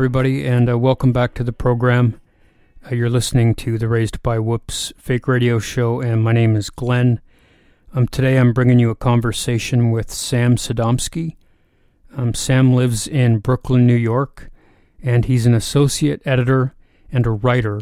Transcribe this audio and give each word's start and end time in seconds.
Everybody, 0.00 0.46
and 0.46 0.70
uh, 0.70 0.78
welcome 0.78 1.12
back 1.12 1.34
to 1.34 1.44
the 1.44 1.52
program. 1.52 2.18
Uh, 2.90 2.94
you're 2.94 3.10
listening 3.10 3.54
to 3.56 3.76
the 3.76 3.86
Raised 3.86 4.22
by 4.22 4.38
Whoops 4.38 4.94
fake 4.96 5.28
radio 5.28 5.58
show, 5.58 6.00
and 6.00 6.24
my 6.24 6.32
name 6.32 6.56
is 6.56 6.70
Glenn. 6.70 7.20
Um, 7.92 8.08
today 8.08 8.38
I'm 8.38 8.54
bringing 8.54 8.78
you 8.78 8.88
a 8.88 8.94
conversation 8.94 9.90
with 9.90 10.10
Sam 10.10 10.56
Sodomsky. 10.56 11.36
Um, 12.16 12.32
Sam 12.32 12.72
lives 12.72 13.06
in 13.06 13.40
Brooklyn, 13.40 13.86
New 13.86 13.94
York, 13.94 14.50
and 15.02 15.26
he's 15.26 15.44
an 15.44 15.52
associate 15.52 16.22
editor 16.24 16.74
and 17.12 17.26
a 17.26 17.32
writer 17.32 17.78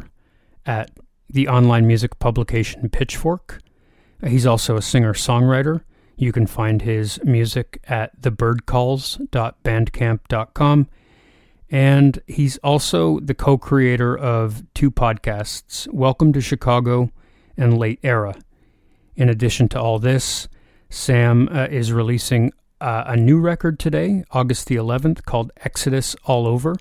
at 0.66 0.90
the 1.30 1.46
online 1.46 1.86
music 1.86 2.18
publication 2.18 2.88
Pitchfork. 2.88 3.60
Uh, 4.20 4.26
he's 4.26 4.44
also 4.44 4.76
a 4.76 4.82
singer 4.82 5.14
songwriter. 5.14 5.82
You 6.16 6.32
can 6.32 6.48
find 6.48 6.82
his 6.82 7.22
music 7.22 7.80
at 7.86 8.20
thebirdcalls.bandcamp.com 8.20 10.88
and 11.70 12.20
he's 12.26 12.56
also 12.58 13.20
the 13.20 13.34
co 13.34 13.58
creator 13.58 14.16
of 14.16 14.62
two 14.74 14.90
podcasts, 14.90 15.86
Welcome 15.92 16.32
to 16.32 16.40
Chicago 16.40 17.10
and 17.56 17.76
Late 17.78 18.00
Era. 18.02 18.34
In 19.16 19.28
addition 19.28 19.68
to 19.70 19.80
all 19.80 19.98
this, 19.98 20.48
Sam 20.88 21.48
uh, 21.52 21.66
is 21.70 21.92
releasing 21.92 22.52
uh, 22.80 23.04
a 23.06 23.16
new 23.16 23.38
record 23.38 23.78
today, 23.78 24.24
August 24.30 24.68
the 24.68 24.76
11th, 24.76 25.24
called 25.24 25.52
Exodus 25.58 26.16
All 26.24 26.46
Over. 26.46 26.76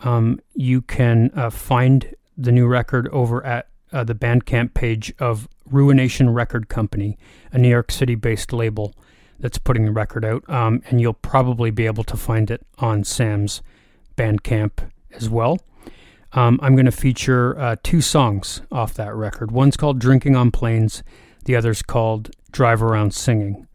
Um, 0.00 0.40
you 0.54 0.80
can 0.82 1.30
uh, 1.34 1.50
find 1.50 2.14
the 2.36 2.52
new 2.52 2.66
record 2.66 3.08
over 3.08 3.44
at 3.44 3.68
uh, 3.92 4.04
the 4.04 4.14
Bandcamp 4.14 4.74
page 4.74 5.12
of 5.18 5.48
Ruination 5.70 6.30
Record 6.30 6.68
Company, 6.68 7.18
a 7.52 7.58
New 7.58 7.68
York 7.68 7.90
City 7.90 8.14
based 8.14 8.52
label 8.52 8.94
that's 9.38 9.58
putting 9.58 9.84
the 9.84 9.92
record 9.92 10.24
out. 10.24 10.48
Um, 10.48 10.82
and 10.88 11.00
you'll 11.00 11.14
probably 11.14 11.70
be 11.70 11.86
able 11.86 12.04
to 12.04 12.16
find 12.16 12.50
it 12.50 12.66
on 12.78 13.04
Sam's 13.04 13.62
Bandcamp 14.18 14.90
as 15.12 15.30
well. 15.30 15.58
Um, 16.32 16.58
I'm 16.62 16.74
going 16.74 16.86
to 16.86 16.92
feature 16.92 17.58
uh, 17.58 17.76
two 17.82 18.02
songs 18.02 18.60
off 18.70 18.92
that 18.94 19.14
record. 19.14 19.50
One's 19.50 19.76
called 19.76 19.98
Drinking 19.98 20.36
on 20.36 20.50
Planes, 20.50 21.02
the 21.44 21.56
other's 21.56 21.80
called 21.80 22.30
Drive 22.50 22.82
Around 22.82 23.14
Singing. 23.14 23.66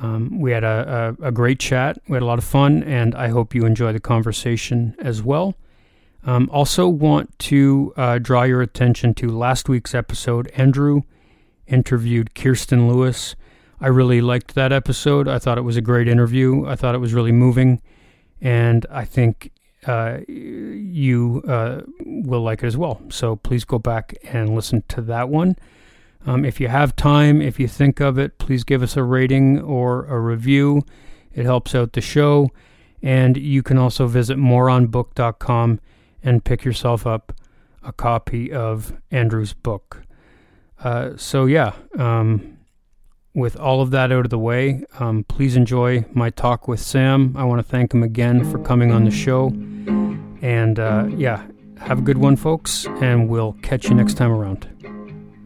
Um, 0.00 0.40
we 0.40 0.50
had 0.50 0.64
a, 0.64 1.14
a, 1.20 1.28
a, 1.28 1.32
great 1.32 1.60
chat. 1.60 1.98
We 2.08 2.14
had 2.14 2.22
a 2.22 2.26
lot 2.26 2.38
of 2.38 2.44
fun, 2.44 2.82
and 2.82 3.14
I 3.14 3.28
hope 3.28 3.54
you 3.54 3.64
enjoy 3.64 3.92
the 3.92 4.00
conversation 4.00 4.96
as 4.98 5.22
well. 5.22 5.54
Um, 6.24 6.50
also, 6.52 6.88
want 6.88 7.38
to 7.40 7.92
uh, 7.96 8.18
draw 8.18 8.42
your 8.42 8.60
attention 8.60 9.14
to 9.14 9.28
last 9.28 9.68
week's 9.68 9.94
episode. 9.94 10.50
Andrew 10.56 11.02
interviewed 11.68 12.34
Kirsten 12.34 12.88
Lewis. 12.88 13.36
I 13.80 13.86
really 13.86 14.20
liked 14.20 14.56
that 14.56 14.72
episode. 14.72 15.28
I 15.28 15.38
thought 15.38 15.58
it 15.58 15.62
was 15.62 15.76
a 15.76 15.82
great 15.82 16.08
interview. 16.08 16.66
I 16.66 16.74
thought 16.74 16.96
it 16.96 16.98
was 16.98 17.14
really 17.14 17.32
moving, 17.32 17.80
and 18.40 18.84
I 18.90 19.04
think 19.04 19.52
uh, 19.86 20.18
you 20.28 21.42
uh, 21.46 21.82
will 22.00 22.42
like 22.42 22.62
it 22.62 22.66
as 22.66 22.76
well. 22.76 23.00
So 23.10 23.36
please 23.36 23.64
go 23.64 23.78
back 23.78 24.14
and 24.24 24.54
listen 24.54 24.82
to 24.88 25.00
that 25.02 25.28
one. 25.28 25.56
Um, 26.26 26.44
if 26.44 26.60
you 26.60 26.68
have 26.68 26.96
time, 26.96 27.42
if 27.42 27.60
you 27.60 27.68
think 27.68 28.00
of 28.00 28.18
it, 28.18 28.38
please 28.38 28.64
give 28.64 28.82
us 28.82 28.96
a 28.96 29.02
rating 29.02 29.60
or 29.60 30.06
a 30.06 30.18
review. 30.18 30.82
It 31.34 31.44
helps 31.44 31.74
out 31.74 31.92
the 31.92 32.00
show. 32.00 32.50
And 33.02 33.36
you 33.36 33.62
can 33.62 33.76
also 33.76 34.06
visit 34.06 34.38
moreonbook.com 34.38 35.80
and 36.22 36.44
pick 36.44 36.64
yourself 36.64 37.06
up 37.06 37.34
a 37.82 37.92
copy 37.92 38.50
of 38.50 38.94
Andrew's 39.10 39.52
book. 39.52 40.02
Uh, 40.82 41.10
so, 41.16 41.44
yeah, 41.44 41.74
um, 41.98 42.53
with 43.34 43.56
all 43.56 43.80
of 43.80 43.90
that 43.90 44.12
out 44.12 44.24
of 44.24 44.30
the 44.30 44.38
way, 44.38 44.84
um, 45.00 45.24
please 45.24 45.56
enjoy 45.56 46.04
my 46.12 46.30
talk 46.30 46.68
with 46.68 46.80
Sam. 46.80 47.34
I 47.36 47.44
want 47.44 47.58
to 47.58 47.68
thank 47.68 47.92
him 47.92 48.02
again 48.02 48.48
for 48.50 48.58
coming 48.60 48.92
on 48.92 49.04
the 49.04 49.10
show. 49.10 49.48
And 50.40 50.78
uh, 50.78 51.06
yeah, 51.10 51.44
have 51.78 51.98
a 51.98 52.02
good 52.02 52.18
one, 52.18 52.36
folks, 52.36 52.86
and 53.00 53.28
we'll 53.28 53.54
catch 53.62 53.88
you 53.88 53.94
next 53.94 54.14
time 54.14 54.30
around. 54.30 54.68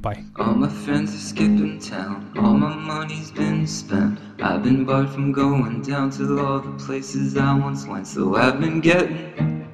Bye. 0.01 0.23
All 0.37 0.55
my 0.55 0.69
friends 0.69 1.15
are 1.15 1.19
skipping 1.19 1.81
town. 1.81 2.33
All 2.39 2.55
my 2.55 2.75
money's 2.77 3.33
been 3.33 3.67
spent. 3.67 4.21
I've 4.41 4.63
been 4.63 4.85
barred 4.85 5.11
from 5.11 5.33
going 5.33 5.83
down 5.83 6.11
to 6.13 6.39
all 6.39 6.61
the 6.61 6.73
places 6.85 7.37
I 7.37 7.59
once 7.59 7.87
went. 7.87 8.07
So 8.07 8.37
I've 8.37 8.61
been 8.61 8.81
getting 8.81 9.67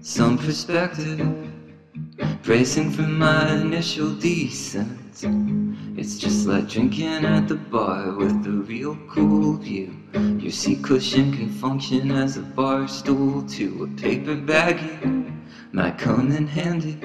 some 0.00 0.38
perspective. 0.38 1.20
Bracing 2.42 2.92
for 2.92 3.02
my 3.02 3.52
initial 3.56 4.14
descent. 4.14 5.65
It's 6.06 6.18
just 6.18 6.46
like 6.46 6.68
drinking 6.68 7.24
at 7.24 7.48
the 7.48 7.56
bar 7.56 8.12
with 8.12 8.46
a 8.46 8.62
real 8.68 8.96
cool 9.08 9.54
view. 9.54 9.92
Your 10.38 10.52
seat 10.52 10.84
cushion 10.84 11.32
can 11.32 11.48
function 11.48 12.12
as 12.12 12.36
a 12.36 12.42
bar 12.42 12.86
stool 12.86 13.42
to 13.42 13.82
a 13.82 14.00
paper 14.00 14.36
baggie. 14.36 15.36
My 15.72 15.90
come 15.90 16.30
in 16.30 16.46
handy 16.46 16.96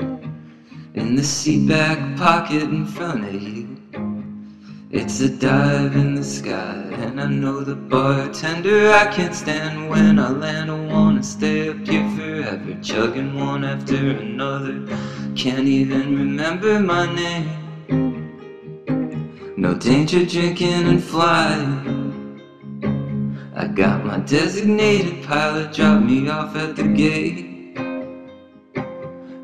in 0.94 1.16
the 1.16 1.24
seat 1.24 1.68
back 1.68 2.16
pocket 2.16 2.62
in 2.62 2.86
front 2.86 3.26
of 3.26 3.42
you. 3.42 3.76
It's 4.92 5.20
a 5.22 5.30
dive 5.30 5.96
in 5.96 6.14
the 6.14 6.24
sky, 6.24 6.76
and 6.92 7.20
I 7.20 7.26
know 7.26 7.62
the 7.62 7.74
bartender 7.74 8.92
I 8.92 9.08
can't 9.08 9.34
stand 9.34 9.90
when 9.90 10.20
I 10.20 10.30
land. 10.30 10.70
I 10.70 10.80
wanna 10.94 11.24
stay 11.24 11.70
up 11.70 11.88
here 11.88 12.08
forever, 12.12 12.80
chugging 12.84 13.34
one 13.34 13.64
after 13.64 14.12
another. 14.12 14.86
Can't 15.36 15.68
even 15.68 16.16
remember 16.16 16.80
my 16.80 17.12
name. 17.12 17.71
No 19.62 19.76
danger 19.76 20.26
drinking 20.26 20.88
and 20.88 21.04
flying. 21.04 22.42
I 23.56 23.68
got 23.68 24.04
my 24.04 24.18
designated 24.18 25.24
pilot 25.24 25.72
drop 25.72 26.02
me 26.02 26.28
off 26.30 26.56
at 26.56 26.76
the 26.76 26.82
gate. 26.82 27.78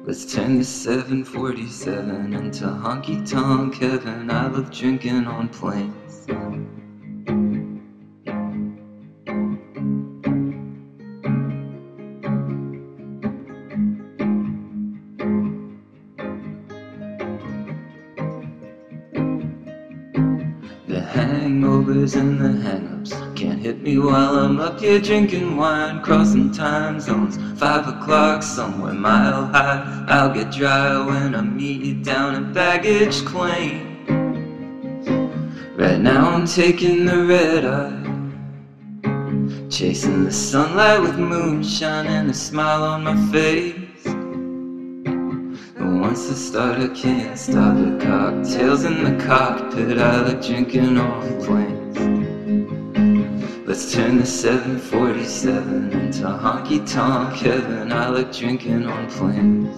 Let's 0.07 0.33
turn 0.33 0.57
this 0.57 0.69
747 0.69 2.33
into 2.33 2.66
honky 2.66 3.29
tonk 3.29 3.75
heaven. 3.75 4.31
I 4.31 4.47
love 4.47 4.72
drinking 4.72 5.28
on 5.28 5.50
planes. 5.50 6.25
And 21.90 22.38
the 22.38 22.50
hangups 22.68 23.14
can't 23.34 23.62
hit 23.62 23.81
me 23.81 23.98
while 23.98 24.36
I'm 24.36 24.59
up 24.59 24.81
here 24.81 25.00
drinking 25.00 25.56
wine, 25.56 26.02
crossing 26.02 26.52
time 26.52 27.00
zones. 27.00 27.38
Five 27.58 27.88
o'clock 27.88 28.44
somewhere 28.44 28.94
mile 28.94 29.46
high. 29.46 30.06
I'll 30.09 30.34
get 30.34 30.52
dry 30.52 31.00
when 31.06 31.34
I 31.34 31.40
meet 31.40 31.81
you 31.81 32.03
down 32.03 32.36
at 32.36 32.53
baggage 32.53 33.24
claim. 33.24 34.06
Right 35.78 36.00
now 36.00 36.31
I'm 36.31 36.46
taking 36.46 37.06
the 37.06 37.24
red 37.24 37.64
eye. 37.64 38.03
Chasing 39.70 40.26
the 40.26 40.31
sunlight 40.31 41.00
with 41.02 41.18
moonshine 41.18 42.08
and 42.08 42.30
a 42.30 42.34
smile 42.34 42.84
on 42.84 43.06
my 43.06 43.31
face. 43.31 43.87
Once 45.96 46.30
I 46.30 46.34
start, 46.34 46.80
I 46.80 46.88
can't 46.90 47.38
stop 47.38 47.75
the 47.78 47.98
Cocktails 48.03 48.84
in 48.84 49.03
the 49.06 49.24
cockpit, 49.24 49.98
I 49.98 50.20
like 50.22 50.42
drinking 50.46 50.98
on 50.98 51.42
planes. 51.44 51.98
Let's 53.66 53.94
turn 53.94 54.18
the 54.18 54.26
747 54.26 55.92
into 55.94 56.24
honky 56.24 56.86
tonk 56.92 57.38
heaven. 57.38 57.94
I 57.94 58.09
like 58.09 58.34
drinking 58.34 58.85
on 58.85 59.09
planes. 59.09 59.70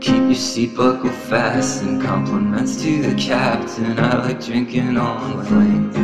Keep 0.00 0.22
your 0.22 0.34
seat 0.34 0.76
buckle 0.76 1.10
fast 1.10 1.82
and 1.82 2.02
compliments 2.02 2.82
to 2.82 3.02
the 3.02 3.14
captain. 3.14 3.98
I 3.98 4.26
like 4.26 4.44
drinking 4.44 4.96
on 4.96 5.46
planes. 5.46 5.96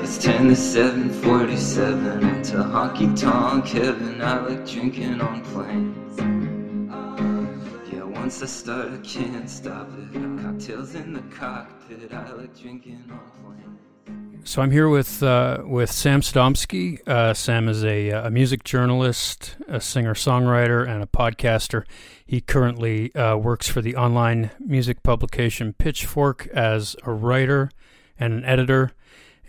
Let's 0.00 0.18
turn 0.18 0.48
the 0.48 0.56
747 0.56 2.28
into 2.28 2.56
honky 2.56 3.20
tonk 3.20 3.66
heaven. 3.66 4.20
I 4.20 4.40
like 4.40 4.66
drinking 4.66 5.20
on 5.20 5.40
planes. 5.44 6.31
Once 8.32 8.44
I 8.44 8.46
start, 8.46 8.92
I 8.92 8.96
can't 9.06 9.50
stop 9.50 9.90
it. 9.98 10.42
Cocktails 10.42 10.94
in 10.94 11.12
the 11.12 11.20
cockpit, 11.36 12.14
I 12.14 12.32
like 12.32 12.58
drinking 12.58 13.04
on 13.10 13.20
planes. 13.42 14.48
So 14.50 14.62
I'm 14.62 14.70
here 14.70 14.88
with 14.88 15.22
uh, 15.22 15.58
with 15.66 15.92
Sam 15.92 16.22
Sodomsky. 16.22 17.06
Uh, 17.06 17.34
Sam 17.34 17.68
is 17.68 17.84
a, 17.84 18.10
uh, 18.10 18.28
a 18.28 18.30
music 18.30 18.64
journalist, 18.64 19.56
a 19.68 19.82
singer 19.82 20.14
songwriter, 20.14 20.88
and 20.88 21.02
a 21.02 21.06
podcaster. 21.06 21.84
He 22.24 22.40
currently 22.40 23.14
uh, 23.14 23.36
works 23.36 23.68
for 23.68 23.82
the 23.82 23.96
online 23.96 24.50
music 24.58 25.02
publication 25.02 25.74
Pitchfork 25.74 26.46
as 26.54 26.96
a 27.02 27.12
writer 27.12 27.70
and 28.18 28.32
an 28.32 28.46
editor. 28.46 28.92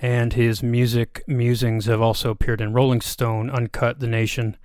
And 0.01 0.33
his 0.33 0.61
music 0.61 1.23
musings 1.25 1.85
have 1.85 2.01
also 2.01 2.31
appeared 2.31 2.59
in 2.59 2.73
Rolling 2.73 2.99
Stone, 2.99 3.49
Uncut, 3.49 4.01
The 4.01 4.07
Nation, 4.07 4.57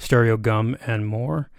Stereogum, 0.00 0.78
and 0.88 1.06
more. 1.06 1.50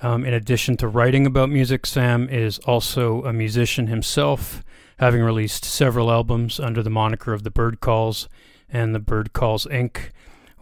Um, 0.00 0.24
in 0.24 0.32
addition 0.32 0.76
to 0.78 0.88
writing 0.88 1.26
about 1.26 1.50
music, 1.50 1.86
Sam 1.86 2.28
is 2.28 2.58
also 2.60 3.24
a 3.24 3.32
musician 3.32 3.88
himself, 3.88 4.64
having 4.98 5.22
released 5.22 5.64
several 5.64 6.10
albums 6.10 6.60
under 6.60 6.82
the 6.82 6.90
moniker 6.90 7.32
of 7.32 7.42
The 7.42 7.50
Bird 7.50 7.80
Calls 7.80 8.28
and 8.68 8.94
The 8.94 9.00
Bird 9.00 9.32
Calls 9.32 9.66
Inc., 9.66 10.10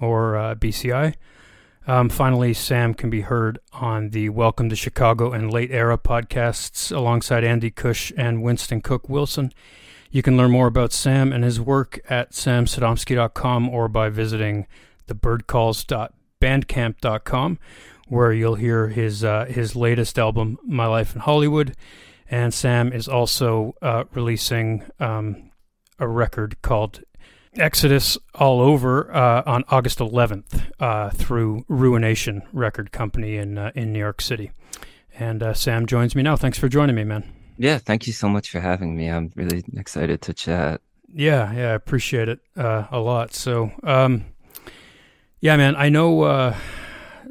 or 0.00 0.36
uh, 0.36 0.54
BCI. 0.54 1.14
Um, 1.86 2.08
finally, 2.08 2.52
Sam 2.52 2.94
can 2.94 3.10
be 3.10 3.20
heard 3.20 3.60
on 3.72 4.10
the 4.10 4.28
Welcome 4.30 4.68
to 4.70 4.76
Chicago 4.76 5.32
and 5.32 5.52
Late 5.52 5.70
Era 5.70 5.96
podcasts 5.96 6.94
alongside 6.94 7.44
Andy 7.44 7.70
Cush 7.70 8.12
and 8.16 8.42
Winston 8.42 8.80
Cook 8.80 9.08
Wilson. 9.08 9.52
You 10.10 10.22
can 10.22 10.36
learn 10.36 10.50
more 10.50 10.66
about 10.66 10.92
Sam 10.92 11.32
and 11.32 11.44
his 11.44 11.60
work 11.60 12.00
at 12.08 12.32
samsodomsky.com 12.32 13.68
or 13.68 13.86
by 13.88 14.08
visiting 14.08 14.66
thebirdcalls.bandcamp.com, 15.06 17.58
where 18.06 18.32
you'll 18.32 18.54
hear 18.54 18.88
his 18.88 19.24
uh, 19.24 19.46
his 19.46 19.76
latest 19.76 20.18
album, 20.18 20.58
My 20.64 20.86
Life 20.86 21.14
in 21.14 21.20
Hollywood. 21.20 21.74
And 22.28 22.52
Sam 22.52 22.92
is 22.92 23.06
also 23.06 23.76
uh, 23.82 24.04
releasing 24.12 24.84
um, 24.98 25.50
a 25.98 26.08
record 26.08 26.60
called 26.62 27.02
Exodus 27.54 28.18
All 28.34 28.60
Over 28.60 29.14
uh, 29.14 29.42
on 29.46 29.64
August 29.68 29.98
11th 30.00 30.70
uh, 30.80 31.10
through 31.10 31.64
Ruination 31.68 32.42
Record 32.52 32.92
Company 32.92 33.36
in 33.36 33.58
uh, 33.58 33.70
in 33.74 33.92
New 33.92 33.98
York 33.98 34.20
City. 34.20 34.50
And 35.18 35.42
uh, 35.42 35.54
Sam 35.54 35.86
joins 35.86 36.14
me 36.14 36.22
now. 36.22 36.36
Thanks 36.36 36.58
for 36.58 36.68
joining 36.68 36.96
me, 36.96 37.04
man. 37.04 37.32
Yeah, 37.56 37.78
thank 37.78 38.06
you 38.06 38.12
so 38.12 38.28
much 38.28 38.50
for 38.50 38.60
having 38.60 38.94
me. 38.96 39.08
I'm 39.08 39.32
really 39.34 39.64
excited 39.74 40.20
to 40.22 40.34
chat. 40.34 40.82
Yeah, 41.14 41.50
yeah, 41.54 41.70
I 41.70 41.74
appreciate 41.74 42.28
it 42.28 42.40
uh, 42.54 42.86
a 42.90 42.98
lot. 42.98 43.32
So, 43.32 43.72
um, 43.82 44.26
yeah, 45.40 45.56
man, 45.56 45.74
I 45.76 45.88
know. 45.88 46.54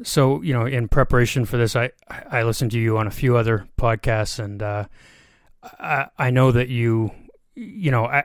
So, 0.02 0.42
you 0.42 0.52
know, 0.52 0.66
in 0.66 0.88
preparation 0.88 1.44
for 1.44 1.56
this, 1.56 1.76
I 1.76 1.90
I 2.08 2.42
listened 2.42 2.70
to 2.72 2.78
you 2.78 2.98
on 2.98 3.06
a 3.06 3.10
few 3.10 3.36
other 3.36 3.66
podcasts, 3.78 4.38
and 4.38 4.62
uh, 4.62 4.84
I 5.62 6.06
I 6.18 6.30
know 6.30 6.52
that 6.52 6.68
you 6.68 7.12
you 7.56 7.90
know, 7.90 8.04
I 8.04 8.24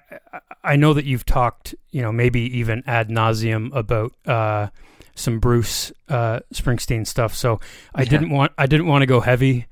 I 0.63 0.75
know 0.75 0.93
that 0.93 1.05
you've 1.05 1.25
talked, 1.25 1.73
you 1.91 2.01
know, 2.01 2.11
maybe 2.11 2.41
even 2.57 2.83
ad 2.85 3.09
nauseum 3.09 3.73
about 3.73 4.13
uh, 4.25 4.67
some 5.15 5.39
Bruce 5.39 5.91
uh, 6.09 6.41
Springsteen 6.53 7.07
stuff. 7.07 7.33
So 7.33 7.59
I 7.95 8.03
yeah. 8.03 8.09
didn't 8.09 8.29
want 8.29 8.51
I 8.57 8.65
didn't 8.65 8.87
want 8.87 9.03
to 9.03 9.05
go 9.05 9.21
heavy 9.21 9.67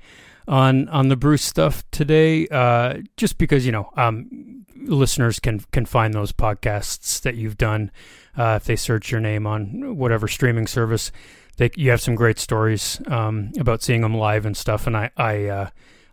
on 0.48 0.88
on 0.88 1.08
the 1.08 1.16
Bruce 1.16 1.44
stuff 1.44 1.84
today, 1.90 2.48
uh, 2.48 2.98
just 3.18 3.36
because 3.36 3.66
you 3.66 3.72
know 3.72 3.90
um, 3.96 4.64
listeners 4.76 5.38
can 5.38 5.60
can 5.72 5.84
find 5.84 6.14
those 6.14 6.32
podcasts 6.32 7.20
that 7.20 7.36
you've 7.36 7.58
done 7.58 7.90
uh, 8.38 8.58
if 8.60 8.64
they 8.64 8.76
search 8.76 9.10
your 9.10 9.20
name 9.20 9.46
on 9.46 9.96
whatever 9.96 10.26
streaming 10.26 10.66
service. 10.66 11.12
They, 11.60 11.70
you 11.76 11.90
have 11.90 12.00
some 12.00 12.14
great 12.14 12.38
stories 12.38 13.00
um, 13.06 13.52
about 13.60 13.82
seeing 13.82 14.00
them 14.00 14.14
live 14.14 14.46
and 14.46 14.56
stuff, 14.56 14.86
and 14.86 14.96
I 14.96 15.10
I, 15.16 15.44
uh, 15.44 15.70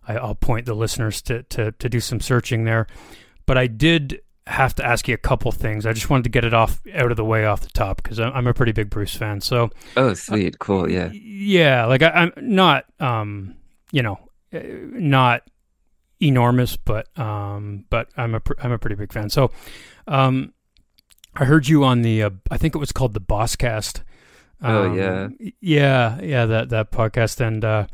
I 0.08 0.20
will 0.22 0.36
point 0.36 0.66
the 0.66 0.76
listeners 0.76 1.22
to, 1.24 1.44
to 1.44 1.72
to 1.72 1.90
do 1.90 2.00
some 2.00 2.20
searching 2.20 2.66
there 2.66 2.86
but 3.48 3.58
I 3.58 3.66
did 3.66 4.22
have 4.46 4.76
to 4.76 4.86
ask 4.86 5.08
you 5.08 5.16
a 5.16 5.18
couple 5.18 5.52
things. 5.52 5.88
I 5.88 5.94
just 5.94 6.10
wanted 6.12 6.24
to 6.24 6.30
get 6.30 6.46
it 6.46 6.54
off 6.54 6.82
out 6.94 7.10
of 7.10 7.18
the 7.18 7.26
way 7.26 7.46
off 7.46 7.62
the 7.62 7.70
top 7.70 8.04
because 8.04 8.20
I'm 8.20 8.46
a 8.46 8.54
pretty 8.54 8.74
big 8.74 8.92
Bruce 8.92 9.16
fan. 9.16 9.42
So 9.42 9.72
oh, 9.96 10.14
sweet, 10.14 10.56
uh, 10.56 10.58
cool, 10.60 10.90
yeah, 10.90 11.10
yeah. 11.12 11.86
Like 11.86 12.04
I, 12.04 12.24
am 12.24 12.34
not, 12.38 12.86
um, 13.00 13.56
you 13.92 14.04
know, 14.04 14.20
uh, 14.54 14.60
not 14.92 15.42
enormous, 16.22 16.78
but 16.78 17.18
um, 17.18 17.86
but 17.90 18.10
I'm 18.16 18.36
a 18.36 18.42
I'm 18.60 18.72
a 18.72 18.78
pretty 18.78 18.96
big 18.96 19.12
fan. 19.12 19.30
So, 19.30 19.52
um, 20.08 20.54
I 21.36 21.46
heard 21.46 21.68
you 21.68 21.84
on 21.84 22.02
the 22.02 22.24
uh, 22.24 22.30
I 22.52 22.58
think 22.58 22.76
it 22.76 22.80
was 22.80 22.92
called 22.92 23.14
the 23.14 23.22
Bosscast. 23.22 24.04
Oh 24.62 24.94
yeah, 24.94 25.24
um, 25.24 25.38
yeah, 25.62 26.22
yeah. 26.22 26.46
That 26.46 26.70
that 26.70 26.92
podcast, 26.92 27.40
and 27.40 27.64
uh, 27.64 27.88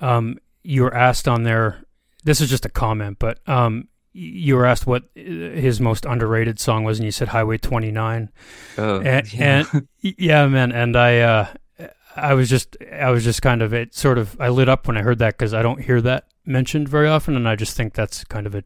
um, 0.00 0.38
you 0.62 0.82
were 0.82 0.94
asked 0.94 1.28
on 1.28 1.42
there. 1.42 1.82
This 2.24 2.40
is 2.40 2.50
just 2.50 2.64
a 2.64 2.68
comment, 2.68 3.18
but 3.18 3.40
um, 3.48 3.88
you 4.18 4.56
were 4.56 4.66
asked 4.66 4.86
what 4.86 5.04
his 5.14 5.80
most 5.80 6.04
underrated 6.04 6.58
song 6.58 6.82
was, 6.82 6.98
and 6.98 7.04
you 7.04 7.12
said 7.12 7.28
Highway 7.28 7.58
29. 7.58 8.30
Oh, 8.76 9.00
and, 9.00 9.32
yeah. 9.32 9.64
and 9.72 9.88
yeah, 10.00 10.46
man. 10.48 10.72
And 10.72 10.96
I, 10.96 11.20
uh, 11.20 11.46
I 12.16 12.34
was 12.34 12.48
just, 12.50 12.76
I 12.92 13.10
was 13.10 13.22
just 13.22 13.42
kind 13.42 13.62
of, 13.62 13.72
it 13.72 13.94
sort 13.94 14.18
of, 14.18 14.36
I 14.40 14.48
lit 14.48 14.68
up 14.68 14.88
when 14.88 14.96
I 14.96 15.02
heard 15.02 15.20
that 15.20 15.38
because 15.38 15.54
I 15.54 15.62
don't 15.62 15.80
hear 15.80 16.00
that 16.00 16.26
mentioned 16.48 16.88
very 16.88 17.06
often, 17.06 17.36
and 17.36 17.48
I 17.48 17.54
just 17.54 17.76
think 17.76 17.94
that's 17.94 18.24
kind 18.24 18.46
of 18.46 18.54
a, 18.54 18.64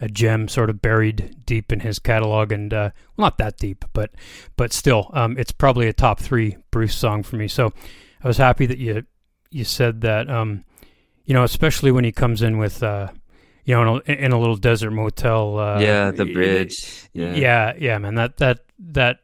a 0.00 0.08
gem 0.08 0.48
sort 0.48 0.68
of 0.68 0.82
buried 0.82 1.36
deep 1.46 1.72
in 1.72 1.80
his 1.80 1.98
catalog, 1.98 2.52
and 2.52 2.74
uh, 2.74 2.90
well, 3.16 3.26
not 3.26 3.38
that 3.38 3.56
deep, 3.56 3.84
but, 3.92 4.10
but 4.56 4.72
still, 4.72 5.10
um, 5.14 5.38
it's 5.38 5.52
probably 5.52 5.88
a 5.88 5.92
top 5.92 6.20
three 6.20 6.56
Bruce 6.70 6.94
song 6.94 7.22
for 7.22 7.36
me. 7.36 7.48
So 7.48 7.72
I 8.22 8.28
was 8.28 8.36
happy 8.36 8.66
that 8.66 8.78
you, 8.78 9.06
you 9.50 9.64
said 9.64 10.00
that, 10.02 10.28
um, 10.28 10.64
you 11.24 11.34
know, 11.34 11.44
especially 11.44 11.92
when 11.92 12.04
he 12.04 12.12
comes 12.12 12.42
in 12.42 12.58
with, 12.58 12.82
uh, 12.82 13.08
you 13.64 13.74
know, 13.74 13.98
in 13.98 14.02
a, 14.06 14.24
in 14.24 14.32
a 14.32 14.38
little 14.38 14.56
desert 14.56 14.90
motel. 14.90 15.58
Uh, 15.58 15.78
yeah, 15.78 16.10
the 16.10 16.24
bridge. 16.24 17.08
Yeah. 17.12 17.34
yeah, 17.34 17.72
yeah, 17.78 17.98
man. 17.98 18.16
That 18.16 18.38
that 18.38 18.60
that 18.78 19.20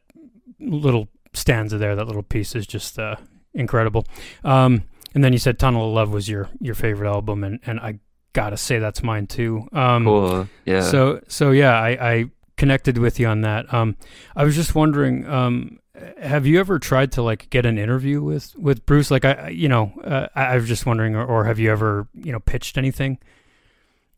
little 0.59 1.09
stanza 1.33 1.77
there, 1.77 1.95
that 1.95 2.05
little 2.05 2.23
piece 2.23 2.55
is 2.55 2.65
just 2.65 2.97
uh, 2.97 3.15
incredible. 3.53 4.05
Um, 4.43 4.83
and 5.13 5.23
then 5.23 5.33
you 5.33 5.39
said 5.39 5.59
"Tunnel 5.59 5.89
of 5.89 5.93
Love" 5.93 6.11
was 6.11 6.29
your 6.29 6.49
your 6.59 6.75
favorite 6.75 7.09
album, 7.09 7.43
and 7.43 7.59
and 7.65 7.79
I 7.79 7.99
gotta 8.33 8.57
say 8.57 8.79
that's 8.79 9.01
mine 9.03 9.27
too. 9.27 9.67
Um, 9.73 10.05
cool. 10.05 10.47
Yeah. 10.65 10.81
So 10.81 11.21
so 11.27 11.51
yeah, 11.51 11.73
I, 11.73 11.89
I 11.89 12.25
connected 12.57 12.97
with 12.97 13.19
you 13.19 13.27
on 13.27 13.41
that. 13.41 13.71
Um, 13.73 13.97
I 14.35 14.43
was 14.43 14.55
just 14.55 14.75
wondering, 14.75 15.27
um, 15.27 15.79
have 16.21 16.45
you 16.45 16.59
ever 16.59 16.79
tried 16.79 17.11
to 17.13 17.21
like 17.21 17.49
get 17.49 17.65
an 17.65 17.77
interview 17.77 18.21
with 18.21 18.55
with 18.55 18.85
Bruce? 18.85 19.09
Like 19.09 19.25
I, 19.25 19.49
you 19.49 19.69
know, 19.69 19.91
uh, 20.03 20.27
I, 20.35 20.45
I 20.45 20.55
was 20.55 20.67
just 20.67 20.85
wondering, 20.85 21.15
or, 21.15 21.25
or 21.25 21.45
have 21.45 21.59
you 21.59 21.71
ever 21.71 22.07
you 22.13 22.31
know 22.31 22.39
pitched 22.39 22.77
anything? 22.77 23.19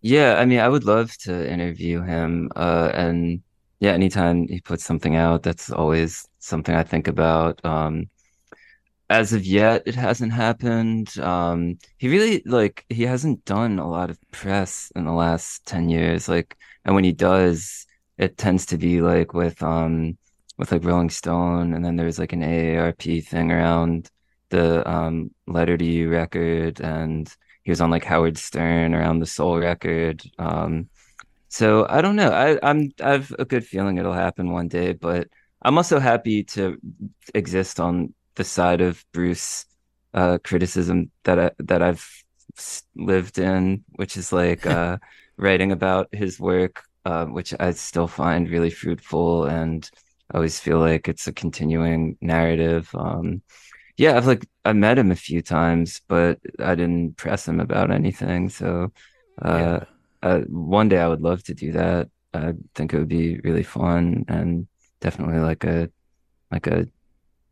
Yeah, 0.01 0.35
I 0.37 0.45
mean, 0.45 0.59
I 0.59 0.69
would 0.69 0.85
love 0.85 1.17
to 1.19 1.49
interview 1.51 2.01
him. 2.01 2.51
Uh, 2.55 2.91
and 2.93 3.41
yeah, 3.79 3.91
anytime 3.91 4.47
he 4.47 4.61
puts 4.61 4.83
something 4.83 5.15
out, 5.15 5.43
that's 5.43 5.71
always 5.71 6.27
something 6.39 6.73
I 6.73 6.83
think 6.83 7.07
about. 7.07 7.63
Um, 7.65 8.09
as 9.09 9.33
of 9.33 9.45
yet, 9.45 9.83
it 9.85 9.95
hasn't 9.95 10.33
happened. 10.33 11.17
Um, 11.19 11.79
he 11.97 12.09
really 12.09 12.43
like 12.45 12.85
he 12.89 13.03
hasn't 13.03 13.45
done 13.45 13.79
a 13.79 13.89
lot 13.89 14.09
of 14.09 14.19
press 14.31 14.91
in 14.95 15.05
the 15.05 15.11
last 15.13 15.65
10 15.65 15.89
years. 15.89 16.29
Like, 16.29 16.57
and 16.85 16.95
when 16.95 17.03
he 17.03 17.11
does, 17.13 17.87
it 18.17 18.37
tends 18.37 18.65
to 18.67 18.77
be 18.77 19.01
like 19.01 19.33
with 19.33 19.61
um 19.63 20.17
with 20.57 20.71
like 20.71 20.83
Rolling 20.83 21.09
Stone, 21.09 21.73
and 21.73 21.83
then 21.83 21.95
there's 21.95 22.19
like 22.19 22.33
an 22.33 22.41
AARP 22.43 23.25
thing 23.25 23.51
around 23.51 24.09
the 24.49 24.87
um 24.89 25.31
Letter 25.47 25.77
to 25.77 25.85
You 25.85 26.09
record 26.09 26.81
and 26.81 27.33
he 27.63 27.71
was 27.71 27.81
on 27.81 27.91
like 27.91 28.03
Howard 28.03 28.37
Stern 28.37 28.95
around 28.95 29.19
the 29.19 29.25
Soul 29.25 29.59
record. 29.59 30.23
Um, 30.39 30.89
so 31.49 31.85
I 31.89 32.01
don't 32.01 32.15
know. 32.15 32.31
I, 32.31 32.59
I'm 32.63 32.91
I 33.01 33.11
have 33.11 33.33
a 33.37 33.45
good 33.45 33.65
feeling 33.65 33.97
it'll 33.97 34.13
happen 34.13 34.51
one 34.51 34.67
day, 34.67 34.93
but 34.93 35.27
I'm 35.61 35.77
also 35.77 35.99
happy 35.99 36.43
to 36.45 36.77
exist 37.35 37.79
on 37.79 38.13
the 38.35 38.43
side 38.43 38.81
of 38.81 39.03
Bruce 39.11 39.65
uh, 40.13 40.37
criticism 40.43 41.11
that 41.23 41.39
I, 41.39 41.51
that 41.59 41.81
I've 41.81 42.07
lived 42.95 43.37
in, 43.37 43.83
which 43.95 44.17
is 44.17 44.31
like 44.31 44.65
uh, 44.77 44.97
writing 45.37 45.71
about 45.71 46.07
his 46.13 46.39
work, 46.39 46.83
uh, 47.05 47.25
which 47.25 47.53
I 47.59 47.71
still 47.71 48.07
find 48.07 48.49
really 48.49 48.69
fruitful, 48.69 49.45
and 49.45 49.89
I 50.31 50.37
always 50.37 50.59
feel 50.59 50.79
like 50.79 51.07
it's 51.07 51.27
a 51.27 51.33
continuing 51.33 52.17
narrative. 52.21 52.89
Um, 52.93 53.41
yeah, 53.97 54.15
I've 54.15 54.27
like 54.27 54.47
I 54.63 54.73
met 54.73 54.97
him 54.97 55.11
a 55.11 55.15
few 55.15 55.41
times, 55.41 56.01
but 56.07 56.39
I 56.59 56.75
didn't 56.75 57.17
press 57.17 57.47
him 57.47 57.59
about 57.59 57.91
anything. 57.91 58.49
So 58.49 58.91
uh, 59.43 59.81
yeah. 60.23 60.29
uh, 60.29 60.39
one 60.47 60.89
day 60.89 60.99
I 60.99 61.07
would 61.07 61.21
love 61.21 61.43
to 61.43 61.53
do 61.53 61.73
that. 61.73 62.09
I 62.33 62.53
think 62.75 62.93
it 62.93 62.99
would 62.99 63.09
be 63.09 63.39
really 63.43 63.63
fun 63.63 64.25
and 64.27 64.67
definitely 65.01 65.39
like 65.39 65.63
a 65.63 65.89
like 66.51 66.67
a 66.67 66.87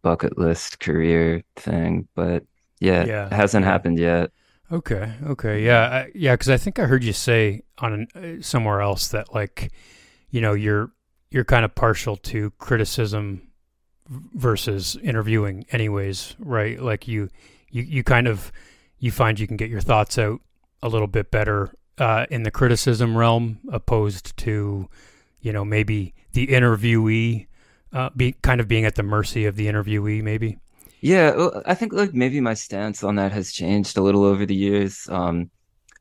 bucket 0.07 0.37
list 0.37 0.79
career 0.79 1.43
thing. 1.57 2.07
But 2.15 2.45
yeah, 2.79 3.05
yeah. 3.05 3.25
it 3.25 3.33
hasn't 3.33 3.65
happened 3.65 3.99
yet. 3.99 4.31
Okay, 4.71 5.13
okay, 5.25 5.63
yeah, 5.63 5.81
I, 5.81 6.11
yeah. 6.15 6.33
Because 6.33 6.49
I 6.49 6.57
think 6.57 6.79
I 6.79 6.85
heard 6.85 7.03
you 7.03 7.13
say 7.13 7.63
on 7.77 7.93
an, 7.93 8.07
uh, 8.15 8.41
somewhere 8.41 8.81
else 8.81 9.09
that 9.09 9.33
like, 9.33 9.73
you 10.29 10.39
know, 10.39 10.53
you're 10.53 10.91
you're 11.29 11.43
kind 11.43 11.65
of 11.65 11.75
partial 11.75 12.15
to 12.15 12.51
criticism 12.51 13.41
versus 14.09 14.97
interviewing 15.03 15.65
anyways 15.69 16.33
right 16.39 16.81
like 16.81 17.09
you 17.09 17.27
you 17.69 17.83
you 17.83 18.03
kind 18.03 18.25
of 18.25 18.53
you 18.99 19.11
find 19.11 19.37
you 19.37 19.45
can 19.45 19.57
get 19.57 19.69
your 19.69 19.81
thoughts 19.81 20.17
out 20.17 20.39
a 20.81 20.87
little 20.87 21.07
bit 21.07 21.29
better 21.29 21.73
uh, 21.97 22.25
in 22.29 22.43
the 22.43 22.51
criticism 22.51 23.17
realm 23.17 23.59
opposed 23.69 24.37
to 24.37 24.87
you 25.41 25.51
know 25.51 25.65
maybe 25.65 26.13
the 26.31 26.47
interviewee 26.47 27.47
uh, 27.93 28.09
be 28.15 28.33
kind 28.41 28.61
of 28.61 28.67
being 28.67 28.85
at 28.85 28.95
the 28.95 29.03
mercy 29.03 29.45
of 29.45 29.55
the 29.55 29.67
interviewee 29.67 30.21
maybe 30.21 30.57
yeah 31.01 31.35
well, 31.35 31.61
i 31.65 31.73
think 31.73 31.93
like 31.93 32.13
maybe 32.13 32.39
my 32.41 32.53
stance 32.53 33.03
on 33.03 33.15
that 33.15 33.31
has 33.31 33.51
changed 33.51 33.97
a 33.97 34.01
little 34.01 34.23
over 34.23 34.45
the 34.45 34.55
years 34.55 35.07
um 35.09 35.49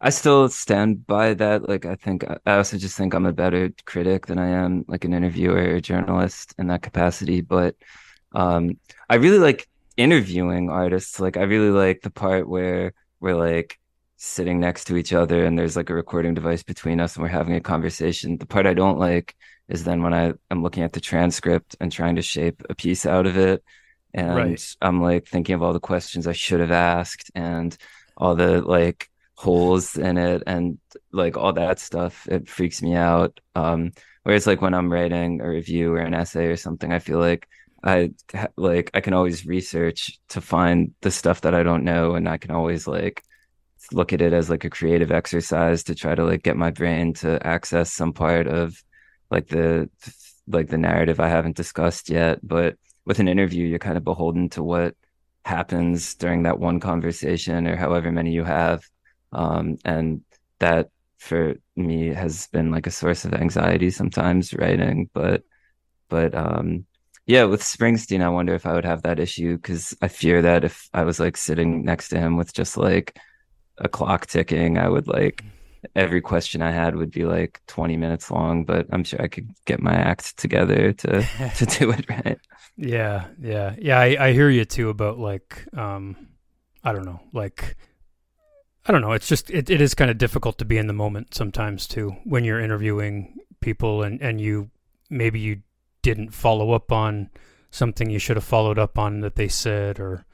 i 0.01 0.11
still 0.11 0.49
stand 0.49 1.07
by 1.07 1.35
that 1.35 1.69
like 1.69 1.85
i 1.87 1.95
think 1.95 2.25
i 2.47 2.57
also 2.57 2.77
just 2.77 2.97
think 2.97 3.15
i'm 3.15 3.27
a 3.27 3.33
better 3.33 3.71
critic 3.85 4.27
than 4.27 4.39
i 4.39 4.49
am 4.49 4.85
like 4.89 5.05
an 5.05 5.15
interviewer 5.15 5.75
or 5.75 5.81
journalist 5.81 6.55
in 6.59 6.67
that 6.67 6.83
capacity 6.83 7.41
but 7.41 7.75
um, 8.37 8.79
I 9.09 9.17
really 9.17 9.39
like 9.39 9.67
interviewing 9.97 10.71
artists. 10.71 11.19
Like 11.19 11.37
I 11.37 11.43
really 11.43 11.71
like 11.71 12.03
the 12.03 12.11
part 12.11 12.49
where 12.49 12.93
we're 13.19 13.35
like 13.35 13.79
sitting 14.19 14.61
next 14.61 14.85
to 14.87 14.97
each 14.97 15.13
other 15.13 15.45
and 15.45 15.59
there's 15.59 15.77
like 15.77 15.91
a 15.91 15.95
recording 15.95 16.35
device 16.35 16.63
between 16.63 17.01
us 17.01 17.17
and 17.17 17.23
we're 17.23 17.29
having 17.29 17.55
a 17.55 17.61
conversation. 17.61 18.37
The 18.37 18.47
part 18.47 18.67
I 18.67 18.75
don't 18.75 18.99
like 18.99 19.35
is 19.69 19.85
then 19.85 20.03
when 20.03 20.15
I 20.15 20.35
am 20.51 20.63
looking 20.63 20.83
at 20.85 20.93
the 20.93 21.01
transcript 21.01 21.77
and 21.81 21.91
trying 21.91 22.17
to 22.17 22.23
shape 22.23 22.63
a 22.69 22.75
piece 22.75 23.07
out 23.07 23.27
of 23.27 23.37
it 23.37 23.63
and 24.15 24.35
Right. 24.35 24.77
I'm 24.81 25.03
like 25.03 25.27
thinking 25.27 25.55
of 25.55 25.63
all 25.63 25.73
the 25.73 25.81
questions 25.81 26.27
I 26.27 26.33
should 26.33 26.61
have 26.61 26.71
asked 26.71 27.31
and 27.35 27.77
all 28.17 28.35
the 28.35 28.63
like 28.63 29.09
holes 29.35 29.97
in 29.97 30.17
it 30.17 30.43
and 30.47 30.79
like 31.13 31.37
all 31.37 31.53
that 31.53 31.79
stuff. 31.79 32.27
It 32.29 32.49
freaks 32.49 32.83
me 32.83 32.95
out. 32.95 33.39
Um, 33.55 33.93
whereas 34.23 34.47
like 34.47 34.63
when 34.63 34.75
I'm 34.75 34.91
writing 34.93 35.41
a 35.41 35.49
review 35.49 35.93
or 35.95 35.99
an 35.99 36.15
essay 36.15 36.47
or 36.47 36.57
something, 36.57 36.93
I 36.93 36.99
feel 36.99 37.19
like 37.19 37.47
I 37.85 38.13
like 38.57 38.91
I 38.95 39.01
can 39.01 39.13
always 39.13 39.47
research 39.47 40.19
to 40.31 40.41
find 40.41 40.95
the 41.03 41.11
stuff 41.11 41.43
that 41.43 41.55
I 41.55 41.63
don't 41.63 41.85
know, 41.85 42.15
and 42.15 42.29
I 42.29 42.39
can 42.39 42.51
always 42.51 42.87
like 42.89 43.23
look 43.93 44.13
at 44.13 44.21
it 44.23 44.33
as 44.33 44.51
like 44.51 44.65
a 44.65 44.71
creative 44.71 45.13
exercise 45.13 45.85
to 45.85 45.95
try 45.95 46.15
to 46.15 46.25
like 46.25 46.43
get 46.43 46.57
my 46.57 46.71
brain 46.71 47.13
to 47.15 47.45
access 47.47 47.93
some 47.93 48.13
part 48.13 48.47
of 48.49 48.83
like 49.31 49.49
the 49.49 49.91
like 50.49 50.69
the 50.69 50.79
narrative 50.79 51.21
I 51.21 51.29
haven't 51.29 51.57
discussed 51.57 52.09
yet. 52.11 52.41
But 52.43 52.77
with 53.05 53.19
an 53.21 53.29
interview, 53.29 53.67
you're 53.67 53.79
kind 53.79 53.97
of 53.97 54.05
beholden 54.05 54.49
to 54.51 54.63
what 54.63 54.95
happens 55.45 56.15
during 56.15 56.43
that 56.45 56.59
one 56.59 56.81
conversation 56.81 57.67
or 57.67 57.77
however 57.77 58.11
many 58.11 58.33
you 58.33 58.45
have. 58.45 58.85
Um, 59.33 59.77
and 59.85 60.23
that 60.59 60.91
for 61.19 61.55
me 61.77 62.09
has 62.09 62.47
been 62.49 62.71
like 62.71 62.87
a 62.87 62.91
source 62.91 63.25
of 63.25 63.35
anxiety 63.35 63.91
sometimes 63.91 64.55
writing, 64.55 65.11
but 65.13 65.43
but 66.09 66.35
um 66.35 66.87
yeah, 67.27 67.45
with 67.45 67.61
Springsteen, 67.61 68.23
I 68.23 68.29
wonder 68.29 68.55
if 68.55 68.67
I 68.67 68.73
would 68.75 68.85
have 68.85 69.03
that 69.03 69.19
issue 69.19 69.57
because 69.57 69.97
I 70.01 70.07
fear 70.09 70.43
that 70.43 70.63
if 70.65 70.89
I 70.95 71.03
was 71.03 71.19
like 71.19 71.37
sitting 71.37 71.85
next 71.85 72.09
to 72.11 72.19
him 72.19 72.37
with 72.37 72.55
just 72.55 72.77
like 72.77 73.19
a 73.79 73.89
clock 73.89 74.27
ticking, 74.27 74.79
I 74.79 74.89
would 74.89 75.09
like 75.09 75.43
every 75.95 76.21
question 76.21 76.63
I 76.63 76.71
had 76.73 76.97
would 76.97 77.11
be 77.11 77.25
like 77.25 77.61
20 77.67 77.97
minutes 77.97 78.31
long, 78.31 78.65
but 78.65 78.87
I'm 78.91 79.05
sure 79.05 79.21
I 79.23 79.29
could 79.29 79.51
get 79.65 79.81
my 79.81 79.95
act 79.95 80.37
together 80.39 80.93
to 80.93 81.29
to 81.57 81.67
do 81.79 81.91
it 81.91 82.09
right. 82.11 82.39
Yeah, 82.77 83.27
yeah, 83.41 83.75
yeah. 83.79 83.99
I, 83.99 84.29
I 84.29 84.33
hear 84.33 84.51
you 84.51 84.65
too 84.65 84.91
about 84.91 85.19
like, 85.19 85.67
um, 85.77 86.29
I 86.85 86.93
don't 86.93 87.07
know, 87.07 87.21
like, 87.33 87.77
I 88.87 88.93
don't 88.93 89.01
know. 89.01 89.13
It's 89.13 89.29
just 89.29 89.51
it, 89.51 89.69
it 89.71 89.81
is 89.81 89.95
kind 89.95 90.11
of 90.11 90.19
difficult 90.19 90.59
to 90.59 90.65
be 90.65 90.79
in 90.79 90.87
the 90.87 90.93
moment 90.93 91.35
sometimes 91.35 91.87
too 91.89 92.17
when 92.25 92.45
you're 92.45 92.61
interviewing 92.61 93.37
people 93.61 94.03
and 94.03 94.21
and 94.23 94.41
you 94.41 94.71
maybe 95.11 95.41
you 95.41 95.63
didn't 96.03 96.33
follow 96.35 96.73
up 96.73 96.93
on 96.93 97.31
something 97.71 98.11
you 98.11 98.19
should 98.19 98.37
have 98.37 98.45
followed 98.45 98.79
up 98.79 98.99
on 98.99 99.21
that 99.21 99.35
they 99.35 99.49
said 99.49 99.99
or 99.99 100.25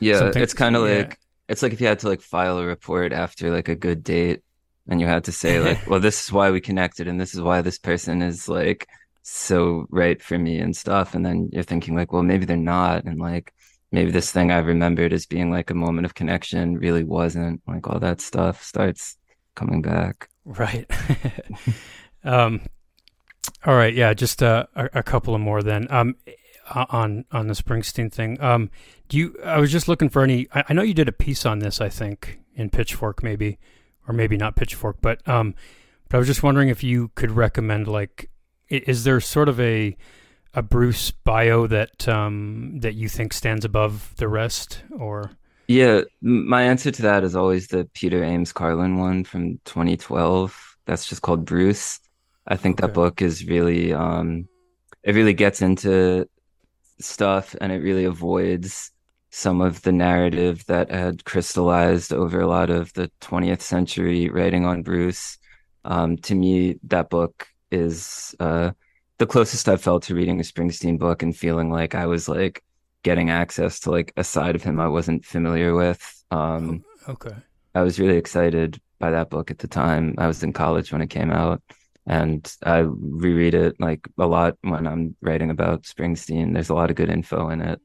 Yeah, 0.00 0.18
something. 0.18 0.42
it's 0.42 0.54
kind 0.54 0.76
of 0.76 0.82
yeah. 0.88 0.98
like 0.98 1.18
it's 1.48 1.62
like 1.62 1.72
if 1.72 1.80
you 1.80 1.86
had 1.86 1.98
to 2.00 2.08
like 2.08 2.20
file 2.20 2.58
a 2.58 2.66
report 2.66 3.12
after 3.12 3.50
like 3.50 3.68
a 3.68 3.74
good 3.76 4.04
date 4.04 4.42
and 4.88 5.00
you 5.00 5.06
had 5.06 5.24
to 5.24 5.32
say 5.32 5.60
like, 5.60 5.86
well, 5.88 6.00
this 6.00 6.24
is 6.24 6.32
why 6.32 6.50
we 6.50 6.60
connected 6.60 7.08
and 7.08 7.20
this 7.20 7.34
is 7.34 7.40
why 7.40 7.62
this 7.62 7.78
person 7.78 8.22
is 8.22 8.48
like 8.48 8.88
so 9.22 9.86
right 9.90 10.22
for 10.22 10.38
me 10.38 10.58
and 10.58 10.76
stuff. 10.76 11.14
And 11.14 11.24
then 11.24 11.50
you're 11.52 11.62
thinking 11.62 11.94
like, 11.94 12.12
well, 12.12 12.22
maybe 12.22 12.46
they're 12.46 12.56
not. 12.56 13.04
And 13.04 13.18
like 13.18 13.52
maybe 13.92 14.10
this 14.10 14.32
thing 14.32 14.50
I 14.50 14.58
remembered 14.58 15.12
as 15.12 15.26
being 15.26 15.50
like 15.50 15.70
a 15.70 15.74
moment 15.74 16.06
of 16.06 16.14
connection 16.14 16.78
really 16.78 17.04
wasn't. 17.04 17.60
Like 17.66 17.86
all 17.88 17.98
that 18.00 18.20
stuff 18.20 18.62
starts 18.62 19.16
coming 19.54 19.82
back. 19.82 20.30
Right. 20.44 20.90
um, 22.24 22.62
all 23.66 23.74
right. 23.74 23.94
Yeah. 23.94 24.14
Just 24.14 24.42
uh, 24.42 24.66
a, 24.74 24.88
a 24.94 25.02
couple 25.02 25.34
of 25.34 25.40
more 25.40 25.62
then. 25.62 25.86
Um, 25.90 26.16
on 26.70 27.24
on 27.32 27.46
the 27.46 27.54
Springsteen 27.54 28.12
thing. 28.12 28.40
Um, 28.40 28.70
do 29.08 29.16
you? 29.16 29.36
I 29.44 29.58
was 29.58 29.72
just 29.72 29.88
looking 29.88 30.08
for 30.08 30.22
any. 30.22 30.48
I, 30.54 30.64
I 30.68 30.72
know 30.74 30.82
you 30.82 30.94
did 30.94 31.08
a 31.08 31.12
piece 31.12 31.46
on 31.46 31.60
this. 31.60 31.80
I 31.80 31.88
think 31.88 32.40
in 32.54 32.70
Pitchfork, 32.70 33.22
maybe, 33.22 33.58
or 34.08 34.14
maybe 34.14 34.36
not 34.36 34.56
Pitchfork, 34.56 34.96
but 35.00 35.26
um, 35.28 35.54
but 36.08 36.16
I 36.16 36.18
was 36.18 36.26
just 36.26 36.42
wondering 36.42 36.70
if 36.70 36.82
you 36.82 37.10
could 37.14 37.30
recommend 37.30 37.86
like, 37.86 38.30
is 38.68 39.04
there 39.04 39.20
sort 39.20 39.48
of 39.48 39.60
a 39.60 39.96
a 40.54 40.62
Bruce 40.62 41.10
bio 41.10 41.66
that 41.66 42.08
um 42.08 42.80
that 42.80 42.94
you 42.94 43.08
think 43.08 43.32
stands 43.32 43.64
above 43.64 44.14
the 44.16 44.28
rest, 44.28 44.82
or 44.98 45.30
Yeah, 45.68 46.02
my 46.22 46.62
answer 46.62 46.90
to 46.90 47.02
that 47.02 47.22
is 47.22 47.36
always 47.36 47.68
the 47.68 47.88
Peter 47.92 48.24
Ames 48.24 48.52
Carlin 48.52 48.96
one 48.96 49.24
from 49.24 49.60
2012. 49.66 50.76
That's 50.86 51.06
just 51.06 51.22
called 51.22 51.44
Bruce. 51.44 52.00
I 52.46 52.56
think 52.56 52.80
that 52.80 52.94
book 52.94 53.20
is 53.20 53.46
really 53.46 53.92
um 53.92 54.48
it 55.02 55.14
really 55.14 55.34
gets 55.34 55.62
into 55.62 56.26
stuff 57.00 57.54
and 57.60 57.70
it 57.70 57.76
really 57.76 58.04
avoids 58.04 58.90
some 59.30 59.60
of 59.60 59.82
the 59.82 59.92
narrative 59.92 60.64
that 60.66 60.90
had 60.90 61.24
crystallized 61.24 62.12
over 62.12 62.40
a 62.40 62.46
lot 62.46 62.70
of 62.70 62.92
the 62.94 63.10
20th 63.20 63.60
century 63.60 64.28
writing 64.28 64.64
on 64.64 64.82
Bruce. 64.82 65.38
Um, 65.84 66.16
to 66.18 66.34
me, 66.34 66.78
that 66.84 67.10
book 67.10 67.46
is 67.70 68.34
uh, 68.40 68.70
the 69.18 69.26
closest 69.26 69.68
I've 69.68 69.82
felt 69.82 70.04
to 70.04 70.14
reading 70.14 70.40
a 70.40 70.42
Springsteen 70.42 70.98
book 70.98 71.22
and 71.22 71.36
feeling 71.36 71.70
like 71.70 71.94
I 71.94 72.06
was 72.06 72.28
like 72.28 72.62
getting 73.02 73.30
access 73.30 73.80
to 73.80 73.90
like 73.90 74.12
a 74.16 74.24
side 74.24 74.54
of 74.54 74.62
him 74.62 74.80
I 74.80 74.88
wasn't 74.88 75.24
familiar 75.24 75.74
with. 75.74 76.24
Um, 76.30 76.84
okay, 77.08 77.34
I 77.74 77.82
was 77.82 78.00
really 78.00 78.16
excited 78.16 78.80
by 78.98 79.10
that 79.10 79.30
book 79.30 79.50
at 79.50 79.58
the 79.58 79.68
time. 79.68 80.14
I 80.18 80.26
was 80.26 80.42
in 80.42 80.52
college 80.52 80.92
when 80.92 81.02
it 81.02 81.10
came 81.10 81.30
out, 81.30 81.62
and 82.06 82.50
I 82.64 82.78
reread 82.78 83.54
it 83.54 83.78
like 83.78 84.08
a 84.18 84.26
lot 84.26 84.56
when 84.62 84.86
I'm 84.86 85.16
writing 85.20 85.50
about 85.50 85.82
Springsteen. 85.82 86.54
There's 86.54 86.70
a 86.70 86.74
lot 86.74 86.90
of 86.90 86.96
good 86.96 87.10
info 87.10 87.50
in 87.50 87.60
it. 87.60 87.80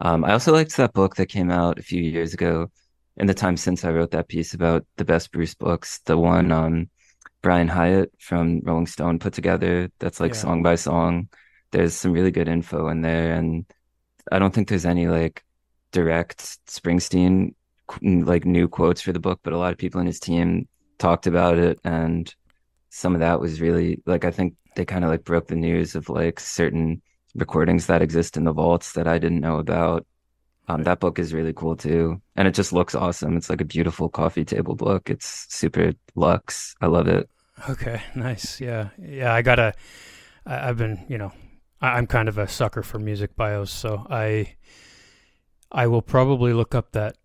Um, 0.00 0.24
I 0.24 0.32
also 0.32 0.52
liked 0.52 0.76
that 0.76 0.92
book 0.92 1.16
that 1.16 1.26
came 1.26 1.50
out 1.50 1.78
a 1.78 1.82
few 1.82 2.02
years 2.02 2.34
ago, 2.34 2.70
in 3.16 3.26
the 3.26 3.34
time 3.34 3.56
since 3.56 3.84
I 3.84 3.92
wrote 3.92 4.10
that 4.10 4.28
piece 4.28 4.52
about 4.54 4.86
the 4.96 5.04
best 5.04 5.32
Bruce 5.32 5.54
books. 5.54 6.00
The 6.04 6.18
one 6.18 6.52
um, 6.52 6.90
Brian 7.42 7.68
Hiatt 7.68 8.10
from 8.18 8.60
Rolling 8.62 8.86
Stone 8.86 9.18
put 9.20 9.32
together. 9.32 9.90
That's 9.98 10.20
like 10.20 10.34
Yeah. 10.34 10.40
song 10.40 10.62
by 10.62 10.74
song. 10.74 11.28
There's 11.70 11.94
some 11.94 12.12
really 12.12 12.30
good 12.30 12.48
info 12.48 12.88
in 12.88 13.02
there, 13.02 13.34
and 13.34 13.64
I 14.30 14.38
don't 14.38 14.54
think 14.54 14.68
there's 14.68 14.86
any 14.86 15.08
like 15.08 15.44
direct 15.92 16.40
Springsteen 16.66 17.54
like 18.02 18.44
new 18.44 18.68
quotes 18.68 19.00
for 19.00 19.12
the 19.12 19.20
book, 19.20 19.40
but 19.42 19.52
a 19.52 19.58
lot 19.58 19.72
of 19.72 19.78
people 19.78 20.00
in 20.00 20.06
his 20.06 20.20
team 20.20 20.68
talked 20.98 21.26
about 21.26 21.58
it, 21.58 21.78
and 21.84 22.32
some 22.90 23.14
of 23.14 23.20
that 23.20 23.40
was 23.40 23.60
really 23.60 24.02
like 24.06 24.24
I 24.24 24.30
think 24.30 24.54
they 24.74 24.84
kind 24.84 25.04
of 25.04 25.10
like 25.10 25.24
broke 25.24 25.46
the 25.48 25.56
news 25.56 25.94
of 25.94 26.08
like 26.08 26.38
certain 26.40 27.02
recordings 27.36 27.86
that 27.86 28.02
exist 28.02 28.36
in 28.36 28.44
the 28.44 28.52
vaults 28.52 28.92
that 28.92 29.06
I 29.06 29.18
didn't 29.18 29.40
know 29.40 29.58
about. 29.58 30.06
Um, 30.68 30.82
that 30.82 30.98
book 30.98 31.18
is 31.18 31.32
really 31.32 31.52
cool 31.52 31.76
too, 31.76 32.20
and 32.34 32.48
it 32.48 32.54
just 32.54 32.72
looks 32.72 32.94
awesome. 32.94 33.36
It's 33.36 33.48
like 33.48 33.60
a 33.60 33.64
beautiful 33.64 34.08
coffee 34.08 34.44
table 34.44 34.74
book. 34.74 35.08
It's 35.08 35.46
super 35.48 35.92
luxe. 36.16 36.74
I 36.80 36.86
love 36.86 37.06
it. 37.06 37.28
okay, 37.70 38.02
nice. 38.14 38.60
Yeah, 38.60 38.88
yeah. 38.98 39.32
I 39.32 39.42
gotta. 39.42 39.74
I, 40.44 40.68
I've 40.68 40.76
been, 40.76 41.06
you 41.08 41.18
know, 41.18 41.32
I, 41.80 41.98
I'm 41.98 42.06
kind 42.06 42.28
of 42.28 42.36
a 42.38 42.48
sucker 42.48 42.82
for 42.82 42.98
music 42.98 43.36
bios, 43.36 43.70
so 43.70 44.06
I 44.10 44.56
I 45.70 45.86
will 45.86 46.02
probably 46.02 46.52
look 46.52 46.74
up 46.74 46.92
that 46.92 47.16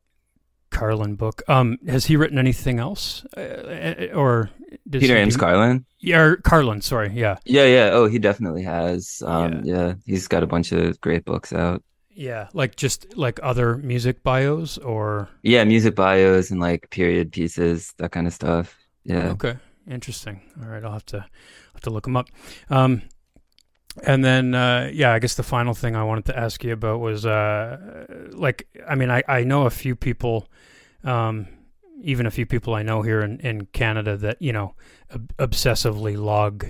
Carlin 0.71 1.15
book. 1.15 1.43
Um, 1.47 1.77
has 1.87 2.05
he 2.05 2.15
written 2.15 2.39
anything 2.39 2.79
else, 2.79 3.23
uh, 3.37 4.07
or 4.15 4.49
does 4.89 5.01
Peter 5.01 5.15
he 5.15 5.21
Ames 5.21 5.37
Carlin. 5.37 5.85
Yeah, 5.99 6.19
or 6.19 6.35
Carlin. 6.37 6.81
Sorry. 6.81 7.11
Yeah, 7.13 7.37
Yeah, 7.45 7.65
yeah. 7.65 7.89
Oh, 7.93 8.07
he 8.07 8.17
definitely 8.17 8.63
has. 8.63 9.21
Um, 9.25 9.61
yeah, 9.63 9.93
he's 10.05 10.27
got 10.27 10.41
a 10.43 10.47
bunch 10.47 10.71
of 10.71 10.99
great 11.01 11.25
books 11.25 11.53
out. 11.53 11.83
yeah. 12.09 12.47
Like 12.53 12.75
just 12.75 13.15
like 13.15 13.39
other 13.43 13.77
music 13.77 14.23
bios, 14.23 14.77
or 14.79 15.29
Yeah, 15.43 15.63
music 15.65 15.93
bios 15.95 16.49
and 16.51 16.59
like 16.59 16.89
period 16.89 17.31
pieces, 17.31 17.93
that 17.97 18.11
kind 18.11 18.25
of 18.27 18.33
stuff. 18.33 18.75
Yeah. 19.03 19.29
okay, 19.31 19.57
interesting. 19.89 20.41
All 20.61 20.69
right, 20.69 20.83
I'll 20.83 20.93
have 20.93 21.05
to 21.07 21.25
have 21.73 21.81
to 21.83 21.89
look 21.89 22.07
him 22.07 22.15
up. 22.17 22.27
Um, 22.69 23.01
and 24.03 24.23
then 24.23 24.55
uh, 24.55 24.89
yeah, 24.93 25.13
I 25.13 25.19
guess 25.19 25.35
the 25.35 25.43
final 25.43 25.73
thing 25.73 25.95
I 25.95 26.03
wanted 26.03 26.25
to 26.25 26.37
ask 26.37 26.63
you 26.63 26.73
about 26.73 26.99
was 26.99 27.25
uh, 27.25 28.05
like 28.31 28.67
I 28.87 28.95
mean 28.95 29.09
I 29.09 29.23
I 29.27 29.43
know 29.43 29.65
a 29.65 29.71
few 29.71 29.95
people. 29.95 30.47
Um, 31.03 31.47
even 32.03 32.25
a 32.25 32.31
few 32.31 32.47
people 32.47 32.73
I 32.73 32.81
know 32.81 33.03
here 33.03 33.21
in, 33.21 33.39
in 33.41 33.67
Canada 33.67 34.17
that 34.17 34.41
you 34.41 34.51
know 34.51 34.73
ob- 35.13 35.35
obsessively 35.37 36.17
log 36.17 36.65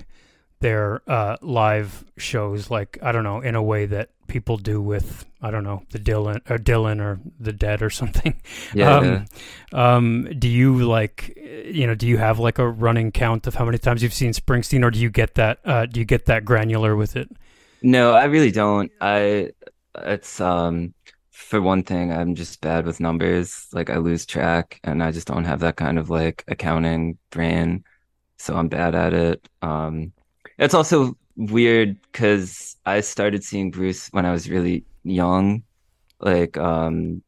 their 0.62 1.02
uh, 1.06 1.36
live 1.42 2.04
shows, 2.16 2.70
like 2.70 2.98
I 3.02 3.12
don't 3.12 3.24
know, 3.24 3.40
in 3.40 3.54
a 3.54 3.62
way 3.62 3.86
that 3.86 4.10
people 4.28 4.56
do 4.56 4.80
with 4.80 5.26
I 5.42 5.50
don't 5.50 5.64
know 5.64 5.82
the 5.90 5.98
Dylan 5.98 6.38
or 6.50 6.56
Dylan 6.56 7.00
or 7.00 7.20
the 7.38 7.52
Dead 7.52 7.82
or 7.82 7.90
something. 8.00 8.40
Yeah. 8.74 8.96
um, 8.96 9.24
um, 9.72 10.28
do 10.38 10.48
you 10.48 10.84
like 10.84 11.36
you 11.36 11.86
know 11.86 11.94
do 11.94 12.06
you 12.06 12.16
have 12.16 12.38
like 12.38 12.58
a 12.58 12.68
running 12.68 13.12
count 13.12 13.46
of 13.46 13.54
how 13.54 13.64
many 13.64 13.78
times 13.78 14.02
you've 14.02 14.14
seen 14.14 14.32
Springsteen, 14.32 14.84
or 14.84 14.90
do 14.90 14.98
you 14.98 15.10
get 15.10 15.34
that 15.34 15.58
uh, 15.64 15.86
do 15.86 16.00
you 16.00 16.06
get 16.06 16.26
that 16.26 16.44
granular 16.44 16.96
with 16.96 17.16
it? 17.16 17.28
No, 17.82 18.12
I 18.12 18.24
really 18.24 18.52
don't. 18.52 18.90
I 19.00 19.50
it's 19.98 20.40
um 20.40 20.94
for 21.30 21.60
one 21.60 21.82
thing, 21.82 22.12
I'm 22.12 22.34
just 22.34 22.60
bad 22.60 22.86
with 22.86 23.00
numbers. 23.00 23.66
Like 23.72 23.90
I 23.90 23.98
lose 23.98 24.24
track 24.24 24.80
and 24.84 25.02
I 25.02 25.10
just 25.12 25.26
don't 25.26 25.44
have 25.44 25.60
that 25.60 25.76
kind 25.76 25.98
of 25.98 26.08
like 26.08 26.44
accounting 26.48 27.18
brain. 27.30 27.84
So 28.38 28.56
I'm 28.56 28.68
bad 28.68 28.94
at 28.94 29.12
it. 29.12 29.48
Um 29.60 30.12
it's 30.64 30.74
also 30.74 31.16
weird 31.36 32.00
because 32.10 32.76
I 32.86 33.00
started 33.00 33.42
seeing 33.44 33.70
Bruce 33.70 34.08
when 34.12 34.26
I 34.26 34.32
was 34.32 34.48
really 34.48 34.84
young. 35.04 35.62
Like 36.20 36.56
um 36.56 37.22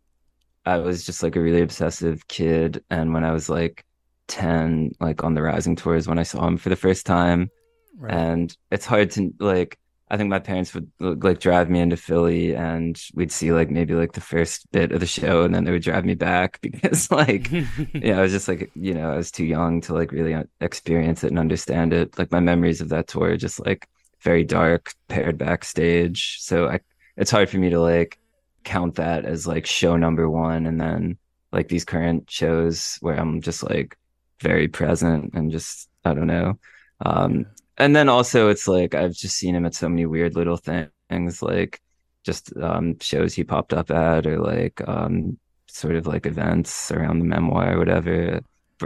I 0.66 0.78
was 0.78 1.04
just 1.04 1.22
like 1.22 1.36
a 1.36 1.40
really 1.40 1.60
obsessive 1.60 2.26
kid 2.28 2.82
and 2.90 3.12
when 3.12 3.24
I 3.24 3.32
was 3.32 3.48
like 3.48 3.84
10 4.28 4.92
like 5.00 5.22
on 5.24 5.34
the 5.34 5.42
Rising 5.42 5.76
tours 5.76 6.08
when 6.08 6.18
I 6.18 6.22
saw 6.22 6.46
him 6.46 6.56
for 6.56 6.70
the 6.70 6.76
first 6.76 7.06
time 7.06 7.50
Right. 7.96 8.12
and 8.12 8.56
it's 8.72 8.86
hard 8.86 9.12
to 9.12 9.32
like 9.38 9.78
I 10.08 10.16
think 10.18 10.28
my 10.28 10.38
parents 10.38 10.74
would 10.74 10.90
like 11.00 11.40
drive 11.40 11.70
me 11.70 11.80
into 11.80 11.96
Philly 11.96 12.54
and 12.54 13.00
we'd 13.14 13.32
see 13.32 13.52
like 13.52 13.70
maybe 13.70 13.94
like 13.94 14.12
the 14.12 14.20
first 14.20 14.70
bit 14.70 14.92
of 14.92 15.00
the 15.00 15.06
show 15.06 15.42
and 15.42 15.54
then 15.54 15.64
they 15.64 15.70
would 15.70 15.82
drive 15.82 16.04
me 16.04 16.14
back 16.14 16.60
because 16.62 17.10
like 17.10 17.50
yeah, 17.94 18.18
I 18.18 18.22
was 18.22 18.32
just 18.32 18.48
like, 18.48 18.70
you 18.74 18.94
know, 18.94 19.12
I 19.12 19.16
was 19.16 19.30
too 19.30 19.44
young 19.44 19.80
to 19.82 19.94
like 19.94 20.12
really 20.12 20.36
experience 20.60 21.24
it 21.24 21.28
and 21.28 21.38
understand 21.38 21.92
it. 21.92 22.18
Like 22.18 22.30
my 22.30 22.40
memories 22.40 22.80
of 22.80 22.90
that 22.90 23.08
tour 23.08 23.30
are 23.30 23.36
just 23.36 23.64
like 23.64 23.88
very 24.20 24.44
dark, 24.44 24.94
paired 25.08 25.38
backstage. 25.38 26.38
So 26.40 26.68
I 26.68 26.80
it's 27.16 27.30
hard 27.30 27.48
for 27.48 27.58
me 27.58 27.70
to 27.70 27.80
like 27.80 28.18
count 28.62 28.96
that 28.96 29.24
as 29.24 29.46
like 29.46 29.66
show 29.66 29.96
number 29.96 30.28
1 30.28 30.66
and 30.66 30.80
then 30.80 31.18
like 31.52 31.68
these 31.68 31.84
current 31.84 32.30
shows 32.30 32.98
where 33.00 33.16
I'm 33.16 33.40
just 33.40 33.62
like 33.62 33.96
very 34.40 34.68
present 34.68 35.32
and 35.34 35.50
just 35.50 35.88
I 36.04 36.12
don't 36.12 36.26
know. 36.26 36.58
Um 37.04 37.46
and 37.78 37.94
then 37.94 38.08
also 38.08 38.48
it's 38.48 38.68
like 38.68 38.94
I've 38.94 39.14
just 39.14 39.36
seen 39.36 39.54
him 39.54 39.66
at 39.66 39.74
so 39.74 39.88
many 39.88 40.06
weird 40.06 40.36
little 40.36 40.56
things, 40.56 41.42
like 41.42 41.80
just 42.24 42.56
um, 42.56 42.98
shows 43.00 43.34
he 43.34 43.44
popped 43.44 43.72
up 43.72 43.90
at, 43.90 44.26
or 44.26 44.38
like 44.38 44.80
um, 44.88 45.38
sort 45.68 45.96
of 45.96 46.06
like 46.06 46.26
events 46.26 46.90
around 46.90 47.18
the 47.18 47.24
memoir 47.24 47.74
or 47.74 47.78
whatever, 47.78 48.40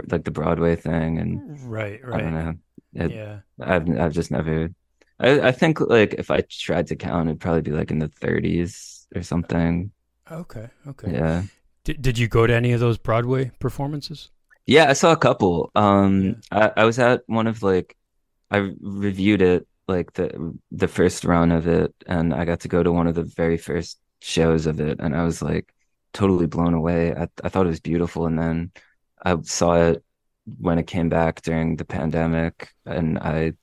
like 0.09 0.23
the 0.23 0.31
Broadway 0.31 0.75
thing. 0.75 1.19
And 1.19 1.59
right, 1.69 2.03
right. 2.03 2.19
I 2.19 2.23
don't 2.23 2.33
know. 2.33 2.53
It, 2.93 3.11
yeah, 3.11 3.39
I've 3.61 3.89
I've 3.99 4.13
just 4.13 4.31
never. 4.31 4.69
I, 5.19 5.49
I 5.49 5.51
think 5.51 5.79
like 5.81 6.15
if 6.17 6.31
I 6.31 6.43
tried 6.49 6.87
to 6.87 6.95
count, 6.95 7.29
it'd 7.29 7.39
probably 7.39 7.61
be 7.61 7.71
like 7.71 7.91
in 7.91 7.99
the 7.99 8.09
30s 8.09 9.05
or 9.15 9.21
something. 9.21 9.91
Okay, 10.31 10.69
okay. 10.87 11.11
Yeah. 11.11 11.43
Did 11.83 12.01
Did 12.01 12.17
you 12.17 12.27
go 12.27 12.47
to 12.47 12.53
any 12.53 12.71
of 12.71 12.79
those 12.79 12.97
Broadway 12.97 13.51
performances? 13.59 14.29
Yeah, 14.65 14.89
I 14.89 14.93
saw 14.93 15.11
a 15.11 15.17
couple. 15.17 15.71
Um, 15.75 16.41
yeah. 16.51 16.71
I, 16.75 16.81
I 16.81 16.85
was 16.85 16.99
at 16.99 17.23
one 17.25 17.47
of 17.47 17.63
like 17.63 17.95
I 18.51 18.71
reviewed 18.81 19.41
it 19.41 19.67
like 19.87 20.13
the 20.13 20.57
the 20.71 20.87
first 20.87 21.23
run 21.25 21.51
of 21.51 21.67
it, 21.67 21.93
and 22.07 22.33
I 22.33 22.45
got 22.45 22.61
to 22.61 22.67
go 22.67 22.83
to 22.83 22.91
one 22.91 23.07
of 23.07 23.15
the 23.15 23.23
very 23.23 23.57
first 23.57 23.99
shows 24.21 24.65
of 24.67 24.79
it, 24.79 24.99
and 24.99 25.15
I 25.15 25.23
was 25.23 25.41
like 25.41 25.73
totally 26.13 26.47
blown 26.47 26.73
away. 26.73 27.13
I 27.15 27.27
I 27.43 27.49
thought 27.49 27.65
it 27.65 27.69
was 27.69 27.79
beautiful, 27.79 28.25
and 28.25 28.37
then 28.39 28.71
I 29.23 29.37
saw 29.41 29.75
it 29.75 30.03
when 30.59 30.79
it 30.79 30.87
came 30.87 31.09
back 31.09 31.41
during 31.41 31.75
the 31.75 31.85
pandemic, 31.85 32.69
and 32.85 33.19
I 33.19 33.53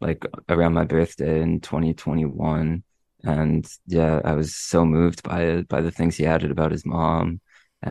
like 0.00 0.24
around 0.48 0.74
my 0.74 0.84
birthday 0.84 1.40
in 1.40 1.60
2021 1.60 2.82
and 3.22 3.66
yeah 3.86 4.20
i 4.24 4.34
was 4.34 4.54
so 4.54 4.84
moved 4.84 5.22
by 5.22 5.42
it 5.42 5.68
by 5.68 5.80
the 5.80 5.90
things 5.90 6.16
he 6.16 6.26
added 6.26 6.50
about 6.50 6.72
his 6.72 6.84
mom 6.84 7.40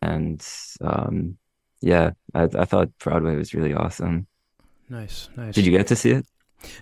and 0.02 0.46
um 0.82 1.38
yeah 1.82 2.12
i, 2.36 2.44
I 2.44 2.66
thought 2.66 2.96
broadway 3.00 3.36
was 3.36 3.54
really 3.54 3.74
awesome. 3.74 4.28
Nice 4.90 5.30
nice. 5.36 5.56
Did 5.56 5.66
you 5.66 5.72
get 5.72 5.88
to 5.88 5.96
see 5.96 6.12
it 6.12 6.26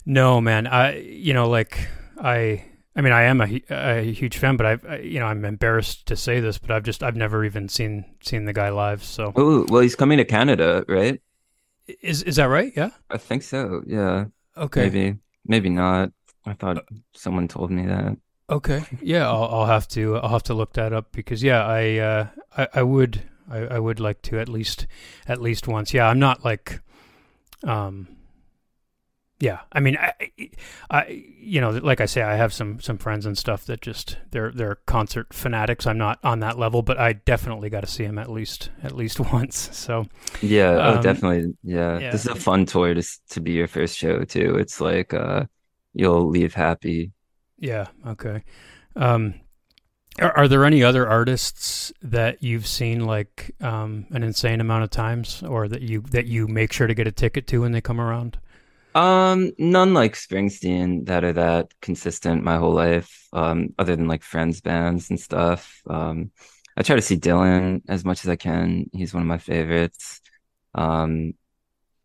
no, 0.05 0.41
man. 0.41 0.67
I 0.67 0.97
you 0.97 1.33
know 1.33 1.49
like 1.49 1.87
I 2.17 2.65
I 2.95 3.01
mean 3.01 3.13
I 3.13 3.23
am 3.23 3.41
a, 3.41 3.61
a 3.69 4.11
huge 4.11 4.37
fan, 4.37 4.57
but 4.57 4.65
I've 4.65 4.85
I, 4.85 4.97
you 4.99 5.19
know 5.19 5.25
I'm 5.25 5.45
embarrassed 5.45 6.05
to 6.07 6.15
say 6.15 6.39
this, 6.39 6.57
but 6.57 6.71
I've 6.71 6.83
just 6.83 7.03
I've 7.03 7.15
never 7.15 7.45
even 7.45 7.69
seen 7.69 8.05
seen 8.21 8.45
the 8.45 8.53
guy 8.53 8.69
live. 8.69 9.03
So 9.03 9.33
oh 9.35 9.65
well, 9.69 9.81
he's 9.81 9.95
coming 9.95 10.17
to 10.17 10.25
Canada, 10.25 10.85
right? 10.87 11.21
Is 12.01 12.23
is 12.23 12.35
that 12.37 12.45
right? 12.45 12.71
Yeah, 12.75 12.91
I 13.09 13.17
think 13.17 13.43
so. 13.43 13.83
Yeah. 13.85 14.25
Okay. 14.57 14.83
Maybe 14.83 15.17
maybe 15.45 15.69
not. 15.69 16.11
I 16.45 16.53
thought 16.53 16.85
someone 17.13 17.47
told 17.47 17.71
me 17.71 17.85
that. 17.85 18.17
Okay. 18.49 18.83
Yeah, 19.01 19.29
I'll, 19.29 19.45
I'll 19.45 19.65
have 19.65 19.87
to 19.89 20.17
I'll 20.17 20.29
have 20.29 20.43
to 20.43 20.53
look 20.53 20.73
that 20.73 20.91
up 20.91 21.11
because 21.11 21.41
yeah, 21.41 21.65
I 21.65 21.97
uh, 21.97 22.27
I, 22.57 22.67
I 22.75 22.83
would 22.83 23.21
I, 23.49 23.59
I 23.59 23.79
would 23.79 23.99
like 23.99 24.21
to 24.23 24.39
at 24.39 24.49
least 24.49 24.87
at 25.27 25.41
least 25.41 25.67
once. 25.67 25.93
Yeah, 25.93 26.07
I'm 26.07 26.19
not 26.19 26.43
like 26.43 26.81
um 27.63 28.07
yeah, 29.41 29.61
I 29.71 29.79
mean, 29.79 29.97
I, 29.97 30.13
I, 30.91 31.23
you 31.39 31.61
know, 31.61 31.71
like 31.71 31.99
I 31.99 32.05
say, 32.05 32.21
I 32.21 32.35
have 32.35 32.53
some 32.53 32.79
some 32.79 32.99
friends 32.99 33.25
and 33.25 33.35
stuff 33.35 33.65
that 33.65 33.81
just 33.81 34.17
they're 34.29 34.51
they're 34.51 34.75
concert 34.85 35.33
fanatics. 35.33 35.87
I'm 35.87 35.97
not 35.97 36.19
on 36.23 36.41
that 36.41 36.59
level, 36.59 36.83
but 36.83 36.99
I 36.99 37.13
definitely 37.13 37.71
got 37.71 37.81
to 37.81 37.87
see 37.87 38.03
him 38.03 38.19
at 38.19 38.29
least 38.29 38.69
at 38.83 38.95
least 38.95 39.19
once. 39.33 39.75
So 39.75 40.05
yeah, 40.43 40.69
oh, 40.69 40.91
um, 40.91 40.97
oh, 40.99 41.01
definitely, 41.01 41.55
yeah. 41.63 41.97
yeah. 41.97 42.11
This 42.11 42.25
is 42.25 42.31
a 42.31 42.35
fun 42.35 42.67
tour 42.67 42.93
to 42.93 43.03
to 43.31 43.41
be 43.41 43.53
your 43.53 43.67
first 43.67 43.97
show 43.97 44.23
too. 44.25 44.57
It's 44.57 44.79
like 44.79 45.11
uh, 45.11 45.45
you'll 45.95 46.29
leave 46.29 46.53
happy. 46.53 47.11
Yeah. 47.57 47.87
Okay. 48.05 48.43
Um, 48.95 49.33
are, 50.19 50.37
are 50.37 50.47
there 50.47 50.65
any 50.65 50.83
other 50.83 51.07
artists 51.07 51.91
that 52.03 52.43
you've 52.43 52.67
seen 52.67 53.05
like 53.05 53.55
um, 53.59 54.05
an 54.11 54.21
insane 54.21 54.61
amount 54.61 54.83
of 54.83 54.91
times, 54.91 55.41
or 55.41 55.67
that 55.67 55.81
you 55.81 56.01
that 56.11 56.27
you 56.27 56.47
make 56.47 56.71
sure 56.71 56.85
to 56.85 56.93
get 56.93 57.07
a 57.07 57.11
ticket 57.11 57.47
to 57.47 57.61
when 57.61 57.71
they 57.71 57.81
come 57.81 57.99
around? 57.99 58.37
Um, 58.93 59.51
none 59.57 59.93
like 59.93 60.13
Springsteen 60.13 61.05
that 61.05 61.23
are 61.23 61.33
that 61.33 61.73
consistent 61.81 62.43
my 62.43 62.57
whole 62.57 62.73
life. 62.73 63.27
Um, 63.33 63.73
other 63.79 63.95
than 63.95 64.07
like 64.07 64.23
friends 64.23 64.61
bands 64.61 65.09
and 65.09 65.19
stuff. 65.19 65.81
Um, 65.87 66.31
I 66.75 66.83
try 66.83 66.95
to 66.95 67.01
see 67.01 67.17
Dylan 67.17 67.81
as 67.87 68.03
much 68.03 68.23
as 68.23 68.29
I 68.29 68.35
can. 68.35 68.89
He's 68.93 69.13
one 69.13 69.23
of 69.23 69.27
my 69.27 69.37
favorites. 69.37 70.21
Um, 70.73 71.33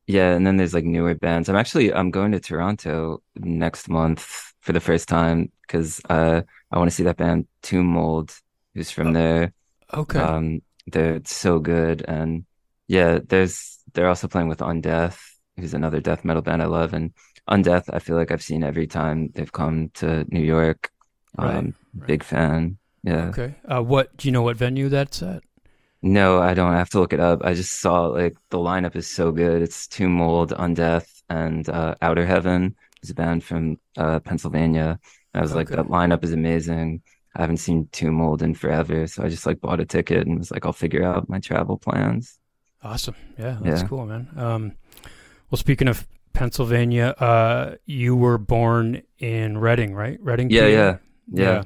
yeah, 0.06 0.32
and 0.34 0.46
then 0.46 0.56
there's 0.56 0.74
like 0.74 0.84
newer 0.84 1.14
bands. 1.14 1.48
I'm 1.48 1.56
actually 1.56 1.92
I'm 1.92 2.10
going 2.10 2.32
to 2.32 2.40
Toronto 2.40 3.22
next 3.36 3.88
month 3.88 4.54
for 4.60 4.72
the 4.72 4.80
first 4.80 5.08
time 5.08 5.50
because 5.62 6.00
uh, 6.08 6.42
I 6.70 6.78
want 6.78 6.90
to 6.90 6.94
see 6.94 7.04
that 7.04 7.16
band 7.16 7.46
Tomb 7.62 7.86
Mold, 7.86 8.32
who's 8.74 8.90
from 8.90 9.08
oh, 9.08 9.12
there. 9.12 9.52
Okay. 9.92 10.18
Um, 10.18 10.62
they're 10.86 11.20
so 11.24 11.58
good, 11.58 12.04
and 12.06 12.44
yeah, 12.86 13.18
there's 13.24 13.78
they're 13.94 14.08
also 14.08 14.28
playing 14.28 14.48
with 14.48 14.58
Undeath 14.58 15.18
who's 15.56 15.74
another 15.74 16.00
death 16.00 16.24
metal 16.24 16.42
band 16.42 16.62
I 16.62 16.66
love, 16.66 16.94
and 16.94 17.12
Undeath. 17.48 17.88
I 17.92 17.98
feel 17.98 18.16
like 18.16 18.30
I've 18.30 18.42
seen 18.42 18.62
every 18.62 18.86
time 18.86 19.30
they've 19.34 19.52
come 19.52 19.90
to 19.94 20.24
New 20.28 20.40
York. 20.40 20.90
Right, 21.38 21.56
um, 21.56 21.74
right. 21.94 22.06
Big 22.06 22.22
fan. 22.22 22.78
Yeah. 23.02 23.26
Okay. 23.26 23.54
Uh, 23.64 23.82
what 23.82 24.16
do 24.16 24.28
you 24.28 24.32
know? 24.32 24.42
What 24.42 24.56
venue 24.56 24.88
that's 24.88 25.22
at? 25.22 25.42
No, 26.02 26.40
I 26.40 26.54
don't. 26.54 26.72
I 26.72 26.78
have 26.78 26.90
to 26.90 27.00
look 27.00 27.12
it 27.12 27.20
up. 27.20 27.40
I 27.44 27.54
just 27.54 27.80
saw 27.80 28.06
like 28.06 28.36
the 28.50 28.58
lineup 28.58 28.96
is 28.96 29.06
so 29.06 29.32
good. 29.32 29.62
It's 29.62 29.86
Tomb 29.86 30.12
Mold, 30.12 30.52
Undeath, 30.52 31.22
and 31.28 31.68
uh, 31.68 31.94
Outer 32.02 32.26
Heaven. 32.26 32.74
It's 33.02 33.10
a 33.10 33.14
band 33.14 33.44
from 33.44 33.78
uh, 33.96 34.20
Pennsylvania. 34.20 34.98
I 35.34 35.40
was 35.40 35.52
okay. 35.52 35.58
like, 35.58 35.68
that 35.68 35.86
lineup 35.86 36.24
is 36.24 36.32
amazing. 36.32 37.02
I 37.34 37.42
haven't 37.42 37.58
seen 37.58 37.88
Tomb 37.92 38.14
Mold 38.14 38.42
in 38.42 38.54
forever, 38.54 39.06
so 39.06 39.22
I 39.22 39.28
just 39.28 39.46
like 39.46 39.60
bought 39.60 39.80
a 39.80 39.84
ticket 39.84 40.26
and 40.26 40.38
was 40.38 40.50
like, 40.50 40.64
I'll 40.64 40.72
figure 40.72 41.04
out 41.04 41.28
my 41.28 41.38
travel 41.38 41.76
plans. 41.76 42.38
Awesome. 42.82 43.14
Yeah, 43.38 43.58
that's 43.60 43.82
yeah. 43.82 43.88
cool, 43.88 44.06
man. 44.06 44.28
Um, 44.36 44.72
well, 45.50 45.58
speaking 45.58 45.88
of 45.88 46.06
Pennsylvania, 46.32 47.14
uh, 47.18 47.76
you 47.86 48.14
were 48.16 48.38
born 48.38 49.02
in 49.18 49.58
Reading, 49.58 49.94
right? 49.94 50.18
Reading. 50.20 50.50
Yeah, 50.50 50.66
yeah, 50.66 50.96
yeah, 51.32 51.44
yeah. 51.44 51.62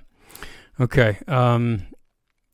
Okay. 0.80 1.18
Um, 1.26 1.86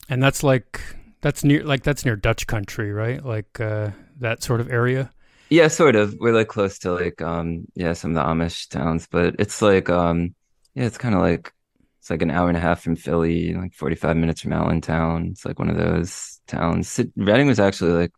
and 0.09 0.21
that's 0.21 0.43
like 0.43 0.81
that's 1.21 1.43
near 1.43 1.63
like 1.63 1.83
that's 1.83 2.05
near 2.05 2.15
Dutch 2.15 2.47
country, 2.47 2.91
right? 2.91 3.23
Like 3.23 3.59
uh, 3.59 3.91
that 4.19 4.43
sort 4.43 4.61
of 4.61 4.71
area. 4.71 5.11
Yeah, 5.49 5.67
sort 5.67 5.95
of. 5.95 6.15
We're 6.19 6.33
like 6.33 6.47
close 6.47 6.79
to 6.79 6.93
like 6.93 7.21
um 7.21 7.65
yeah 7.75 7.93
some 7.93 8.15
of 8.15 8.15
the 8.15 8.29
Amish 8.29 8.69
towns, 8.69 9.07
but 9.09 9.35
it's 9.39 9.61
like 9.61 9.89
um 9.89 10.35
yeah 10.75 10.85
it's 10.85 10.97
kind 10.97 11.15
of 11.15 11.21
like 11.21 11.53
it's 11.99 12.09
like 12.09 12.21
an 12.21 12.31
hour 12.31 12.47
and 12.47 12.57
a 12.57 12.61
half 12.61 12.81
from 12.81 12.95
Philly, 12.95 13.53
like 13.53 13.73
forty 13.73 13.95
five 13.95 14.17
minutes 14.17 14.41
from 14.41 14.53
Allentown. 14.53 15.29
It's 15.31 15.45
like 15.45 15.59
one 15.59 15.69
of 15.69 15.77
those 15.77 16.39
towns. 16.47 16.99
Reading 17.15 17.47
was 17.47 17.59
actually 17.59 17.91
like 17.91 18.11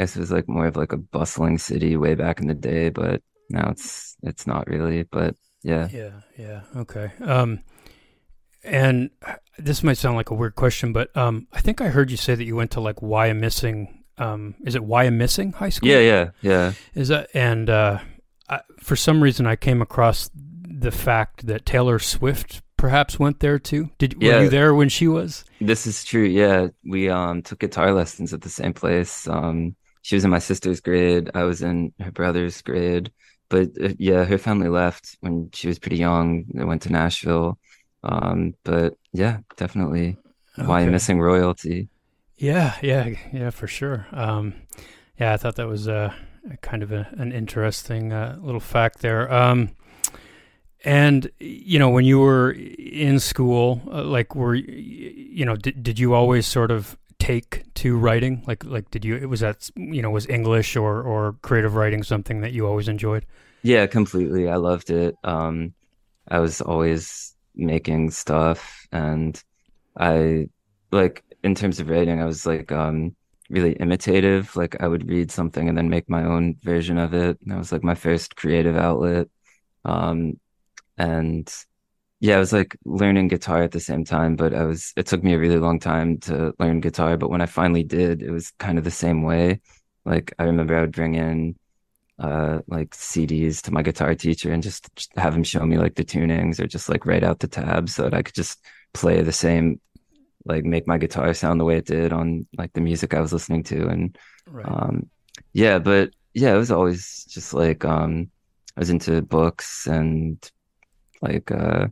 guess 0.00 0.16
it 0.16 0.20
was 0.20 0.32
like 0.32 0.48
more 0.48 0.66
of 0.66 0.76
like 0.76 0.92
a 0.92 0.96
bustling 0.96 1.58
city 1.58 1.96
way 1.96 2.14
back 2.14 2.40
in 2.40 2.48
the 2.48 2.54
day, 2.54 2.88
but 2.88 3.22
now 3.48 3.70
it's 3.70 4.16
it's 4.22 4.46
not 4.46 4.66
really. 4.66 5.04
But 5.04 5.36
yeah, 5.62 5.88
yeah, 5.92 6.20
yeah. 6.38 6.62
Okay. 6.76 7.12
Um, 7.22 7.60
and 8.62 9.10
this 9.58 9.82
might 9.82 9.98
sound 9.98 10.16
like 10.16 10.30
a 10.30 10.34
weird 10.34 10.54
question, 10.54 10.92
but 10.92 11.14
um, 11.16 11.46
I 11.52 11.60
think 11.60 11.80
I 11.80 11.88
heard 11.88 12.10
you 12.10 12.16
say 12.16 12.34
that 12.34 12.44
you 12.44 12.56
went 12.56 12.72
to 12.72 12.80
like 12.80 12.96
Wyomissing. 12.96 13.88
Um, 14.18 14.54
is 14.64 14.74
it 14.74 14.82
Wyomissing 14.82 15.54
High 15.54 15.70
School? 15.70 15.88
Yeah, 15.88 16.00
yeah, 16.00 16.30
yeah. 16.42 16.72
Is 16.94 17.08
that 17.08 17.28
and 17.34 17.70
uh, 17.70 17.98
I, 18.48 18.60
for 18.78 18.96
some 18.96 19.22
reason 19.22 19.46
I 19.46 19.56
came 19.56 19.82
across 19.82 20.30
the 20.34 20.90
fact 20.90 21.46
that 21.46 21.66
Taylor 21.66 21.98
Swift 21.98 22.62
perhaps 22.76 23.18
went 23.18 23.40
there 23.40 23.58
too. 23.58 23.90
Did 23.98 24.16
yeah. 24.18 24.36
were 24.36 24.44
you 24.44 24.50
there 24.50 24.74
when 24.74 24.88
she 24.88 25.06
was? 25.06 25.44
This 25.60 25.86
is 25.86 26.04
true. 26.04 26.24
Yeah, 26.24 26.68
we 26.84 27.10
um 27.10 27.42
took 27.42 27.60
guitar 27.60 27.92
lessons 27.92 28.32
at 28.32 28.40
the 28.40 28.48
same 28.48 28.72
place. 28.72 29.28
Um, 29.28 29.76
she 30.02 30.16
was 30.16 30.24
in 30.24 30.30
my 30.30 30.38
sister's 30.38 30.80
grade. 30.80 31.30
I 31.34 31.44
was 31.44 31.62
in 31.62 31.92
her 32.00 32.10
brother's 32.10 32.60
grade. 32.62 33.12
But 33.48 33.70
uh, 33.82 33.90
yeah, 33.98 34.24
her 34.24 34.38
family 34.38 34.68
left 34.68 35.16
when 35.20 35.50
she 35.52 35.68
was 35.68 35.78
pretty 35.78 35.96
young. 35.96 36.44
They 36.54 36.64
went 36.64 36.82
to 36.82 36.92
Nashville. 36.92 37.58
Um, 38.02 38.54
but 38.64 38.96
yeah, 39.12 39.38
definitely. 39.56 40.16
Okay. 40.58 40.66
Wyomissing 40.66 41.18
royalty? 41.18 41.88
Yeah, 42.36 42.76
yeah, 42.80 43.10
yeah, 43.32 43.50
for 43.50 43.66
sure. 43.66 44.06
Um, 44.12 44.54
yeah, 45.18 45.34
I 45.34 45.36
thought 45.36 45.56
that 45.56 45.68
was 45.68 45.86
a, 45.86 46.14
a 46.50 46.56
kind 46.58 46.82
of 46.82 46.90
a, 46.92 47.08
an 47.18 47.32
interesting 47.32 48.12
uh, 48.12 48.38
little 48.40 48.60
fact 48.60 49.00
there. 49.00 49.30
Um, 49.32 49.70
and 50.82 51.30
you 51.38 51.78
know, 51.78 51.90
when 51.90 52.06
you 52.06 52.20
were 52.20 52.52
in 52.52 53.20
school, 53.20 53.82
uh, 53.92 54.04
like, 54.04 54.34
were 54.34 54.54
you 54.54 55.44
know, 55.44 55.56
did 55.56 55.82
did 55.82 55.98
you 55.98 56.14
always 56.14 56.46
sort 56.46 56.70
of 56.70 56.96
take 57.20 57.64
to 57.76 57.96
writing? 57.98 58.42
Like 58.48 58.64
like 58.64 58.90
did 58.90 59.04
you 59.04 59.16
it 59.16 59.26
was 59.28 59.40
that 59.40 59.70
you 59.76 60.02
know 60.02 60.10
was 60.10 60.26
English 60.28 60.76
or 60.76 61.02
or 61.02 61.34
creative 61.42 61.76
writing 61.76 62.02
something 62.02 62.42
that 62.42 62.52
you 62.52 62.66
always 62.66 62.88
enjoyed? 62.88 63.26
Yeah, 63.62 63.86
completely. 63.86 64.48
I 64.48 64.56
loved 64.56 64.90
it. 64.90 65.16
Um 65.24 65.74
I 66.28 66.40
was 66.40 66.60
always 66.60 67.36
making 67.56 68.10
stuff 68.12 68.86
and 68.92 69.42
I 69.98 70.48
like 70.92 71.24
in 71.44 71.54
terms 71.56 71.80
of 71.80 71.90
writing, 71.90 72.20
I 72.22 72.26
was 72.26 72.46
like 72.46 72.72
um 72.72 73.16
really 73.50 73.74
imitative. 73.74 74.56
Like 74.56 74.80
I 74.82 74.88
would 74.88 75.08
read 75.08 75.30
something 75.32 75.68
and 75.68 75.78
then 75.78 75.90
make 75.90 76.08
my 76.10 76.24
own 76.24 76.56
version 76.62 76.98
of 76.98 77.14
it. 77.14 77.40
And 77.42 77.52
that 77.52 77.58
was 77.58 77.72
like 77.72 77.84
my 77.84 77.96
first 77.96 78.36
creative 78.36 78.76
outlet. 78.76 79.28
Um 79.84 80.40
and 80.98 81.52
yeah, 82.20 82.36
I 82.36 82.38
was 82.38 82.52
like 82.52 82.76
learning 82.84 83.28
guitar 83.28 83.62
at 83.62 83.72
the 83.72 83.80
same 83.80 84.04
time, 84.04 84.36
but 84.36 84.54
I 84.54 84.64
was 84.64 84.92
it 84.96 85.06
took 85.06 85.24
me 85.24 85.32
a 85.32 85.38
really 85.38 85.58
long 85.58 85.80
time 85.80 86.18
to 86.20 86.54
learn 86.58 86.80
guitar, 86.80 87.16
but 87.16 87.30
when 87.30 87.40
I 87.40 87.46
finally 87.46 87.82
did, 87.82 88.22
it 88.22 88.30
was 88.30 88.50
kind 88.58 88.76
of 88.76 88.84
the 88.84 88.90
same 88.90 89.22
way. 89.22 89.60
Like 90.04 90.34
I 90.38 90.44
remember 90.44 90.76
I 90.76 90.82
would 90.82 90.92
bring 90.92 91.14
in 91.14 91.56
uh 92.18 92.60
like 92.66 92.90
CDs 92.90 93.62
to 93.62 93.72
my 93.72 93.82
guitar 93.82 94.14
teacher 94.14 94.52
and 94.52 94.62
just, 94.62 94.94
just 94.94 95.10
have 95.16 95.34
him 95.34 95.42
show 95.42 95.64
me 95.64 95.78
like 95.78 95.94
the 95.94 96.04
tunings 96.04 96.60
or 96.60 96.66
just 96.66 96.90
like 96.90 97.06
write 97.06 97.24
out 97.24 97.38
the 97.40 97.48
tabs 97.48 97.94
so 97.94 98.02
that 98.02 98.14
I 98.14 98.22
could 98.22 98.34
just 98.34 98.62
play 98.92 99.22
the 99.22 99.32
same 99.32 99.80
like 100.44 100.64
make 100.64 100.86
my 100.86 100.98
guitar 100.98 101.32
sound 101.32 101.58
the 101.58 101.64
way 101.64 101.78
it 101.78 101.86
did 101.86 102.12
on 102.12 102.46
like 102.58 102.74
the 102.74 102.82
music 102.82 103.14
I 103.14 103.20
was 103.20 103.32
listening 103.32 103.62
to 103.64 103.88
and 103.88 104.18
right. 104.46 104.66
um 104.66 105.08
yeah 105.54 105.78
but 105.78 106.10
yeah 106.34 106.54
it 106.54 106.58
was 106.58 106.70
always 106.70 107.24
just 107.30 107.54
like 107.54 107.84
um 107.86 108.30
I 108.76 108.80
was 108.80 108.90
into 108.90 109.22
books 109.22 109.86
and 109.86 110.38
like 111.22 111.50
uh 111.50 111.88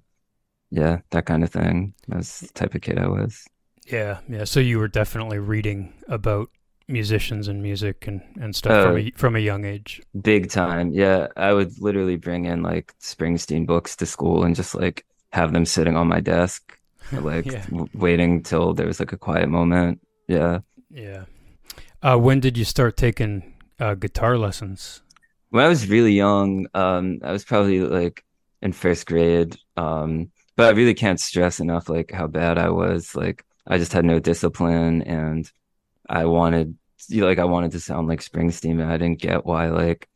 yeah 0.70 0.98
that 1.11 1.26
kind 1.26 1.42
of 1.42 1.50
thing 1.50 1.94
that's 2.09 2.40
the 2.40 2.48
type 2.48 2.74
of 2.74 2.81
kid 2.81 2.98
I 2.98 3.09
was 3.09 3.44
yeah 3.87 4.18
yeah 4.28 4.44
so 4.44 4.61
you 4.61 4.78
were 4.78 4.88
definitely 4.88 5.38
reading 5.38 5.94
about 6.09 6.50
musicians 6.88 7.48
and 7.48 7.62
music 7.62 8.07
and 8.07 8.22
and 8.40 8.57
stuff 8.57 8.72
uh, 8.72 8.85
from 8.85 8.98
a 8.98 9.11
from 9.12 9.37
a 9.37 9.40
young 9.40 9.64
age 9.64 10.00
big 10.20 10.50
time 10.50 10.90
yeah 10.92 11.28
I 11.37 11.52
would 11.52 11.78
literally 11.81 12.16
bring 12.16 12.46
in 12.46 12.62
like 12.62 12.94
Springsteen 13.00 13.66
books 13.66 13.96
to 13.96 14.07
school 14.07 14.44
and 14.44 14.57
just 14.57 14.74
like 14.74 15.04
have 15.33 15.52
them 15.52 15.66
sitting 15.66 15.96
on 15.96 16.09
my 16.09 16.20
desk 16.20 16.78
like 17.12 17.46
yeah. 17.46 17.64
w- 17.66 17.88
waiting 17.94 18.42
till 18.42 18.74
there 18.74 18.87
was 18.87 19.00
like 19.00 19.12
a 19.12 19.18
quiet 19.18 19.48
moment. 19.48 20.00
Yeah. 20.26 20.61
Yeah. 20.90 21.24
Uh, 22.02 22.16
when 22.16 22.40
did 22.40 22.57
you 22.57 22.64
start 22.64 22.96
taking 22.96 23.54
uh, 23.81 23.94
guitar 23.94 24.37
lessons? 24.37 25.02
When 25.50 25.64
I 25.64 25.68
was 25.68 25.88
really 25.88 26.12
young, 26.12 26.66
um, 26.74 27.20
I 27.22 27.33
was 27.33 27.44
probably 27.44 27.81
like 27.81 28.24
in 28.61 28.72
first 28.72 29.07
grade. 29.07 29.57
Um, 29.76 30.31
but 30.59 30.66
I 30.66 30.77
really 30.77 30.94
can't 30.94 31.21
stress 31.21 31.61
enough 31.61 31.88
like 31.88 32.11
how 32.11 32.27
bad 32.27 32.59
I 32.59 32.71
was. 32.71 33.14
Like 33.14 33.44
I 33.68 33.79
just 33.79 33.92
had 33.92 34.05
no 34.05 34.18
discipline, 34.18 35.03
and 35.03 35.51
I 36.09 36.25
wanted, 36.25 36.77
you 37.09 37.21
know, 37.21 37.29
like 37.29 37.38
I 37.38 37.44
wanted 37.44 37.71
to 37.73 37.81
sound 37.81 38.09
like 38.09 38.21
Springsteen, 38.21 38.73
and 38.83 38.90
I 38.90 38.99
didn't 38.99 39.21
get 39.21 39.47
why. 39.47 39.68
Like, 39.68 40.09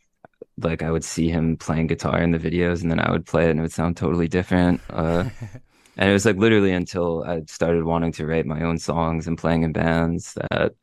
like 0.58 0.82
I 0.82 0.90
would 0.90 1.04
see 1.04 1.28
him 1.28 1.56
playing 1.56 1.86
guitar 1.86 2.20
in 2.20 2.32
the 2.32 2.40
videos, 2.40 2.82
and 2.82 2.90
then 2.90 2.98
I 2.98 3.12
would 3.12 3.24
play 3.24 3.46
it, 3.46 3.50
and 3.50 3.60
it 3.60 3.62
would 3.62 3.72
sound 3.72 3.96
totally 3.96 4.26
different. 4.26 4.80
Uh, 4.90 5.30
and 5.96 6.10
it 6.10 6.12
was 6.12 6.26
like 6.26 6.36
literally 6.36 6.72
until 6.72 7.22
I 7.22 7.42
started 7.46 7.84
wanting 7.84 8.10
to 8.14 8.26
write 8.26 8.46
my 8.46 8.62
own 8.62 8.78
songs 8.78 9.28
and 9.28 9.38
playing 9.38 9.62
in 9.62 9.72
bands 9.72 10.34
that 10.50 10.74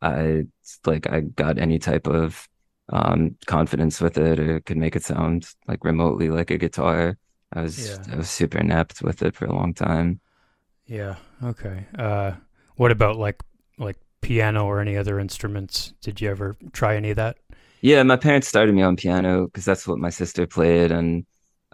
I 0.00 0.44
like 0.86 1.06
I 1.10 1.20
got 1.20 1.58
any 1.58 1.78
type 1.78 2.06
of 2.06 2.48
um, 2.88 3.36
confidence 3.46 4.00
with 4.00 4.16
it 4.16 4.40
or 4.40 4.60
could 4.60 4.78
make 4.78 4.96
it 4.96 5.04
sound 5.04 5.48
like 5.68 5.84
remotely 5.84 6.30
like 6.30 6.50
a 6.50 6.56
guitar. 6.58 7.18
I 7.52 7.62
was 7.62 7.88
yeah. 7.88 8.12
I 8.12 8.16
was 8.16 8.30
super 8.30 8.58
inept 8.58 9.02
with 9.02 9.22
it 9.22 9.36
for 9.36 9.46
a 9.46 9.54
long 9.54 9.74
time. 9.74 10.20
Yeah. 10.86 11.16
Okay. 11.42 11.86
Uh, 11.98 12.32
what 12.76 12.90
about 12.90 13.16
like 13.16 13.42
like 13.78 13.96
piano 14.20 14.66
or 14.66 14.80
any 14.80 14.96
other 14.96 15.18
instruments? 15.18 15.92
Did 16.00 16.20
you 16.20 16.30
ever 16.30 16.56
try 16.72 16.96
any 16.96 17.10
of 17.10 17.16
that? 17.16 17.36
Yeah, 17.80 18.02
my 18.04 18.16
parents 18.16 18.48
started 18.48 18.74
me 18.74 18.82
on 18.82 18.96
piano 18.96 19.46
because 19.46 19.64
that's 19.64 19.86
what 19.86 19.98
my 19.98 20.10
sister 20.10 20.46
played, 20.46 20.92
and 20.92 21.26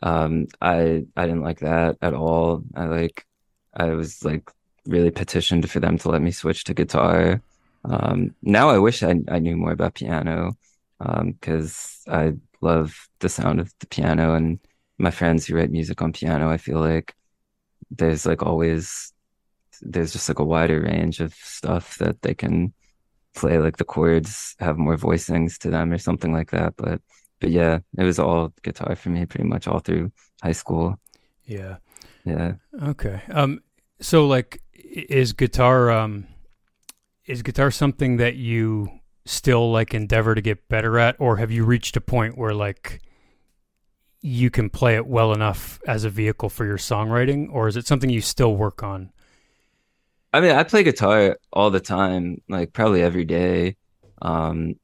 um, 0.03 0.47
I 0.61 1.05
I 1.17 1.27
didn't 1.27 1.43
like 1.43 1.61
that 1.61 1.97
at 2.01 2.15
all. 2.15 2.63
I 2.75 2.87
like 2.87 3.27
I 3.75 3.91
was 3.91 4.25
like 4.25 4.51
really 4.87 5.11
petitioned 5.11 5.71
for 5.71 5.81
them 5.81 5.99
to 5.99 6.09
let 6.09 6.23
me 6.23 6.31
switch 6.31 6.65
to 6.65 6.75
guitar. 6.75 7.43
Um, 7.85 8.35
now 8.43 8.71
I 8.71 8.79
wish 8.79 9.03
I 9.03 9.17
I 9.29 9.39
knew 9.39 9.57
more 9.57 9.73
about 9.73 9.95
piano 9.95 10.57
because 10.99 12.03
um, 12.09 12.15
I 12.15 12.33
love 12.61 13.09
the 13.21 13.29
sound 13.29 13.61
of 13.61 13.73
the 13.81 13.87
piano 13.87 14.35
and 14.35 14.59
my 14.99 15.11
friends 15.11 15.47
who 15.47 15.55
write 15.55 15.71
music 15.71 16.03
on 16.03 16.13
piano. 16.13 16.51
I 16.51 16.57
feel 16.57 16.81
like 16.81 17.15
there's 17.91 18.27
like 18.27 18.43
always 18.43 19.13
there's 19.81 20.13
just 20.13 20.29
like 20.29 20.41
a 20.41 20.45
wider 20.45 20.81
range 20.81 21.21
of 21.21 21.35
stuff 21.35 21.99
that 21.99 22.23
they 22.23 22.35
can 22.35 22.73
play. 23.35 23.59
Like 23.59 23.77
the 23.77 23.85
chords 23.85 24.57
have 24.59 24.77
more 24.77 24.97
voicings 24.97 25.57
to 25.59 25.71
them 25.71 25.93
or 25.93 25.99
something 25.99 26.33
like 26.33 26.51
that. 26.51 26.75
But 26.77 27.01
but 27.41 27.51
yeah, 27.51 27.79
it 27.97 28.05
was 28.05 28.19
all 28.19 28.53
guitar 28.63 28.97
for 28.97 29.11
me 29.11 29.27
pretty 29.27 29.49
much 29.49 29.69
all 29.69 29.79
through 29.79 30.11
high 30.43 30.53
school. 30.53 30.99
Yeah. 31.45 31.77
Yeah. 32.25 32.55
Okay. 32.83 33.23
Um 33.31 33.61
so 34.01 34.27
like 34.27 34.63
is 34.75 35.33
guitar 35.33 35.91
um 35.91 36.27
is 37.27 37.43
guitar 37.43 37.71
something 37.71 38.17
that 38.17 38.37
you 38.37 38.89
still 39.27 39.71
like 39.71 39.93
endeavor 39.93 40.35
to 40.35 40.41
get 40.41 40.69
better 40.69 40.99
at 40.99 41.15
or 41.19 41.37
have 41.37 41.51
you 41.51 41.65
reached 41.65 41.97
a 41.97 42.01
point 42.01 42.39
where 42.39 42.55
like 42.55 43.03
you 44.21 44.51
can 44.51 44.69
play 44.69 44.97
it 44.97 45.07
well 45.07 45.33
enough 45.33 45.81
as 45.87 46.05
a 46.05 46.11
vehicle 46.11 46.49
for 46.49 46.65
your 46.65 46.79
songwriting 46.79 47.49
or 47.53 47.69
is 47.69 47.77
it 47.77 47.87
something 47.87 48.11
you 48.11 48.21
still 48.21 48.57
work 48.57 48.83
on? 48.83 49.11
I 50.33 50.41
mean, 50.41 50.51
I 50.51 50.63
play 50.65 50.83
guitar 50.83 51.39
all 51.53 51.71
the 51.71 51.81
time, 51.81 52.43
like 52.49 52.73
probably 52.73 53.03
every 53.03 53.25
day. 53.25 53.77
Um 54.21 54.75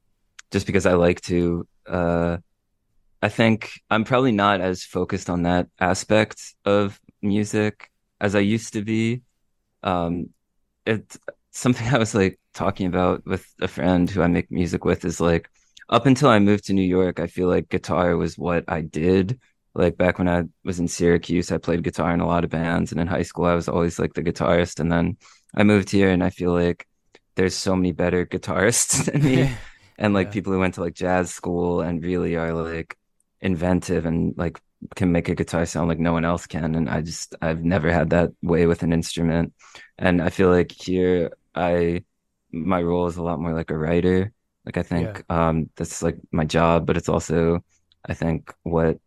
just 0.51 0.65
because 0.65 0.85
I 0.85 0.93
like 0.93 1.21
to 1.21 1.67
uh 1.87 2.37
I 3.21 3.29
think 3.29 3.81
I'm 3.89 4.03
probably 4.03 4.31
not 4.31 4.61
as 4.61 4.83
focused 4.83 5.31
on 5.31 5.43
that 5.43 5.67
aspect 5.79 6.53
of 6.63 6.99
music 7.23 7.89
as 8.21 8.35
I 8.35 8.39
used 8.39 8.73
to 8.73 8.83
be. 8.83 9.23
Um, 9.81 10.29
it's 10.85 11.17
something 11.49 11.87
I 11.93 11.97
was 11.97 12.13
like 12.13 12.39
talking 12.53 12.85
about 12.85 13.25
with 13.25 13.45
a 13.59 13.67
friend 13.67 14.07
who 14.09 14.21
I 14.21 14.27
make 14.27 14.51
music 14.51 14.85
with 14.85 15.05
is 15.05 15.19
like 15.19 15.49
up 15.89 16.05
until 16.05 16.29
I 16.29 16.39
moved 16.39 16.65
to 16.65 16.73
New 16.73 16.81
York, 16.81 17.19
I 17.19 17.27
feel 17.27 17.47
like 17.47 17.69
guitar 17.69 18.17
was 18.17 18.37
what 18.37 18.65
I 18.67 18.81
did. 18.81 19.39
Like 19.73 19.97
back 19.97 20.17
when 20.17 20.29
I 20.29 20.43
was 20.63 20.79
in 20.79 20.87
Syracuse, 20.87 21.51
I 21.51 21.57
played 21.57 21.83
guitar 21.83 22.13
in 22.13 22.21
a 22.21 22.27
lot 22.27 22.43
of 22.43 22.49
bands, 22.49 22.91
and 22.91 23.01
in 23.01 23.07
high 23.07 23.23
school, 23.23 23.45
I 23.45 23.55
was 23.55 23.67
always 23.67 23.99
like 23.99 24.13
the 24.13 24.23
guitarist. 24.23 24.79
And 24.79 24.91
then 24.91 25.17
I 25.53 25.63
moved 25.63 25.89
here, 25.89 26.09
and 26.09 26.23
I 26.23 26.29
feel 26.29 26.53
like 26.53 26.87
there's 27.35 27.55
so 27.55 27.75
many 27.75 27.91
better 27.91 28.25
guitarists 28.25 29.05
than 29.11 29.23
me, 29.23 29.51
and 29.97 30.13
like 30.13 30.27
yeah. 30.27 30.33
people 30.33 30.53
who 30.53 30.59
went 30.59 30.75
to 30.75 30.81
like 30.81 30.95
jazz 30.95 31.31
school 31.31 31.81
and 31.81 32.03
really 32.03 32.35
are 32.35 32.53
like 32.53 32.97
inventive 33.41 34.05
and 34.05 34.35
like 34.37 34.59
can 34.95 35.11
make 35.11 35.29
a 35.29 35.35
guitar 35.35 35.65
sound 35.65 35.87
like 35.87 35.99
no 35.99 36.13
one 36.13 36.25
else 36.25 36.45
can 36.45 36.75
and 36.75 36.89
i 36.89 37.01
just 37.01 37.35
i've 37.41 37.63
never 37.63 37.91
had 37.91 38.11
that 38.11 38.31
way 38.41 38.67
with 38.67 38.83
an 38.83 38.93
instrument 38.93 39.53
and 39.97 40.21
i 40.21 40.29
feel 40.29 40.49
like 40.49 40.71
here 40.71 41.31
i 41.55 42.03
my 42.51 42.81
role 42.81 43.07
is 43.07 43.17
a 43.17 43.23
lot 43.23 43.39
more 43.39 43.53
like 43.53 43.71
a 43.71 43.77
writer 43.77 44.31
like 44.65 44.77
i 44.77 44.83
think 44.83 45.23
yeah. 45.29 45.49
um 45.49 45.69
that's 45.75 46.01
like 46.01 46.17
my 46.31 46.45
job 46.45 46.85
but 46.85 46.97
it's 46.97 47.09
also 47.09 47.63
i 48.07 48.13
think 48.13 48.53
what 48.63 48.97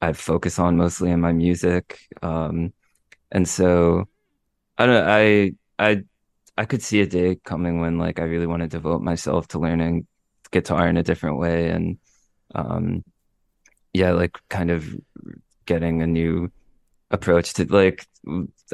i 0.00 0.12
focus 0.12 0.58
on 0.58 0.76
mostly 0.76 1.10
in 1.10 1.20
my 1.20 1.32
music 1.32 1.98
um 2.22 2.72
and 3.32 3.48
so 3.48 4.04
i 4.76 4.86
don't 4.86 4.94
know 4.94 5.10
i 5.10 5.52
i 5.78 6.02
i 6.56 6.64
could 6.64 6.82
see 6.82 7.00
a 7.00 7.06
day 7.06 7.36
coming 7.44 7.80
when 7.80 7.98
like 7.98 8.20
i 8.20 8.24
really 8.24 8.46
want 8.46 8.62
to 8.62 8.68
devote 8.68 9.02
myself 9.02 9.48
to 9.48 9.58
learning 9.58 10.06
guitar 10.50 10.88
in 10.88 10.96
a 10.96 11.02
different 11.02 11.38
way 11.38 11.70
and 11.70 11.98
um 12.54 13.04
yeah, 13.92 14.12
like 14.12 14.38
kind 14.48 14.70
of 14.70 14.86
getting 15.66 16.02
a 16.02 16.06
new 16.06 16.50
approach 17.10 17.54
to 17.54 17.64
like 17.64 18.06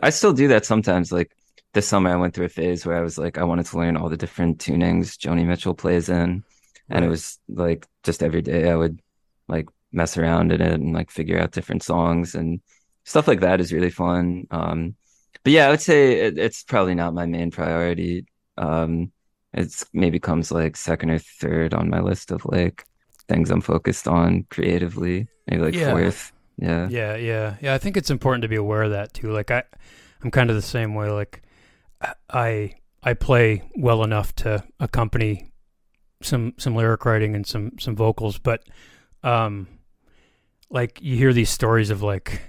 I 0.03 0.11
still 0.11 0.33
do 0.33 0.49
that 0.49 0.67
sometimes. 0.67 1.13
Like 1.13 1.35
this 1.75 1.89
summer 1.89 2.11
I 2.11 2.17
went 2.17 2.35
through 2.35 2.47
a 2.47 2.51
phase 2.51 2.87
where 2.87 2.97
I 2.97 3.03
was 3.03 3.19
like 3.19 3.37
I 3.37 3.45
wanted 3.45 3.67
to 3.67 3.79
learn 3.79 3.97
all 3.97 4.09
the 4.09 4.17
different 4.17 4.59
tunings 4.59 5.19
Joni 5.19 5.45
Mitchell 5.45 5.75
plays 5.75 6.09
in. 6.09 6.45
And 6.89 7.05
it 7.05 7.09
was 7.09 7.39
like 7.49 7.87
just 8.03 8.23
every 8.23 8.43
day 8.43 8.71
I 8.71 8.77
would 8.77 9.01
like 9.49 9.69
mess 9.93 10.17
around 10.17 10.53
in 10.53 10.61
it 10.61 10.73
and 10.73 10.93
like 10.93 11.11
figure 11.11 11.39
out 11.39 11.53
different 11.53 11.83
songs 11.83 12.35
and 12.35 12.61
stuff 13.05 13.27
like 13.27 13.41
that 13.41 13.61
is 13.61 13.73
really 13.73 13.91
fun. 13.91 14.47
Um 14.51 14.95
but 15.43 15.53
yeah, 15.53 15.67
I 15.67 15.71
would 15.71 15.81
say 15.81 16.21
it, 16.21 16.39
it's 16.39 16.63
probably 16.63 16.95
not 16.95 17.13
my 17.13 17.27
main 17.27 17.51
priority. 17.51 18.27
Um 18.57 19.13
it's 19.53 19.85
maybe 19.93 20.19
comes 20.21 20.53
like 20.53 20.77
second 20.77 21.11
or 21.11 21.19
third 21.19 21.75
on 21.75 21.91
my 21.91 22.01
list 22.01 22.31
of 22.31 22.45
like 22.45 22.85
things 23.29 23.51
I'm 23.51 23.61
focused 23.61 24.07
on 24.07 24.47
creatively. 24.51 25.27
Maybe 25.49 25.63
like 25.63 25.75
yeah. 25.75 25.91
fourth. 25.91 26.33
Yeah. 26.57 26.89
Yeah, 26.89 27.17
yeah. 27.17 27.57
Yeah, 27.61 27.75
I 27.75 27.79
think 27.79 27.97
it's 27.97 28.11
important 28.11 28.43
to 28.43 28.49
be 28.49 28.57
aware 28.57 28.85
of 28.85 28.93
that 28.93 29.13
too. 29.13 29.33
Like 29.33 29.51
I 29.51 29.65
I'm 30.23 30.31
kind 30.31 30.51
of 30.51 30.57
the 30.57 30.63
same 30.63 30.95
way 30.95 31.11
like 31.11 31.44
I 32.31 32.75
I 33.03 33.15
play 33.15 33.63
well 33.77 34.03
enough 34.03 34.35
to 34.37 34.65
accompany 34.81 35.53
some 36.23 36.55
some 36.59 36.75
lyric 36.75 37.05
writing 37.05 37.35
and 37.35 37.47
some 37.47 37.73
some 37.79 37.97
vocals, 37.97 38.39
but 38.39 38.65
um 39.23 39.69
like 40.71 41.01
you 41.01 41.17
hear 41.17 41.33
these 41.33 41.51
stories 41.51 41.91
of 41.91 42.03
like 42.03 42.41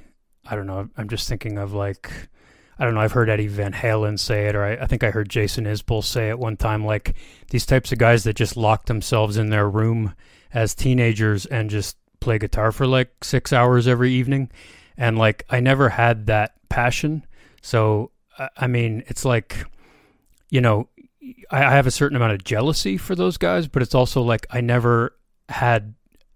I 0.46 0.56
don't 0.56 0.68
know, 0.68 0.89
I'm 0.98 1.10
just 1.10 1.28
thinking 1.28 1.58
of 1.58 1.74
like 1.74 2.12
I 2.78 2.84
don't 2.84 2.94
know, 2.94 3.00
I've 3.00 3.13
heard 3.13 3.30
Eddie 3.30 3.48
Van 3.48 3.72
Halen 3.72 4.20
say 4.20 4.48
it, 4.48 4.56
or 4.56 4.63
I, 4.63 4.74
I, 4.74 4.86
think 4.86 5.04
I 5.04 5.12
heard 5.12 5.30
Jason 5.30 5.63
Isbell 5.63 6.04
say 6.04 6.30
it 6.30 6.39
one 6.39 6.58
time, 6.58 6.86
like 6.86 7.15
these 7.50 7.65
types 7.65 7.94
of 7.94 8.00
guys 8.00 8.26
that 8.26 8.36
just 8.36 8.58
lock 8.58 8.88
themselves 8.88 9.38
in 9.38 9.50
their 9.50 9.70
room 9.70 10.13
as 10.54 10.76
teenagers 10.76 11.46
and 11.46 11.70
just 11.70 11.96
play 12.20 12.38
guitar 12.38 12.74
for 12.74 12.86
like 12.86 13.24
six 13.24 13.54
hours 13.54 13.88
every 13.88 14.12
evening. 14.12 14.52
And 14.98 15.18
like, 15.18 15.46
I 15.50 15.62
never 15.62 15.88
had 15.88 16.26
that 16.26 16.56
passion. 16.68 17.26
So 17.62 18.12
I 18.58 18.67
mean, 18.67 19.04
it's 19.08 19.26
like, 19.26 19.65
you 20.50 20.62
know, 20.62 20.89
I, 21.50 21.60
have 21.60 21.88
a 21.88 21.91
certain 21.91 22.15
amount 22.15 22.34
of 22.34 22.43
jealousy 22.43 22.98
for 22.98 23.15
those 23.15 23.38
guys, 23.38 23.67
but 23.67 23.82
it's 23.82 23.95
also 23.95 24.21
like 24.21 24.45
I 24.52 24.62
never 24.62 25.15
had 25.50 25.95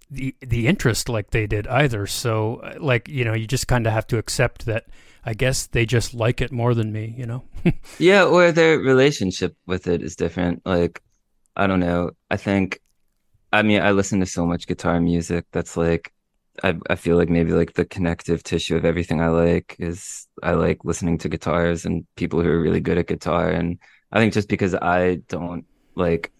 the 0.09 0.35
the 0.41 0.67
interest 0.67 1.09
like 1.09 1.31
they 1.31 1.45
did 1.45 1.67
either. 1.67 2.07
So 2.07 2.57
uh, 2.57 2.75
like 2.79 3.07
you 3.07 3.23
know, 3.23 3.33
you 3.33 3.45
just 3.45 3.67
kind 3.67 3.85
of 3.85 3.93
have 3.93 4.07
to 4.07 4.17
accept 4.17 4.65
that. 4.65 4.85
I 5.25 5.33
guess 5.33 5.67
they 5.67 5.85
just 5.85 6.13
like 6.13 6.41
it 6.41 6.51
more 6.51 6.73
than 6.73 6.91
me, 6.91 7.13
you 7.17 7.25
know. 7.25 7.43
yeah, 7.99 8.23
or 8.23 8.51
their 8.51 8.79
relationship 8.79 9.55
with 9.67 9.85
it 9.87 10.01
is 10.01 10.15
different. 10.15 10.61
Like 10.65 11.03
I 11.55 11.67
don't 11.67 11.81
know. 11.81 12.11
I 12.31 12.37
think 12.37 12.81
I 13.51 13.61
mean, 13.61 13.81
I 13.81 13.91
listen 13.91 14.19
to 14.21 14.25
so 14.25 14.45
much 14.45 14.67
guitar 14.67 14.99
music 14.99 15.45
that's 15.51 15.75
like 15.75 16.13
I 16.63 16.75
I 16.89 16.95
feel 16.95 17.17
like 17.17 17.29
maybe 17.29 17.51
like 17.51 17.73
the 17.73 17.85
connective 17.85 18.43
tissue 18.43 18.75
of 18.75 18.85
everything 18.85 19.21
I 19.21 19.29
like 19.29 19.75
is 19.79 20.27
I 20.43 20.53
like 20.53 20.83
listening 20.85 21.17
to 21.19 21.29
guitars 21.29 21.85
and 21.85 22.05
people 22.15 22.41
who 22.41 22.49
are 22.49 22.61
really 22.61 22.81
good 22.81 22.97
at 22.97 23.07
guitar. 23.07 23.49
And 23.49 23.79
I 24.11 24.19
think 24.19 24.33
just 24.33 24.49
because 24.49 24.75
I 24.75 25.15
don't 25.27 25.65
like 25.95 26.31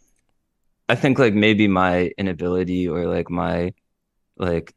I 0.90 0.96
think 0.96 1.20
like 1.20 1.34
maybe 1.34 1.68
my 1.68 2.12
inability 2.18 2.88
or 2.88 3.06
like 3.06 3.30
my 3.30 3.74
like 4.38 4.74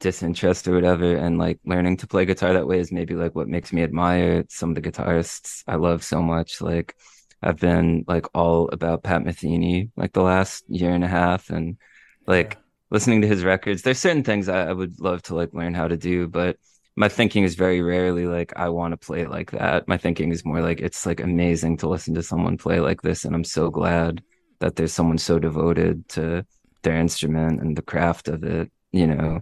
disinterest 0.00 0.68
or 0.68 0.74
whatever 0.74 1.16
and 1.16 1.38
like 1.38 1.58
learning 1.64 1.96
to 1.98 2.06
play 2.06 2.24
guitar 2.24 2.52
that 2.52 2.66
way 2.66 2.78
is 2.78 2.92
maybe 2.92 3.14
like 3.14 3.34
what 3.34 3.48
makes 3.48 3.72
me 3.72 3.82
admire 3.82 4.44
some 4.48 4.70
of 4.70 4.74
the 4.74 4.82
guitarists 4.82 5.64
I 5.66 5.76
love 5.76 6.04
so 6.04 6.22
much. 6.22 6.60
Like 6.60 6.96
I've 7.42 7.58
been 7.60 8.04
like 8.08 8.26
all 8.34 8.68
about 8.72 9.02
Pat 9.02 9.22
Metheny 9.22 9.90
like 9.96 10.12
the 10.12 10.22
last 10.22 10.64
year 10.68 10.90
and 10.92 11.04
a 11.04 11.08
half. 11.08 11.50
And 11.50 11.78
like 12.26 12.54
yeah. 12.54 12.60
Listening 12.90 13.20
to 13.20 13.28
his 13.28 13.44
records 13.44 13.82
there's 13.82 13.98
certain 13.98 14.24
things 14.24 14.48
I, 14.48 14.68
I 14.68 14.72
would 14.72 15.00
love 15.00 15.22
to 15.24 15.34
like 15.34 15.52
learn 15.54 15.74
how 15.74 15.88
to 15.88 15.96
do 15.96 16.26
but 16.26 16.56
my 16.98 17.08
thinking 17.08 17.44
is 17.44 17.54
very 17.54 17.80
rarely 17.80 18.26
like 18.26 18.52
I 18.56 18.70
want 18.70 18.90
to 18.90 18.96
play 18.96 19.24
like 19.24 19.52
that. 19.52 19.86
My 19.86 19.96
thinking 19.96 20.32
is 20.32 20.44
more 20.44 20.60
like 20.60 20.80
it's 20.80 21.06
like 21.06 21.20
amazing 21.20 21.76
to 21.78 21.88
listen 21.88 22.12
to 22.14 22.24
someone 22.24 22.58
play 22.58 22.80
like 22.80 23.02
this, 23.02 23.24
and 23.24 23.36
I'm 23.36 23.44
so 23.44 23.70
glad 23.70 24.20
that 24.58 24.74
there's 24.74 24.92
someone 24.92 25.18
so 25.18 25.38
devoted 25.38 26.08
to 26.08 26.44
their 26.82 26.96
instrument 26.96 27.60
and 27.60 27.76
the 27.76 27.82
craft 27.82 28.26
of 28.26 28.42
it. 28.42 28.72
You 28.90 29.06
know, 29.06 29.40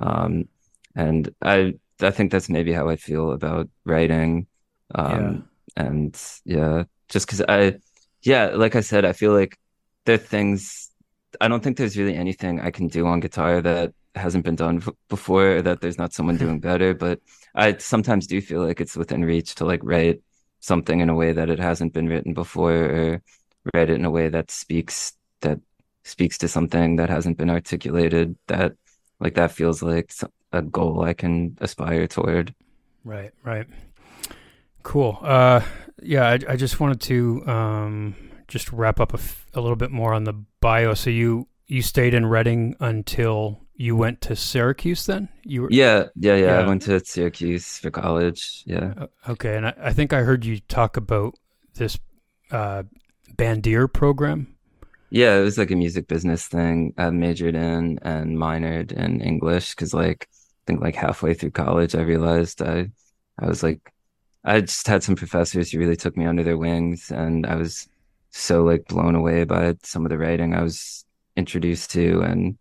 um, 0.00 0.48
and 0.96 1.32
I 1.40 1.74
I 2.00 2.10
think 2.10 2.32
that's 2.32 2.48
maybe 2.48 2.72
how 2.72 2.88
I 2.88 2.96
feel 2.96 3.30
about 3.30 3.68
writing. 3.84 4.48
Um, 4.92 5.48
yeah. 5.76 5.84
and 5.84 6.22
yeah, 6.44 6.84
just 7.08 7.28
because 7.28 7.42
I 7.48 7.78
yeah, 8.22 8.46
like 8.46 8.74
I 8.74 8.80
said, 8.80 9.04
I 9.04 9.12
feel 9.12 9.32
like 9.32 9.56
there 10.06 10.16
are 10.16 10.18
things 10.18 10.90
I 11.40 11.48
don't 11.48 11.62
think 11.62 11.76
there's 11.76 11.96
really 11.96 12.14
anything 12.14 12.60
I 12.60 12.70
can 12.70 12.88
do 12.88 13.06
on 13.06 13.20
guitar 13.20 13.60
that 13.60 13.92
hasn't 14.16 14.44
been 14.44 14.56
done 14.56 14.82
before 15.08 15.62
that 15.62 15.80
there's 15.80 15.98
not 15.98 16.12
someone 16.12 16.36
doing 16.36 16.58
better 16.70 16.94
but 16.94 17.20
i 17.54 17.76
sometimes 17.76 18.26
do 18.26 18.40
feel 18.40 18.64
like 18.64 18.80
it's 18.80 18.96
within 18.96 19.24
reach 19.24 19.54
to 19.54 19.64
like 19.64 19.80
write 19.82 20.20
something 20.60 21.00
in 21.00 21.10
a 21.10 21.14
way 21.14 21.32
that 21.32 21.50
it 21.50 21.58
hasn't 21.58 21.92
been 21.92 22.08
written 22.08 22.34
before 22.34 22.72
or 22.72 23.22
write 23.74 23.90
it 23.90 23.98
in 23.98 24.04
a 24.04 24.10
way 24.10 24.28
that 24.28 24.50
speaks 24.50 25.12
that 25.40 25.60
speaks 26.04 26.38
to 26.38 26.48
something 26.48 26.96
that 26.96 27.10
hasn't 27.10 27.36
been 27.36 27.50
articulated 27.50 28.36
that 28.46 28.72
like 29.20 29.34
that 29.34 29.52
feels 29.52 29.82
like 29.82 30.12
a 30.52 30.62
goal 30.62 31.02
i 31.02 31.12
can 31.12 31.56
aspire 31.60 32.06
toward. 32.06 32.54
Right 33.04 33.32
right. 33.44 33.66
Cool. 34.82 35.18
Uh 35.22 35.60
yeah 36.02 36.28
i, 36.28 36.38
I 36.48 36.56
just 36.56 36.80
wanted 36.80 37.00
to 37.02 37.46
um 37.46 38.25
just 38.48 38.72
wrap 38.72 39.00
up 39.00 39.12
a, 39.12 39.18
f- 39.18 39.46
a 39.54 39.60
little 39.60 39.76
bit 39.76 39.90
more 39.90 40.14
on 40.14 40.24
the 40.24 40.34
bio 40.60 40.94
so 40.94 41.10
you 41.10 41.48
you 41.66 41.82
stayed 41.82 42.14
in 42.14 42.26
reading 42.26 42.76
until 42.80 43.60
you 43.74 43.96
went 43.96 44.20
to 44.22 44.36
Syracuse 44.36 45.06
then? 45.06 45.28
You 45.42 45.62
were 45.62 45.68
Yeah, 45.70 46.04
yeah, 46.14 46.36
yeah. 46.36 46.44
yeah. 46.46 46.58
I 46.60 46.66
went 46.66 46.82
to 46.82 47.04
Syracuse 47.04 47.78
for 47.78 47.90
college. 47.90 48.62
Yeah. 48.66 49.06
Okay, 49.28 49.56
and 49.56 49.66
I, 49.66 49.74
I, 49.80 49.92
think 49.92 50.12
I 50.12 50.20
heard 50.20 50.44
you 50.44 50.60
talk 50.60 50.96
about 50.96 51.34
this 51.74 51.98
uh, 52.50 52.84
Bandier 53.36 53.92
program. 53.92 54.54
Yeah, 55.10 55.36
it 55.36 55.42
was 55.42 55.58
like 55.58 55.70
a 55.70 55.76
music 55.76 56.08
business 56.08 56.46
thing. 56.46 56.94
I 56.98 57.10
majored 57.10 57.54
in 57.54 57.98
and 58.02 58.36
minored 58.36 58.92
in 58.92 59.20
English 59.20 59.70
because, 59.70 59.94
like, 59.94 60.28
I 60.30 60.62
think 60.66 60.80
like 60.80 60.96
halfway 60.96 61.34
through 61.34 61.52
college, 61.52 61.94
I 61.94 62.00
realized 62.00 62.60
I, 62.62 62.90
I 63.38 63.46
was 63.46 63.62
like, 63.62 63.92
I 64.44 64.60
just 64.60 64.86
had 64.86 65.02
some 65.02 65.16
professors 65.16 65.70
who 65.70 65.78
really 65.78 65.96
took 65.96 66.16
me 66.16 66.26
under 66.26 66.42
their 66.42 66.58
wings, 66.58 67.10
and 67.10 67.46
I 67.46 67.56
was 67.56 67.88
so 68.36 68.62
like 68.62 68.86
blown 68.86 69.14
away 69.14 69.44
by 69.44 69.74
some 69.82 70.04
of 70.04 70.10
the 70.10 70.18
writing 70.18 70.54
I 70.54 70.62
was 70.62 71.04
introduced 71.36 71.90
to, 71.92 72.20
and 72.20 72.58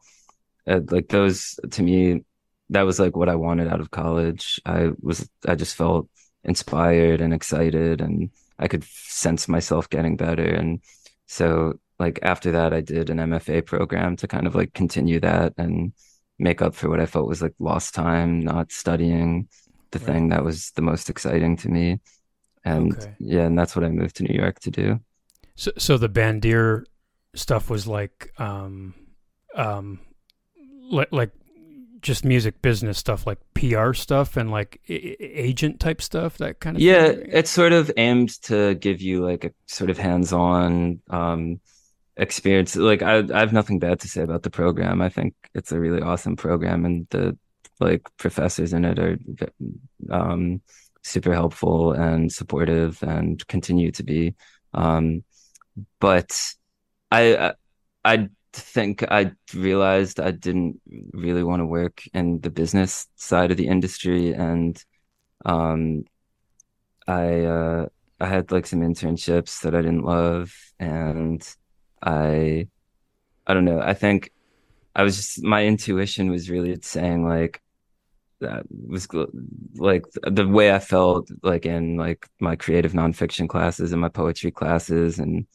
uh, 0.67 0.81
like 0.89 1.09
those 1.09 1.59
to 1.71 1.83
me 1.83 2.21
that 2.69 2.83
was 2.83 2.99
like 2.99 3.15
what 3.15 3.29
i 3.29 3.35
wanted 3.35 3.67
out 3.67 3.79
of 3.79 3.91
college 3.91 4.59
i 4.65 4.89
was 5.01 5.29
i 5.47 5.55
just 5.55 5.75
felt 5.75 6.07
inspired 6.43 7.21
and 7.21 7.33
excited 7.33 8.01
and 8.01 8.29
i 8.59 8.67
could 8.67 8.83
sense 8.83 9.47
myself 9.47 9.89
getting 9.89 10.15
better 10.15 10.45
and 10.45 10.81
so 11.27 11.73
like 11.99 12.19
after 12.23 12.51
that 12.51 12.73
i 12.73 12.81
did 12.81 13.09
an 13.09 13.17
mfa 13.17 13.65
program 13.65 14.15
to 14.15 14.27
kind 14.27 14.47
of 14.47 14.55
like 14.55 14.73
continue 14.73 15.19
that 15.19 15.53
and 15.57 15.93
make 16.39 16.61
up 16.61 16.75
for 16.75 16.89
what 16.89 16.99
i 16.99 17.05
felt 17.05 17.27
was 17.27 17.41
like 17.41 17.53
lost 17.59 17.93
time 17.93 18.39
not 18.39 18.71
studying 18.71 19.47
the 19.91 19.99
right. 19.99 20.07
thing 20.07 20.29
that 20.29 20.43
was 20.43 20.71
the 20.71 20.81
most 20.81 21.09
exciting 21.09 21.55
to 21.55 21.69
me 21.69 21.99
and 22.63 22.93
okay. 22.97 23.15
yeah 23.19 23.43
and 23.43 23.57
that's 23.57 23.75
what 23.75 23.85
i 23.85 23.89
moved 23.89 24.15
to 24.15 24.23
new 24.23 24.37
york 24.37 24.59
to 24.59 24.71
do 24.71 24.99
so 25.55 25.71
so 25.77 25.97
the 25.97 26.09
bandier 26.09 26.83
stuff 27.33 27.69
was 27.69 27.87
like 27.87 28.31
um 28.37 28.93
um 29.55 29.99
like 30.91 31.11
like 31.11 31.31
just 32.01 32.23
music 32.23 32.61
business 32.61 32.99
stuff 32.99 33.25
like 33.25 33.39
PR 33.55 33.93
stuff 33.93 34.37
and 34.37 34.51
like 34.51 34.79
agent 34.87 35.79
type 35.79 36.01
stuff 36.01 36.37
that 36.37 36.59
kind 36.59 36.77
of 36.77 36.81
yeah 36.81 37.07
thing? 37.07 37.29
it's 37.31 37.49
sort 37.49 37.73
of 37.73 37.91
aimed 37.97 38.39
to 38.43 38.75
give 38.75 39.01
you 39.01 39.25
like 39.25 39.43
a 39.43 39.51
sort 39.65 39.89
of 39.89 39.97
hands-on 39.97 41.01
um 41.09 41.59
experience. 42.17 42.75
Like 42.75 43.01
I, 43.01 43.17
I 43.33 43.39
have 43.39 43.53
nothing 43.53 43.79
bad 43.79 43.99
to 44.01 44.07
say 44.07 44.21
about 44.21 44.43
the 44.43 44.49
program. 44.49 45.01
I 45.01 45.09
think 45.09 45.33
it's 45.53 45.71
a 45.71 45.79
really 45.79 46.01
awesome 46.01 46.35
program 46.35 46.85
and 46.85 47.07
the 47.09 47.37
like 47.79 48.07
professors 48.17 48.71
in 48.71 48.85
it 48.85 48.99
are 48.99 49.17
um 50.09 50.61
super 51.03 51.33
helpful 51.33 51.91
and 51.91 52.31
supportive 52.31 53.01
and 53.03 53.45
continue 53.47 53.91
to 53.91 54.03
be. 54.03 54.35
Um 54.73 55.23
but 55.99 56.53
I 57.11 57.53
I 58.03 58.29
think 58.53 59.03
I 59.11 59.31
realized 59.53 60.19
I 60.19 60.31
didn't 60.31 60.81
really 61.13 61.43
want 61.43 61.61
to 61.61 61.65
work 61.65 62.03
in 62.13 62.39
the 62.41 62.49
business 62.49 63.07
side 63.15 63.51
of 63.51 63.57
the 63.57 63.67
industry, 63.67 64.33
and 64.33 64.81
um, 65.45 66.05
I 67.07 67.41
uh, 67.45 67.87
I 68.19 68.27
had 68.27 68.51
like 68.51 68.65
some 68.65 68.81
internships 68.81 69.61
that 69.61 69.75
I 69.75 69.81
didn't 69.81 70.03
love, 70.03 70.53
and 70.79 71.41
I 72.01 72.67
I 73.47 73.53
don't 73.53 73.65
know. 73.65 73.81
I 73.81 73.93
think 73.93 74.31
I 74.95 75.03
was 75.03 75.17
just 75.17 75.43
my 75.43 75.65
intuition 75.65 76.31
was 76.31 76.49
really 76.49 76.77
saying 76.81 77.25
like 77.27 77.61
that 78.41 78.65
was 78.69 79.07
like 79.75 80.05
the 80.23 80.47
way 80.47 80.73
I 80.73 80.79
felt 80.79 81.29
like 81.43 81.65
in 81.65 81.97
like 81.97 82.27
my 82.39 82.55
creative 82.55 82.93
nonfiction 82.93 83.47
classes 83.49 83.91
and 83.91 84.01
my 84.01 84.09
poetry 84.09 84.51
classes 84.51 85.19
and 85.19 85.47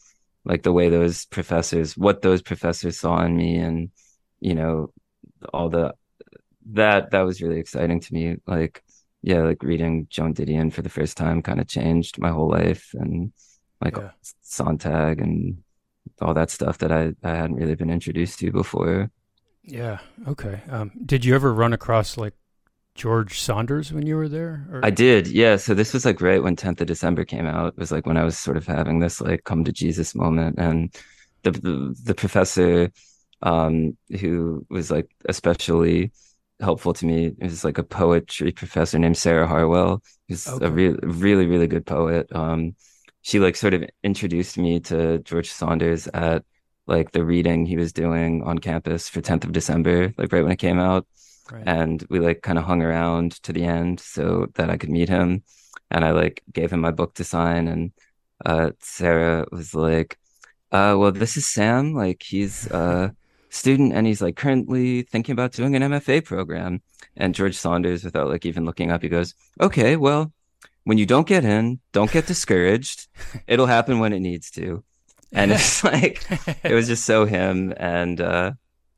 like 0.45 0.63
the 0.63 0.73
way 0.73 0.89
those 0.89 1.27
professors, 1.27 1.97
what 1.97 2.23
those 2.23 2.43
professors 2.43 2.99
saw 2.99 3.25
in 3.25 3.37
me, 3.37 3.57
and 3.57 3.91
you 4.41 4.55
know, 4.55 4.93
all 5.53 5.69
the 5.69 5.95
that 6.73 7.11
that 7.11 7.23
was 7.23 7.43
really 7.43 7.59
exciting 7.59 8.01
to 8.01 8.15
me. 8.15 8.37
Like, 8.47 8.83
yeah, 9.23 9.43
like 9.43 9.63
reading 9.63 10.07
Joan 10.11 10.35
Didion 10.35 10.73
for 10.73 10.83
the 10.83 10.89
first 10.89 11.17
time 11.17 11.43
kind 11.43 11.61
of 11.61 11.69
changed 11.69 12.19
my 12.19 12.31
whole 12.31 12.49
life, 12.49 12.91
and 12.95 13.33
like 13.81 13.97
yeah. 13.97 14.11
Sontag 14.43 15.21
and 15.21 15.59
all 16.21 16.35
that 16.35 16.51
stuff 16.51 16.79
that 16.79 16.93
I 16.93 17.13
I 17.23 17.37
hadn't 17.37 17.57
really 17.57 17.75
been 17.75 17.91
introduced 17.91 18.39
to 18.41 18.53
before. 18.53 19.11
Yeah. 19.63 19.99
Okay. 20.27 20.63
Um, 20.71 20.93
did 21.05 21.25
you 21.25 21.35
ever 21.35 21.53
run 21.53 21.73
across 21.73 22.17
like 22.17 22.35
George 23.01 23.41
Saunders 23.41 23.95
when 23.95 24.05
you 24.05 24.15
were 24.15 24.29
there? 24.29 24.67
Or? 24.71 24.85
I 24.85 24.91
did, 24.91 25.27
yeah. 25.27 25.57
So 25.57 25.73
this 25.73 25.95
was 25.95 26.05
like 26.05 26.21
right 26.21 26.43
when 26.43 26.55
10th 26.55 26.83
of 26.83 26.87
December 26.87 27.25
came 27.25 27.47
out. 27.47 27.69
It 27.69 27.79
was 27.79 27.91
like 27.91 28.05
when 28.05 28.19
I 28.19 28.25
was 28.25 28.37
sort 28.37 28.59
of 28.59 28.67
having 28.67 29.01
this 29.01 29.23
like 29.23 29.45
come 29.45 29.65
to 29.65 29.73
Jesus 29.73 30.15
moment. 30.15 30.59
And 30.59 30.95
the 31.43 31.53
the, 31.53 31.97
the 32.05 32.15
professor 32.15 32.93
um, 33.41 33.97
who 34.21 34.67
was 34.69 34.91
like 34.91 35.11
especially 35.27 36.13
helpful 36.61 36.93
to 36.93 37.07
me 37.07 37.33
is 37.41 37.65
like 37.65 37.79
a 37.79 37.83
poetry 37.83 38.53
professor 38.53 38.99
named 38.99 39.17
Sarah 39.17 39.49
Harwell, 39.49 40.03
who's 40.29 40.47
okay. 40.47 40.67
a 40.67 40.71
really 40.71 40.99
really 41.03 41.47
really 41.47 41.69
good 41.69 41.87
poet. 41.87 42.31
Um, 42.37 42.77
she 43.23 43.41
like 43.41 43.57
sort 43.57 43.73
of 43.73 43.83
introduced 44.03 44.59
me 44.59 44.79
to 44.81 45.21
George 45.21 45.51
Saunders 45.51 46.07
at 46.09 46.45
like 46.87 47.13
the 47.13 47.25
reading 47.25 47.65
he 47.65 47.79
was 47.79 47.95
doing 47.95 48.43
on 48.43 48.59
campus 48.59 49.09
for 49.09 49.23
10th 49.23 49.45
of 49.45 49.53
December, 49.53 50.13
like 50.19 50.31
right 50.35 50.43
when 50.43 50.53
it 50.53 50.59
came 50.59 50.79
out. 50.79 51.07
Right. 51.51 51.63
And 51.67 52.05
we 52.11 52.21
like 52.21 52.43
kind 52.43 52.59
of 52.59 52.65
hung 52.65 52.83
around 52.83 53.33
to 53.43 53.53
the 53.53 53.65
end 53.65 54.01
so 54.01 54.47
that 54.55 54.71
I 54.71 54.77
could 54.77 54.91
meet 54.91 55.09
him. 55.09 55.43
And 55.91 56.05
I 56.05 56.13
like 56.13 56.43
gave 56.53 56.73
him 56.73 56.81
my 56.81 56.91
book 56.91 57.15
to 57.15 57.25
sign. 57.25 57.69
And 57.69 57.93
uh, 58.45 58.71
Sarah 58.81 59.47
was 59.51 59.75
like, 59.75 60.19
uh, 60.73 60.95
well, 60.99 61.13
this 61.13 61.37
is 61.37 61.47
Sam. 61.47 61.95
Like 61.95 62.23
he's 62.23 62.67
a 62.69 63.15
student 63.49 63.93
and 63.93 64.07
he's 64.07 64.23
like 64.23 64.37
currently 64.37 65.03
thinking 65.03 65.33
about 65.33 65.53
doing 65.53 65.75
an 65.75 65.83
MFA 65.83 66.25
program. 66.25 66.83
And 67.17 67.35
George 67.35 67.57
Saunders, 67.57 68.05
without 68.05 68.29
like 68.29 68.47
even 68.47 68.65
looking 68.65 68.91
up, 68.91 69.03
he 69.03 69.09
goes, 69.09 69.35
okay, 69.61 69.97
well, 69.97 70.33
when 70.85 70.99
you 70.99 71.07
don't 71.07 71.27
get 71.27 71.45
in, 71.45 71.81
don't 71.93 72.11
get 72.11 72.27
discouraged. 72.27 73.09
It'll 73.47 73.67
happen 73.67 73.99
when 73.99 74.13
it 74.13 74.21
needs 74.21 74.51
to. 74.53 74.83
And 75.33 75.53
it's 75.53 75.85
like 75.85 76.25
it 76.65 76.73
was 76.73 76.87
just 76.87 77.05
so 77.05 77.25
him 77.25 77.75
and 77.77 78.21
uh 78.21 78.53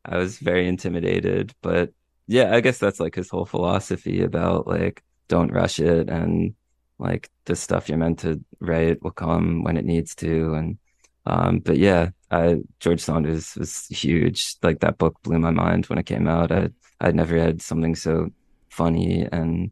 I 0.05 0.17
was 0.17 0.39
very 0.39 0.67
intimidated, 0.67 1.55
but 1.63 1.93
yeah, 2.27 2.55
I 2.55 2.61
guess 2.61 2.79
that's 2.79 3.01
like 3.01 3.15
his 3.15 3.31
whole 3.31 3.47
philosophy 3.47 4.23
about 4.23 4.67
like 4.67 5.03
don't 5.29 5.53
rush 5.53 5.79
it 5.81 6.09
and 6.09 6.55
like 6.99 7.31
the 7.47 7.57
stuff 7.57 7.89
you're 7.89 7.99
meant 7.99 8.21
to 8.21 8.41
write 8.61 9.03
will 9.03 9.11
come 9.11 9.65
when 9.65 9.77
it 9.77 9.85
needs 9.85 10.15
to 10.17 10.55
and 10.55 10.79
um 11.27 11.61
but 11.61 11.79
yeah 11.79 12.11
I 12.33 12.63
George 12.81 13.01
Saunders 13.01 13.55
was 13.57 13.87
huge. 13.89 14.57
Like 14.63 14.81
that 14.81 14.99
book 14.99 15.23
blew 15.23 15.39
my 15.39 15.51
mind 15.51 15.87
when 15.87 15.99
it 15.99 16.07
came 16.07 16.27
out. 16.27 16.51
I 16.51 16.71
I'd 17.01 17.15
never 17.15 17.37
had 17.39 17.61
something 17.61 17.95
so 17.95 18.31
funny 18.71 19.29
and 19.31 19.71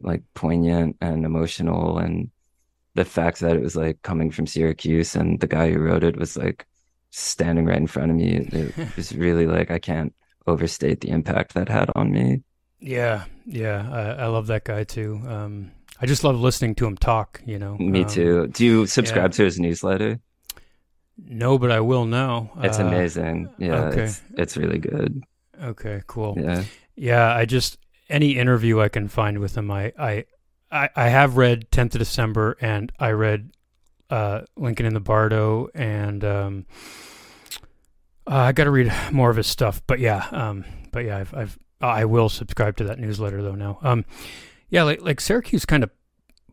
like 0.00 0.22
poignant 0.34 0.96
and 1.00 1.24
emotional 1.26 1.98
and 1.98 2.30
the 2.94 3.04
fact 3.04 3.40
that 3.40 3.56
it 3.56 3.62
was 3.62 3.76
like 3.76 4.00
coming 4.02 4.30
from 4.30 4.46
Syracuse 4.46 5.14
and 5.14 5.38
the 5.40 5.46
guy 5.46 5.70
who 5.70 5.80
wrote 5.80 6.02
it 6.02 6.16
was 6.16 6.36
like 6.36 6.66
standing 7.10 7.66
right 7.66 7.76
in 7.76 7.86
front 7.86 8.10
of 8.10 8.16
me. 8.16 8.36
It 8.36 8.74
was 8.96 9.14
really 9.14 9.46
like 9.46 9.70
I 9.70 9.78
can't 9.78 10.14
overstate 10.48 11.00
the 11.00 11.10
impact 11.10 11.54
that 11.54 11.68
had 11.68 11.90
on 11.94 12.10
me 12.10 12.42
yeah 12.80 13.24
yeah 13.46 13.88
I, 13.92 14.24
I 14.24 14.26
love 14.26 14.46
that 14.48 14.64
guy 14.64 14.84
too 14.84 15.20
um 15.26 15.70
I 16.00 16.06
just 16.06 16.22
love 16.22 16.38
listening 16.38 16.76
to 16.76 16.86
him 16.86 16.96
talk, 16.96 17.42
you 17.44 17.58
know. 17.58 17.76
Me 17.76 18.04
um, 18.04 18.08
too. 18.08 18.46
Do 18.48 18.64
you 18.64 18.86
subscribe 18.86 19.32
yeah. 19.32 19.36
to 19.36 19.44
his 19.44 19.58
newsletter? 19.58 20.20
No, 21.26 21.58
but 21.58 21.72
I 21.72 21.80
will 21.80 22.04
now. 22.04 22.52
It's 22.58 22.78
uh, 22.78 22.84
amazing. 22.84 23.48
Yeah, 23.58 23.86
okay. 23.86 24.04
it's, 24.04 24.22
it's 24.36 24.56
really 24.56 24.78
good. 24.78 25.24
Okay, 25.60 26.02
cool. 26.06 26.36
Yeah. 26.38 26.62
Yeah, 26.94 27.34
I 27.34 27.44
just 27.44 27.78
any 28.08 28.38
interview 28.38 28.80
I 28.80 28.88
can 28.88 29.08
find 29.08 29.38
with 29.38 29.56
him, 29.56 29.70
I 29.70 29.92
I 29.98 30.24
I, 30.70 30.90
I 30.94 31.08
have 31.08 31.36
read 31.36 31.70
10th 31.70 31.94
of 31.94 31.98
December 32.00 32.56
and 32.60 32.92
I 32.98 33.10
read 33.10 33.50
uh, 34.10 34.42
Lincoln 34.56 34.86
in 34.86 34.94
the 34.94 35.00
Bardo 35.00 35.68
and 35.74 36.24
um, 36.24 36.66
uh, 38.30 38.36
I 38.36 38.52
got 38.52 38.64
to 38.64 38.70
read 38.70 38.92
more 39.10 39.30
of 39.30 39.36
his 39.36 39.46
stuff. 39.46 39.82
But 39.86 39.98
yeah, 39.98 40.26
um, 40.32 40.64
but 40.92 41.04
yeah, 41.04 41.18
I've, 41.18 41.34
I've 41.34 41.58
I 41.80 42.04
will 42.04 42.28
subscribe 42.28 42.76
to 42.78 42.84
that 42.84 42.98
newsletter 42.98 43.42
though 43.42 43.54
now. 43.54 43.78
Um, 43.82 44.04
yeah, 44.70 44.82
like 44.82 45.02
like 45.02 45.20
Syracuse 45.20 45.64
kind 45.64 45.82
of 45.82 45.90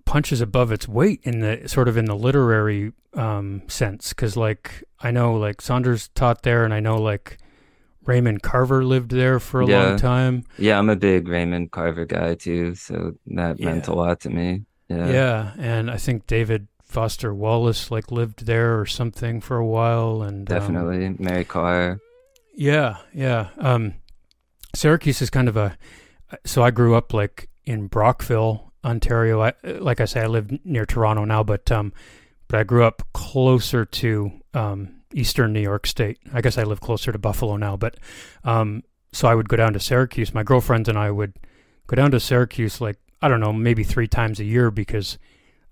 punches 0.05 0.39
above 0.39 0.71
its 0.71 0.87
weight 0.87 1.19
in 1.23 1.39
the 1.39 1.67
sort 1.67 1.87
of 1.87 1.97
in 1.97 2.05
the 2.05 2.15
literary 2.15 2.93
um, 3.13 3.63
sense 3.67 4.09
because 4.09 4.37
like 4.37 4.83
I 4.99 5.11
know 5.11 5.33
like 5.33 5.61
Saunders 5.61 6.09
taught 6.09 6.43
there, 6.43 6.63
and 6.63 6.73
I 6.73 6.79
know 6.79 6.97
like 6.97 7.37
Raymond 8.05 8.43
Carver 8.43 8.85
lived 8.85 9.11
there 9.11 9.39
for 9.39 9.61
a 9.61 9.67
yeah. 9.67 9.83
long 9.83 9.97
time. 9.97 10.43
Yeah, 10.57 10.77
I'm 10.77 10.89
a 10.89 10.95
big 10.95 11.27
Raymond 11.27 11.71
Carver 11.71 12.05
guy 12.05 12.35
too, 12.35 12.75
so 12.75 13.13
that 13.27 13.59
yeah. 13.59 13.65
meant 13.65 13.87
a 13.87 13.93
lot 13.93 14.21
to 14.21 14.29
me. 14.29 14.63
Yeah, 14.87 15.09
yeah, 15.09 15.53
and 15.57 15.89
I 15.89 15.97
think 15.97 16.27
David 16.27 16.67
Foster 16.85 17.33
Wallace 17.33 17.91
like 17.91 18.11
lived 18.11 18.45
there 18.45 18.79
or 18.79 18.85
something 18.85 19.41
for 19.41 19.57
a 19.57 19.65
while, 19.65 20.21
and 20.21 20.49
um, 20.51 20.59
definitely 20.59 21.07
um, 21.07 21.17
Mary 21.19 21.43
Karr. 21.43 21.99
Yeah, 22.55 22.97
yeah. 23.13 23.49
Um, 23.57 23.95
Syracuse 24.73 25.21
is 25.21 25.29
kind 25.29 25.49
of 25.49 25.57
a. 25.57 25.77
So 26.45 26.63
I 26.63 26.71
grew 26.71 26.95
up 26.95 27.13
like 27.13 27.49
in 27.65 27.87
Brockville, 27.87 28.71
Ontario. 28.83 29.41
I, 29.41 29.53
like 29.63 29.99
I 29.99 30.05
say, 30.05 30.21
I 30.21 30.27
live 30.27 30.51
near 30.63 30.85
Toronto 30.85 31.25
now, 31.25 31.43
but 31.43 31.71
um, 31.71 31.91
but 32.47 32.59
I 32.59 32.63
grew 32.63 32.83
up 32.83 33.01
closer 33.13 33.83
to 33.85 34.31
um, 34.53 35.01
eastern 35.13 35.53
New 35.53 35.61
York 35.61 35.87
State. 35.87 36.19
I 36.33 36.41
guess 36.41 36.57
I 36.57 36.63
live 36.63 36.81
closer 36.81 37.11
to 37.11 37.17
Buffalo 37.17 37.57
now, 37.57 37.75
but 37.75 37.97
um, 38.43 38.83
so 39.11 39.27
I 39.27 39.35
would 39.35 39.49
go 39.49 39.57
down 39.57 39.73
to 39.73 39.79
Syracuse. 39.79 40.33
My 40.33 40.43
girlfriends 40.43 40.87
and 40.87 40.97
I 40.97 41.11
would 41.11 41.33
go 41.87 41.95
down 41.95 42.11
to 42.11 42.19
Syracuse 42.19 42.79
like 42.79 42.97
I 43.21 43.27
don't 43.27 43.39
know, 43.39 43.53
maybe 43.53 43.83
three 43.83 44.07
times 44.07 44.39
a 44.39 44.43
year 44.43 44.69
because 44.69 45.17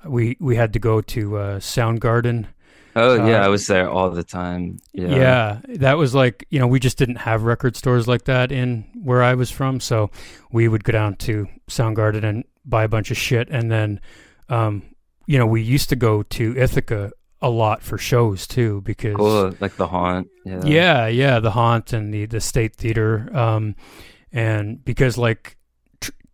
we 0.06 0.38
we 0.40 0.56
had 0.56 0.74
to 0.74 0.80
go 0.80 1.02
to 1.02 1.38
uh, 1.38 1.60
Sound 1.60 2.02
Garden. 2.02 2.48
Oh 2.96 3.16
yeah, 3.16 3.42
uh, 3.42 3.46
I 3.46 3.48
was 3.48 3.66
there 3.68 3.90
all 3.90 4.12
the 4.12 4.24
time. 4.24 4.80
Yeah. 4.94 5.08
yeah, 5.08 5.60
that 5.78 5.98
was 5.98 6.14
like 6.14 6.46
you 6.50 6.60
know 6.60 6.68
we 6.68 6.80
just 6.80 6.98
didn't 6.98 7.16
have 7.16 7.44
record 7.44 7.76
stores 7.76 8.08
like 8.08 8.26
that 8.26 8.52
in 8.52 8.86
where 9.02 9.24
I 9.24 9.34
was 9.34 9.50
from, 9.50 9.80
so 9.80 10.12
we 10.52 10.68
would 10.68 10.84
go 10.84 10.92
down 10.92 11.16
to 11.18 11.48
Sound 11.68 11.96
Garden 11.96 12.24
and 12.24 12.44
buy 12.66 12.84
a 12.84 12.88
bunch 12.88 13.10
of 13.10 13.18
shit, 13.18 13.50
and 13.50 13.72
then 13.72 14.00
um, 14.50 14.84
you 15.26 15.38
know 15.38 15.48
we 15.48 15.62
used 15.62 15.90
to 15.90 15.96
go 15.96 16.24
to 16.24 16.56
Ithaca 16.56 17.12
a 17.42 17.50
lot 17.50 17.82
for 17.82 17.98
shows 17.98 18.46
too 18.46 18.82
because 18.82 19.16
cool, 19.16 19.56
like 19.60 19.76
the 19.76 19.88
haunt. 19.88 20.30
Yeah, 20.46 20.62
yeah, 20.64 21.08
yeah 21.08 21.40
the 21.40 21.52
haunt 21.52 21.94
and 21.94 22.14
the 22.14 22.28
the 22.28 22.40
State 22.40 22.76
Theater, 22.76 23.30
um, 23.36 23.76
and 24.32 24.84
because 24.86 25.18
like 25.18 25.58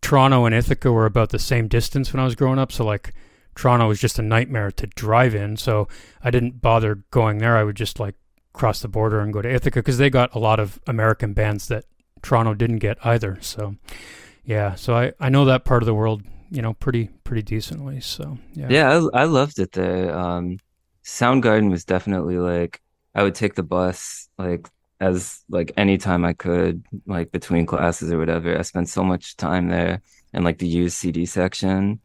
Toronto 0.02 0.44
and 0.44 0.54
Ithaca 0.54 0.92
were 0.92 1.06
about 1.06 1.30
the 1.30 1.38
same 1.38 1.68
distance 1.68 2.12
when 2.12 2.20
I 2.20 2.24
was 2.24 2.34
growing 2.34 2.58
up, 2.58 2.70
so 2.70 2.84
like 2.84 3.14
Toronto 3.60 3.86
was 3.88 4.00
just 4.00 4.18
a 4.18 4.22
nightmare 4.22 4.70
to 4.70 4.86
drive 4.86 5.34
in, 5.34 5.54
so 5.54 5.86
I 6.24 6.30
didn't 6.30 6.62
bother 6.62 7.04
going 7.10 7.36
there. 7.38 7.58
I 7.58 7.62
would 7.62 7.76
just 7.76 8.00
like 8.00 8.14
cross 8.54 8.80
the 8.80 8.88
border 8.88 9.20
and 9.20 9.34
go 9.34 9.42
to 9.42 9.54
Ithaca 9.54 9.80
because 9.80 9.98
they 9.98 10.08
got 10.08 10.34
a 10.34 10.38
lot 10.38 10.58
of 10.58 10.80
American 10.86 11.34
bands 11.34 11.68
that 11.68 11.84
Toronto 12.22 12.54
didn't 12.54 12.78
get 12.78 12.96
either. 13.04 13.36
So 13.42 13.76
yeah, 14.46 14.76
so 14.76 14.94
I 14.94 15.12
I 15.20 15.28
know 15.28 15.44
that 15.44 15.66
part 15.66 15.82
of 15.82 15.86
the 15.86 15.92
world, 15.92 16.22
you 16.50 16.62
know, 16.62 16.72
pretty 16.72 17.10
pretty 17.22 17.42
decently. 17.42 18.00
So 18.00 18.38
yeah, 18.54 18.68
yeah, 18.70 18.98
I, 19.12 19.20
I 19.20 19.24
loved 19.24 19.58
it 19.58 19.72
there. 19.72 20.16
Um, 20.16 20.58
Sound 21.02 21.42
Garden 21.42 21.68
was 21.68 21.84
definitely 21.84 22.38
like 22.38 22.80
I 23.14 23.22
would 23.22 23.34
take 23.34 23.56
the 23.56 23.62
bus 23.62 24.30
like 24.38 24.70
as 25.00 25.44
like 25.50 25.70
anytime 25.76 26.24
I 26.24 26.32
could, 26.32 26.82
like 27.04 27.30
between 27.30 27.66
classes 27.66 28.10
or 28.10 28.16
whatever. 28.16 28.58
I 28.58 28.62
spent 28.62 28.88
so 28.88 29.04
much 29.04 29.36
time 29.36 29.68
there 29.68 30.00
and 30.32 30.46
like 30.46 30.56
the 30.56 30.66
used 30.66 30.96
CD 30.96 31.26
section 31.26 32.00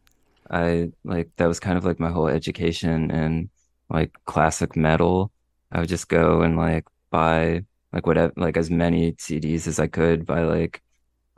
I 0.50 0.90
like 1.04 1.30
that 1.36 1.46
was 1.46 1.60
kind 1.60 1.78
of 1.78 1.84
like 1.84 2.00
my 2.00 2.10
whole 2.10 2.28
education 2.28 3.10
and 3.10 3.50
like 3.90 4.12
classic 4.24 4.76
metal. 4.76 5.32
I 5.72 5.80
would 5.80 5.88
just 5.88 6.08
go 6.08 6.42
and 6.42 6.56
like 6.56 6.86
buy 7.10 7.64
like 7.92 8.06
whatever 8.06 8.32
like 8.36 8.56
as 8.56 8.70
many 8.70 9.12
CDs 9.12 9.66
as 9.66 9.78
I 9.80 9.86
could 9.86 10.26
by 10.26 10.42
like 10.42 10.82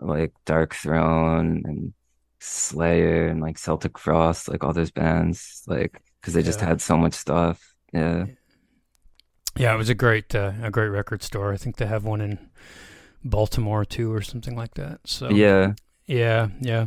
like 0.01 0.33
Darkthrone 0.47 1.65
and 1.65 1.95
Slayer 2.41 3.29
and 3.29 3.41
like 3.41 3.59
Celtic 3.59 3.99
Frost, 3.99 4.49
like 4.49 4.65
all 4.65 4.73
those 4.73 4.91
bands, 4.91 5.63
like 5.67 6.01
because 6.21 6.35
they 6.35 6.43
just 6.43 6.61
had 6.61 6.81
so 6.81 6.97
much 6.97 7.15
stuff. 7.15 7.75
Yeah. 7.93 8.27
Yeah, 9.57 9.75
it 9.75 9.79
was 9.79 9.89
a 9.89 9.95
great 9.95 10.35
uh, 10.35 10.53
a 10.63 10.71
great 10.71 10.89
record 10.89 11.23
store. 11.23 11.53
I 11.53 11.57
think 11.57 11.77
they 11.77 11.87
have 11.87 12.05
one 12.05 12.21
in 12.21 12.39
Baltimore 13.25 13.85
too, 13.85 14.13
or 14.13 14.23
something 14.23 14.57
like 14.57 14.75
that. 14.75 15.01
So 15.05 15.31
yeah, 15.31 15.73
yeah, 16.07 16.49
yeah. 16.61 16.87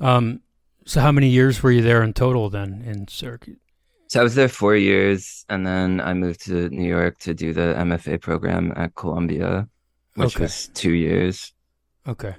Um, 0.00 0.42
so 0.88 1.02
how 1.02 1.12
many 1.12 1.28
years 1.28 1.62
were 1.62 1.70
you 1.70 1.82
there 1.82 2.02
in 2.02 2.14
total 2.14 2.48
then 2.48 2.82
in 2.86 3.06
Syracuse? 3.08 3.58
So 4.06 4.20
I 4.20 4.22
was 4.22 4.34
there 4.34 4.48
four 4.48 4.74
years, 4.74 5.44
and 5.50 5.66
then 5.66 6.00
I 6.00 6.14
moved 6.14 6.40
to 6.46 6.70
New 6.70 6.88
York 6.88 7.18
to 7.18 7.34
do 7.34 7.52
the 7.52 7.74
MFA 7.76 8.18
program 8.22 8.72
at 8.74 8.94
Columbia, 8.94 9.68
which 10.14 10.36
okay. 10.36 10.44
was 10.44 10.68
two 10.72 10.94
years. 10.94 11.52
Okay. 12.06 12.34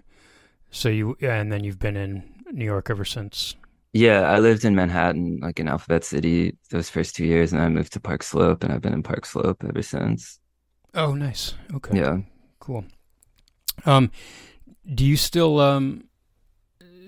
So 0.71 0.89
you 0.89 1.15
and 1.21 1.51
then 1.51 1.63
you've 1.63 1.77
been 1.77 1.95
in 1.95 2.23
New 2.51 2.65
York 2.65 2.89
ever 2.89 3.05
since. 3.05 3.55
Yeah, 3.93 4.21
I 4.21 4.39
lived 4.39 4.65
in 4.65 4.73
Manhattan, 4.73 5.39
like 5.43 5.59
in 5.59 5.67
Alphabet 5.67 6.03
City, 6.03 6.57
those 6.71 6.89
first 6.89 7.15
two 7.15 7.25
years, 7.25 7.53
and 7.53 7.61
I 7.61 7.69
moved 7.69 7.93
to 7.93 7.99
Park 7.99 8.23
Slope, 8.23 8.63
and 8.63 8.73
I've 8.73 8.81
been 8.81 8.93
in 8.93 9.03
Park 9.03 9.27
Slope 9.27 9.63
ever 9.63 9.83
since. 9.83 10.39
Oh, 10.95 11.13
nice. 11.13 11.53
Okay. 11.75 11.99
Yeah. 11.99 12.17
Cool. 12.59 12.83
Um, 13.85 14.09
do 14.95 15.05
you 15.05 15.17
still 15.17 15.59
um 15.59 16.08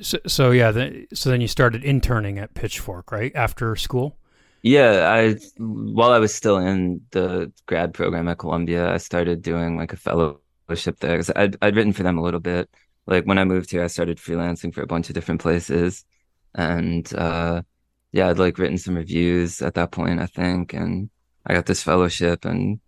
so, 0.02 0.18
so 0.28 0.52
yeah, 0.52 0.72
the, 0.72 1.08
so 1.14 1.30
then 1.30 1.42
you 1.42 1.48
started 1.48 1.84
interning 1.84 2.40
at 2.40 2.54
Pitchfork, 2.54 3.12
right? 3.12 3.32
After 3.36 3.76
school? 3.76 4.18
Yeah, 4.64 5.12
I 5.12 5.36
while 5.58 6.12
I 6.12 6.20
was 6.20 6.34
still 6.36 6.58
in 6.58 7.02
the 7.12 7.52
grad 7.66 7.94
program 7.94 8.28
at 8.28 8.38
Columbia, 8.38 8.94
I 8.94 8.98
started 8.98 9.42
doing 9.42 9.76
like 9.78 9.94
a 9.94 9.98
fellowship 9.98 11.00
there 11.00 11.14
because 11.14 11.32
I'd 11.36 11.58
I'd 11.62 11.76
written 11.76 11.94
for 11.94 12.04
them 12.04 12.18
a 12.18 12.22
little 12.22 12.40
bit. 12.40 12.70
Like 13.08 13.26
when 13.26 13.40
I 13.40 13.44
moved 13.46 13.72
here, 13.72 13.84
I 13.84 13.88
started 13.88 14.18
freelancing 14.20 14.74
for 14.74 14.84
a 14.84 14.88
bunch 14.88 15.10
of 15.10 15.16
different 15.16 15.42
places, 15.42 16.06
and 16.54 17.12
uh, 17.16 17.64
yeah, 18.12 18.30
I'd 18.30 18.40
like 18.40 18.58
written 18.60 18.78
some 18.78 18.96
reviews 18.96 19.62
at 19.62 19.74
that 19.76 19.92
point, 19.92 20.20
I 20.20 20.28
think, 20.28 20.74
and 20.74 21.10
I 21.46 21.54
got 21.56 21.66
this 21.66 21.82
fellowship, 21.84 22.46
and 22.46 22.80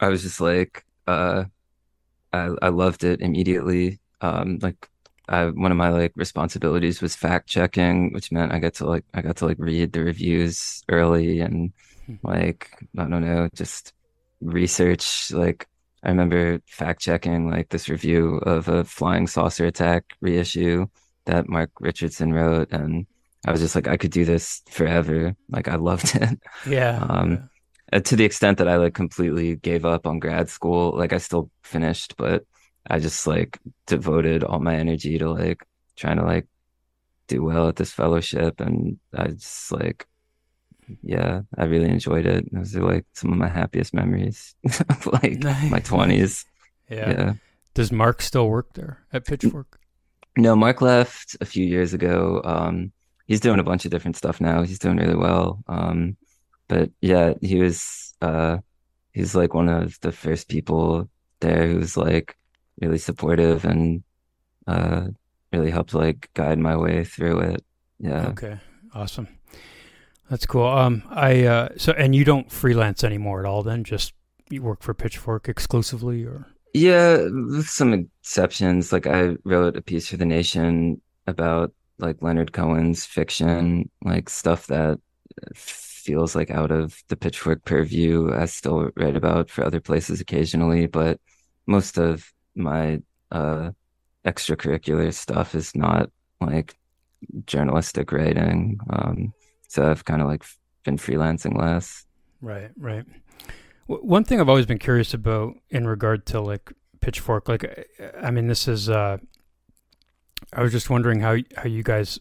I 0.00 0.08
was 0.08 0.22
just 0.22 0.40
like, 0.40 0.84
uh, 1.08 1.44
I 2.32 2.50
I 2.62 2.68
loved 2.68 3.04
it 3.04 3.20
immediately. 3.20 3.98
Um, 4.20 4.58
like 4.62 4.88
I, 5.28 5.46
one 5.46 5.72
of 5.72 5.76
my 5.76 5.88
like 5.88 6.12
responsibilities 6.14 7.02
was 7.02 7.16
fact 7.16 7.48
checking, 7.48 8.12
which 8.12 8.30
meant 8.30 8.52
I 8.52 8.58
got 8.58 8.74
to 8.74 8.86
like 8.86 9.04
I 9.12 9.22
got 9.22 9.36
to 9.36 9.46
like 9.46 9.58
read 9.58 9.92
the 9.92 10.04
reviews 10.04 10.84
early 10.88 11.40
and 11.40 11.72
hmm. 12.06 12.14
like 12.22 12.70
I 12.96 13.04
don't 13.04 13.24
know, 13.24 13.48
just 13.54 13.92
research. 14.40 15.32
Like 15.32 15.66
I 16.04 16.10
remember 16.10 16.60
fact 16.66 17.00
checking 17.00 17.50
like 17.50 17.70
this 17.70 17.88
review 17.88 18.36
of 18.38 18.68
a 18.68 18.84
flying 18.84 19.26
saucer 19.26 19.66
attack 19.66 20.04
reissue 20.20 20.86
that 21.24 21.48
Mark 21.48 21.70
Richardson 21.80 22.32
wrote, 22.32 22.70
and 22.70 23.06
I 23.44 23.50
was 23.50 23.60
just 23.60 23.74
like 23.74 23.88
I 23.88 23.96
could 23.96 24.12
do 24.12 24.24
this 24.24 24.62
forever. 24.70 25.34
Like 25.48 25.66
I 25.68 25.74
loved 25.74 26.14
it. 26.14 26.38
Yeah. 26.68 26.98
um, 27.08 27.50
to 27.92 28.16
the 28.16 28.24
extent 28.24 28.58
that 28.58 28.68
I 28.68 28.76
like 28.76 28.94
completely 28.94 29.56
gave 29.56 29.84
up 29.84 30.06
on 30.06 30.18
grad 30.18 30.48
school. 30.48 30.96
Like 30.96 31.12
I 31.12 31.18
still 31.18 31.50
finished, 31.62 32.16
but 32.16 32.44
I 32.88 32.98
just 32.98 33.26
like 33.26 33.58
devoted 33.86 34.44
all 34.44 34.60
my 34.60 34.76
energy 34.76 35.18
to 35.18 35.30
like 35.30 35.66
trying 35.96 36.18
to 36.18 36.24
like 36.24 36.46
do 37.28 37.42
well 37.42 37.68
at 37.68 37.76
this 37.76 37.92
fellowship, 37.92 38.60
and 38.60 38.98
I 39.14 39.28
just 39.28 39.72
like, 39.72 40.06
yeah, 41.02 41.42
I 41.56 41.64
really 41.64 41.88
enjoyed 41.88 42.26
it. 42.26 42.52
Those 42.52 42.76
are 42.76 42.84
like 42.84 43.06
some 43.12 43.32
of 43.32 43.38
my 43.38 43.48
happiest 43.48 43.94
memories, 43.94 44.54
of 44.88 45.06
like 45.22 45.42
my 45.70 45.80
twenties. 45.80 46.44
Yeah. 46.88 47.10
yeah. 47.10 47.32
Does 47.74 47.92
Mark 47.92 48.22
still 48.22 48.48
work 48.48 48.74
there 48.74 49.04
at 49.12 49.26
Pitchfork? 49.26 49.78
No, 50.36 50.54
Mark 50.54 50.80
left 50.80 51.36
a 51.40 51.44
few 51.44 51.64
years 51.64 51.94
ago. 51.94 52.40
Um, 52.44 52.92
he's 53.26 53.40
doing 53.40 53.58
a 53.58 53.64
bunch 53.64 53.84
of 53.84 53.90
different 53.90 54.16
stuff 54.16 54.40
now. 54.40 54.62
He's 54.62 54.78
doing 54.78 54.96
really 54.96 55.16
well. 55.16 55.62
Um, 55.66 56.16
but 56.68 56.90
yeah, 57.00 57.34
he 57.40 57.56
was 57.56 58.14
uh, 58.22 58.58
he's 59.12 59.34
like 59.34 59.54
one 59.54 59.68
of 59.68 59.98
the 60.00 60.12
first 60.12 60.48
people 60.48 61.08
there 61.40 61.66
who's 61.66 61.96
like 61.96 62.36
really 62.80 62.98
supportive 62.98 63.64
and 63.64 64.02
uh, 64.66 65.08
really 65.52 65.70
helped 65.70 65.94
like 65.94 66.30
guide 66.34 66.58
my 66.58 66.76
way 66.76 67.04
through 67.04 67.40
it. 67.40 67.64
Yeah. 67.98 68.28
Okay. 68.28 68.58
Awesome. 68.94 69.28
That's 70.30 70.46
cool. 70.46 70.66
Um, 70.66 71.02
I 71.10 71.44
uh, 71.44 71.68
so 71.76 71.92
and 71.92 72.14
you 72.14 72.24
don't 72.24 72.50
freelance 72.50 73.04
anymore 73.04 73.40
at 73.40 73.46
all. 73.46 73.62
Then 73.62 73.84
just 73.84 74.12
you 74.50 74.62
work 74.62 74.82
for 74.82 74.92
Pitchfork 74.94 75.48
exclusively, 75.48 76.24
or 76.24 76.46
yeah, 76.74 77.18
with 77.18 77.68
some 77.68 77.92
exceptions. 77.92 78.92
Like 78.92 79.06
I 79.06 79.36
wrote 79.44 79.76
a 79.76 79.82
piece 79.82 80.08
for 80.08 80.16
the 80.16 80.24
Nation 80.24 81.00
about 81.26 81.72
like 81.98 82.22
Leonard 82.22 82.52
Cohen's 82.52 83.04
fiction, 83.04 83.88
like 84.04 84.28
stuff 84.28 84.66
that 84.66 84.98
feels 85.54 86.34
like 86.34 86.50
out 86.50 86.70
of 86.70 87.02
the 87.08 87.16
Pitchfork 87.16 87.64
purview. 87.64 88.32
I 88.34 88.46
still 88.46 88.90
write 88.96 89.16
about 89.16 89.48
for 89.48 89.64
other 89.64 89.80
places 89.80 90.20
occasionally, 90.20 90.86
but 90.86 91.20
most 91.66 91.98
of 91.98 92.32
my 92.56 93.00
uh, 93.30 93.70
extracurricular 94.24 95.12
stuff 95.12 95.54
is 95.54 95.74
not 95.74 96.10
like 96.40 96.76
journalistic 97.46 98.12
writing. 98.12 98.78
Um, 98.90 99.32
so 99.68 99.90
I've 99.90 100.04
kind 100.04 100.22
of 100.22 100.28
like 100.28 100.44
been 100.84 100.96
freelancing 100.96 101.56
less. 101.56 102.04
Right, 102.40 102.70
right. 102.76 103.04
one 103.86 104.24
thing 104.24 104.40
I've 104.40 104.48
always 104.48 104.66
been 104.66 104.78
curious 104.78 105.14
about 105.14 105.54
in 105.70 105.86
regard 105.86 106.26
to 106.26 106.40
like 106.40 106.72
Pitchfork, 107.00 107.48
like 107.48 107.88
I 108.20 108.30
mean, 108.30 108.48
this 108.48 108.66
is. 108.68 108.90
Uh, 108.90 109.18
I 110.52 110.62
was 110.62 110.72
just 110.72 110.90
wondering 110.90 111.20
how 111.20 111.36
how 111.56 111.68
you 111.68 111.82
guys 111.82 112.18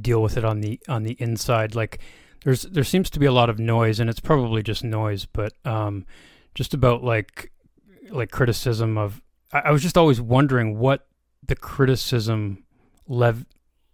deal 0.00 0.22
with 0.22 0.36
it 0.36 0.44
on 0.44 0.60
the 0.60 0.80
on 0.88 1.04
the 1.04 1.16
inside. 1.18 1.74
Like, 1.74 2.00
there's 2.44 2.62
there 2.62 2.84
seems 2.84 3.08
to 3.10 3.18
be 3.18 3.26
a 3.26 3.32
lot 3.32 3.48
of 3.48 3.58
noise, 3.58 3.98
and 4.00 4.10
it's 4.10 4.20
probably 4.20 4.62
just 4.62 4.84
noise, 4.84 5.26
but 5.26 5.52
um, 5.64 6.06
just 6.54 6.74
about 6.74 7.02
like 7.02 7.52
like 8.10 8.30
criticism 8.30 8.98
of. 8.98 9.22
I, 9.56 9.68
I 9.68 9.72
was 9.72 9.82
just 9.82 9.96
always 9.98 10.20
wondering 10.20 10.78
what 10.78 11.06
the 11.46 11.56
criticism 11.56 12.64
lev- 13.08 13.46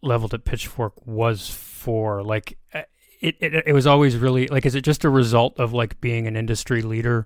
leveled 0.03 0.35
at 0.35 0.45
Pitchfork 0.45 1.07
was 1.07 1.49
for. 1.49 2.23
Like, 2.23 2.59
uh, 2.75 2.83
it, 3.21 3.37
it 3.41 3.65
it 3.69 3.73
was 3.73 3.87
always 3.87 4.17
really 4.17 4.49
like, 4.49 4.67
is 4.67 4.75
it 4.75 4.83
just 4.83 5.05
a 5.05 5.11
result 5.11 5.59
of 5.59 5.73
like 5.73 6.01
being 6.01 6.27
an 6.27 6.37
industry 6.37 6.83
leader? 6.83 7.25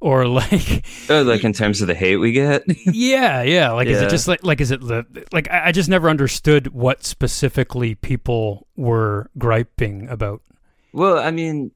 or 0.00 0.26
like 0.28 0.86
oh, 1.08 1.22
like 1.22 1.44
in 1.44 1.52
terms 1.52 1.80
of 1.80 1.88
the 1.88 1.94
hate 1.94 2.16
we 2.16 2.32
get 2.32 2.64
yeah 2.86 3.42
yeah 3.42 3.70
like 3.70 3.88
yeah. 3.88 3.94
is 3.94 4.02
it 4.02 4.10
just 4.10 4.28
like 4.28 4.42
like 4.44 4.60
is 4.60 4.70
it 4.70 4.80
the 4.80 5.06
like 5.32 5.50
I, 5.50 5.68
I 5.68 5.72
just 5.72 5.88
never 5.88 6.10
understood 6.10 6.68
what 6.68 7.04
specifically 7.04 7.94
people 7.94 8.66
were 8.76 9.30
griping 9.38 10.08
about 10.08 10.42
well 10.92 11.18
i 11.18 11.30
mean 11.30 11.70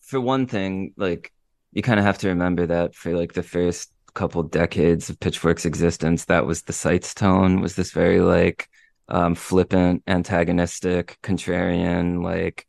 for 0.00 0.20
one 0.20 0.46
thing 0.46 0.94
like 0.96 1.32
you 1.72 1.82
kind 1.82 2.00
of 2.00 2.06
have 2.06 2.18
to 2.18 2.28
remember 2.28 2.66
that 2.66 2.94
for 2.94 3.16
like 3.16 3.34
the 3.34 3.42
first 3.42 3.92
couple 4.14 4.42
decades 4.42 5.10
of 5.10 5.20
pitchfork's 5.20 5.64
existence 5.64 6.26
that 6.26 6.46
was 6.46 6.62
the 6.62 6.72
site's 6.72 7.14
tone 7.14 7.60
was 7.60 7.76
this 7.76 7.92
very 7.92 8.20
like 8.20 8.68
um 9.08 9.34
flippant 9.34 10.02
antagonistic 10.06 11.18
contrarian 11.22 12.22
like 12.22 12.66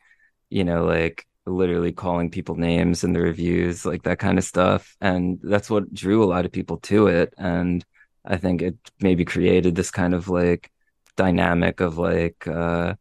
you 0.50 0.64
know 0.64 0.86
like 0.86 1.26
literally 1.50 1.92
calling 1.92 2.30
people 2.30 2.56
names 2.56 3.04
in 3.04 3.14
the 3.14 3.22
reviews, 3.22 3.86
like 3.86 4.04
that 4.04 4.20
kind 4.20 4.38
of 4.38 4.44
stuff. 4.44 4.96
And 5.02 5.40
that's 5.42 5.70
what 5.70 5.94
drew 5.94 6.24
a 6.24 6.26
lot 6.26 6.46
of 6.46 6.52
people 6.52 6.78
to 6.78 7.08
it. 7.08 7.34
And 7.38 7.84
I 8.26 8.38
think 8.38 8.62
it 8.62 8.76
maybe 9.00 9.26
created 9.26 9.76
this 9.76 9.92
kind 9.92 10.14
of 10.14 10.30
like 10.30 10.72
dynamic 11.16 11.82
of 11.82 11.98
like 11.98 12.48
uh 12.48 12.96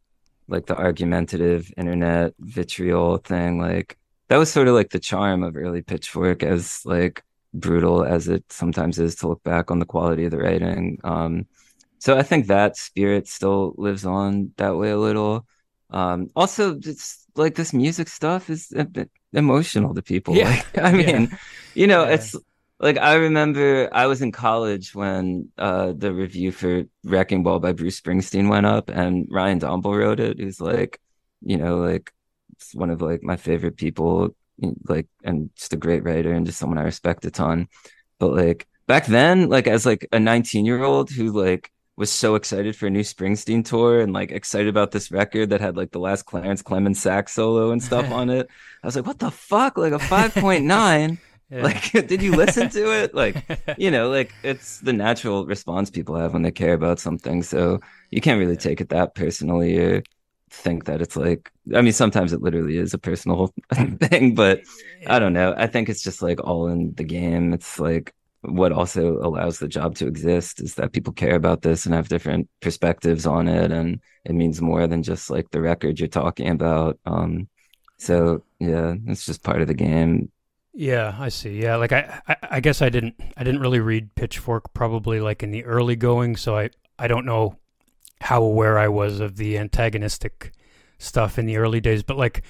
like 0.49 0.65
the 0.65 0.75
argumentative 0.75 1.71
internet 1.77 2.33
vitriol 2.39 3.17
thing. 3.17 3.59
Like 3.59 3.97
that 4.29 4.37
was 4.37 4.51
sort 4.51 4.67
of 4.67 4.73
like 4.73 4.89
the 4.89 4.99
charm 4.99 5.43
of 5.43 5.55
early 5.55 5.81
pitchfork 5.81 6.43
as 6.43 6.81
like 6.85 7.23
brutal 7.53 8.03
as 8.03 8.27
it 8.27 8.43
sometimes 8.49 8.99
is 8.99 9.15
to 9.15 9.27
look 9.27 9.43
back 9.43 9.71
on 9.71 9.79
the 9.79 9.85
quality 9.85 10.25
of 10.25 10.31
the 10.31 10.37
writing. 10.37 10.99
Um 11.03 11.45
so 11.99 12.17
I 12.17 12.23
think 12.23 12.47
that 12.47 12.77
spirit 12.77 13.27
still 13.27 13.73
lives 13.77 14.05
on 14.05 14.51
that 14.57 14.77
way 14.77 14.91
a 14.91 14.97
little. 14.97 15.45
Um 15.89 16.29
also 16.35 16.77
it's 16.77 17.25
like 17.35 17.55
this 17.55 17.73
music 17.73 18.07
stuff 18.07 18.49
is 18.49 18.71
emotional 19.33 19.93
to 19.95 20.01
people. 20.01 20.35
Yeah. 20.35 20.49
Like, 20.49 20.77
I 20.77 20.91
mean, 21.01 21.21
yeah. 21.31 21.37
you 21.73 21.87
know, 21.87 22.03
yeah. 22.03 22.13
it's 22.13 22.35
like 22.79 22.97
I 22.97 23.15
remember 23.15 23.89
I 23.91 24.05
was 24.05 24.21
in 24.21 24.31
college 24.31 24.95
when 24.95 25.49
uh, 25.57 25.93
the 25.95 26.13
review 26.13 26.51
for 26.51 26.83
Wrecking 27.03 27.43
Ball 27.43 27.59
by 27.59 27.73
Bruce 27.73 27.99
Springsteen 27.99 28.49
went 28.49 28.65
up, 28.65 28.89
and 28.89 29.27
Ryan 29.29 29.59
Dombal 29.59 29.97
wrote 29.97 30.19
it. 30.19 30.39
Who's 30.39 30.61
like, 30.61 30.99
you 31.41 31.57
know, 31.57 31.77
like 31.77 32.13
one 32.73 32.89
of 32.89 33.01
like 33.01 33.21
my 33.21 33.35
favorite 33.35 33.75
people, 33.75 34.35
like, 34.87 35.07
and 35.23 35.49
just 35.55 35.73
a 35.73 35.77
great 35.77 36.03
writer 36.03 36.31
and 36.31 36.45
just 36.45 36.59
someone 36.59 36.77
I 36.77 36.83
respect 36.83 37.25
a 37.25 37.31
ton. 37.31 37.67
But 38.19 38.33
like 38.33 38.67
back 38.87 39.05
then, 39.05 39.49
like 39.49 39.67
as 39.67 39.85
like 39.85 40.07
a 40.11 40.19
19 40.19 40.65
year 40.65 40.83
old 40.83 41.09
who 41.09 41.31
like 41.31 41.71
was 41.99 42.09
so 42.09 42.35
excited 42.35 42.77
for 42.77 42.87
a 42.87 42.89
new 42.89 43.01
Springsteen 43.01 43.63
tour 43.63 43.99
and 43.99 44.13
like 44.13 44.31
excited 44.31 44.69
about 44.69 44.91
this 44.91 45.11
record 45.11 45.49
that 45.49 45.59
had 45.59 45.75
like 45.75 45.91
the 45.91 45.99
last 45.99 46.25
Clarence 46.25 46.63
Clemons 46.63 46.95
sax 46.95 47.33
solo 47.33 47.71
and 47.71 47.83
stuff 47.83 48.09
on 48.11 48.29
it. 48.29 48.47
I 48.83 48.87
was 48.87 48.95
like, 48.95 49.05
what 49.05 49.19
the 49.19 49.31
fuck? 49.31 49.77
Like 49.77 49.91
a 49.91 49.97
5.9? 49.97 51.17
yeah. 51.49 51.61
Like, 51.61 51.91
did 52.07 52.21
you 52.21 52.35
listen 52.35 52.69
to 52.69 53.03
it? 53.03 53.13
Like, 53.13 53.43
you 53.77 53.91
know, 53.91 54.09
like 54.09 54.33
it's 54.43 54.79
the 54.79 54.93
natural 54.93 55.45
response 55.45 55.89
people 55.89 56.15
have 56.15 56.31
when 56.31 56.41
they 56.41 56.51
care 56.51 56.73
about 56.73 56.99
something. 56.99 57.43
So 57.43 57.81
you 58.11 58.21
can't 58.21 58.39
really 58.39 58.57
take 58.57 58.79
it 58.79 58.89
that 58.89 59.13
personally 59.13 59.77
or 59.77 60.03
think 60.51 60.85
that 60.85 61.01
it's 61.01 61.15
like, 61.15 61.51
I 61.75 61.81
mean, 61.81 61.93
sometimes 61.93 62.33
it 62.33 62.41
literally 62.41 62.77
is 62.77 62.93
a 62.93 62.97
personal 62.97 63.53
thing, 63.73 64.35
but 64.35 64.61
I 65.07 65.19
don't 65.19 65.33
know. 65.33 65.53
I 65.57 65.67
think 65.67 65.89
it's 65.89 66.03
just 66.03 66.21
like 66.21 66.39
all 66.43 66.67
in 66.67 66.93
the 66.95 67.03
game. 67.03 67.53
It's 67.53 67.79
like, 67.79 68.13
what 68.41 68.71
also 68.71 69.17
allows 69.17 69.59
the 69.59 69.67
job 69.67 69.95
to 69.95 70.07
exist 70.07 70.61
is 70.61 70.75
that 70.75 70.93
people 70.93 71.11
care 71.11 71.35
about 71.35 71.61
this 71.61 71.85
and 71.85 71.93
have 71.93 72.07
different 72.07 72.47
perspectives 72.61 73.25
on 73.25 73.47
it 73.47 73.71
and 73.71 73.99
it 74.25 74.33
means 74.33 74.61
more 74.61 74.87
than 74.87 75.03
just 75.03 75.29
like 75.29 75.49
the 75.51 75.59
record 75.59 75.99
you're 75.99 76.07
talking 76.07 76.49
about 76.49 76.97
um 77.05 77.47
so 77.97 78.41
yeah 78.59 78.95
it's 79.07 79.25
just 79.25 79.43
part 79.43 79.61
of 79.61 79.67
the 79.67 79.73
game 79.73 80.31
yeah 80.73 81.15
i 81.19 81.27
see 81.27 81.61
yeah 81.61 81.75
like 81.75 81.91
I, 81.91 82.21
I 82.27 82.35
i 82.43 82.59
guess 82.61 82.81
i 82.81 82.87
didn't 82.87 83.19
i 83.35 83.43
didn't 83.43 83.59
really 83.59 83.81
read 83.81 84.15
pitchfork 84.15 84.73
probably 84.73 85.19
like 85.19 85.43
in 85.43 85.51
the 85.51 85.65
early 85.65 85.97
going 85.97 86.37
so 86.37 86.57
i 86.57 86.69
i 86.97 87.07
don't 87.07 87.25
know 87.25 87.57
how 88.21 88.43
aware 88.43 88.77
i 88.77 88.87
was 88.87 89.19
of 89.19 89.37
the 89.37 89.57
antagonistic 89.57 90.51
stuff 90.99 91.39
in 91.39 91.45
the 91.45 91.57
early 91.57 91.79
days. 91.81 92.03
But 92.03 92.17
like 92.17 92.43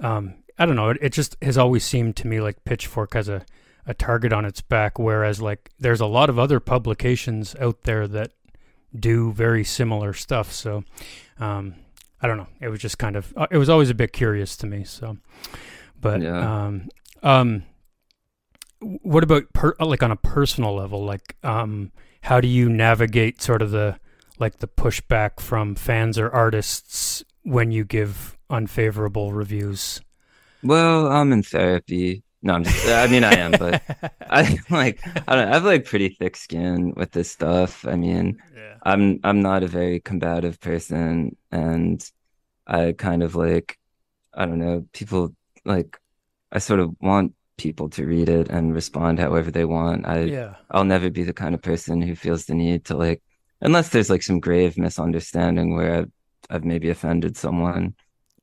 um 0.00 0.34
i 0.58 0.66
don't 0.66 0.76
know. 0.76 0.90
It, 0.90 0.98
it 1.00 1.12
just 1.12 1.36
has 1.40 1.56
always 1.56 1.84
seemed 1.84 2.16
to 2.16 2.26
me 2.26 2.40
like 2.40 2.64
pitchfork 2.64 3.14
has 3.14 3.28
a 3.28 3.46
a 3.86 3.94
target 3.94 4.32
on 4.32 4.46
its 4.46 4.62
back 4.62 4.98
whereas 4.98 5.42
like 5.42 5.70
there's 5.78 6.00
a 6.00 6.06
lot 6.06 6.30
of 6.30 6.38
other 6.38 6.58
publications 6.58 7.54
out 7.60 7.82
there 7.82 8.08
that 8.08 8.32
do 8.98 9.32
very 9.32 9.64
similar 9.64 10.12
stuff. 10.12 10.52
So 10.52 10.84
um, 11.38 11.74
i 12.20 12.26
don't 12.26 12.36
know. 12.36 12.48
It 12.60 12.68
was 12.68 12.80
just 12.80 12.98
kind 12.98 13.16
of 13.16 13.32
uh, 13.36 13.46
it 13.50 13.58
was 13.58 13.68
always 13.68 13.90
a 13.90 13.94
bit 13.94 14.12
curious 14.12 14.56
to 14.58 14.66
me 14.66 14.84
so. 14.84 15.16
But 16.00 16.20
yeah. 16.20 16.64
um, 16.66 16.88
um, 17.22 17.62
what 18.80 19.22
about 19.24 19.44
per, 19.54 19.74
like 19.80 20.02
on 20.02 20.10
a 20.10 20.16
personal 20.16 20.74
level? 20.74 21.04
Like 21.04 21.36
um, 21.42 21.92
how 22.22 22.40
do 22.40 22.48
you 22.48 22.68
navigate 22.68 23.40
sort 23.40 23.62
of 23.62 23.70
the 23.70 23.98
like 24.38 24.58
the 24.58 24.68
pushback 24.68 25.40
from 25.40 25.74
fans 25.74 26.18
or 26.18 26.30
artists 26.30 27.24
when 27.42 27.70
you 27.70 27.84
give 27.84 28.36
unfavorable 28.50 29.32
reviews 29.32 30.00
well 30.62 31.06
i'm 31.08 31.32
in 31.32 31.42
therapy 31.42 32.24
no, 32.44 32.52
I'm 32.52 32.64
just, 32.64 32.86
I 32.86 33.06
mean, 33.06 33.24
I 33.24 33.36
am, 33.36 33.52
but 33.52 33.82
I 34.20 34.58
like, 34.70 35.00
I 35.26 35.34
don't 35.34 35.46
know, 35.46 35.50
I 35.50 35.54
have 35.54 35.64
like 35.64 35.86
pretty 35.86 36.10
thick 36.10 36.36
skin 36.36 36.92
with 36.94 37.10
this 37.10 37.30
stuff. 37.30 37.86
I 37.86 37.96
mean, 37.96 38.36
yeah. 38.54 38.74
I'm, 38.82 39.18
I'm 39.24 39.40
not 39.40 39.62
a 39.62 39.66
very 39.66 39.98
combative 39.98 40.60
person 40.60 41.36
and 41.50 42.06
I 42.66 42.94
kind 42.98 43.22
of 43.22 43.34
like, 43.34 43.78
I 44.34 44.44
don't 44.44 44.58
know, 44.58 44.84
people 44.92 45.34
like, 45.64 45.98
I 46.52 46.58
sort 46.58 46.80
of 46.80 46.94
want 47.00 47.32
people 47.56 47.88
to 47.88 48.04
read 48.04 48.28
it 48.28 48.50
and 48.50 48.74
respond 48.74 49.20
however 49.20 49.50
they 49.50 49.64
want. 49.64 50.06
I, 50.06 50.24
yeah. 50.24 50.56
I'll 50.70 50.84
never 50.84 51.08
be 51.08 51.22
the 51.22 51.32
kind 51.32 51.54
of 51.54 51.62
person 51.62 52.02
who 52.02 52.14
feels 52.14 52.44
the 52.44 52.54
need 52.54 52.84
to 52.86 52.96
like, 52.96 53.22
unless 53.64 53.88
there's 53.88 54.10
like 54.10 54.22
some 54.22 54.40
grave 54.40 54.78
misunderstanding 54.78 55.74
where 55.74 55.94
I've, 55.94 56.12
I've 56.50 56.64
maybe 56.64 56.90
offended 56.90 57.36
someone. 57.36 57.94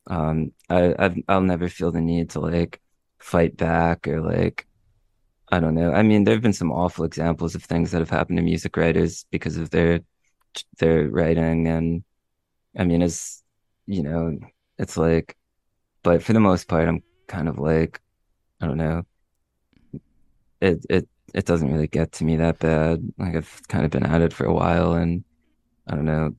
Um, 0.08 0.52
I, 0.70 0.94
I've, 1.00 1.18
I'll 1.30 1.42
never 1.42 1.70
feel 1.70 1.92
the 1.92 2.02
need 2.02 2.32
to 2.32 2.40
like, 2.42 2.82
fight 3.20 3.56
back 3.56 4.08
or 4.08 4.20
like 4.22 4.68
I 5.52 5.60
don't 5.60 5.76
know. 5.76 5.92
I 5.92 6.02
mean, 6.02 6.24
there 6.24 6.34
have 6.34 6.42
been 6.42 6.54
some 6.54 6.72
awful 6.72 7.04
examples 7.06 7.56
of 7.56 7.64
things 7.64 7.92
that 7.92 8.00
have 8.00 8.10
happened 8.10 8.38
to 8.38 8.44
music 8.44 8.78
writers 8.78 9.26
because 9.32 9.58
of 9.58 9.70
their 9.70 10.00
their 10.80 11.10
writing, 11.10 11.68
and 11.68 12.04
I 12.78 12.86
mean, 12.86 13.02
as 13.02 13.44
you 13.86 14.04
know, 14.04 14.40
it's 14.78 14.98
like, 14.98 15.38
but 16.04 16.24
for 16.24 16.34
the 16.34 16.40
most 16.40 16.68
part, 16.70 16.88
I'm 16.88 17.04
kind 17.28 17.50
of 17.50 17.60
like, 17.60 18.00
I 18.62 18.68
don't 18.68 18.78
know, 18.78 19.04
it 20.62 20.86
it 20.90 21.10
it 21.34 21.46
doesn't 21.46 21.72
really 21.72 21.88
get 21.88 22.12
to 22.14 22.24
me 22.24 22.38
that 22.38 22.60
bad. 22.60 23.02
Like 23.18 23.36
I've 23.36 23.62
kind 23.68 23.86
of 23.86 23.92
been 23.92 24.06
at 24.06 24.22
it 24.22 24.34
for 24.34 24.46
a 24.46 24.54
while, 24.54 24.94
and 24.94 25.24
I 25.88 25.96
don't 25.96 26.06
know. 26.06 26.36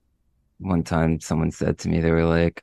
One 0.59 0.85
time, 0.85 1.21
someone 1.21 1.51
said 1.51 1.79
to 1.79 1.89
me, 1.89 2.01
they 2.01 2.13
were 2.13 2.25
like, 2.25 2.63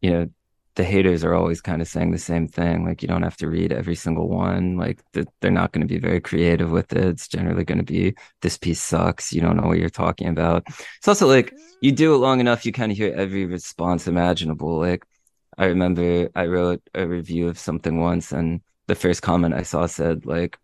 you 0.00 0.10
know, 0.10 0.28
the 0.76 0.84
haters 0.84 1.24
are 1.24 1.34
always 1.34 1.60
kind 1.62 1.80
of 1.80 1.88
saying 1.88 2.12
the 2.12 2.18
same 2.18 2.46
thing. 2.46 2.84
Like 2.84 3.02
you 3.02 3.08
don't 3.08 3.22
have 3.22 3.36
to 3.38 3.48
read 3.48 3.72
every 3.72 3.94
single 3.94 4.28
one. 4.28 4.76
Like 4.76 5.02
they're 5.12 5.50
not 5.50 5.72
going 5.72 5.86
to 5.86 5.92
be 5.92 5.98
very 5.98 6.20
creative 6.20 6.70
with 6.70 6.92
it. 6.92 7.04
It's 7.04 7.28
generally 7.28 7.64
going 7.64 7.78
to 7.78 7.84
be 7.84 8.14
this 8.42 8.58
piece 8.58 8.80
sucks. 8.80 9.32
You 9.32 9.40
don't 9.40 9.56
know 9.56 9.66
what 9.66 9.78
you're 9.78 9.88
talking 9.88 10.28
about. 10.28 10.64
It's 10.98 11.08
also 11.08 11.26
like 11.26 11.52
you 11.80 11.92
do 11.92 12.14
it 12.14 12.18
long 12.18 12.40
enough, 12.40 12.66
you 12.66 12.72
kind 12.72 12.92
of 12.92 12.98
hear 12.98 13.12
every 13.14 13.46
response 13.46 14.06
imaginable. 14.06 14.78
Like 14.78 15.04
I 15.56 15.66
remember 15.66 16.28
I 16.34 16.46
wrote 16.46 16.82
a 16.94 17.06
review 17.06 17.48
of 17.48 17.58
something 17.58 17.98
once, 17.98 18.30
and 18.32 18.60
the 18.86 18.94
first 18.94 19.22
comment 19.22 19.54
I 19.54 19.62
saw 19.62 19.86
said 19.86 20.26
like, 20.26 20.58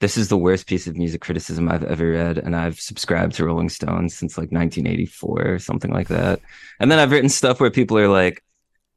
"This 0.00 0.16
is 0.16 0.28
the 0.28 0.38
worst 0.38 0.66
piece 0.66 0.86
of 0.86 0.96
music 0.96 1.20
criticism 1.20 1.68
I've 1.68 1.84
ever 1.84 2.10
read," 2.10 2.38
and 2.38 2.54
I've 2.56 2.80
subscribed 2.80 3.34
to 3.36 3.44
Rolling 3.44 3.68
Stones 3.68 4.16
since 4.16 4.38
like 4.38 4.52
1984 4.52 5.42
or 5.46 5.58
something 5.58 5.92
like 5.92 6.08
that. 6.08 6.40
And 6.80 6.90
then 6.90 6.98
I've 6.98 7.10
written 7.10 7.28
stuff 7.28 7.60
where 7.60 7.70
people 7.70 7.98
are 7.98 8.08
like 8.08 8.42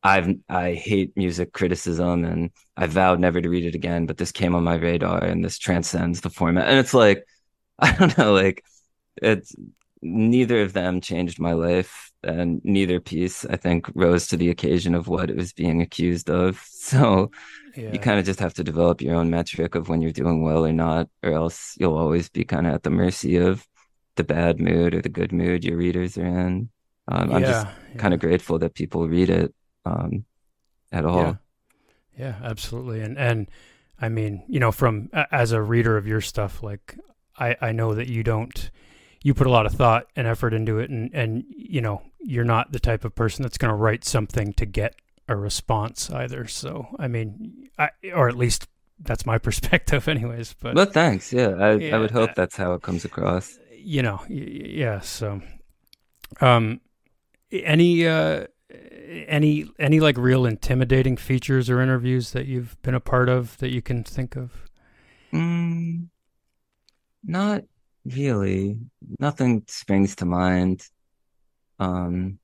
I've 0.03 0.35
I 0.49 0.73
hate 0.73 1.15
music 1.15 1.53
criticism 1.53 2.25
and 2.25 2.51
I 2.75 2.87
vowed 2.87 3.19
never 3.19 3.41
to 3.41 3.49
read 3.49 3.65
it 3.65 3.75
again, 3.75 4.05
but 4.05 4.17
this 4.17 4.31
came 4.31 4.55
on 4.55 4.63
my 4.63 4.75
radar 4.75 5.23
and 5.23 5.43
this 5.45 5.57
transcends 5.59 6.21
the 6.21 6.29
format. 6.29 6.67
And 6.67 6.79
it's 6.79 6.93
like, 6.93 7.25
I 7.79 7.91
don't 7.93 8.17
know, 8.17 8.33
like 8.33 8.63
it's 9.21 9.55
neither 10.01 10.61
of 10.61 10.73
them 10.73 11.01
changed 11.01 11.39
my 11.39 11.53
life 11.53 12.10
and 12.23 12.61
neither 12.63 12.99
piece 12.99 13.45
I 13.45 13.55
think 13.55 13.89
rose 13.95 14.27
to 14.27 14.37
the 14.37 14.49
occasion 14.49 14.95
of 14.95 15.07
what 15.07 15.29
it 15.29 15.35
was 15.35 15.53
being 15.53 15.81
accused 15.81 16.29
of. 16.29 16.63
So 16.81 17.31
yeah. 17.77 17.93
you 17.93 17.99
kind 17.99 18.19
of 18.19 18.25
just 18.25 18.39
have 18.39 18.55
to 18.55 18.63
develop 18.63 19.01
your 19.01 19.15
own 19.15 19.29
metric 19.29 19.75
of 19.75 19.87
when 19.87 20.01
you're 20.01 20.11
doing 20.11 20.43
well 20.43 20.65
or 20.65 20.73
not, 20.73 21.07
or 21.23 21.31
else 21.31 21.75
you'll 21.79 21.97
always 21.97 22.27
be 22.27 22.43
kind 22.43 22.67
of 22.67 22.73
at 22.73 22.83
the 22.83 22.89
mercy 22.89 23.37
of 23.37 23.65
the 24.15 24.23
bad 24.23 24.59
mood 24.59 24.93
or 24.93 25.01
the 25.01 25.09
good 25.09 25.31
mood 25.31 25.63
your 25.63 25.77
readers 25.77 26.17
are 26.17 26.25
in. 26.25 26.69
Um, 27.07 27.31
I'm 27.31 27.43
just 27.43 27.65
yeah. 27.65 27.97
kind 27.97 28.13
of 28.13 28.19
grateful 28.19 28.59
that 28.59 28.73
people 28.73 29.07
read 29.07 29.29
it 29.29 29.53
um, 29.85 30.25
at 30.91 31.05
all. 31.05 31.21
Yeah. 31.21 31.35
yeah, 32.17 32.35
absolutely. 32.43 33.01
And 33.01 33.17
and 33.17 33.47
I 33.99 34.09
mean, 34.09 34.43
you 34.47 34.59
know, 34.59 34.71
from 34.71 35.09
as 35.31 35.51
a 35.51 35.61
reader 35.61 35.97
of 35.97 36.07
your 36.07 36.21
stuff, 36.21 36.63
like 36.63 36.97
I 37.37 37.55
I 37.61 37.71
know 37.71 37.93
that 37.93 38.07
you 38.07 38.23
don't 38.23 38.69
you 39.23 39.33
put 39.33 39.47
a 39.47 39.51
lot 39.51 39.65
of 39.65 39.73
thought 39.73 40.07
and 40.15 40.27
effort 40.27 40.53
into 40.53 40.79
it, 40.79 40.89
and 40.89 41.11
and 41.13 41.43
you 41.49 41.81
know 41.81 42.01
you're 42.23 42.43
not 42.43 42.71
the 42.71 42.79
type 42.79 43.05
of 43.05 43.15
person 43.15 43.43
that's 43.43 43.57
going 43.57 43.71
to 43.71 43.75
write 43.75 44.05
something 44.05 44.53
to 44.53 44.65
get 44.65 44.95
a 45.27 45.35
response 45.35 46.09
either. 46.09 46.47
So 46.47 46.87
I 46.99 47.07
mean, 47.07 47.69
I 47.77 47.89
or 48.13 48.27
at 48.27 48.35
least 48.35 48.67
that's 48.99 49.25
my 49.25 49.37
perspective, 49.47 50.07
anyways. 50.07 50.55
But 50.59 50.75
well, 50.75 50.85
thanks. 50.85 51.33
Yeah, 51.33 51.49
I 51.49 51.73
yeah, 51.75 51.95
I 51.95 51.99
would 51.99 52.11
hope 52.11 52.35
that's 52.35 52.55
how 52.55 52.73
it 52.73 52.81
comes 52.81 53.05
across. 53.05 53.57
You 53.75 54.03
know, 54.03 54.21
yeah. 54.29 54.99
So, 54.99 55.41
um, 56.39 56.81
any 57.51 58.07
uh 58.07 58.45
any 59.27 59.65
any 59.79 59.99
like 59.99 60.17
real 60.17 60.45
intimidating 60.45 61.17
features 61.17 61.69
or 61.69 61.81
interviews 61.81 62.31
that 62.31 62.45
you've 62.45 62.81
been 62.81 62.95
a 62.95 62.99
part 62.99 63.29
of 63.29 63.57
that 63.57 63.71
you 63.71 63.81
can 63.81 64.03
think 64.03 64.35
of? 64.35 64.51
Mm, 65.33 66.07
not 67.23 67.63
really. 68.05 68.77
Nothing 69.19 69.63
springs 69.67 70.15
to 70.17 70.25
mind. 70.25 70.87
Um, 71.81 72.37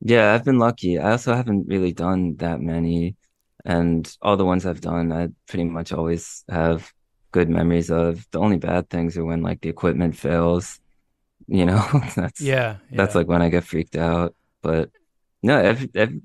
yeah, 0.00 0.32
I've 0.32 0.44
been 0.44 0.58
lucky. 0.58 0.98
I 0.98 1.12
also 1.12 1.34
haven't 1.34 1.68
really 1.68 1.92
done 1.92 2.36
that 2.36 2.60
many, 2.60 3.14
and 3.64 4.10
all 4.22 4.36
the 4.36 4.44
ones 4.44 4.66
I've 4.66 4.80
done, 4.80 5.12
I 5.12 5.28
pretty 5.46 5.64
much 5.64 5.92
always 5.92 6.44
have 6.48 6.90
good 7.30 7.48
memories 7.48 7.90
of. 7.90 8.26
The 8.32 8.40
only 8.40 8.56
bad 8.56 8.88
things 8.88 9.16
are 9.16 9.24
when 9.24 9.42
like 9.42 9.60
the 9.60 9.68
equipment 9.68 10.16
fails. 10.16 10.80
You 11.46 11.66
know, 11.66 11.84
that's 12.16 12.40
yeah, 12.40 12.78
yeah. 12.90 12.96
that's 12.96 13.14
like 13.14 13.28
when 13.28 13.42
I 13.42 13.50
get 13.50 13.64
freaked 13.64 13.96
out. 13.96 14.34
But 14.62 14.90
no, 15.42 15.58
every, 15.58 15.90
every, 15.94 16.22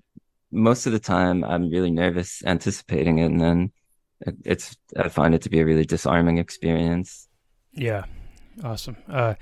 most 0.51 0.87
of 0.87 0.93
the 0.93 0.99
time 0.99 1.43
I'm 1.43 1.69
really 1.69 1.91
nervous 1.91 2.41
anticipating 2.45 3.19
it, 3.19 3.25
and 3.25 3.41
then 3.41 3.71
it's 4.45 4.77
I 4.95 5.09
find 5.09 5.35
it 5.35 5.41
to 5.41 5.49
be 5.49 5.59
a 5.59 5.65
really 5.65 5.85
disarming 5.85 6.37
experience. 6.37 7.27
Yeah, 7.73 8.05
awesome. 8.63 8.95
Uh, 9.09 9.35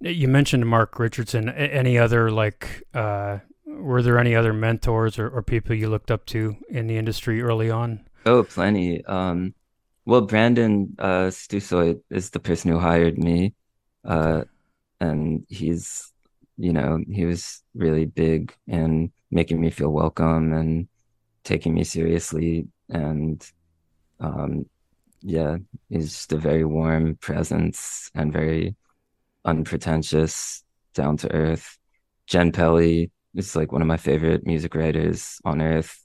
you 0.00 0.28
mentioned 0.28 0.66
Mark 0.66 0.98
Richardson. 0.98 1.48
Any 1.48 1.98
other 1.98 2.30
like? 2.30 2.82
Uh, 2.94 3.38
were 3.66 4.02
there 4.02 4.18
any 4.18 4.34
other 4.34 4.52
mentors 4.52 5.18
or, 5.18 5.28
or 5.28 5.42
people 5.42 5.74
you 5.74 5.88
looked 5.88 6.10
up 6.10 6.26
to 6.26 6.56
in 6.68 6.86
the 6.86 6.96
industry 6.96 7.40
early 7.40 7.70
on? 7.70 8.00
Oh, 8.26 8.42
plenty. 8.42 9.04
Um, 9.04 9.54
well, 10.04 10.22
Brandon 10.22 10.94
uh, 10.98 11.28
Stosuy 11.28 12.00
is 12.10 12.30
the 12.30 12.40
person 12.40 12.70
who 12.70 12.78
hired 12.78 13.16
me, 13.16 13.54
uh, 14.04 14.42
and 15.00 15.44
he's, 15.48 16.12
you 16.56 16.72
know, 16.72 16.98
he 17.10 17.24
was 17.24 17.62
really 17.74 18.06
big 18.06 18.52
in 18.66 19.12
making 19.30 19.60
me 19.60 19.70
feel 19.70 19.90
welcome 19.90 20.52
and 20.52 20.88
taking 21.44 21.74
me 21.74 21.84
seriously. 21.84 22.66
And 22.88 23.46
um, 24.18 24.66
yeah, 25.22 25.58
he's 25.88 26.10
just 26.10 26.32
a 26.32 26.38
very 26.38 26.64
warm 26.64 27.16
presence 27.16 28.10
and 28.14 28.32
very 28.32 28.74
unpretentious, 29.44 30.62
down 30.94 31.16
to 31.18 31.32
earth. 31.32 31.78
Jenn 32.26 32.52
Pelly 32.52 33.10
is 33.34 33.56
like 33.56 33.72
one 33.72 33.82
of 33.82 33.88
my 33.88 33.96
favorite 33.96 34.46
music 34.46 34.74
writers 34.74 35.38
on 35.44 35.60
earth. 35.60 36.04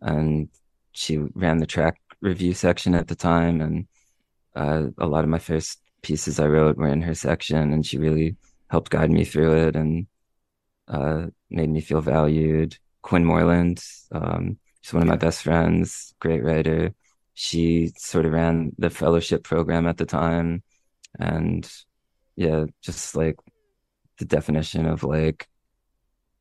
And 0.00 0.48
she 0.92 1.18
ran 1.34 1.58
the 1.58 1.66
track 1.66 2.00
review 2.20 2.54
section 2.54 2.94
at 2.94 3.08
the 3.08 3.14
time. 3.14 3.60
And 3.60 3.88
uh, 4.54 4.88
a 4.98 5.06
lot 5.06 5.24
of 5.24 5.30
my 5.30 5.38
first 5.38 5.80
pieces 6.02 6.40
I 6.40 6.46
wrote 6.46 6.76
were 6.76 6.88
in 6.88 7.02
her 7.02 7.14
section, 7.14 7.72
and 7.72 7.84
she 7.84 7.98
really 7.98 8.36
helped 8.68 8.90
guide 8.90 9.10
me 9.10 9.24
through 9.24 9.68
it. 9.68 9.76
And 9.76 10.06
uh, 10.88 11.26
made 11.50 11.70
me 11.70 11.80
feel 11.80 12.00
valued. 12.00 12.76
Quinn 13.02 13.24
Moreland, 13.24 13.82
um, 14.12 14.58
she's 14.80 14.92
one 14.92 15.02
of 15.02 15.08
my 15.08 15.16
best 15.16 15.42
friends, 15.42 16.14
great 16.20 16.42
writer. 16.42 16.92
She 17.34 17.92
sort 17.96 18.26
of 18.26 18.32
ran 18.32 18.72
the 18.76 18.90
fellowship 18.90 19.44
program 19.44 19.86
at 19.86 19.96
the 19.96 20.04
time. 20.04 20.62
And 21.18 21.70
yeah, 22.36 22.66
just 22.82 23.16
like 23.16 23.36
the 24.18 24.24
definition 24.24 24.86
of 24.86 25.02
like, 25.02 25.48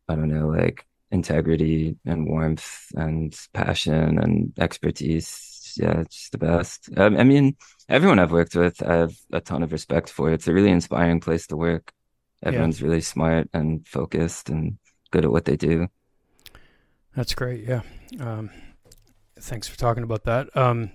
I 0.07 0.15
don't 0.15 0.29
know, 0.29 0.47
like 0.47 0.85
integrity 1.11 1.95
and 2.05 2.27
warmth 2.27 2.91
and 2.95 3.37
passion 3.53 4.19
and 4.19 4.53
expertise. 4.59 5.75
Yeah, 5.77 6.01
it's 6.01 6.15
just 6.15 6.31
the 6.31 6.37
best. 6.39 6.89
Um, 6.97 7.17
I 7.17 7.23
mean, 7.23 7.55
everyone 7.87 8.19
I've 8.19 8.31
worked 8.31 8.55
with, 8.55 8.81
I 8.81 8.95
have 8.95 9.15
a 9.31 9.39
ton 9.39 9.63
of 9.63 9.71
respect 9.71 10.09
for. 10.09 10.31
It's 10.31 10.47
a 10.47 10.53
really 10.53 10.71
inspiring 10.71 11.19
place 11.19 11.47
to 11.47 11.57
work. 11.57 11.93
Everyone's 12.43 12.81
yeah. 12.81 12.87
really 12.87 13.01
smart 13.01 13.49
and 13.53 13.87
focused 13.87 14.49
and 14.49 14.77
good 15.11 15.25
at 15.25 15.31
what 15.31 15.45
they 15.45 15.57
do. 15.57 15.87
That's 17.15 17.33
great. 17.33 17.67
Yeah. 17.67 17.81
Um, 18.19 18.49
thanks 19.39 19.67
for 19.67 19.77
talking 19.77 20.03
about 20.03 20.23
that. 20.23 20.55
Um, 20.55 20.91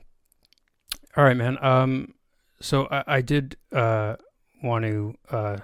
all 1.17 1.25
right, 1.25 1.37
man. 1.37 1.59
Um, 1.63 2.15
so 2.61 2.87
I, 2.91 3.05
I 3.07 3.21
did 3.21 3.57
uh, 3.73 4.17
want 4.65 4.85
to 4.85 5.15
uh, 5.31 5.57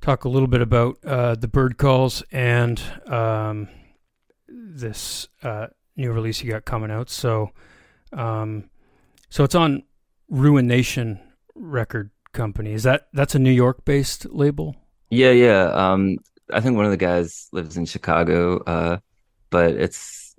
talk 0.00 0.24
a 0.24 0.28
little 0.28 0.48
bit 0.48 0.60
about 0.60 0.98
uh, 1.04 1.34
the 1.34 1.48
bird 1.48 1.78
calls 1.78 2.22
and 2.32 2.82
um, 3.06 3.68
this 4.48 5.28
uh, 5.42 5.68
new 5.96 6.12
release 6.12 6.42
you 6.42 6.50
got 6.50 6.64
coming 6.64 6.90
out. 6.90 7.08
So, 7.08 7.50
um, 8.12 8.70
so 9.30 9.44
it's 9.44 9.54
on 9.54 9.84
Ruination 10.28 11.20
Record 11.54 12.10
Company. 12.32 12.72
Is 12.72 12.82
that 12.82 13.08
that's 13.12 13.34
a 13.34 13.38
New 13.38 13.50
York 13.50 13.84
based 13.84 14.26
label? 14.30 14.76
Yeah, 15.10 15.30
yeah. 15.30 15.64
Um, 15.64 16.16
I 16.52 16.60
think 16.60 16.76
one 16.76 16.86
of 16.86 16.90
the 16.90 16.96
guys 16.96 17.48
lives 17.52 17.76
in 17.76 17.84
Chicago, 17.84 18.58
uh, 18.64 18.98
but 19.50 19.72
it's 19.74 20.34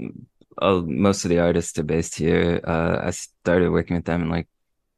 uh, 0.62 0.82
most 0.86 1.26
of 1.26 1.30
the 1.30 1.40
artists 1.40 1.78
are 1.80 1.84
based 1.84 2.16
here. 2.16 2.60
Uh, 2.64 3.00
I 3.04 3.12
started 3.12 3.70
working 3.70 3.96
with 3.96 4.06
them 4.06 4.24
in 4.24 4.30
like 4.30 4.48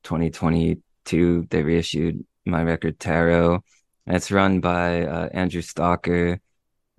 2022. 0.03 1.47
They 1.49 1.63
reissued 1.63 2.25
my 2.45 2.63
record 2.63 2.99
Tarot, 2.99 3.63
and 4.05 4.15
it's 4.15 4.31
run 4.31 4.59
by 4.59 5.05
uh, 5.05 5.29
Andrew 5.33 5.61
Stalker, 5.61 6.39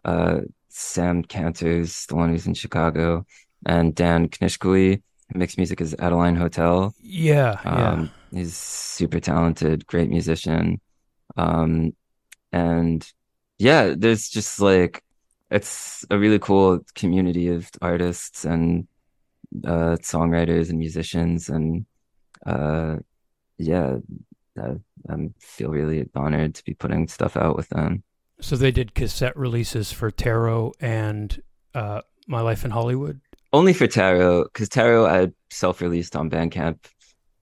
uh, 0.05 0.41
Sam 0.69 1.23
Cantors, 1.23 2.07
the 2.07 2.17
one 2.17 2.31
who's 2.31 2.47
in 2.47 2.55
Chicago, 2.55 3.25
and 3.65 3.95
Dan 3.95 4.29
Knishkowy. 4.29 5.03
Mixed 5.35 5.59
music 5.59 5.81
is 5.81 5.95
Adeline 5.99 6.37
Hotel. 6.37 6.95
Yeah, 7.01 7.61
um, 7.65 8.11
yeah. 8.31 8.39
He's 8.39 8.57
super 8.57 9.19
talented, 9.19 9.87
great 9.87 10.09
musician. 10.09 10.81
Um, 11.37 11.95
and 12.53 13.11
yeah, 13.59 13.95
there's 13.97 14.29
just 14.29 14.61
like 14.61 15.03
it's 15.51 16.05
a 16.11 16.19
really 16.19 16.39
cool 16.39 16.81
community 16.95 17.49
of 17.49 17.71
artists 17.83 18.45
and 18.45 18.87
uh, 19.65 19.97
songwriters 20.03 20.71
and 20.71 20.79
musicians, 20.79 21.49
and 21.49 21.87
uh, 22.45 22.97
yeah, 23.59 23.97
I, 24.59 24.77
I 25.09 25.17
feel 25.39 25.71
really 25.71 26.09
honored 26.15 26.55
to 26.57 26.65
be 26.65 26.75
putting 26.75 27.09
stuff 27.09 27.37
out 27.37 27.57
with 27.57 27.69
them. 27.71 28.03
So 28.41 28.57
they 28.57 28.71
did 28.71 28.95
cassette 28.95 29.37
releases 29.37 29.93
for 29.93 30.11
Tarot 30.11 30.75
and 30.81 31.41
uh, 31.75 32.03
My 32.27 32.41
Life 32.41 32.65
in 32.65 32.71
Hollywood. 32.71 33.21
Only 33.53 33.73
for 33.73 33.87
Tarot, 33.87 34.45
because 34.45 34.69
Tarot 34.69 35.07
I 35.07 35.33
self-released 35.51 36.17
on 36.17 36.29
Bandcamp 36.29 36.79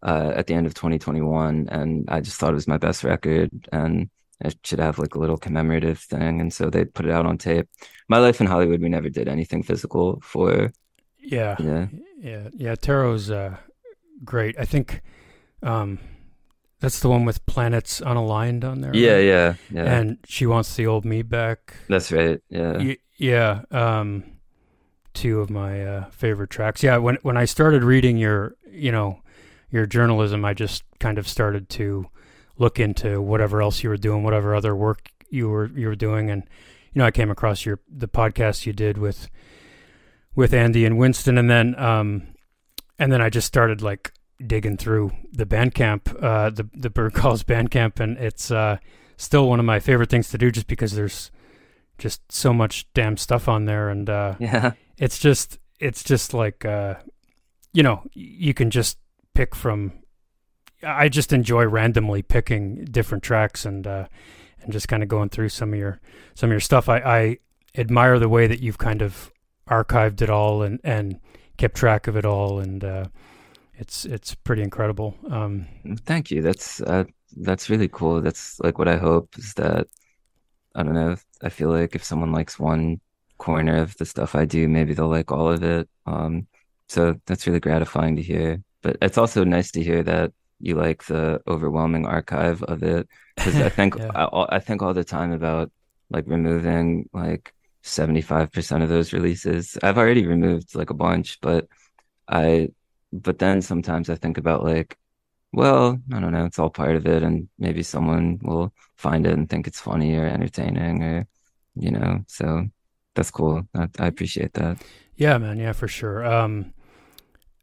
uh, 0.03 0.33
at 0.37 0.47
the 0.47 0.55
end 0.55 0.67
of 0.67 0.75
2021, 0.75 1.69
and 1.71 2.09
I 2.09 2.21
just 2.21 2.39
thought 2.39 2.53
it 2.53 2.55
was 2.55 2.69
my 2.69 2.77
best 2.77 3.03
record, 3.03 3.51
and 3.73 4.09
it 4.41 4.57
should 4.63 4.79
have 4.79 4.99
like 4.99 5.15
a 5.15 5.19
little 5.19 5.39
commemorative 5.39 5.99
thing, 5.99 6.41
and 6.41 6.53
so 6.53 6.71
they 6.71 6.85
put 6.85 7.07
it 7.07 7.13
out 7.13 7.27
on 7.27 7.39
tape. 7.39 7.69
My 8.09 8.19
Life 8.19 8.41
in 8.41 8.47
Hollywood, 8.47 8.81
we 8.81 8.89
never 8.89 9.09
did 9.09 9.29
anything 9.29 9.63
physical 9.63 10.21
for. 10.23 10.73
Yeah, 11.19 11.57
Yeah, 11.59 11.87
yeah, 12.19 12.49
yeah. 12.53 12.75
Tarot's 12.75 13.31
uh, 13.31 13.57
great. 14.25 14.57
I 14.59 14.67
think 14.67 15.01
um, 15.63 15.99
that's 16.85 17.01
the 17.01 17.09
one 17.09 17.25
with 17.25 17.45
planets 17.47 18.01
unaligned 18.01 18.63
on 18.65 18.81
there. 18.81 18.95
yeah, 18.95 19.13
right? 19.15 19.21
yeah, 19.25 19.55
yeah. 19.71 19.95
And 19.99 20.19
she 20.27 20.47
wants 20.47 20.77
the 20.77 20.87
old 20.87 21.05
me 21.05 21.23
back. 21.23 21.75
That's 21.89 22.13
right. 22.13 22.41
Yeah, 22.49 22.77
Y- 22.77 22.97
yeah. 23.17 23.63
Um, 23.71 24.25
two 25.15 25.41
of 25.41 25.49
my 25.51 25.85
uh, 25.85 26.11
favorite 26.11 26.51
tracks. 26.51 26.83
Yeah. 26.83 26.97
When 26.99 27.17
when 27.23 27.37
I 27.37 27.45
started 27.45 27.83
reading 27.85 28.17
your, 28.19 28.55
you 28.71 28.93
know, 28.93 29.21
your 29.71 29.87
journalism, 29.87 30.45
I 30.45 30.55
just 30.55 30.85
kind 31.01 31.19
of 31.19 31.27
started 31.29 31.69
to 31.71 32.07
look 32.59 32.79
into 32.79 33.21
whatever 33.21 33.61
else 33.63 33.83
you 33.83 33.89
were 33.91 33.97
doing, 33.97 34.23
whatever 34.23 34.55
other 34.55 34.75
work 34.77 35.09
you 35.29 35.49
were 35.49 35.67
you 35.75 35.89
were 35.89 35.97
doing, 35.97 36.31
and 36.31 36.45
you 36.93 37.01
know, 37.01 37.07
I 37.07 37.11
came 37.11 37.31
across 37.31 37.67
your 37.67 37.81
the 37.89 38.09
podcast 38.09 38.67
you 38.67 38.73
did 38.73 38.99
with 38.99 39.29
with 40.37 40.53
Andy 40.55 40.85
and 40.85 40.97
Winston, 40.99 41.39
and 41.39 41.49
then 41.51 41.75
um, 41.79 42.29
and 42.99 43.11
then 43.13 43.21
I 43.21 43.31
just 43.31 43.47
started 43.47 43.83
like 43.83 44.13
digging 44.45 44.77
through 44.77 45.13
the 45.33 45.47
Bandcamp, 45.47 46.23
uh, 46.23 46.51
the 46.51 46.69
the 46.75 46.91
Bird 46.91 47.15
Calls 47.15 47.43
Bandcamp, 47.43 48.01
and 48.01 48.17
it's 48.19 48.51
uh, 48.51 48.79
still 49.17 49.49
one 49.49 49.61
of 49.61 49.67
my 49.67 49.81
favorite 49.81 50.11
things 50.11 50.29
to 50.31 50.39
do, 50.39 50.51
just 50.51 50.67
because 50.67 50.93
there's 50.93 51.31
just 51.99 52.31
so 52.31 52.53
much 52.53 52.87
damn 52.95 53.17
stuff 53.17 53.49
on 53.49 53.65
there, 53.65 53.89
and 53.89 54.09
uh, 54.11 54.35
yeah, 54.41 54.73
it's 54.99 55.19
just 55.19 55.59
it's 55.81 56.03
just 56.03 56.35
like 56.35 56.65
uh, 56.65 56.95
you 57.73 57.83
know 57.83 58.03
you 58.13 58.55
can 58.55 58.71
just 58.71 58.99
pick 59.35 59.55
from. 59.55 59.93
I 60.83 61.09
just 61.09 61.33
enjoy 61.33 61.65
randomly 61.65 62.21
picking 62.23 62.85
different 62.85 63.25
tracks 63.25 63.65
and 63.65 63.87
uh, 63.87 64.07
and 64.61 64.73
just 64.73 64.89
kind 64.89 65.03
of 65.03 65.09
going 65.09 65.29
through 65.29 65.51
some 65.51 65.73
of 65.73 65.79
your 65.79 66.01
some 66.35 66.51
of 66.51 66.53
your 66.53 66.61
stuff. 66.61 66.89
I, 66.89 66.99
I 66.99 67.39
admire 67.77 68.19
the 68.19 68.29
way 68.29 68.47
that 68.47 68.61
you've 68.61 68.79
kind 68.79 69.03
of 69.03 69.33
archived 69.69 70.21
it 70.21 70.31
all 70.31 70.63
and, 70.63 70.81
and 70.85 71.21
kept 71.57 71.77
track 71.77 72.07
of 72.07 72.17
it 72.17 72.25
all, 72.25 72.59
and 72.59 72.85
uh, 72.85 73.05
it's 73.79 74.05
it's 74.05 74.35
pretty 74.35 74.63
incredible. 74.63 75.17
Um, 75.31 75.67
Thank 76.07 76.31
you. 76.31 76.41
That's 76.43 76.81
uh, 76.81 77.05
that's 77.37 77.69
really 77.69 77.89
cool. 77.89 78.21
That's 78.23 78.59
like 78.61 78.79
what 78.79 78.89
I 78.89 78.97
hope 78.97 79.37
is 79.39 79.53
that 79.55 79.87
I 80.75 80.83
don't 80.83 80.95
know. 80.95 81.17
I 81.43 81.51
feel 81.51 81.71
like 81.71 81.95
if 81.95 82.05
someone 82.05 82.33
likes 82.33 82.59
one 82.59 83.01
corner 83.39 83.79
of 83.79 83.97
the 83.99 84.07
stuff 84.07 84.35
I 84.35 84.45
do, 84.47 84.69
maybe 84.69 84.95
they'll 84.95 85.09
like 85.09 85.33
all 85.33 85.51
of 85.53 85.63
it. 85.65 85.89
Um, 86.07 86.49
so 86.89 87.17
that's 87.27 87.47
really 87.47 87.61
gratifying 87.61 88.17
to 88.17 88.23
hear. 88.23 88.63
But 88.83 88.99
it's 89.03 89.19
also 89.19 89.45
nice 89.45 89.71
to 89.73 89.83
hear 89.85 90.03
that 90.05 90.33
you 90.61 90.77
like 90.77 91.05
the 91.07 91.41
overwhelming 91.49 92.07
archive 92.07 92.63
of 92.65 92.83
it 92.83 93.09
because 93.37 93.61
I 93.61 93.69
think 93.71 93.97
Yeah. 93.97 94.13
I, 94.15 94.29
I 94.51 94.61
think 94.61 94.83
all 94.83 94.95
the 94.95 95.05
time 95.05 95.33
about 95.33 95.73
like 96.11 96.25
removing 96.29 97.09
like 97.13 97.55
75% 97.83 98.83
of 98.83 98.89
those 98.91 99.13
releases. 99.13 99.79
I've 99.83 99.99
already 99.99 100.27
removed 100.27 100.75
like 100.75 100.91
a 100.91 100.95
bunch, 100.95 101.41
but 101.43 101.69
I 102.29 102.71
but 103.23 103.39
then 103.39 103.63
sometimes 103.63 104.11
I 104.11 104.17
think 104.17 104.39
about 104.39 104.65
like 104.65 104.99
well, 105.53 106.01
I 106.13 106.19
don't 106.19 106.33
know, 106.33 106.47
it's 106.47 106.59
all 106.59 106.71
part 106.71 106.97
of 106.97 107.07
it 107.07 107.23
and 107.23 107.49
maybe 107.59 107.85
someone 107.85 108.41
will 108.43 108.73
find 108.97 109.25
it 109.25 109.35
and 109.35 109.49
think 109.49 109.69
it's 109.69 109.81
funny 109.81 110.17
or 110.17 110.27
entertaining 110.27 111.03
or 111.03 111.27
you 111.77 111.91
know, 111.91 112.25
so 112.27 112.67
that's 113.15 113.31
cool. 113.31 113.67
I, 113.75 113.89
I 113.99 114.07
appreciate 114.07 114.55
that. 114.55 114.79
Yeah, 115.17 115.39
man. 115.39 115.59
Yeah, 115.59 115.73
for 115.73 115.89
sure. 115.89 116.25
Um, 116.25 116.75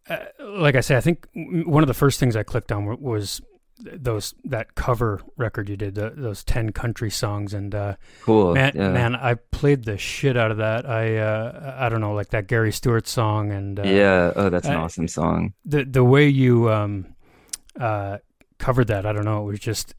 uh, 0.10 0.26
like 0.40 0.76
I 0.76 0.82
say, 0.82 0.96
I 0.96 1.02
think 1.02 1.28
one 1.34 1.84
of 1.84 1.88
the 1.88 1.94
first 1.94 2.20
things 2.20 2.36
I 2.36 2.44
clicked 2.44 2.72
on 2.72 3.00
was 3.02 3.42
those 3.84 4.34
that 4.46 4.76
cover 4.76 5.22
record 5.38 5.70
you 5.70 5.78
did, 5.78 5.96
the, 5.96 6.12
those 6.16 6.44
ten 6.44 6.72
country 6.72 7.10
songs, 7.10 7.54
and 7.54 7.74
uh, 7.74 7.96
Cool. 8.24 8.54
man, 8.54 8.74
yeah. 8.76 8.92
man, 8.92 9.16
I 9.16 9.36
played 9.36 9.86
the 9.86 9.98
shit 9.98 10.38
out 10.38 10.52
of 10.52 10.58
that. 10.58 10.90
I, 10.90 11.18
uh, 11.18 11.76
I 11.80 11.90
don't 11.90 12.02
know, 12.02 12.14
like 12.14 12.30
that 12.30 12.48
Gary 12.48 12.72
Stewart 12.72 13.08
song, 13.08 13.52
and 13.52 13.80
uh, 13.80 13.84
yeah. 13.84 14.34
Oh, 14.36 14.50
that's 14.50 14.68
an 14.68 14.74
I- 14.74 14.82
awesome 14.84 15.08
song. 15.08 15.54
the 15.66 15.84
the 15.86 16.04
way 16.04 16.28
you 16.28 16.70
um, 16.72 17.16
uh, 17.80 18.18
covered 18.60 18.88
that, 18.88 19.06
I 19.06 19.14
don't 19.14 19.26
know, 19.26 19.42
it 19.42 19.46
was 19.52 19.60
just 19.60 19.96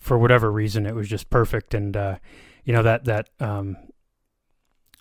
for 0.00 0.18
whatever 0.18 0.50
reason, 0.52 0.84
it 0.86 0.94
was 0.94 1.08
just 1.08 1.30
perfect, 1.30 1.72
and 1.74 1.96
uh, 1.96 2.16
you 2.64 2.72
know 2.72 2.82
that 2.82 3.04
that 3.06 3.30
um, 3.40 3.76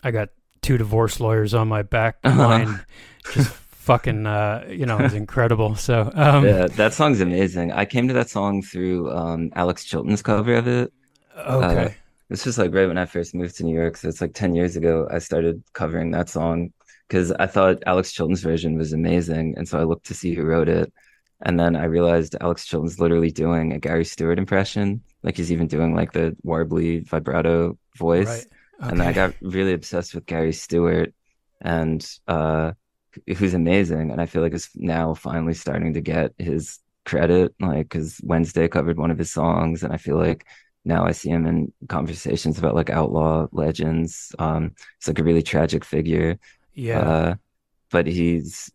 I 0.03 0.11
got 0.11 0.29
two 0.61 0.77
divorce 0.77 1.19
lawyers 1.19 1.53
on 1.53 1.67
my 1.67 1.81
back 1.81 2.17
line, 2.23 2.85
just 3.33 3.53
fucking, 3.83 4.25
uh, 4.25 4.65
you 4.69 4.85
know, 4.85 4.99
it's 5.01 5.13
incredible. 5.23 5.75
So, 5.75 6.11
um, 6.15 6.43
yeah, 6.43 6.67
that 6.75 6.93
song's 6.93 7.21
amazing. 7.21 7.71
I 7.71 7.85
came 7.85 8.07
to 8.07 8.13
that 8.15 8.29
song 8.29 8.61
through 8.61 9.11
um 9.11 9.49
Alex 9.55 9.85
Chilton's 9.85 10.21
cover 10.21 10.55
of 10.55 10.67
it. 10.67 10.93
okay, 11.47 11.95
This 12.29 12.45
was 12.45 12.57
like 12.57 12.73
right 12.73 12.87
when 12.87 12.97
I 12.97 13.05
first 13.05 13.35
moved 13.35 13.57
to 13.57 13.63
New 13.63 13.75
York, 13.75 13.97
so 13.97 14.07
it's 14.09 14.21
like 14.21 14.33
10 14.33 14.55
years 14.55 14.75
ago 14.75 15.07
I 15.11 15.19
started 15.19 15.63
covering 15.73 16.11
that 16.11 16.29
song 16.29 16.73
because 17.07 17.31
I 17.33 17.47
thought 17.47 17.83
Alex 17.85 18.11
Chilton's 18.13 18.41
version 18.43 18.77
was 18.77 18.93
amazing, 18.93 19.55
and 19.57 19.67
so 19.67 19.79
I 19.79 19.83
looked 19.83 20.05
to 20.07 20.13
see 20.15 20.33
who 20.35 20.43
wrote 20.43 20.69
it. 20.69 20.91
And 21.41 21.59
then 21.59 21.75
I 21.75 21.85
realized 21.85 22.35
Alex 22.41 22.65
Chilton's 22.65 22.99
literally 22.99 23.31
doing 23.31 23.73
a 23.73 23.79
Gary 23.79 24.05
Stewart 24.05 24.39
impression. 24.39 25.03
Like 25.23 25.37
he's 25.37 25.51
even 25.51 25.67
doing 25.67 25.95
like 25.95 26.13
the 26.13 26.35
warbly 26.45 27.05
vibrato 27.07 27.77
voice. 27.97 28.47
right, 28.79 28.91
And 28.91 29.01
I 29.03 29.11
got 29.13 29.35
really 29.41 29.73
obsessed 29.73 30.15
with 30.15 30.25
Gary 30.25 30.53
Stewart 30.53 31.13
and 31.61 32.05
uh 32.27 32.73
who's 33.37 33.53
amazing. 33.53 34.11
And 34.11 34.21
I 34.21 34.25
feel 34.25 34.41
like 34.41 34.53
is 34.53 34.69
now 34.75 35.13
finally 35.13 35.53
starting 35.53 35.93
to 35.93 36.01
get 36.01 36.33
his 36.37 36.79
credit, 37.05 37.53
like 37.59 37.89
because 37.89 38.19
Wednesday 38.23 38.67
covered 38.67 38.97
one 38.97 39.11
of 39.11 39.17
his 39.17 39.31
songs, 39.31 39.83
and 39.83 39.93
I 39.93 39.97
feel 39.97 40.17
like 40.17 40.45
now 40.85 41.05
I 41.05 41.11
see 41.11 41.29
him 41.29 41.45
in 41.45 41.71
conversations 41.89 42.57
about 42.57 42.75
like 42.75 42.89
outlaw 42.89 43.47
legends. 43.51 44.33
Um, 44.39 44.73
it's 44.97 45.07
like 45.07 45.19
a 45.19 45.23
really 45.23 45.43
tragic 45.43 45.85
figure. 45.85 46.39
yeah, 46.73 47.05
Uh, 47.05 47.35
but 47.91 48.07
he's 48.07 48.71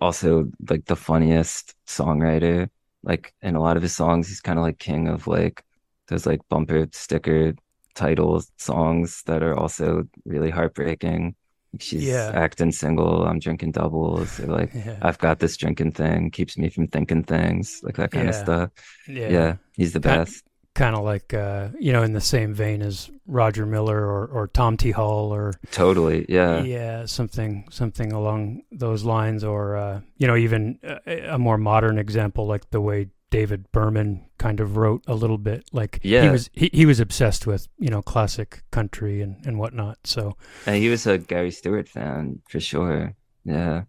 also 0.00 0.50
like 0.68 0.84
the 0.86 0.96
funniest 0.96 1.74
songwriter. 1.86 2.68
Like 3.02 3.34
in 3.42 3.54
a 3.56 3.60
lot 3.60 3.76
of 3.76 3.82
his 3.82 3.94
songs, 3.94 4.28
he's 4.28 4.40
kind 4.40 4.58
of 4.58 4.62
like 4.64 4.78
king 4.78 5.08
of 5.08 5.26
like 5.26 5.62
those 6.08 6.26
like 6.26 6.40
bumper 6.48 6.86
sticker 6.92 7.54
title 7.94 8.42
songs 8.58 9.22
that 9.26 9.42
are 9.42 9.56
also 9.56 10.04
really 10.24 10.50
heartbreaking. 10.50 11.34
She's 11.80 12.04
Yeah. 12.04 12.30
acting 12.34 12.72
single, 12.72 13.24
I'm 13.24 13.38
drinking 13.38 13.72
doubles, 13.72 14.38
like 14.40 14.72
yeah, 14.74 14.96
I've 15.02 15.18
got 15.18 15.38
this 15.38 15.56
drinking 15.56 15.92
thing, 15.92 16.30
keeps 16.30 16.56
me 16.58 16.68
from 16.68 16.86
thinking 16.88 17.22
things, 17.24 17.80
like 17.82 17.96
that 17.96 18.10
kind 18.10 18.28
of 18.28 18.34
stuff. 18.34 18.70
yeah, 19.08 19.28
Yeah, 19.28 19.56
he's 19.76 19.92
the 19.92 20.00
Kind- 20.00 20.24
best. 20.26 20.44
kind 20.74 20.96
of 20.96 21.04
like 21.04 21.32
uh, 21.32 21.68
you 21.78 21.92
know, 21.92 22.02
in 22.02 22.12
the 22.14 22.20
same 22.20 22.52
vein 22.54 22.82
as 22.82 23.10
Roger 23.26 23.64
Miller 23.66 24.00
or 24.04 24.26
or 24.26 24.48
Tom 24.48 24.76
T. 24.76 24.90
Hall 24.90 25.32
or 25.32 25.52
Totally. 25.70 26.26
Yeah. 26.28 26.62
yeah, 26.64 27.06
something 27.06 27.64
something 27.70 28.12
along 28.12 28.62
those 28.72 29.04
lines, 29.04 29.44
or 29.44 29.76
uh, 29.76 30.00
you 30.18 30.26
know, 30.26 30.36
even 30.36 30.78
a, 31.06 31.34
a 31.34 31.38
more 31.38 31.58
modern 31.58 31.98
example, 31.98 32.46
like 32.46 32.70
the 32.70 32.80
way 32.80 33.08
David 33.34 33.70
Berman 33.72 34.24
kind 34.38 34.60
of 34.60 34.76
wrote 34.76 35.02
a 35.06 35.14
little 35.14 35.38
bit. 35.38 35.64
Like 35.72 35.98
he 36.02 36.10
Yeah. 36.14 36.30
was 36.30 36.50
he, 36.52 36.70
he 36.72 36.86
was 36.86 37.00
obsessed 37.00 37.46
with 37.46 37.66
you 37.78 37.90
know 37.90 38.00
classic 38.02 38.62
country 38.70 39.20
and 39.22 39.44
and 39.46 39.58
whatnot. 39.58 39.98
So 40.04 40.36
And 40.66 40.76
he 40.76 40.88
was 40.88 41.06
a 41.06 41.18
Gary 41.18 41.50
Stewart 41.50 41.88
fan 41.88 42.42
for 42.48 42.60
sure. 42.60 43.14
Yeah. 43.44 43.84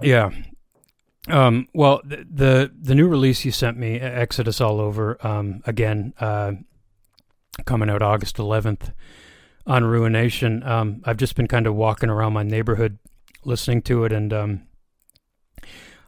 yeah. 0.00 0.30
Um, 1.28 1.66
well, 1.74 2.00
the, 2.04 2.24
the 2.30 2.72
the 2.80 2.94
new 2.94 3.08
release 3.08 3.44
you 3.44 3.52
sent 3.52 3.76
me, 3.76 4.00
Exodus 4.00 4.60
All 4.60 4.80
Over, 4.80 5.18
um, 5.26 5.60
again, 5.66 6.14
uh, 6.18 6.52
coming 7.66 7.90
out 7.90 8.00
August 8.02 8.36
11th 8.38 8.92
on 9.66 9.84
Ruination. 9.84 10.62
Um, 10.62 11.02
I've 11.04 11.18
just 11.18 11.34
been 11.36 11.48
kind 11.48 11.66
of 11.66 11.74
walking 11.74 12.08
around 12.08 12.32
my 12.32 12.42
neighborhood 12.44 12.98
listening 13.44 13.82
to 13.82 14.04
it, 14.04 14.12
and 14.12 14.32
um, 14.32 14.62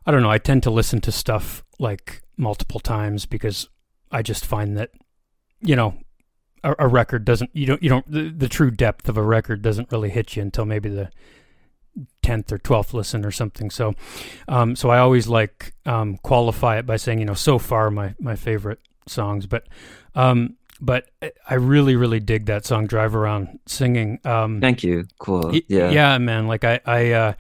I 0.07 0.11
don't 0.11 0.23
know. 0.23 0.31
I 0.31 0.39
tend 0.39 0.63
to 0.65 0.71
listen 0.71 1.01
to 1.03 1.13
stuff 1.13 1.65
like 1.79 2.23
multiple 2.37 2.81
times 2.81 3.27
because 3.27 3.69
I 4.11 4.23
just 4.23 4.45
find 4.47 4.77
that 4.77 4.91
you 5.61 5.77
know 5.77 5.95
a, 6.65 6.75
a 6.81 6.89
record 6.89 7.25
doesn't 7.25 7.51
you 7.53 7.67
don't 7.67 7.83
you 7.83 7.89
don't 7.89 8.11
the, 8.11 8.31
the 8.31 8.49
true 8.49 8.71
depth 8.71 9.09
of 9.09 9.17
a 9.17 9.23
record 9.23 9.63
doesn't 9.63 9.93
really 9.93 10.11
hit 10.11 10.37
you 10.37 10.43
until 10.43 10.65
maybe 10.65 10.89
the 10.89 11.11
tenth 12.23 12.53
or 12.53 12.59
twelfth 12.59 12.95
listen 12.95 13.25
or 13.25 13.31
something. 13.31 13.71
So, 13.71 13.95
um, 14.49 14.77
so 14.77 14.91
I 14.91 14.99
always 14.99 15.29
like 15.29 15.75
um, 15.87 16.17
qualify 16.19 16.79
it 16.79 16.87
by 16.87 16.97
saying 16.97 17.19
you 17.19 17.25
know 17.25 17.35
so 17.35 17.59
far 17.59 17.91
my 17.91 18.15
my 18.19 18.37
favorite 18.37 18.79
songs, 19.07 19.47
but 19.47 19.67
um, 20.15 20.57
but 20.81 21.11
I 21.49 21.55
really 21.55 21.97
really 21.97 22.21
dig 22.21 22.47
that 22.47 22.65
song 22.65 22.87
"Drive 22.87 23.15
Around 23.15 23.59
Singing." 23.67 24.19
Um, 24.25 24.61
Thank 24.61 24.83
you. 24.83 25.07
Cool. 25.19 25.55
Yeah. 25.69 25.91
yeah, 25.91 26.19
man. 26.19 26.47
Like 26.47 26.65
I, 26.65 26.81
I, 26.87 27.13
uh, 27.13 27.33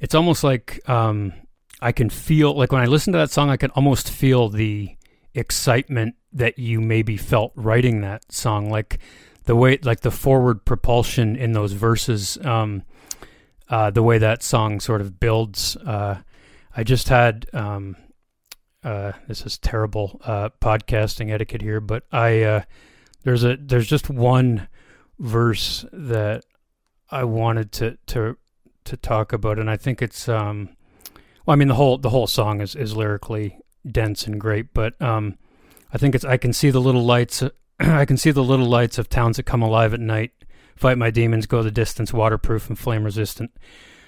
it's 0.00 0.14
almost 0.14 0.44
like 0.44 0.88
um, 0.88 1.32
I 1.80 1.92
can 1.92 2.10
feel 2.10 2.54
like 2.54 2.72
when 2.72 2.82
I 2.82 2.86
listen 2.86 3.12
to 3.12 3.18
that 3.18 3.30
song, 3.30 3.50
I 3.50 3.56
can 3.56 3.70
almost 3.70 4.10
feel 4.10 4.48
the 4.48 4.96
excitement 5.34 6.16
that 6.32 6.58
you 6.58 6.80
maybe 6.80 7.16
felt 7.16 7.52
writing 7.54 8.00
that 8.02 8.30
song, 8.32 8.70
like 8.70 8.98
the 9.44 9.56
way, 9.56 9.78
like 9.82 10.00
the 10.00 10.10
forward 10.10 10.64
propulsion 10.64 11.36
in 11.36 11.52
those 11.52 11.72
verses, 11.72 12.38
um, 12.44 12.82
uh, 13.68 13.90
the 13.90 14.02
way 14.02 14.18
that 14.18 14.42
song 14.42 14.80
sort 14.80 15.00
of 15.00 15.18
builds. 15.18 15.76
Uh, 15.76 16.20
I 16.76 16.84
just 16.84 17.08
had 17.08 17.46
um, 17.52 17.96
uh, 18.82 19.12
this 19.28 19.44
is 19.44 19.58
terrible 19.58 20.20
uh, 20.24 20.50
podcasting 20.60 21.30
etiquette 21.30 21.62
here, 21.62 21.80
but 21.80 22.04
I 22.12 22.42
uh, 22.42 22.62
there's 23.24 23.44
a 23.44 23.56
there's 23.56 23.86
just 23.86 24.08
one 24.08 24.68
verse 25.18 25.84
that 25.92 26.44
I 27.10 27.24
wanted 27.24 27.72
to 27.72 27.98
to 28.08 28.36
to 28.84 28.96
talk 28.96 29.32
about, 29.32 29.58
and 29.58 29.70
I 29.70 29.76
think 29.76 30.00
it's 30.00 30.28
um, 30.28 30.70
well, 31.50 31.56
I 31.56 31.58
mean 31.58 31.66
the 31.66 31.74
whole 31.74 31.98
the 31.98 32.10
whole 32.10 32.28
song 32.28 32.60
is 32.60 32.76
is 32.76 32.94
lyrically 32.94 33.58
dense 33.84 34.24
and 34.24 34.40
great, 34.40 34.72
but 34.72 34.94
um, 35.02 35.36
I 35.92 35.98
think 35.98 36.14
it's 36.14 36.24
I 36.24 36.36
can 36.36 36.52
see 36.52 36.70
the 36.70 36.80
little 36.80 37.04
lights. 37.04 37.42
I 37.80 38.04
can 38.04 38.16
see 38.16 38.30
the 38.30 38.44
little 38.44 38.68
lights 38.68 38.98
of 38.98 39.08
towns 39.08 39.36
that 39.36 39.46
come 39.46 39.60
alive 39.60 39.92
at 39.92 39.98
night. 39.98 40.30
Fight 40.76 40.96
my 40.96 41.10
demons, 41.10 41.46
go 41.46 41.64
the 41.64 41.72
distance, 41.72 42.12
waterproof 42.12 42.68
and 42.68 42.78
flame 42.78 43.02
resistant. 43.02 43.50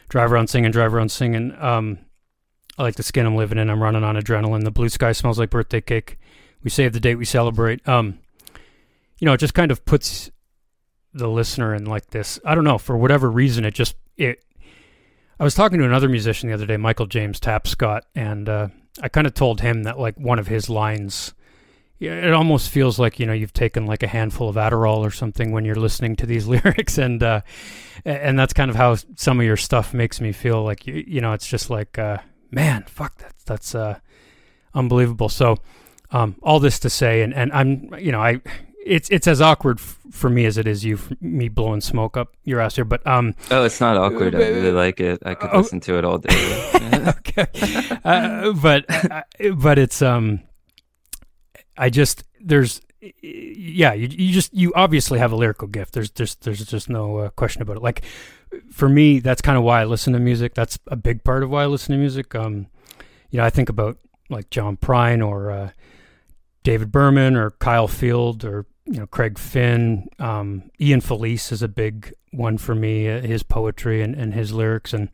Drive 0.08 0.30
around 0.30 0.50
singing, 0.50 0.70
drive 0.70 0.94
around 0.94 1.10
singing. 1.10 1.52
Um, 1.58 1.98
I 2.78 2.84
like 2.84 2.94
the 2.94 3.02
skin 3.02 3.26
I'm 3.26 3.34
living 3.34 3.58
in. 3.58 3.70
I'm 3.70 3.82
running 3.82 4.04
on 4.04 4.14
adrenaline. 4.14 4.62
The 4.62 4.70
blue 4.70 4.88
sky 4.88 5.10
smells 5.10 5.40
like 5.40 5.50
birthday 5.50 5.80
cake. 5.80 6.20
We 6.62 6.70
save 6.70 6.92
the 6.92 7.00
date 7.00 7.16
we 7.16 7.24
celebrate. 7.24 7.88
Um, 7.88 8.20
you 9.18 9.26
know, 9.26 9.32
it 9.32 9.38
just 9.38 9.54
kind 9.54 9.72
of 9.72 9.84
puts 9.84 10.30
the 11.12 11.26
listener 11.26 11.74
in 11.74 11.86
like 11.86 12.10
this. 12.10 12.38
I 12.44 12.54
don't 12.54 12.62
know 12.62 12.78
for 12.78 12.96
whatever 12.96 13.28
reason. 13.28 13.64
It 13.64 13.74
just 13.74 13.96
it. 14.16 14.44
I 15.42 15.44
was 15.44 15.56
talking 15.56 15.80
to 15.80 15.84
another 15.84 16.08
musician 16.08 16.48
the 16.48 16.54
other 16.54 16.66
day, 16.66 16.76
Michael 16.76 17.06
James 17.06 17.40
Tapscott, 17.40 18.02
and 18.14 18.48
uh, 18.48 18.68
I 19.02 19.08
kind 19.08 19.26
of 19.26 19.34
told 19.34 19.60
him 19.60 19.82
that 19.82 19.98
like 19.98 20.16
one 20.16 20.38
of 20.38 20.46
his 20.46 20.70
lines. 20.70 21.34
It 21.98 22.32
almost 22.32 22.70
feels 22.70 22.96
like 23.00 23.18
you 23.18 23.26
know 23.26 23.32
you've 23.32 23.52
taken 23.52 23.84
like 23.84 24.04
a 24.04 24.06
handful 24.06 24.48
of 24.48 24.54
Adderall 24.54 24.98
or 24.98 25.10
something 25.10 25.50
when 25.50 25.64
you're 25.64 25.74
listening 25.74 26.14
to 26.14 26.26
these 26.26 26.46
lyrics, 26.54 26.96
and 26.96 27.20
uh, 27.24 27.40
and 28.04 28.38
that's 28.38 28.52
kind 28.52 28.70
of 28.70 28.76
how 28.76 28.94
some 29.16 29.40
of 29.40 29.44
your 29.44 29.56
stuff 29.56 29.92
makes 29.92 30.20
me 30.20 30.30
feel. 30.30 30.62
Like 30.62 30.86
you, 30.86 31.02
you 31.08 31.20
know, 31.20 31.32
it's 31.32 31.48
just 31.48 31.70
like 31.70 31.98
uh, 31.98 32.18
man, 32.52 32.84
fuck, 32.86 33.18
that's 33.18 33.42
that's 33.42 33.74
uh, 33.74 33.98
unbelievable. 34.74 35.28
So, 35.28 35.56
um, 36.12 36.36
all 36.44 36.60
this 36.60 36.78
to 36.78 36.88
say, 36.88 37.22
and, 37.22 37.34
and 37.34 37.52
I'm, 37.52 37.92
you 37.98 38.12
know, 38.12 38.22
I, 38.22 38.40
it's 38.84 39.08
it's 39.10 39.26
as 39.26 39.40
awkward 39.40 39.78
f- 39.78 39.98
for 40.10 40.30
me 40.30 40.44
as 40.44 40.58
it 40.58 40.66
is 40.66 40.84
you, 40.84 40.98
me 41.20 41.48
blowing 41.48 41.80
smoke 41.80 42.16
up 42.16 42.34
your 42.44 42.60
ass 42.60 42.76
here. 42.76 42.84
But 42.84 43.06
um, 43.06 43.34
oh, 43.50 43.64
it's 43.64 43.80
not 43.80 43.96
awkward. 43.96 44.34
I 44.34 44.48
really 44.48 44.72
like 44.72 45.00
it. 45.00 45.22
I 45.24 45.34
could 45.34 45.50
uh, 45.50 45.58
listen 45.58 45.80
to 45.80 45.98
it 45.98 46.04
all 46.04 46.18
day. 46.18 46.70
okay, 47.18 47.46
uh, 48.04 48.52
but 48.52 48.84
uh, 49.10 49.22
but 49.56 49.78
it's 49.78 50.02
um, 50.02 50.40
I 51.76 51.90
just 51.90 52.24
there's 52.40 52.80
yeah, 53.22 53.92
you 53.92 54.08
you 54.08 54.32
just 54.32 54.52
you 54.54 54.72
obviously 54.74 55.18
have 55.18 55.32
a 55.32 55.36
lyrical 55.36 55.68
gift. 55.68 55.94
There's 55.94 56.10
just 56.10 56.42
there's 56.42 56.64
just 56.64 56.88
no 56.88 57.18
uh, 57.18 57.30
question 57.30 57.62
about 57.62 57.76
it. 57.76 57.82
Like 57.82 58.02
for 58.70 58.88
me, 58.88 59.18
that's 59.18 59.42
kind 59.42 59.58
of 59.58 59.64
why 59.64 59.80
I 59.80 59.84
listen 59.84 60.12
to 60.12 60.18
music. 60.18 60.54
That's 60.54 60.78
a 60.88 60.96
big 60.96 61.24
part 61.24 61.42
of 61.42 61.50
why 61.50 61.62
I 61.62 61.66
listen 61.66 61.92
to 61.92 61.98
music. 61.98 62.34
Um, 62.34 62.66
you 63.30 63.38
know, 63.38 63.44
I 63.44 63.50
think 63.50 63.68
about 63.68 63.98
like 64.28 64.50
John 64.50 64.76
Prine 64.76 65.26
or 65.26 65.50
uh, 65.50 65.70
David 66.62 66.92
Berman 66.92 67.36
or 67.36 67.50
Kyle 67.50 67.88
Field 67.88 68.44
or 68.44 68.66
you 68.86 68.98
know 68.98 69.06
Craig 69.06 69.38
Finn. 69.38 70.08
Um, 70.18 70.70
Ian 70.80 71.00
Felice 71.00 71.52
is 71.52 71.62
a 71.62 71.68
big 71.68 72.12
one 72.32 72.58
for 72.58 72.74
me. 72.74 73.08
Uh, 73.08 73.20
his 73.20 73.42
poetry 73.42 74.02
and, 74.02 74.14
and 74.14 74.34
his 74.34 74.52
lyrics 74.52 74.92
and 74.92 75.08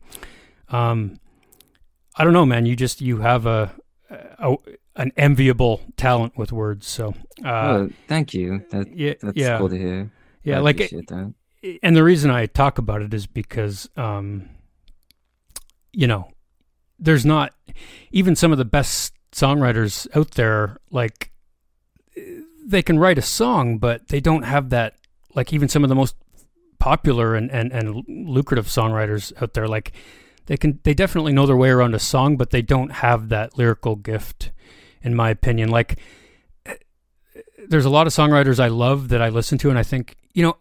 um, 0.69 1.19
I 2.15 2.23
don't 2.23 2.33
know, 2.33 2.45
man. 2.45 2.65
You 2.65 2.75
just 2.75 3.01
you 3.01 3.19
have 3.19 3.45
a, 3.45 3.71
a 4.09 4.55
an 4.95 5.11
enviable 5.17 5.81
talent 5.97 6.37
with 6.37 6.51
words. 6.51 6.87
So 6.87 7.13
uh, 7.45 7.49
oh, 7.49 7.89
thank 8.07 8.33
you. 8.33 8.65
That, 8.71 8.95
yeah, 8.95 9.13
that's 9.21 9.37
yeah. 9.37 9.57
cool 9.57 9.69
to 9.69 9.77
hear. 9.77 10.11
Yeah, 10.43 10.57
I 10.57 10.59
like 10.59 10.77
that 10.77 11.33
and 11.83 11.95
the 11.95 12.03
reason 12.03 12.31
I 12.31 12.45
talk 12.45 12.77
about 12.77 13.01
it 13.01 13.13
is 13.13 13.27
because, 13.27 13.89
um, 13.97 14.49
you 15.91 16.07
know, 16.07 16.31
there's 16.97 17.25
not 17.25 17.53
even 18.11 18.35
some 18.35 18.51
of 18.51 18.57
the 18.57 18.65
best 18.65 19.13
songwriters 19.31 20.07
out 20.15 20.31
there. 20.31 20.77
Like 20.89 21.31
they 22.69 22.81
can 22.81 22.99
write 22.99 23.17
a 23.17 23.23
song, 23.23 23.77
but 23.77 24.07
they 24.09 24.19
don't 24.19 24.43
have 24.43 24.69
that. 24.69 24.95
Like 25.35 25.53
even 25.53 25.69
some 25.69 25.83
of 25.83 25.89
the 25.89 25.95
most 25.95 26.15
popular 26.79 27.35
and, 27.35 27.51
and, 27.51 27.71
and 27.71 28.03
lucrative 28.07 28.67
songwriters 28.67 29.33
out 29.41 29.53
there, 29.53 29.67
like 29.67 29.93
they 30.45 30.57
can 30.57 30.79
they 30.83 30.93
definitely 30.93 31.33
know 31.33 31.45
their 31.45 31.57
way 31.57 31.69
around 31.69 31.95
a 31.95 31.99
song, 31.99 32.37
but 32.37 32.51
they 32.51 32.61
don't 32.61 32.91
have 32.91 33.29
that 33.29 33.57
lyrical 33.57 33.95
gift, 33.95 34.51
in 35.01 35.15
my 35.15 35.29
opinion. 35.29 35.69
Like 35.69 35.99
there's 37.67 37.85
a 37.85 37.89
lot 37.89 38.07
of 38.07 38.13
songwriters 38.13 38.59
I 38.59 38.67
love 38.67 39.09
that 39.09 39.21
I 39.21 39.29
listen 39.29 39.57
to, 39.59 39.69
and 39.69 39.77
I 39.77 39.83
think 39.83 40.15
you 40.33 40.43
know 40.43 40.57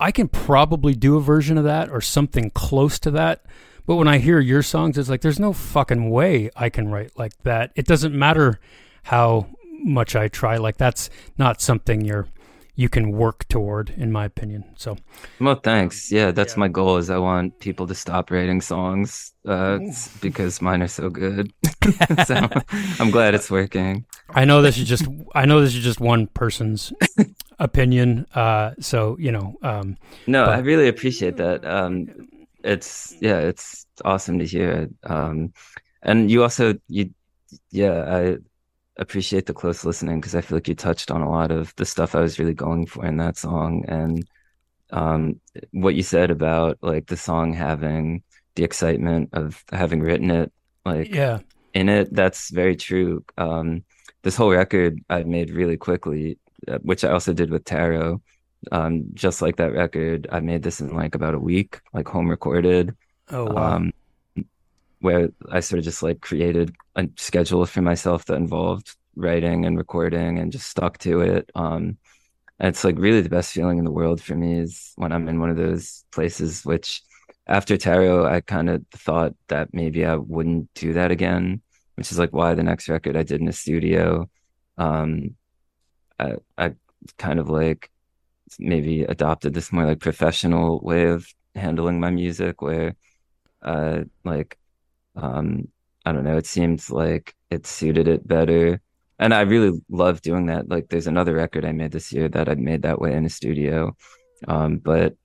I 0.00 0.12
can 0.12 0.28
probably 0.28 0.94
do 0.94 1.16
a 1.16 1.20
version 1.20 1.58
of 1.58 1.64
that 1.64 1.90
or 1.90 2.00
something 2.00 2.50
close 2.50 2.98
to 3.00 3.10
that. 3.12 3.44
But 3.86 3.96
when 3.96 4.08
I 4.08 4.18
hear 4.18 4.40
your 4.40 4.62
songs, 4.62 4.96
it's 4.96 5.10
like 5.10 5.20
there's 5.20 5.40
no 5.40 5.52
fucking 5.52 6.10
way 6.10 6.50
I 6.56 6.70
can 6.70 6.88
write 6.88 7.18
like 7.18 7.36
that. 7.42 7.72
It 7.76 7.86
doesn't 7.86 8.14
matter 8.14 8.58
how 9.02 9.48
much 9.84 10.16
I 10.16 10.28
try. 10.28 10.56
Like 10.56 10.76
that's 10.76 11.10
not 11.38 11.60
something 11.60 12.04
you're 12.04 12.26
you 12.76 12.88
can 12.88 13.12
work 13.12 13.46
toward, 13.48 13.90
in 13.90 14.10
my 14.10 14.24
opinion. 14.24 14.64
So, 14.76 14.96
well, 15.40 15.54
thanks. 15.54 16.10
Yeah, 16.10 16.32
that's 16.32 16.54
yeah. 16.54 16.60
my 16.60 16.68
goal. 16.68 16.96
Is 16.96 17.08
I 17.08 17.18
want 17.18 17.60
people 17.60 17.86
to 17.86 17.94
stop 17.94 18.30
rating 18.30 18.60
songs 18.60 19.32
uh, 19.46 19.78
because 20.20 20.60
mine 20.60 20.82
are 20.82 20.88
so 20.88 21.08
good. 21.08 21.52
so 22.26 22.48
I'm 22.98 23.10
glad 23.10 23.34
it's 23.34 23.50
working. 23.50 24.04
I 24.30 24.44
know 24.44 24.60
this 24.60 24.76
is 24.76 24.88
just 24.88 25.06
I 25.34 25.44
know 25.44 25.60
this 25.60 25.74
is 25.74 25.84
just 25.84 26.00
one 26.00 26.26
person's 26.28 26.92
opinion. 27.58 28.26
Uh, 28.34 28.72
so 28.80 29.16
you 29.20 29.30
know. 29.30 29.54
Um, 29.62 29.96
no, 30.26 30.46
but, 30.46 30.56
I 30.56 30.58
really 30.58 30.88
appreciate 30.88 31.36
that. 31.36 31.64
Um, 31.64 32.08
it's 32.64 33.14
yeah, 33.20 33.38
it's 33.38 33.86
awesome 34.04 34.40
to 34.40 34.46
hear. 34.46 34.88
Um, 35.04 35.52
and 36.02 36.28
you 36.28 36.42
also 36.42 36.74
you 36.88 37.10
yeah 37.70 38.04
I 38.08 38.36
appreciate 38.96 39.46
the 39.46 39.54
close 39.54 39.84
listening 39.84 40.20
because 40.20 40.34
I 40.34 40.40
feel 40.40 40.56
like 40.56 40.68
you 40.68 40.74
touched 40.74 41.10
on 41.10 41.20
a 41.20 41.30
lot 41.30 41.50
of 41.50 41.74
the 41.76 41.84
stuff 41.84 42.14
I 42.14 42.20
was 42.20 42.38
really 42.38 42.54
going 42.54 42.86
for 42.86 43.04
in 43.04 43.16
that 43.16 43.36
song 43.36 43.84
and 43.88 44.26
um, 44.90 45.40
what 45.72 45.94
you 45.94 46.02
said 46.02 46.30
about 46.30 46.78
like 46.80 47.06
the 47.06 47.16
song 47.16 47.52
having 47.52 48.22
the 48.54 48.64
excitement 48.64 49.30
of 49.32 49.64
having 49.72 50.00
written 50.00 50.30
it 50.30 50.52
like 50.84 51.12
yeah. 51.12 51.40
in 51.72 51.88
it. 51.88 52.14
That's 52.14 52.50
very 52.50 52.76
true. 52.76 53.24
Um, 53.36 53.84
this 54.22 54.36
whole 54.36 54.50
record 54.50 55.00
I 55.10 55.24
made 55.24 55.50
really 55.50 55.76
quickly 55.76 56.38
uh, 56.68 56.78
which 56.82 57.04
I 57.04 57.10
also 57.10 57.32
did 57.32 57.50
with 57.50 57.64
Tarot 57.64 58.22
um, 58.72 59.06
just 59.12 59.42
like 59.42 59.56
that 59.56 59.72
record 59.72 60.28
I 60.30 60.40
made 60.40 60.62
this 60.62 60.80
in 60.80 60.94
like 60.94 61.14
about 61.14 61.34
a 61.34 61.38
week 61.38 61.80
like 61.92 62.08
home 62.08 62.28
recorded. 62.28 62.96
Oh 63.30 63.46
wow. 63.46 63.76
Um, 63.76 63.92
where 65.04 65.28
I 65.50 65.60
sort 65.60 65.78
of 65.80 65.84
just 65.84 66.02
like 66.02 66.22
created 66.22 66.74
a 66.96 67.06
schedule 67.16 67.66
for 67.66 67.82
myself 67.82 68.24
that 68.24 68.36
involved 68.36 68.96
writing 69.16 69.66
and 69.66 69.76
recording 69.76 70.38
and 70.38 70.50
just 70.50 70.66
stuck 70.66 70.96
to 70.98 71.20
it. 71.20 71.50
Um, 71.54 71.98
it's 72.58 72.84
like 72.84 72.96
really 72.98 73.20
the 73.20 73.28
best 73.28 73.52
feeling 73.52 73.76
in 73.78 73.84
the 73.84 73.92
world 73.92 74.22
for 74.22 74.34
me 74.34 74.58
is 74.58 74.92
when 74.96 75.12
I'm 75.12 75.28
in 75.28 75.40
one 75.40 75.50
of 75.50 75.58
those 75.58 76.06
places, 76.10 76.64
which 76.64 77.02
after 77.46 77.76
Tarot, 77.76 78.24
I 78.26 78.40
kind 78.40 78.70
of 78.70 78.82
thought 78.92 79.34
that 79.48 79.74
maybe 79.74 80.06
I 80.06 80.16
wouldn't 80.16 80.72
do 80.72 80.94
that 80.94 81.10
again, 81.10 81.60
which 81.96 82.10
is 82.10 82.18
like 82.18 82.32
why 82.32 82.54
the 82.54 82.62
next 82.62 82.88
record 82.88 83.14
I 83.14 83.24
did 83.24 83.42
in 83.42 83.48
a 83.48 83.52
studio, 83.52 84.30
um, 84.78 85.36
I, 86.18 86.36
I 86.56 86.74
kind 87.18 87.38
of 87.40 87.50
like 87.50 87.90
maybe 88.58 89.02
adopted 89.02 89.52
this 89.52 89.70
more 89.70 89.84
like 89.84 90.00
professional 90.00 90.80
way 90.80 91.08
of 91.08 91.28
handling 91.54 92.00
my 92.00 92.10
music 92.10 92.62
where, 92.62 92.94
uh, 93.60 94.04
like 94.24 94.56
um, 95.16 95.68
I 96.04 96.12
don't 96.12 96.24
know. 96.24 96.36
It 96.36 96.46
seems 96.46 96.90
like 96.90 97.34
it 97.50 97.66
suited 97.66 98.08
it 98.08 98.26
better. 98.26 98.80
And 99.18 99.32
I 99.32 99.42
really 99.42 99.80
love 99.88 100.20
doing 100.22 100.46
that. 100.46 100.68
Like 100.68 100.88
there's 100.88 101.06
another 101.06 101.34
record 101.34 101.64
I 101.64 101.72
made 101.72 101.92
this 101.92 102.12
year 102.12 102.28
that 102.30 102.48
I 102.48 102.54
made 102.54 102.82
that 102.82 103.00
way 103.00 103.14
in 103.14 103.24
a 103.24 103.30
studio. 103.30 103.96
Um, 104.48 104.78
but 104.78 105.16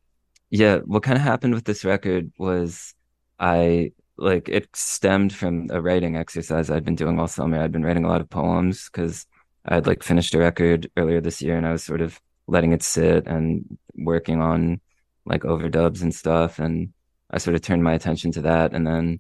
yeah, 0.52 0.78
what 0.80 1.04
kind 1.04 1.18
of 1.18 1.24
happened 1.24 1.54
with 1.54 1.66
this 1.66 1.84
record 1.86 2.32
was 2.38 2.94
I 3.40 3.92
like 4.18 4.50
it 4.50 4.70
stemmed 4.76 5.34
from 5.34 5.68
a 5.72 5.82
writing 5.82 6.18
exercise 6.18 6.70
I'd 6.70 6.86
been 6.86 6.96
doing 6.96 7.20
all 7.20 7.28
summer. 7.28 7.60
I'd 7.60 7.72
been 7.72 7.86
writing 7.86 8.06
a 8.06 8.10
lot 8.10 8.22
of 8.22 8.30
poems 8.30 8.90
because 8.90 9.26
I'd 9.66 9.88
like 9.88 10.04
finished 10.04 10.34
a 10.34 10.40
record 10.40 10.90
earlier 10.98 11.22
this 11.22 11.42
year 11.42 11.58
and 11.58 11.66
I 11.66 11.72
was 11.72 11.84
sort 11.84 12.02
of 12.02 12.20
letting 12.48 12.72
it 12.72 12.84
sit 12.84 13.28
and 13.28 13.78
working 13.96 14.42
on 14.42 14.82
like 15.26 15.44
overdubs 15.44 16.02
and 16.02 16.14
stuff. 16.14 16.60
And 16.60 16.94
I 17.32 17.38
sort 17.38 17.56
of 17.56 17.62
turned 17.62 17.84
my 17.84 17.94
attention 17.94 18.32
to 18.34 18.42
that. 18.42 18.74
And 18.74 18.86
then 18.86 19.20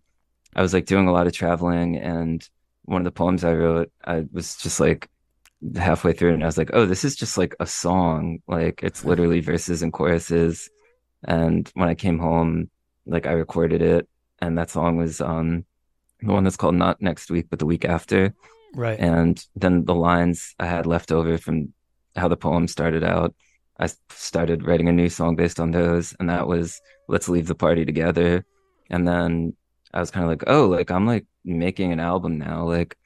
I 0.55 0.61
was 0.61 0.73
like 0.73 0.85
doing 0.85 1.07
a 1.07 1.11
lot 1.11 1.27
of 1.27 1.33
traveling 1.33 1.97
and 1.97 2.47
one 2.83 3.01
of 3.01 3.05
the 3.05 3.11
poems 3.11 3.43
I 3.43 3.53
wrote, 3.53 3.91
I 4.03 4.25
was 4.31 4.55
just 4.57 4.79
like 4.79 5.09
halfway 5.75 6.13
through 6.13 6.33
and 6.33 6.43
I 6.43 6.47
was 6.47 6.57
like, 6.57 6.71
oh, 6.73 6.85
this 6.85 7.03
is 7.03 7.15
just 7.15 7.37
like 7.37 7.55
a 7.59 7.67
song. 7.67 8.39
Like 8.47 8.81
it's 8.81 9.05
literally 9.05 9.41
verses 9.41 9.83
and 9.83 9.93
choruses. 9.93 10.69
And 11.23 11.69
when 11.75 11.87
I 11.87 11.95
came 11.95 12.17
home, 12.17 12.69
like 13.05 13.27
I 13.27 13.31
recorded 13.31 13.81
it 13.81 14.07
and 14.39 14.57
that 14.57 14.69
song 14.69 14.97
was 14.97 15.21
um 15.21 15.65
the 16.21 16.33
one 16.33 16.43
that's 16.43 16.57
called 16.57 16.75
Not 16.75 17.01
Next 17.01 17.29
Week, 17.29 17.47
but 17.49 17.59
the 17.59 17.65
week 17.65 17.85
after. 17.85 18.33
Right. 18.73 18.99
And 18.99 19.43
then 19.55 19.85
the 19.85 19.95
lines 19.95 20.55
I 20.59 20.65
had 20.65 20.85
left 20.85 21.11
over 21.11 21.37
from 21.37 21.73
how 22.15 22.27
the 22.27 22.37
poem 22.37 22.67
started 22.67 23.03
out, 23.03 23.33
I 23.79 23.89
started 24.09 24.65
writing 24.65 24.89
a 24.89 24.93
new 24.93 25.09
song 25.09 25.35
based 25.35 25.59
on 25.59 25.71
those. 25.71 26.15
And 26.19 26.29
that 26.29 26.47
was 26.47 26.81
Let's 27.07 27.29
Leave 27.29 27.47
the 27.47 27.55
Party 27.55 27.85
Together. 27.85 28.45
And 28.89 29.07
then 29.07 29.55
I 29.93 29.99
was 29.99 30.11
kind 30.11 30.23
of 30.23 30.29
like, 30.29 30.43
oh, 30.47 30.67
like 30.67 30.91
I'm 30.91 31.05
like 31.05 31.25
making 31.43 31.91
an 31.91 31.99
album 31.99 32.37
now. 32.37 32.65
Like 32.65 32.97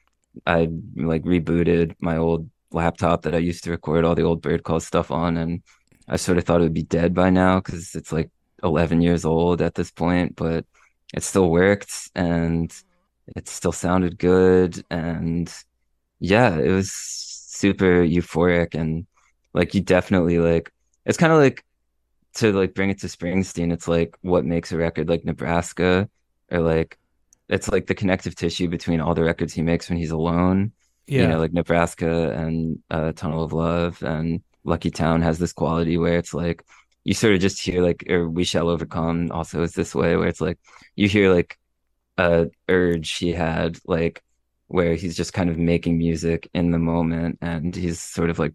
I 0.46 0.68
like 0.96 1.22
rebooted 1.22 1.96
my 2.00 2.16
old 2.16 2.50
laptop 2.70 3.22
that 3.22 3.34
I 3.34 3.38
used 3.38 3.64
to 3.64 3.70
record 3.70 4.04
all 4.04 4.14
the 4.14 4.22
old 4.22 4.42
bird 4.42 4.64
call 4.64 4.80
stuff 4.80 5.10
on. 5.10 5.36
And 5.36 5.62
I 6.08 6.16
sort 6.16 6.38
of 6.38 6.44
thought 6.44 6.60
it 6.60 6.64
would 6.64 6.74
be 6.74 6.82
dead 6.82 7.14
by 7.14 7.30
now 7.30 7.56
because 7.60 7.94
it's 7.94 8.12
like 8.12 8.30
11 8.62 9.00
years 9.00 9.24
old 9.24 9.62
at 9.62 9.74
this 9.74 9.90
point, 9.90 10.36
but 10.36 10.66
it 11.14 11.22
still 11.22 11.50
worked 11.50 12.10
and 12.14 12.74
it 13.36 13.48
still 13.48 13.72
sounded 13.72 14.18
good. 14.18 14.84
And 14.90 15.52
yeah, 16.20 16.56
it 16.58 16.70
was 16.70 16.92
super 16.92 18.04
euphoric. 18.04 18.74
And 18.74 19.06
like, 19.54 19.74
you 19.74 19.80
definitely 19.80 20.38
like, 20.38 20.72
it's 21.06 21.18
kind 21.18 21.32
of 21.32 21.38
like 21.38 21.64
to 22.34 22.52
like 22.52 22.74
bring 22.74 22.90
it 22.90 23.00
to 23.00 23.06
Springsteen, 23.06 23.72
it's 23.72 23.88
like 23.88 24.16
what 24.22 24.44
makes 24.44 24.72
a 24.72 24.76
record 24.76 25.08
like 25.08 25.24
Nebraska 25.24 26.08
or 26.50 26.60
like, 26.60 26.98
it's 27.48 27.68
like 27.68 27.86
the 27.86 27.94
connective 27.94 28.34
tissue 28.34 28.68
between 28.68 29.00
all 29.00 29.14
the 29.14 29.24
records 29.24 29.52
he 29.52 29.62
makes 29.62 29.88
when 29.88 29.98
he's 29.98 30.10
alone. 30.10 30.72
Yeah. 31.06 31.22
You 31.22 31.28
know, 31.28 31.38
like 31.38 31.52
Nebraska 31.52 32.32
and 32.32 32.78
uh, 32.90 33.12
Tunnel 33.12 33.44
of 33.44 33.52
Love 33.52 34.02
and 34.02 34.42
Lucky 34.64 34.90
Town 34.90 35.20
has 35.22 35.38
this 35.38 35.52
quality 35.52 35.98
where 35.98 36.18
it's 36.18 36.32
like 36.32 36.64
you 37.04 37.12
sort 37.12 37.34
of 37.34 37.40
just 37.40 37.60
hear 37.60 37.82
like 37.82 38.04
or 38.08 38.28
We 38.28 38.44
Shall 38.44 38.68
Overcome 38.68 39.30
also 39.30 39.62
is 39.62 39.72
this 39.72 39.94
way 39.94 40.16
where 40.16 40.28
it's 40.28 40.40
like 40.40 40.58
you 40.96 41.06
hear 41.06 41.32
like 41.32 41.58
a 42.16 42.46
urge 42.68 43.12
he 43.16 43.32
had 43.32 43.78
like 43.86 44.22
where 44.68 44.94
he's 44.94 45.16
just 45.16 45.34
kind 45.34 45.50
of 45.50 45.58
making 45.58 45.98
music 45.98 46.48
in 46.54 46.70
the 46.70 46.78
moment 46.78 47.38
and 47.42 47.76
he's 47.76 48.00
sort 48.00 48.30
of 48.30 48.38
like 48.38 48.54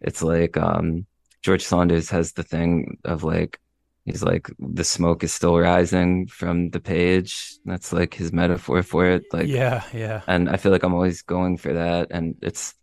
it's 0.00 0.22
like 0.22 0.56
um 0.56 1.06
George 1.42 1.62
Saunders 1.64 2.10
has 2.10 2.32
the 2.32 2.42
thing 2.42 2.98
of 3.04 3.22
like 3.22 3.60
he's 4.06 4.22
like 4.22 4.48
the 4.58 4.84
smoke 4.84 5.24
is 5.24 5.34
still 5.34 5.58
rising 5.58 6.28
from 6.28 6.70
the 6.70 6.80
page. 6.80 7.58
That's 7.64 7.92
like 7.92 8.14
his 8.14 8.32
metaphor 8.32 8.82
for 8.82 9.04
it 9.06 9.24
like 9.32 9.48
yeah 9.48 9.82
yeah. 9.92 10.22
and 10.28 10.48
i 10.48 10.56
feel 10.56 10.70
like 10.70 10.84
i'm 10.84 10.94
always 10.94 11.22
going 11.22 11.56
for 11.56 11.72
that 11.72 12.08
and 12.10 12.36
it's 12.40 12.74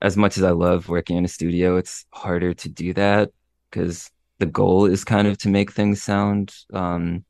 as 0.00 0.16
much 0.16 0.38
as 0.38 0.42
i 0.42 0.50
love 0.50 0.88
working 0.88 1.18
in 1.18 1.24
a 1.24 1.28
studio 1.28 1.76
it's 1.76 2.06
harder 2.10 2.54
to 2.54 2.68
do 2.68 2.94
that 2.94 3.30
because 3.70 4.10
the 4.38 4.46
goal 4.46 4.86
is 4.86 5.04
kind 5.04 5.28
of 5.28 5.36
to 5.38 5.48
make 5.48 5.72
things 5.72 6.02
sound 6.02 6.54
um 6.72 7.24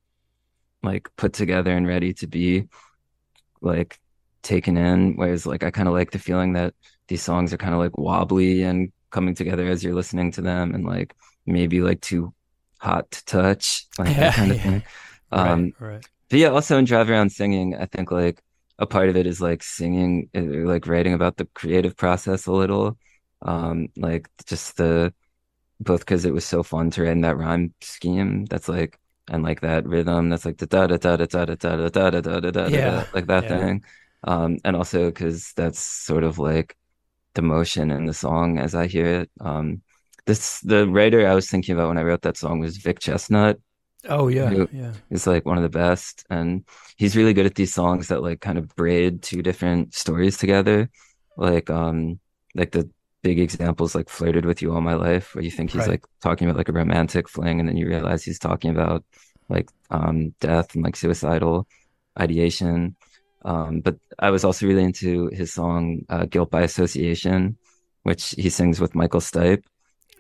like 0.82 1.09
put 1.16 1.32
together 1.32 1.72
and 1.72 1.88
ready 1.88 2.12
to 2.14 2.26
be 2.28 2.64
like 3.61 3.98
taken 4.42 4.76
in 4.76 5.16
whereas 5.16 5.44
like 5.44 5.64
i 5.64 5.70
kind 5.70 5.88
of 5.88 5.94
like 5.94 6.12
the 6.12 6.18
feeling 6.18 6.53
that 6.53 6.72
these 7.09 7.22
songs 7.22 7.53
are 7.53 7.59
kind 7.59 7.74
of 7.74 7.80
like 7.80 7.98
wobbly 7.98 8.62
and 8.62 8.92
coming 9.11 9.34
together 9.34 9.66
as 9.68 9.82
you're 9.82 9.94
listening 9.94 10.30
to 10.30 10.40
them 10.40 10.74
and 10.74 10.86
like 10.86 11.14
maybe 11.44 11.80
like 11.80 12.01
too 12.01 12.32
hot 12.81 13.11
to 13.11 13.24
touch, 13.24 13.87
like 13.99 14.09
yeah, 14.09 14.20
that 14.20 14.35
kind 14.35 14.51
of 14.53 14.57
yeah. 14.64 14.64
thing. 14.64 14.83
Um, 15.33 15.74
right, 15.78 15.89
right. 15.93 16.07
But 16.28 16.39
yeah, 16.39 16.49
also 16.49 16.78
in 16.78 16.85
Drive 16.85 17.11
Around 17.11 17.31
Singing, 17.33 17.76
I 17.76 17.87
think 17.87 18.11
like 18.11 18.43
a 18.78 18.87
part 18.87 19.09
of 19.09 19.16
it 19.16 19.26
is 19.26 19.41
like 19.41 19.62
singing, 19.62 20.31
uh, 20.35 20.41
like 20.41 20.87
writing 20.87 21.12
about 21.12 21.37
the 21.37 21.47
creative 21.55 21.97
process 21.97 22.47
a 22.47 22.53
little. 22.53 22.99
Um, 23.43 23.89
like 23.97 24.28
just 24.47 24.76
the 24.76 25.14
both 25.81 26.01
because 26.01 26.24
it 26.24 26.35
was 26.35 26.45
so 26.45 26.62
fun 26.62 26.91
to 26.93 27.03
write 27.03 27.12
in 27.12 27.22
that 27.22 27.37
rhyme 27.37 27.74
scheme. 27.81 28.45
That's 28.47 28.68
like 28.68 28.99
and 29.28 29.43
like 29.43 29.61
that 29.61 29.87
rhythm. 29.87 30.31
That's 30.31 30.45
like 30.45 30.59
the 30.59 30.66
da 30.66 30.87
da 30.87 30.97
da 30.97 31.16
da 31.16 31.26
da 31.26 31.45
da 31.45 31.55
da 31.55 31.89
da 31.89 31.89
da 31.89 32.11
da 32.11 32.20
da 32.20 32.51
da 32.51 32.68
da 32.68 33.05
like 33.14 33.26
that 33.26 33.49
thing. 33.49 33.85
Um, 34.24 34.59
and 34.64 34.76
also 34.76 35.07
because 35.07 35.53
that's 35.55 35.78
sort 35.81 36.24
of 36.24 36.39
like 36.39 36.76
the 37.35 37.43
motion 37.43 37.91
in 37.91 38.07
the 38.07 38.14
song 38.14 38.59
as 38.59 38.74
I 38.74 38.87
hear 38.87 39.07
it. 39.22 39.31
Um, 39.41 39.83
this 40.31 40.61
the 40.61 40.87
writer 40.87 41.26
I 41.26 41.35
was 41.35 41.51
thinking 41.51 41.74
about 41.74 41.89
when 41.89 41.99
I 41.99 42.03
wrote 42.03 42.22
that 42.22 42.37
song 42.37 42.61
was 42.61 42.76
Vic 42.76 43.01
Chesnutt. 43.01 43.57
Oh 44.09 44.28
yeah, 44.28 44.64
yeah. 44.72 44.93
He's 45.11 45.26
like 45.26 45.45
one 45.45 45.59
of 45.59 45.64
the 45.64 45.78
best, 45.85 46.24
and 46.31 46.64
he's 46.97 47.16
really 47.16 47.35
good 47.35 47.47
at 47.47 47.57
these 47.57 47.74
songs 47.74 48.09
that 48.09 48.22
like 48.22 48.41
kind 48.41 48.57
of 48.57 48.68
braid 48.76 49.22
two 49.22 49.43
different 49.43 49.93
stories 49.95 50.39
together. 50.39 50.89
Like 51.37 51.68
um, 51.68 52.20
like 52.55 52.70
the 52.70 52.89
big 53.22 53.41
examples 53.41 53.95
like 53.95 54.09
flirted 54.09 54.45
with 54.47 54.62
you 54.62 54.72
all 54.72 54.81
my 54.81 54.95
life, 54.95 55.35
where 55.35 55.45
you 55.45 55.51
think 55.51 55.70
he's 55.72 55.81
right. 55.81 55.91
like 55.91 56.05
talking 56.22 56.49
about 56.49 56.57
like 56.57 56.68
a 56.68 56.72
romantic 56.72 57.28
fling, 57.28 57.59
and 57.59 57.68
then 57.68 57.76
you 57.76 57.89
realize 57.89 58.22
he's 58.22 58.39
talking 58.39 58.70
about 58.70 59.05
like 59.49 59.68
um 59.91 60.33
death 60.41 60.74
and 60.74 60.85
like 60.85 60.97
suicidal 60.97 61.66
ideation. 62.18 62.95
Um, 63.43 63.81
but 63.81 63.97
I 64.18 64.31
was 64.31 64.45
also 64.45 64.66
really 64.66 64.85
into 64.85 65.26
his 65.28 65.53
song 65.53 66.03
uh, 66.09 66.24
"Guilt 66.26 66.51
by 66.51 66.62
Association," 66.62 67.59
which 68.05 68.31
he 68.39 68.49
sings 68.49 68.81
with 68.81 68.95
Michael 68.95 69.20
Stipe 69.20 69.64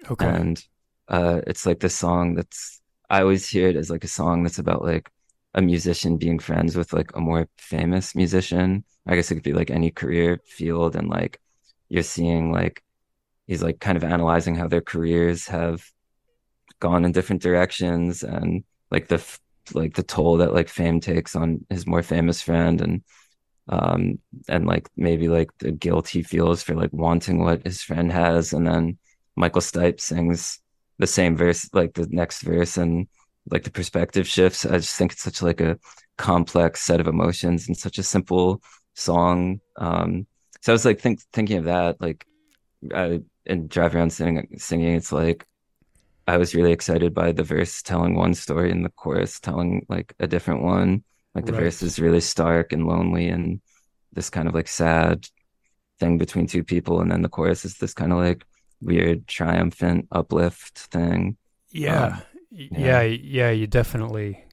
Okay. 0.08 0.26
And 0.26 0.64
uh, 1.08 1.40
it's 1.46 1.66
like 1.66 1.80
this 1.80 1.94
song 1.94 2.34
that's 2.34 2.80
I 3.08 3.22
always 3.22 3.48
hear 3.48 3.68
it 3.68 3.76
as 3.76 3.90
like 3.90 4.04
a 4.04 4.08
song 4.08 4.44
that's 4.44 4.58
about 4.58 4.82
like 4.84 5.10
a 5.54 5.60
musician 5.60 6.16
being 6.16 6.38
friends 6.38 6.76
with 6.76 6.92
like 6.92 7.14
a 7.16 7.20
more 7.20 7.48
famous 7.58 8.14
musician. 8.14 8.84
I 9.06 9.16
guess 9.16 9.30
it 9.30 9.34
could 9.34 9.42
be 9.42 9.52
like 9.52 9.70
any 9.70 9.90
career 9.90 10.40
field, 10.46 10.94
and 10.96 11.08
like 11.08 11.40
you're 11.88 12.04
seeing 12.04 12.52
like 12.52 12.82
he's 13.46 13.62
like 13.62 13.80
kind 13.80 13.96
of 13.96 14.04
analyzing 14.04 14.54
how 14.54 14.68
their 14.68 14.80
careers 14.80 15.46
have 15.48 15.84
gone 16.80 17.04
in 17.04 17.12
different 17.12 17.42
directions 17.42 18.22
and 18.22 18.64
like 18.90 19.08
the 19.08 19.22
like 19.74 19.94
the 19.94 20.02
toll 20.02 20.38
that 20.38 20.54
like 20.54 20.68
fame 20.68 21.00
takes 21.00 21.36
on 21.36 21.64
his 21.68 21.86
more 21.86 22.02
famous 22.02 22.42
friend 22.42 22.80
and 22.80 23.02
um 23.68 24.18
and 24.48 24.66
like 24.66 24.88
maybe 24.96 25.28
like 25.28 25.50
the 25.58 25.70
guilt 25.70 26.08
he 26.08 26.22
feels 26.22 26.62
for 26.62 26.74
like 26.74 26.92
wanting 26.92 27.42
what 27.42 27.64
his 27.64 27.82
friend 27.82 28.10
has 28.12 28.52
and 28.52 28.66
then 28.66 28.98
Michael 29.40 29.62
Stipe 29.62 30.00
sings 30.00 30.60
the 30.98 31.06
same 31.06 31.34
verse, 31.34 31.68
like 31.72 31.94
the 31.94 32.06
next 32.10 32.42
verse, 32.42 32.76
and 32.76 33.08
like 33.50 33.64
the 33.64 33.70
perspective 33.70 34.28
shifts. 34.28 34.66
I 34.66 34.76
just 34.76 34.94
think 34.96 35.12
it's 35.12 35.22
such 35.22 35.40
like 35.40 35.60
a 35.60 35.78
complex 36.18 36.82
set 36.82 37.00
of 37.00 37.08
emotions 37.08 37.66
and 37.66 37.76
such 37.76 37.98
a 37.98 38.02
simple 38.02 38.62
song. 38.94 39.60
Um, 39.76 40.26
so 40.60 40.72
I 40.72 40.74
was 40.74 40.84
like 40.84 41.00
think, 41.00 41.20
thinking 41.32 41.58
of 41.58 41.64
that, 41.64 42.00
like, 42.00 42.26
I, 42.94 43.22
and 43.46 43.68
drive 43.68 43.94
around 43.94 44.12
singing, 44.12 44.58
singing. 44.58 44.94
It's 44.94 45.10
like 45.10 45.46
I 46.28 46.36
was 46.36 46.54
really 46.54 46.72
excited 46.72 47.14
by 47.14 47.32
the 47.32 47.42
verse 47.42 47.82
telling 47.82 48.14
one 48.14 48.34
story 48.34 48.70
and 48.70 48.84
the 48.84 48.90
chorus 48.90 49.40
telling 49.40 49.86
like 49.88 50.14
a 50.20 50.26
different 50.26 50.62
one. 50.62 51.02
Like 51.34 51.46
the 51.46 51.52
right. 51.52 51.62
verse 51.62 51.82
is 51.82 51.98
really 51.98 52.20
stark 52.20 52.72
and 52.72 52.86
lonely 52.86 53.28
and 53.28 53.60
this 54.12 54.28
kind 54.28 54.48
of 54.48 54.54
like 54.54 54.68
sad 54.68 55.26
thing 55.98 56.18
between 56.18 56.46
two 56.46 56.64
people, 56.64 57.00
and 57.00 57.10
then 57.10 57.22
the 57.22 57.28
chorus 57.28 57.64
is 57.64 57.78
this 57.78 57.94
kind 57.94 58.12
of 58.12 58.18
like 58.18 58.44
weird 58.80 59.26
triumphant 59.26 60.08
uplift 60.12 60.78
thing. 60.78 61.36
Yeah. 61.70 62.04
Um, 62.04 62.22
yeah. 62.50 62.68
yeah, 62.70 63.02
yeah, 63.02 63.50
you 63.50 63.66
definitely 63.66 64.44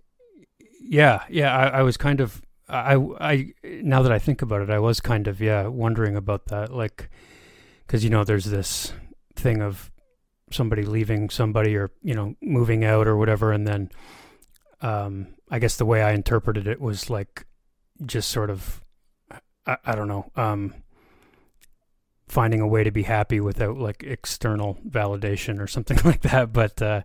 Yeah, 0.81 1.23
yeah, 1.29 1.55
I, 1.55 1.79
I 1.79 1.81
was 1.83 1.97
kind 1.97 2.21
of 2.21 2.41
I 2.69 2.95
I 3.19 3.53
now 3.63 4.01
that 4.01 4.11
I 4.11 4.19
think 4.19 4.41
about 4.41 4.61
it, 4.61 4.69
I 4.69 4.79
was 4.79 4.99
kind 4.99 5.27
of 5.27 5.41
yeah, 5.41 5.67
wondering 5.67 6.15
about 6.15 6.45
that 6.47 6.73
like 6.73 7.09
cuz 7.87 8.03
you 8.03 8.09
know 8.09 8.23
there's 8.23 8.45
this 8.45 8.93
thing 9.35 9.61
of 9.61 9.91
somebody 10.51 10.83
leaving 10.83 11.29
somebody 11.29 11.75
or, 11.75 11.91
you 12.03 12.13
know, 12.15 12.35
moving 12.41 12.83
out 12.85 13.07
or 13.07 13.17
whatever 13.17 13.51
and 13.51 13.67
then 13.67 13.89
um 14.81 15.27
I 15.49 15.59
guess 15.59 15.77
the 15.77 15.85
way 15.85 16.03
I 16.03 16.13
interpreted 16.13 16.67
it 16.67 16.81
was 16.81 17.09
like 17.09 17.45
just 18.05 18.29
sort 18.29 18.49
of 18.49 18.83
I, 19.65 19.77
I 19.85 19.95
don't 19.95 20.07
know. 20.07 20.31
Um 20.35 20.73
finding 22.27 22.59
a 22.59 22.67
way 22.67 22.83
to 22.83 22.91
be 22.91 23.03
happy 23.03 23.39
without 23.39 23.77
like 23.77 24.03
external 24.03 24.77
validation 24.87 25.59
or 25.59 25.67
something 25.67 25.97
like 26.05 26.21
that. 26.21 26.53
But 26.53 26.81
uh, 26.81 27.01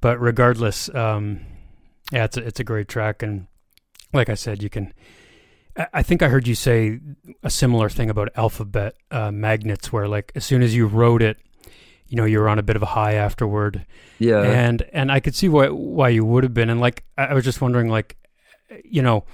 but 0.00 0.20
regardless, 0.20 0.92
um, 0.94 1.40
yeah, 2.12 2.24
it's 2.24 2.36
a, 2.36 2.46
it's 2.46 2.60
a 2.60 2.64
great 2.64 2.88
track, 2.88 3.22
and 3.22 3.46
like 4.12 4.28
I 4.28 4.34
said, 4.34 4.62
you 4.62 4.70
can. 4.70 4.92
I 5.92 6.04
think 6.04 6.22
I 6.22 6.28
heard 6.28 6.46
you 6.46 6.54
say 6.54 7.00
a 7.42 7.50
similar 7.50 7.88
thing 7.88 8.08
about 8.08 8.28
alphabet 8.36 8.94
uh, 9.10 9.32
magnets, 9.32 9.92
where 9.92 10.06
like 10.06 10.30
as 10.36 10.44
soon 10.44 10.62
as 10.62 10.74
you 10.74 10.86
wrote 10.86 11.20
it, 11.20 11.36
you 12.06 12.16
know, 12.16 12.24
you 12.24 12.38
were 12.38 12.48
on 12.48 12.60
a 12.60 12.62
bit 12.62 12.76
of 12.76 12.82
a 12.82 12.86
high 12.86 13.14
afterward. 13.14 13.84
Yeah, 14.20 14.42
and 14.42 14.82
and 14.92 15.10
I 15.10 15.18
could 15.18 15.34
see 15.34 15.48
why 15.48 15.68
why 15.68 16.10
you 16.10 16.24
would 16.24 16.44
have 16.44 16.54
been, 16.54 16.70
and 16.70 16.80
like 16.80 17.04
I 17.18 17.34
was 17.34 17.44
just 17.44 17.60
wondering, 17.60 17.88
like, 17.88 18.16
you 18.84 19.02
know, 19.02 19.24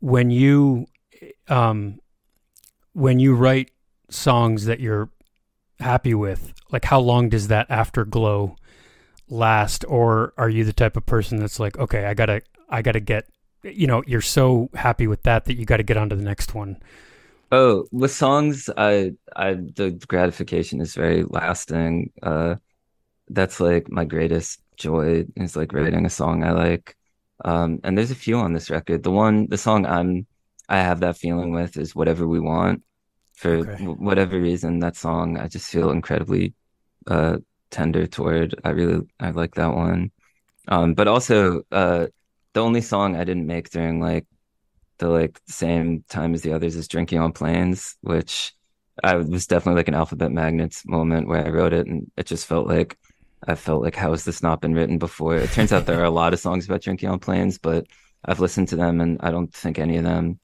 when 0.00 0.30
you 0.30 0.86
um 1.48 2.00
when 2.92 3.20
you 3.20 3.34
write 3.34 3.70
songs 4.10 4.64
that 4.66 4.80
you're 4.80 5.10
happy 5.80 6.14
with, 6.14 6.52
like 6.70 6.84
how 6.84 7.00
long 7.00 7.28
does 7.28 7.48
that 7.48 7.70
afterglow 7.70 8.56
last? 9.28 9.84
Or 9.88 10.32
are 10.36 10.48
you 10.48 10.64
the 10.64 10.72
type 10.72 10.96
of 10.96 11.06
person 11.06 11.38
that's 11.38 11.60
like, 11.60 11.78
okay, 11.78 12.06
I 12.06 12.14
gotta, 12.14 12.42
I 12.68 12.82
gotta 12.82 13.00
get, 13.00 13.26
you 13.62 13.86
know, 13.86 14.02
you're 14.06 14.20
so 14.20 14.70
happy 14.74 15.06
with 15.06 15.22
that 15.22 15.46
that 15.46 15.54
you 15.54 15.64
got 15.64 15.78
to 15.78 15.82
get 15.82 15.96
on 15.96 16.10
to 16.10 16.16
the 16.16 16.22
next 16.22 16.54
one. 16.54 16.76
Oh, 17.50 17.86
with 17.92 18.12
songs, 18.12 18.68
I, 18.76 19.12
I, 19.36 19.54
the 19.54 19.98
gratification 20.06 20.80
is 20.80 20.94
very 20.94 21.24
lasting. 21.24 22.12
Uh, 22.22 22.56
that's 23.28 23.60
like 23.60 23.90
my 23.90 24.04
greatest 24.04 24.60
joy 24.76 25.24
is 25.36 25.56
like 25.56 25.72
writing 25.72 26.04
a 26.04 26.10
song 26.10 26.44
I 26.44 26.50
like. 26.52 26.96
Um, 27.44 27.80
and 27.84 27.96
there's 27.96 28.10
a 28.10 28.16
few 28.16 28.38
on 28.38 28.52
this 28.52 28.70
record. 28.70 29.02
The 29.02 29.10
one, 29.10 29.46
the 29.48 29.58
song 29.58 29.86
I'm, 29.86 30.26
I 30.68 30.78
have 30.78 31.00
that 31.00 31.16
feeling 31.16 31.52
with 31.52 31.76
is 31.76 31.94
whatever 31.94 32.26
we 32.26 32.40
want 32.40 32.82
for 33.44 33.56
okay. 33.58 33.84
whatever 33.84 34.40
reason, 34.40 34.78
that 34.78 34.96
song 34.96 35.36
I 35.38 35.48
just 35.48 35.70
feel 35.70 35.90
incredibly 35.90 36.54
uh, 37.06 37.36
tender 37.70 38.06
toward. 38.06 38.58
I 38.64 38.70
really 38.70 39.06
I 39.20 39.30
like 39.32 39.56
that 39.56 39.74
one. 39.74 40.12
Um, 40.68 40.94
but 40.94 41.08
also 41.08 41.60
uh, 41.70 42.06
the 42.54 42.62
only 42.62 42.80
song 42.80 43.16
I 43.16 43.24
didn't 43.24 43.46
make 43.46 43.68
during 43.68 44.00
like 44.00 44.24
the 44.96 45.10
like 45.10 45.38
same 45.46 46.04
time 46.08 46.32
as 46.32 46.40
the 46.40 46.54
others 46.54 46.74
is 46.74 46.88
"Drinking 46.88 47.18
on 47.18 47.32
Planes," 47.32 47.98
which 48.00 48.54
I 49.02 49.16
was 49.16 49.46
definitely 49.46 49.80
like 49.80 49.88
an 49.88 49.94
Alphabet 49.94 50.32
Magnets 50.32 50.86
moment 50.86 51.28
where 51.28 51.44
I 51.44 51.50
wrote 51.50 51.74
it, 51.74 51.86
and 51.86 52.10
it 52.16 52.24
just 52.24 52.46
felt 52.46 52.66
like 52.66 52.96
I 53.46 53.56
felt 53.56 53.82
like 53.82 53.94
how 53.94 54.12
has 54.12 54.24
this 54.24 54.42
not 54.42 54.62
been 54.62 54.72
written 54.72 54.96
before? 54.96 55.36
It 55.36 55.50
turns 55.50 55.70
out 55.70 55.84
there 55.84 56.00
are 56.00 56.04
a 56.04 56.20
lot 56.22 56.32
of 56.32 56.40
songs 56.40 56.64
about 56.64 56.80
drinking 56.80 57.10
on 57.10 57.18
planes, 57.18 57.58
but 57.58 57.86
I've 58.24 58.40
listened 58.40 58.68
to 58.68 58.76
them 58.76 59.02
and 59.02 59.18
I 59.20 59.30
don't 59.30 59.52
think 59.52 59.78
any 59.78 59.98
of 59.98 60.04
them. 60.04 60.40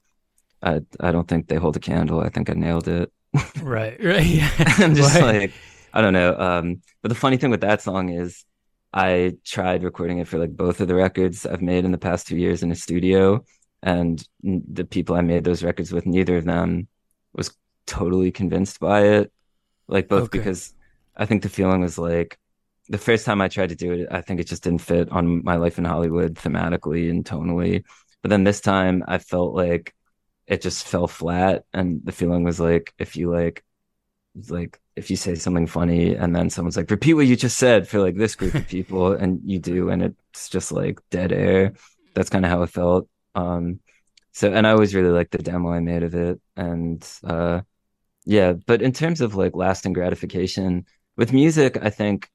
I 0.61 0.81
I 0.99 1.11
don't 1.11 1.27
think 1.27 1.47
they 1.47 1.55
hold 1.55 1.75
a 1.75 1.79
candle. 1.79 2.21
I 2.21 2.29
think 2.29 2.49
I 2.49 2.53
nailed 2.53 2.87
it. 2.87 3.11
right, 3.61 4.01
right. 4.03 4.25
Yeah. 4.25 4.51
I'm 4.57 4.95
just 4.95 5.19
like 5.19 5.53
I 5.93 6.01
don't 6.01 6.13
know. 6.13 6.37
Um, 6.37 6.81
but 7.01 7.09
the 7.09 7.15
funny 7.15 7.37
thing 7.37 7.51
with 7.51 7.61
that 7.61 7.81
song 7.81 8.09
is 8.09 8.45
I 8.93 9.37
tried 9.45 9.83
recording 9.83 10.19
it 10.19 10.27
for 10.27 10.37
like 10.37 10.55
both 10.55 10.81
of 10.81 10.87
the 10.87 10.95
records 10.95 11.45
I've 11.45 11.61
made 11.61 11.85
in 11.85 11.91
the 11.91 11.97
past 11.97 12.27
two 12.27 12.37
years 12.37 12.63
in 12.63 12.71
a 12.71 12.75
studio, 12.75 13.43
and 13.81 14.25
the 14.43 14.85
people 14.85 15.15
I 15.15 15.21
made 15.21 15.43
those 15.43 15.63
records 15.63 15.91
with, 15.91 16.05
neither 16.05 16.37
of 16.37 16.45
them 16.45 16.87
was 17.33 17.51
totally 17.85 18.31
convinced 18.31 18.79
by 18.79 19.01
it. 19.01 19.31
Like 19.87 20.07
both 20.07 20.23
okay. 20.23 20.37
because 20.37 20.73
I 21.15 21.25
think 21.25 21.43
the 21.43 21.49
feeling 21.49 21.81
was 21.81 21.97
like 21.97 22.37
the 22.89 22.97
first 22.97 23.25
time 23.25 23.41
I 23.41 23.47
tried 23.47 23.69
to 23.69 23.75
do 23.75 23.93
it, 23.93 24.07
I 24.11 24.21
think 24.21 24.39
it 24.39 24.47
just 24.47 24.63
didn't 24.63 24.81
fit 24.81 25.09
on 25.11 25.43
my 25.43 25.55
life 25.55 25.77
in 25.77 25.85
Hollywood 25.85 26.35
thematically 26.35 27.09
and 27.09 27.23
tonally. 27.23 27.83
But 28.21 28.29
then 28.29 28.43
this 28.43 28.59
time 28.61 29.03
I 29.07 29.17
felt 29.17 29.55
like 29.55 29.95
it 30.51 30.61
just 30.61 30.85
fell 30.85 31.07
flat 31.07 31.63
and 31.73 32.01
the 32.03 32.11
feeling 32.11 32.43
was 32.43 32.59
like 32.59 32.93
if 32.99 33.15
you 33.15 33.31
like 33.31 33.63
like 34.49 34.79
if 34.95 35.09
you 35.09 35.15
say 35.15 35.33
something 35.35 35.65
funny 35.65 36.13
and 36.13 36.35
then 36.35 36.49
someone's 36.49 36.77
like 36.77 36.91
repeat 36.91 37.13
what 37.13 37.25
you 37.25 37.35
just 37.35 37.57
said 37.57 37.87
for 37.87 37.99
like 37.99 38.17
this 38.17 38.35
group 38.35 38.53
of 38.53 38.67
people 38.75 39.13
and 39.13 39.39
you 39.45 39.59
do 39.59 39.89
and 39.89 40.03
it's 40.03 40.49
just 40.49 40.71
like 40.71 40.99
dead 41.09 41.31
air. 41.31 41.73
That's 42.13 42.29
kind 42.29 42.45
of 42.45 42.51
how 42.51 42.63
it 42.63 42.69
felt. 42.69 43.07
Um 43.33 43.79
so 44.31 44.51
and 44.53 44.65
i 44.65 44.71
always 44.71 44.95
really 44.95 45.09
liked 45.09 45.31
the 45.31 45.37
demo 45.37 45.71
i 45.71 45.79
made 45.79 46.03
of 46.03 46.15
it 46.15 46.39
and 46.55 47.07
uh 47.23 47.61
yeah 48.25 48.53
but 48.53 48.81
in 48.81 48.91
terms 48.91 49.21
of 49.21 49.35
like 49.35 49.55
lasting 49.55 49.93
gratification 49.93 50.85
with 51.17 51.33
music 51.33 51.77
i 51.81 51.89
think 51.89 52.29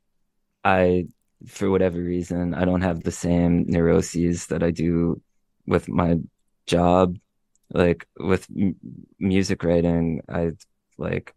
i 0.64 1.06
for 1.46 1.70
whatever 1.70 1.98
reason 1.98 2.54
i 2.54 2.64
don't 2.64 2.82
have 2.82 3.02
the 3.02 3.12
same 3.12 3.64
neuroses 3.66 4.46
that 4.46 4.62
i 4.62 4.70
do 4.70 5.20
with 5.66 5.88
my 5.88 6.16
job 6.66 7.16
like 7.72 8.06
with 8.18 8.46
m- 8.56 8.76
music 9.18 9.62
writing 9.64 10.22
i 10.28 10.50
like 10.98 11.34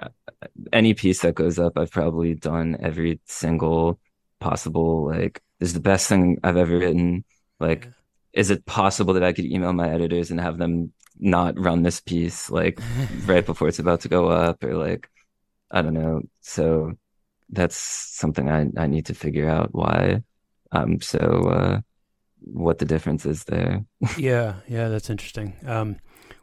uh, 0.00 0.08
uh, 0.42 0.46
any 0.72 0.94
piece 0.94 1.20
that 1.22 1.34
goes 1.34 1.58
up, 1.58 1.78
I've 1.78 1.90
probably 1.90 2.34
done 2.34 2.76
every 2.80 3.20
single 3.26 4.00
possible. 4.40 5.06
Like, 5.06 5.40
this 5.58 5.68
is 5.70 5.74
the 5.74 5.80
best 5.80 6.08
thing 6.08 6.38
I've 6.42 6.56
ever 6.56 6.78
written. 6.78 7.24
Like, 7.60 7.84
yeah. 7.84 7.90
is 8.32 8.50
it 8.50 8.66
possible 8.66 9.14
that 9.14 9.22
I 9.22 9.32
could 9.32 9.44
email 9.44 9.72
my 9.72 9.90
editors 9.90 10.30
and 10.30 10.40
have 10.40 10.58
them 10.58 10.92
not 11.18 11.58
run 11.58 11.82
this 11.82 12.00
piece 12.00 12.50
like 12.50 12.80
right 13.26 13.44
before 13.44 13.68
it's 13.68 13.78
about 13.78 14.00
to 14.02 14.08
go 14.08 14.28
up, 14.28 14.64
or 14.64 14.74
like, 14.76 15.08
I 15.70 15.82
don't 15.82 15.94
know. 15.94 16.22
So 16.40 16.92
that's 17.50 17.76
something 17.76 18.48
I 18.48 18.66
I 18.76 18.86
need 18.86 19.06
to 19.06 19.14
figure 19.14 19.48
out 19.48 19.70
why. 19.72 20.22
i'm 20.72 21.00
So, 21.00 21.18
uh, 21.18 21.80
what 22.44 22.78
the 22.78 22.84
difference 22.84 23.26
is 23.26 23.44
there? 23.44 23.84
yeah. 24.18 24.54
Yeah. 24.68 24.88
That's 24.88 25.10
interesting. 25.10 25.56
Um 25.66 25.96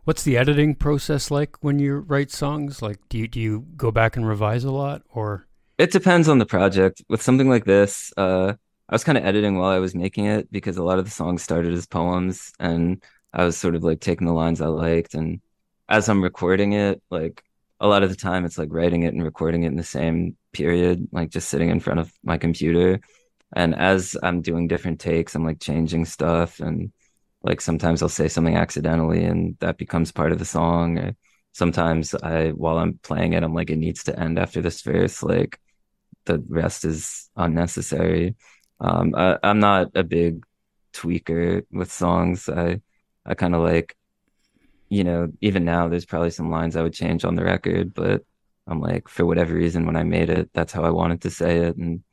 What's 0.10 0.24
the 0.24 0.38
editing 0.38 0.74
process 0.74 1.30
like 1.30 1.58
when 1.62 1.78
you 1.78 1.98
write 1.98 2.32
songs? 2.32 2.82
Like, 2.82 2.98
do 3.10 3.18
you 3.20 3.28
do 3.28 3.40
you 3.40 3.68
go 3.78 3.92
back 3.92 4.18
and 4.18 4.28
revise 4.28 4.64
a 4.64 4.72
lot, 4.72 5.04
or? 5.12 5.46
It 5.78 5.92
depends 5.92 6.28
on 6.28 6.40
the 6.40 6.48
project. 6.48 7.04
With 7.10 7.22
something 7.22 7.48
like 7.48 7.66
this, 7.66 8.12
uh, 8.18 8.54
I 8.90 8.96
was 8.96 9.04
kind 9.04 9.20
of 9.20 9.24
editing 9.24 9.58
while 9.58 9.70
I 9.70 9.78
was 9.78 9.94
making 9.94 10.26
it 10.26 10.52
because 10.52 10.78
a 10.78 10.84
lot 10.84 10.98
of 10.98 11.06
the 11.06 11.12
songs 11.12 11.44
started 11.44 11.74
as 11.74 11.86
poems, 11.86 12.52
and 12.60 13.04
I 13.34 13.44
was 13.46 13.56
sort 13.56 13.76
of 13.76 13.84
like 13.84 14.00
taking 14.00 14.26
the 14.26 14.34
lines 14.34 14.62
I 14.62 14.68
liked, 14.68 15.14
and 15.14 15.42
as 15.88 16.10
I'm 16.10 16.24
recording 16.24 16.74
it, 16.74 17.04
like 17.12 17.44
a 17.80 17.88
lot 17.88 18.02
of 18.02 18.10
the 18.10 18.16
time, 18.16 18.46
it's 18.46 18.58
like 18.58 18.70
writing 18.72 19.04
it 19.04 19.14
and 19.14 19.24
recording 19.24 19.62
it 19.62 19.68
in 19.68 19.76
the 19.76 19.84
same 19.84 20.36
period, 20.54 21.08
like 21.12 21.30
just 21.30 21.50
sitting 21.50 21.70
in 21.70 21.80
front 21.80 22.00
of 22.00 22.12
my 22.24 22.40
computer. 22.40 23.00
And 23.54 23.76
as 23.76 24.16
I'm 24.22 24.42
doing 24.42 24.68
different 24.68 25.00
takes, 25.00 25.36
I'm 25.36 25.46
like 25.46 25.60
changing 25.60 26.06
stuff 26.06 26.60
and 26.60 26.92
like 27.42 27.62
sometimes 27.62 28.02
I'll 28.02 28.10
say 28.10 28.28
something 28.28 28.56
accidentally 28.56 29.24
and 29.24 29.56
that 29.60 29.78
becomes 29.78 30.12
part 30.12 30.32
of 30.32 30.40
the 30.40 30.46
song. 30.46 31.16
Sometimes 31.54 32.14
I, 32.14 32.50
while 32.50 32.78
I'm 32.78 33.00
playing 33.02 33.34
it, 33.34 33.44
I'm 33.44 33.54
like, 33.54 33.70
it 33.70 33.78
needs 33.78 34.04
to 34.06 34.20
end 34.20 34.38
after 34.38 34.62
this 34.62 34.82
verse. 34.82 35.24
Like 35.24 35.60
the 36.26 36.44
rest 36.48 36.86
is 36.86 37.30
unnecessary. 37.36 38.36
Um, 38.80 39.16
I, 39.16 39.38
I'm 39.42 39.60
not 39.60 39.92
a 39.96 40.04
big 40.04 40.46
tweaker 40.94 41.66
with 41.72 41.92
songs. 41.92 42.50
I, 42.50 42.82
I 43.26 43.34
kind 43.34 43.56
of 43.56 43.62
like, 43.62 43.96
you 44.90 45.04
know, 45.04 45.32
even 45.42 45.66
now 45.66 45.88
there's 45.88 46.06
probably 46.06 46.32
some 46.32 46.52
lines 46.52 46.76
I 46.76 46.82
would 46.82 46.94
change 46.94 47.26
on 47.26 47.36
the 47.36 47.44
record, 47.44 47.94
but 47.94 48.24
I'm 48.68 48.80
like, 48.80 49.08
for 49.08 49.26
whatever 49.26 49.54
reason, 49.54 49.86
when 49.86 49.96
I 49.96 50.04
made 50.04 50.30
it, 50.30 50.50
that's 50.54 50.74
how 50.74 50.84
I 50.84 50.90
wanted 50.92 51.22
to 51.22 51.30
say 51.30 51.58
it. 51.60 51.78
And 51.78 52.04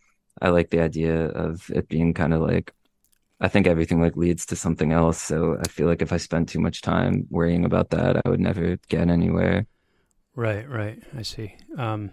I 0.40 0.50
like 0.50 0.70
the 0.70 0.80
idea 0.80 1.26
of 1.28 1.70
it 1.70 1.88
being 1.88 2.14
kind 2.14 2.34
of 2.34 2.42
like 2.42 2.72
I 3.40 3.48
think 3.48 3.66
everything 3.66 4.00
like 4.00 4.16
leads 4.16 4.46
to 4.46 4.56
something 4.56 4.92
else. 4.92 5.20
So 5.20 5.58
I 5.62 5.68
feel 5.68 5.86
like 5.86 6.02
if 6.02 6.12
I 6.12 6.16
spend 6.16 6.48
too 6.48 6.60
much 6.60 6.80
time 6.80 7.26
worrying 7.30 7.64
about 7.64 7.90
that, 7.90 8.16
I 8.24 8.28
would 8.28 8.40
never 8.40 8.78
get 8.88 9.08
anywhere. 9.08 9.66
Right, 10.34 10.68
right. 10.68 11.02
I 11.16 11.22
see. 11.22 11.54
Um, 11.76 12.10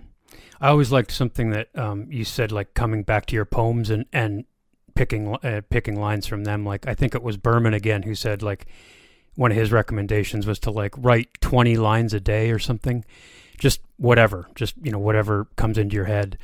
I 0.60 0.70
always 0.70 0.92
liked 0.92 1.12
something 1.12 1.52
that 1.52 1.68
um, 1.76 2.08
you 2.10 2.26
said, 2.26 2.52
like 2.52 2.74
coming 2.74 3.04
back 3.04 3.26
to 3.28 3.36
your 3.36 3.46
poems 3.46 3.90
and 3.90 4.06
and 4.12 4.46
picking 4.96 5.36
uh, 5.36 5.62
picking 5.70 6.00
lines 6.00 6.28
from 6.28 6.44
them. 6.44 6.66
Like 6.66 6.88
I 6.88 6.94
think 6.94 7.16
it 7.16 7.24
was 7.24 7.38
Berman 7.38 7.74
again 7.74 8.04
who 8.04 8.16
said 8.16 8.42
like 8.42 8.66
one 9.36 9.52
of 9.52 9.58
his 9.58 9.72
recommendations 9.72 10.46
was 10.46 10.60
to 10.60 10.72
like 10.72 10.94
write 10.98 11.30
twenty 11.42 11.78
lines 11.78 12.14
a 12.14 12.20
day 12.20 12.52
or 12.52 12.60
something, 12.60 13.04
just 13.58 13.82
whatever, 13.98 14.48
just 14.56 14.76
you 14.82 14.92
know 14.92 15.00
whatever 15.00 15.48
comes 15.56 15.78
into 15.78 15.96
your 15.96 16.06
head, 16.06 16.38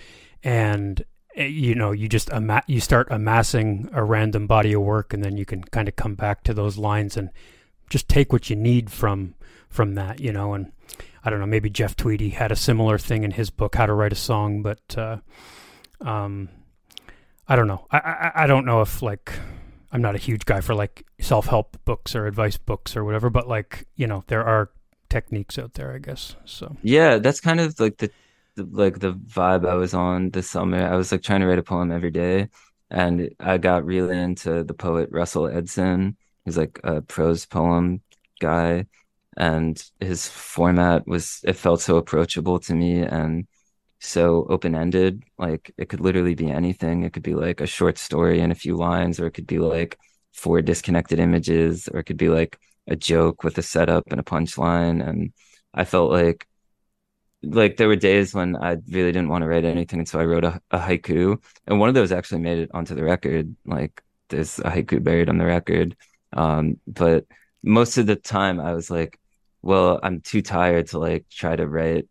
and 0.43 1.03
you 1.47 1.73
know 1.75 1.91
you 1.91 2.09
just 2.09 2.31
ama- 2.31 2.63
you 2.67 2.79
start 2.79 3.07
amassing 3.11 3.89
a 3.93 4.03
random 4.03 4.47
body 4.47 4.73
of 4.73 4.81
work 4.81 5.13
and 5.13 5.23
then 5.23 5.37
you 5.37 5.45
can 5.45 5.63
kind 5.63 5.87
of 5.87 5.95
come 5.95 6.15
back 6.15 6.43
to 6.43 6.53
those 6.53 6.77
lines 6.77 7.15
and 7.15 7.29
just 7.89 8.09
take 8.09 8.33
what 8.33 8.49
you 8.49 8.55
need 8.55 8.91
from 8.91 9.35
from 9.69 9.95
that 9.95 10.19
you 10.19 10.31
know 10.31 10.53
and 10.53 10.71
i 11.23 11.29
don't 11.29 11.39
know 11.39 11.45
maybe 11.45 11.69
jeff 11.69 11.95
tweedy 11.95 12.29
had 12.29 12.51
a 12.51 12.55
similar 12.55 12.97
thing 12.97 13.23
in 13.23 13.31
his 13.31 13.49
book 13.49 13.75
how 13.75 13.85
to 13.85 13.93
write 13.93 14.11
a 14.11 14.17
song 14.17 14.61
but 14.61 14.81
uh, 14.97 15.17
um 16.01 16.49
i 17.47 17.55
don't 17.55 17.67
know. 17.67 17.85
I, 17.89 17.97
I 17.97 18.31
i 18.43 18.47
don't 18.47 18.65
know 18.65 18.81
if 18.81 19.01
like 19.01 19.31
i'm 19.91 20.01
not 20.01 20.15
a 20.15 20.19
huge 20.19 20.45
guy 20.45 20.61
for 20.61 20.75
like 20.75 21.05
self-help 21.19 21.77
books 21.85 22.15
or 22.15 22.27
advice 22.27 22.57
books 22.57 22.95
or 22.97 23.03
whatever 23.05 23.29
but 23.29 23.47
like 23.47 23.87
you 23.95 24.07
know 24.07 24.23
there 24.27 24.43
are 24.43 24.71
techniques 25.09 25.57
out 25.57 25.73
there 25.73 25.93
i 25.93 25.97
guess 25.97 26.35
so. 26.45 26.77
Yeah 26.83 27.17
that's 27.17 27.39
kind 27.39 27.59
of 27.59 27.79
like 27.79 27.97
the 27.97 28.11
like 28.59 28.99
the 28.99 29.13
vibe 29.13 29.67
I 29.67 29.75
was 29.75 29.93
on 29.93 30.29
this 30.31 30.49
summer. 30.49 30.81
I 30.81 30.95
was 30.95 31.11
like 31.11 31.21
trying 31.23 31.41
to 31.41 31.47
write 31.47 31.59
a 31.59 31.63
poem 31.63 31.91
every 31.91 32.11
day, 32.11 32.49
and 32.89 33.29
I 33.39 33.57
got 33.57 33.85
really 33.85 34.17
into 34.17 34.63
the 34.63 34.73
poet 34.73 35.09
Russell 35.11 35.47
Edson. 35.47 36.17
He's 36.45 36.57
like 36.57 36.79
a 36.83 37.01
prose 37.01 37.45
poem 37.45 38.01
guy, 38.39 38.87
and 39.37 39.81
his 39.99 40.27
format 40.27 41.07
was 41.07 41.41
it 41.43 41.53
felt 41.53 41.81
so 41.81 41.97
approachable 41.97 42.59
to 42.59 42.73
me 42.75 43.01
and 43.01 43.47
so 43.99 44.45
open 44.49 44.75
ended. 44.75 45.23
Like 45.37 45.71
it 45.77 45.89
could 45.89 46.01
literally 46.01 46.35
be 46.35 46.49
anything. 46.51 47.03
It 47.03 47.13
could 47.13 47.23
be 47.23 47.35
like 47.35 47.61
a 47.61 47.67
short 47.67 47.97
story 47.97 48.39
in 48.39 48.51
a 48.51 48.55
few 48.55 48.75
lines, 48.75 49.19
or 49.19 49.27
it 49.27 49.31
could 49.31 49.47
be 49.47 49.59
like 49.59 49.97
four 50.33 50.61
disconnected 50.61 51.19
images, 51.19 51.87
or 51.89 51.99
it 51.99 52.05
could 52.05 52.17
be 52.17 52.29
like 52.29 52.57
a 52.87 52.95
joke 52.95 53.43
with 53.43 53.57
a 53.57 53.61
setup 53.61 54.05
and 54.11 54.19
a 54.19 54.23
punchline. 54.23 55.07
And 55.07 55.33
I 55.73 55.85
felt 55.85 56.11
like 56.11 56.47
like 57.41 57.77
there 57.77 57.87
were 57.87 57.95
days 57.95 58.33
when 58.33 58.55
I 58.55 58.77
really 58.89 59.11
didn't 59.11 59.29
want 59.29 59.43
to 59.43 59.47
write 59.47 59.65
anything, 59.65 59.99
and 59.99 60.07
so 60.07 60.19
I 60.19 60.25
wrote 60.25 60.43
a, 60.43 60.61
a, 60.71 60.79
haiku, 60.79 61.41
and 61.67 61.79
one 61.79 61.89
of 61.89 61.95
those 61.95 62.11
actually 62.11 62.41
made 62.41 62.59
it 62.59 62.71
onto 62.73 62.95
the 62.95 63.03
record. 63.03 63.55
Like 63.65 64.01
there's 64.29 64.59
a 64.59 64.63
haiku 64.63 65.03
buried 65.03 65.29
on 65.29 65.37
the 65.37 65.45
record, 65.45 65.95
um, 66.33 66.79
but 66.87 67.25
most 67.63 67.97
of 67.97 68.07
the 68.07 68.15
time 68.15 68.59
I 68.59 68.73
was 68.73 68.89
like, 68.91 69.19
well, 69.61 69.99
I'm 70.03 70.21
too 70.21 70.41
tired 70.41 70.87
to 70.87 70.99
like 70.99 71.25
try 71.29 71.55
to 71.55 71.67
write, 71.67 72.07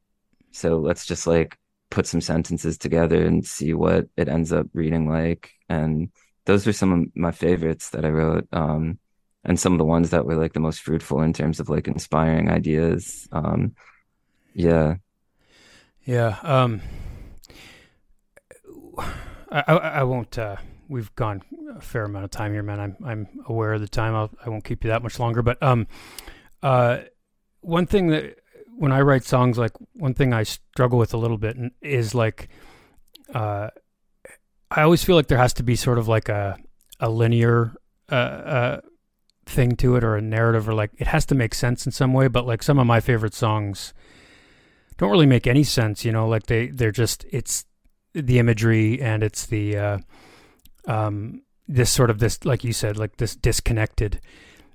so 0.53 0.79
let's 0.79 1.07
just 1.07 1.27
like 1.27 1.59
put 1.91 2.07
some 2.07 2.21
sentences 2.21 2.79
together 2.79 3.25
and 3.25 3.47
see 3.47 3.75
what 3.75 4.07
it 4.17 4.29
ends 4.29 4.53
up 4.53 4.67
reading 4.73 5.09
like. 5.09 5.53
And 5.69 6.11
those 6.45 6.67
were 6.67 6.73
some 6.73 6.93
of 6.93 7.17
my 7.17 7.33
favorites 7.33 7.91
that 7.91 8.05
I 8.05 8.11
wrote, 8.11 8.49
um, 8.53 8.99
and 9.45 9.61
some 9.61 9.73
of 9.73 9.79
the 9.79 9.85
ones 9.85 10.11
that 10.11 10.25
were 10.25 10.37
like 10.37 10.55
the 10.55 10.61
most 10.61 10.81
fruitful 10.81 11.21
in 11.23 11.33
terms 11.33 11.61
of 11.61 11.69
like 11.69 11.87
inspiring 11.87 12.51
ideas. 12.51 13.29
Um, 13.33 13.75
yeah. 14.55 14.97
Yeah. 16.09 16.39
Um, 16.43 16.81
I, 19.51 19.61
I, 19.61 20.03
won't. 20.05 20.39
Uh, 20.39 20.57
we've 20.89 21.15
gone 21.17 21.43
a 21.77 21.83
fair 21.83 22.05
amount 22.05 22.25
of 22.25 22.31
time 22.31 22.55
here, 22.55 22.63
man. 22.63 22.81
I'm 22.81 22.97
I'm 23.05 23.29
aware 23.47 23.75
of 23.75 23.83
the 23.83 23.89
time. 23.89 24.15
I'll, 24.15 24.31
I 24.43 24.49
won't 24.49 24.65
keep 24.65 24.85
you 24.85 24.89
that 24.89 25.03
much 25.03 25.19
longer. 25.21 25.43
But 25.43 25.63
um, 25.63 25.87
uh, 26.63 27.01
one 27.61 27.85
thing 27.85 28.07
that 28.07 28.39
when 28.75 28.91
I 28.91 29.03
write 29.03 29.25
songs, 29.25 29.59
like 29.59 29.73
one 29.93 30.15
thing 30.15 30.33
I 30.33 30.45
struggle 30.45 30.99
with 30.99 31.13
a 31.13 31.19
little 31.19 31.37
bit 31.37 31.59
is 31.83 32.15
like, 32.15 32.49
uh, 33.35 33.69
I 34.71 34.81
always 34.81 35.05
feel 35.05 35.15
like 35.15 35.27
there 35.27 35.37
has 35.37 35.53
to 35.55 35.63
be 35.63 35.77
sort 35.77 35.99
of 35.99 36.09
like 36.09 36.31
a 36.31 36.57
a 37.01 37.11
linear 37.11 37.75
uh, 38.11 38.15
uh, 38.15 38.81
thing 39.45 39.77
to 39.77 39.97
it 39.97 40.05
or 40.05 40.17
a 40.17 40.23
narrative 40.23 40.71
or 40.71 40.73
like 40.73 40.93
it 40.97 41.09
has 41.09 41.27
to 41.27 41.35
make 41.35 41.53
sense 41.53 41.85
in 41.85 41.93
some 41.93 42.15
way. 42.15 42.29
But 42.29 42.47
like 42.47 42.63
some 42.63 42.79
of 42.79 42.87
my 42.87 43.01
favorite 43.01 43.35
songs 43.35 43.93
don't 44.99 45.11
really 45.11 45.27
make 45.27 45.47
any 45.47 45.65
sense. 45.65 46.05
You 46.05 46.13
know, 46.13 46.29
like 46.29 46.47
they 46.47 46.69
they're 46.69 46.93
just 46.93 47.25
it's 47.31 47.65
the 48.13 48.39
imagery 48.39 49.01
and 49.01 49.23
it's 49.23 49.47
the 49.47 49.77
uh, 49.77 49.99
um, 50.87 51.43
this 51.67 51.91
sort 51.91 52.11
of 52.11 52.19
this 52.19 52.45
like 52.45 52.65
you 52.65 52.73
said 52.73 52.97
like 52.97 53.17
this 53.17 53.35
disconnected 53.35 54.21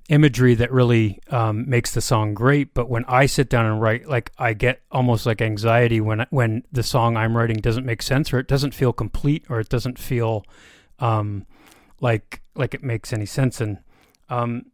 imagery 0.08 0.54
that 0.54 0.70
really 0.70 1.18
um, 1.30 1.68
makes 1.68 1.92
the 1.92 2.00
song 2.00 2.34
great. 2.34 2.74
But 2.74 2.88
when 2.88 3.04
I 3.06 3.26
sit 3.26 3.48
down 3.48 3.66
and 3.66 3.80
write, 3.80 4.08
like 4.08 4.32
I 4.38 4.52
get 4.52 4.82
almost 4.90 5.26
like 5.26 5.40
anxiety 5.40 6.00
when 6.00 6.26
when 6.30 6.64
the 6.72 6.82
song 6.82 7.16
I'm 7.16 7.36
writing 7.36 7.56
doesn't 7.56 7.86
make 7.86 8.02
sense 8.02 8.32
or 8.32 8.38
it 8.38 8.48
doesn't 8.48 8.74
feel 8.74 8.92
complete 8.92 9.44
or 9.48 9.60
it 9.60 9.68
doesn't 9.68 9.98
feel 9.98 10.44
um, 10.98 11.46
like 12.00 12.42
like 12.54 12.74
it 12.74 12.82
makes 12.82 13.12
any 13.12 13.26
sense. 13.26 13.60
And 13.60 13.78
um, 14.28 14.66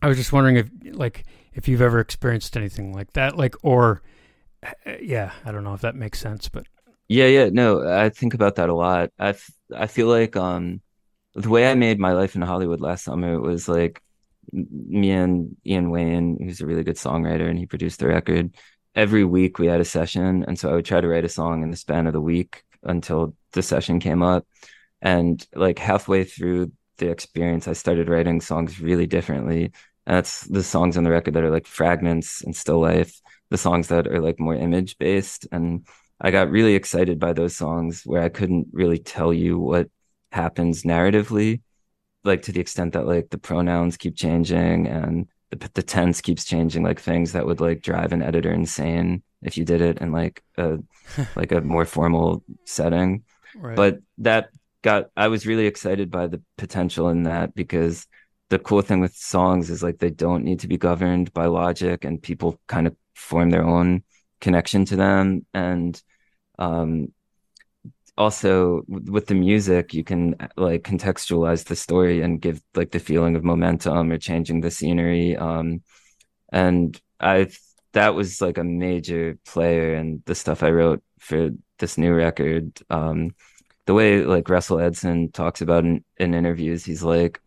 I 0.00 0.08
was 0.08 0.16
just 0.16 0.32
wondering 0.32 0.56
if 0.56 0.70
like 0.96 1.24
if 1.54 1.68
you've 1.68 1.82
ever 1.82 2.00
experienced 2.00 2.56
anything 2.56 2.92
like 2.92 3.12
that, 3.14 3.36
like 3.36 3.54
or 3.62 4.02
yeah, 5.00 5.32
I 5.44 5.52
don't 5.52 5.64
know 5.64 5.74
if 5.74 5.80
that 5.80 5.94
makes 5.94 6.20
sense, 6.20 6.48
but 6.48 6.66
yeah, 7.08 7.26
yeah, 7.26 7.48
no, 7.52 7.86
I 7.86 8.08
think 8.08 8.34
about 8.34 8.56
that 8.56 8.68
a 8.68 8.74
lot. 8.74 9.10
I, 9.18 9.30
f- 9.30 9.50
I 9.74 9.86
feel 9.86 10.06
like 10.06 10.36
um 10.36 10.80
the 11.34 11.48
way 11.48 11.70
I 11.70 11.74
made 11.74 11.98
my 11.98 12.12
life 12.12 12.34
in 12.36 12.42
Hollywood 12.42 12.80
last 12.80 13.04
summer 13.04 13.40
was 13.40 13.68
like 13.68 14.02
me 14.52 15.10
and 15.10 15.56
Ian 15.66 15.90
Wayne, 15.90 16.38
who's 16.42 16.60
a 16.60 16.66
really 16.66 16.84
good 16.84 16.96
songwriter, 16.96 17.48
and 17.48 17.58
he 17.58 17.66
produced 17.66 18.00
the 18.00 18.08
record. 18.08 18.54
Every 18.94 19.24
week 19.24 19.58
we 19.58 19.66
had 19.66 19.80
a 19.80 19.84
session, 19.84 20.44
and 20.46 20.58
so 20.58 20.70
I 20.70 20.74
would 20.74 20.84
try 20.84 21.00
to 21.00 21.08
write 21.08 21.24
a 21.24 21.28
song 21.30 21.62
in 21.62 21.70
the 21.70 21.76
span 21.76 22.06
of 22.06 22.12
the 22.12 22.20
week 22.20 22.62
until 22.82 23.34
the 23.52 23.62
session 23.62 24.00
came 24.00 24.22
up. 24.22 24.46
And 25.00 25.44
like 25.54 25.78
halfway 25.78 26.24
through 26.24 26.72
the 26.98 27.10
experience, 27.10 27.66
I 27.68 27.72
started 27.72 28.08
writing 28.08 28.40
songs 28.40 28.80
really 28.80 29.06
differently. 29.06 29.72
And 30.06 30.16
that's 30.16 30.42
the 30.42 30.62
songs 30.62 30.96
on 30.96 31.04
the 31.04 31.10
record 31.10 31.34
that 31.34 31.44
are 31.44 31.50
like 31.50 31.66
fragments 31.66 32.42
and 32.42 32.54
still 32.54 32.80
life, 32.80 33.20
the 33.52 33.58
songs 33.58 33.88
that 33.88 34.08
are 34.08 34.20
like 34.20 34.40
more 34.40 34.56
image 34.56 34.98
based. 34.98 35.46
And 35.52 35.86
I 36.20 36.30
got 36.30 36.50
really 36.50 36.74
excited 36.74 37.18
by 37.20 37.32
those 37.32 37.54
songs 37.54 38.02
where 38.04 38.22
I 38.22 38.28
couldn't 38.28 38.68
really 38.72 38.98
tell 38.98 39.32
you 39.32 39.58
what 39.58 39.88
happens 40.32 40.82
narratively 40.82 41.60
like 42.24 42.42
to 42.42 42.52
the 42.52 42.60
extent 42.60 42.92
that 42.92 43.06
like 43.06 43.30
the 43.30 43.38
pronouns 43.38 43.96
keep 43.96 44.16
changing 44.16 44.86
and 44.86 45.26
the, 45.50 45.70
the 45.74 45.82
tense 45.82 46.20
keeps 46.20 46.44
changing 46.44 46.82
like 46.82 47.00
things 47.00 47.32
that 47.32 47.46
would 47.46 47.60
like 47.60 47.82
drive 47.82 48.12
an 48.12 48.22
editor 48.22 48.50
insane 48.52 49.22
if 49.42 49.58
you 49.58 49.64
did 49.64 49.80
it 49.80 49.98
in 49.98 50.12
like 50.12 50.42
a 50.56 50.78
like 51.36 51.52
a 51.52 51.60
more 51.60 51.84
formal 51.84 52.42
setting 52.64 53.22
right. 53.54 53.76
but 53.76 53.98
that 54.18 54.50
got 54.82 55.10
i 55.16 55.28
was 55.28 55.46
really 55.46 55.66
excited 55.66 56.10
by 56.10 56.26
the 56.26 56.40
potential 56.56 57.08
in 57.08 57.24
that 57.24 57.54
because 57.54 58.06
the 58.48 58.58
cool 58.58 58.82
thing 58.82 59.00
with 59.00 59.14
songs 59.14 59.70
is 59.70 59.82
like 59.82 59.98
they 59.98 60.10
don't 60.10 60.44
need 60.44 60.60
to 60.60 60.68
be 60.68 60.76
governed 60.76 61.32
by 61.32 61.46
logic 61.46 62.04
and 62.04 62.22
people 62.22 62.60
kind 62.66 62.86
of 62.86 62.94
form 63.14 63.50
their 63.50 63.64
own 63.64 64.02
connection 64.40 64.84
to 64.86 64.96
them. 64.96 65.46
And 65.54 66.00
um 66.58 67.12
also 68.18 68.82
with 68.86 69.26
the 69.26 69.34
music 69.34 69.94
you 69.94 70.04
can 70.04 70.36
like 70.56 70.82
contextualize 70.82 71.64
the 71.64 71.74
story 71.76 72.20
and 72.20 72.42
give 72.42 72.60
like 72.74 72.90
the 72.90 72.98
feeling 72.98 73.36
of 73.36 73.42
momentum 73.44 74.12
or 74.12 74.18
changing 74.18 74.60
the 74.60 74.70
scenery. 74.70 75.36
Um 75.36 75.82
and 76.52 77.00
i 77.20 77.48
that 77.92 78.14
was 78.14 78.40
like 78.40 78.58
a 78.58 78.64
major 78.64 79.38
player 79.46 79.94
in 79.94 80.22
the 80.26 80.34
stuff 80.34 80.62
i 80.62 80.70
wrote 80.70 81.02
for 81.18 81.50
this 81.78 81.98
new 81.98 82.12
record. 82.14 82.80
Um 82.90 83.30
the 83.86 83.94
way 83.94 84.24
like 84.24 84.48
russell 84.48 84.78
edson 84.80 85.32
talks 85.32 85.60
about 85.60 85.84
in, 85.84 86.04
in 86.16 86.34
interviews 86.34 86.84
he's 86.84 87.02
like 87.02 87.40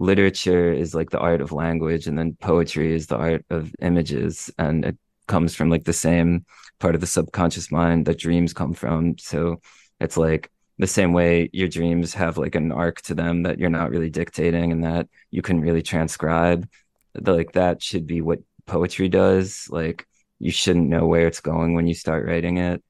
literature 0.00 0.72
is 0.72 0.94
like 0.94 1.10
the 1.10 1.18
art 1.18 1.40
of 1.40 1.52
language 1.52 2.06
and 2.06 2.18
then 2.18 2.36
poetry 2.40 2.94
is 2.94 3.06
the 3.06 3.16
art 3.16 3.44
of 3.50 3.74
images. 3.80 4.50
And 4.58 4.84
it 4.84 4.98
comes 5.34 5.54
from 5.54 5.70
like 5.70 5.84
the 5.84 6.02
same 6.08 6.44
part 6.80 6.94
of 6.94 7.00
the 7.00 7.06
subconscious 7.16 7.70
mind 7.70 8.06
that 8.06 8.18
dreams 8.18 8.52
come 8.52 8.74
from 8.74 9.16
so 9.18 9.60
it's 10.00 10.16
like 10.16 10.50
the 10.80 10.86
same 10.86 11.12
way 11.12 11.50
your 11.52 11.68
dreams 11.68 12.14
have 12.14 12.38
like 12.38 12.54
an 12.54 12.72
arc 12.72 13.02
to 13.02 13.14
them 13.14 13.42
that 13.42 13.58
you're 13.58 13.68
not 13.68 13.90
really 13.90 14.08
dictating 14.08 14.72
and 14.72 14.82
that 14.82 15.06
you 15.30 15.42
can 15.42 15.60
really 15.60 15.82
transcribe. 15.82 16.66
Like 17.14 17.52
that 17.52 17.82
should 17.82 18.06
be 18.06 18.22
what 18.22 18.38
poetry 18.64 19.10
does. 19.10 19.68
Like 19.68 20.06
you 20.38 20.50
shouldn't 20.50 20.88
know 20.88 21.06
where 21.06 21.26
it's 21.26 21.40
going 21.40 21.74
when 21.74 21.86
you 21.86 21.92
start 21.92 22.24
writing 22.24 22.56
it. 22.56 22.82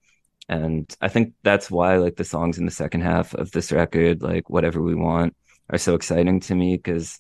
And 0.49 0.89
I 1.01 1.09
think 1.09 1.35
that's 1.43 1.69
why 1.69 1.97
like 1.97 2.15
the 2.15 2.25
songs 2.25 2.59
in 2.59 2.65
the 2.65 2.71
second 2.71 3.01
half 3.01 3.35
of 3.35 3.51
this 3.51 3.73
record, 3.73 4.23
like 4.23 4.49
whatever 4.49 4.81
we 4.81 4.95
want, 4.95 5.35
are 5.69 5.79
so 5.79 5.97
exciting 5.97 6.39
to 6.41 6.55
me 6.55 6.77
because 6.77 7.19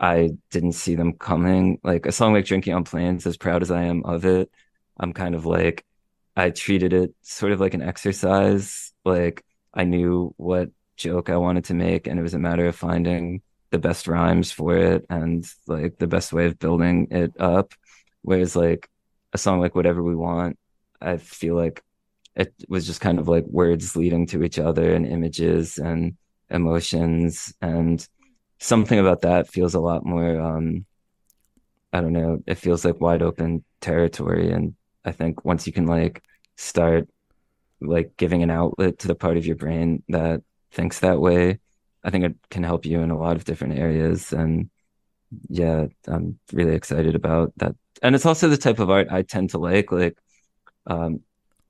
I 0.00 0.30
didn't 0.50 0.72
see 0.72 0.94
them 0.94 1.12
coming. 1.12 1.78
Like 1.84 2.06
a 2.06 2.12
song 2.12 2.32
like 2.32 2.46
Drinking 2.46 2.74
on 2.74 2.84
Planes, 2.84 3.26
as 3.26 3.36
proud 3.36 3.62
as 3.62 3.70
I 3.70 3.84
am 3.84 4.02
of 4.04 4.24
it, 4.24 4.50
I'm 4.98 5.12
kind 5.12 5.34
of 5.34 5.46
like 5.46 5.84
I 6.36 6.50
treated 6.50 6.92
it 6.92 7.14
sort 7.22 7.52
of 7.52 7.60
like 7.60 7.74
an 7.74 7.82
exercise 7.82 8.92
like 9.04 9.44
I 9.74 9.84
knew 9.84 10.34
what 10.36 10.70
joke 10.96 11.30
I 11.30 11.36
wanted 11.36 11.64
to 11.66 11.74
make, 11.74 12.06
and 12.06 12.18
it 12.18 12.22
was 12.22 12.34
a 12.34 12.38
matter 12.38 12.66
of 12.66 12.76
finding 12.76 13.42
the 13.70 13.78
best 13.78 14.08
rhymes 14.08 14.50
for 14.50 14.76
it 14.76 15.06
and 15.08 15.46
like 15.66 15.98
the 15.98 16.06
best 16.06 16.32
way 16.32 16.46
of 16.46 16.58
building 16.58 17.08
it 17.10 17.32
up. 17.40 17.74
Whereas 18.22 18.56
like 18.56 18.88
a 19.32 19.38
song 19.38 19.60
like 19.60 19.74
Whatever 19.74 20.02
We 20.02 20.16
Want, 20.16 20.58
I 21.00 21.16
feel 21.18 21.54
like 21.54 21.82
it 22.36 22.52
was 22.68 22.86
just 22.86 23.00
kind 23.00 23.18
of 23.18 23.28
like 23.28 23.44
words 23.46 23.96
leading 23.96 24.26
to 24.28 24.42
each 24.42 24.58
other 24.58 24.94
and 24.94 25.06
images 25.06 25.78
and 25.78 26.16
emotions 26.50 27.54
and 27.60 28.06
something 28.60 28.98
about 28.98 29.22
that 29.22 29.48
feels 29.48 29.74
a 29.74 29.80
lot 29.80 30.04
more 30.04 30.40
um 30.40 30.86
I 31.92 32.00
don't 32.00 32.12
know, 32.12 32.42
it 32.46 32.54
feels 32.56 32.84
like 32.84 33.00
wide 33.00 33.22
open 33.22 33.64
territory 33.80 34.52
and 34.52 34.74
I 35.04 35.12
think 35.12 35.44
once 35.44 35.66
you 35.66 35.72
can 35.72 35.86
like 35.86 36.22
start 36.56 37.08
like 37.80 38.16
giving 38.16 38.42
an 38.42 38.50
outlet 38.50 38.98
to 39.00 39.08
the 39.08 39.14
part 39.14 39.36
of 39.36 39.46
your 39.46 39.56
brain 39.56 40.02
that 40.08 40.42
thinks 40.70 41.00
that 41.00 41.20
way, 41.20 41.58
I 42.04 42.10
think 42.10 42.24
it 42.24 42.36
can 42.50 42.62
help 42.62 42.84
you 42.84 43.00
in 43.00 43.10
a 43.10 43.18
lot 43.18 43.36
of 43.36 43.44
different 43.44 43.78
areas. 43.78 44.32
And 44.32 44.70
yeah, 45.48 45.86
I'm 46.06 46.38
really 46.52 46.74
excited 46.74 47.14
about 47.14 47.52
that. 47.56 47.74
And 48.02 48.14
it's 48.14 48.26
also 48.26 48.48
the 48.48 48.56
type 48.56 48.78
of 48.78 48.90
art 48.90 49.08
I 49.10 49.22
tend 49.22 49.50
to 49.50 49.58
like, 49.58 49.90
like, 49.92 50.18
um, 50.86 51.20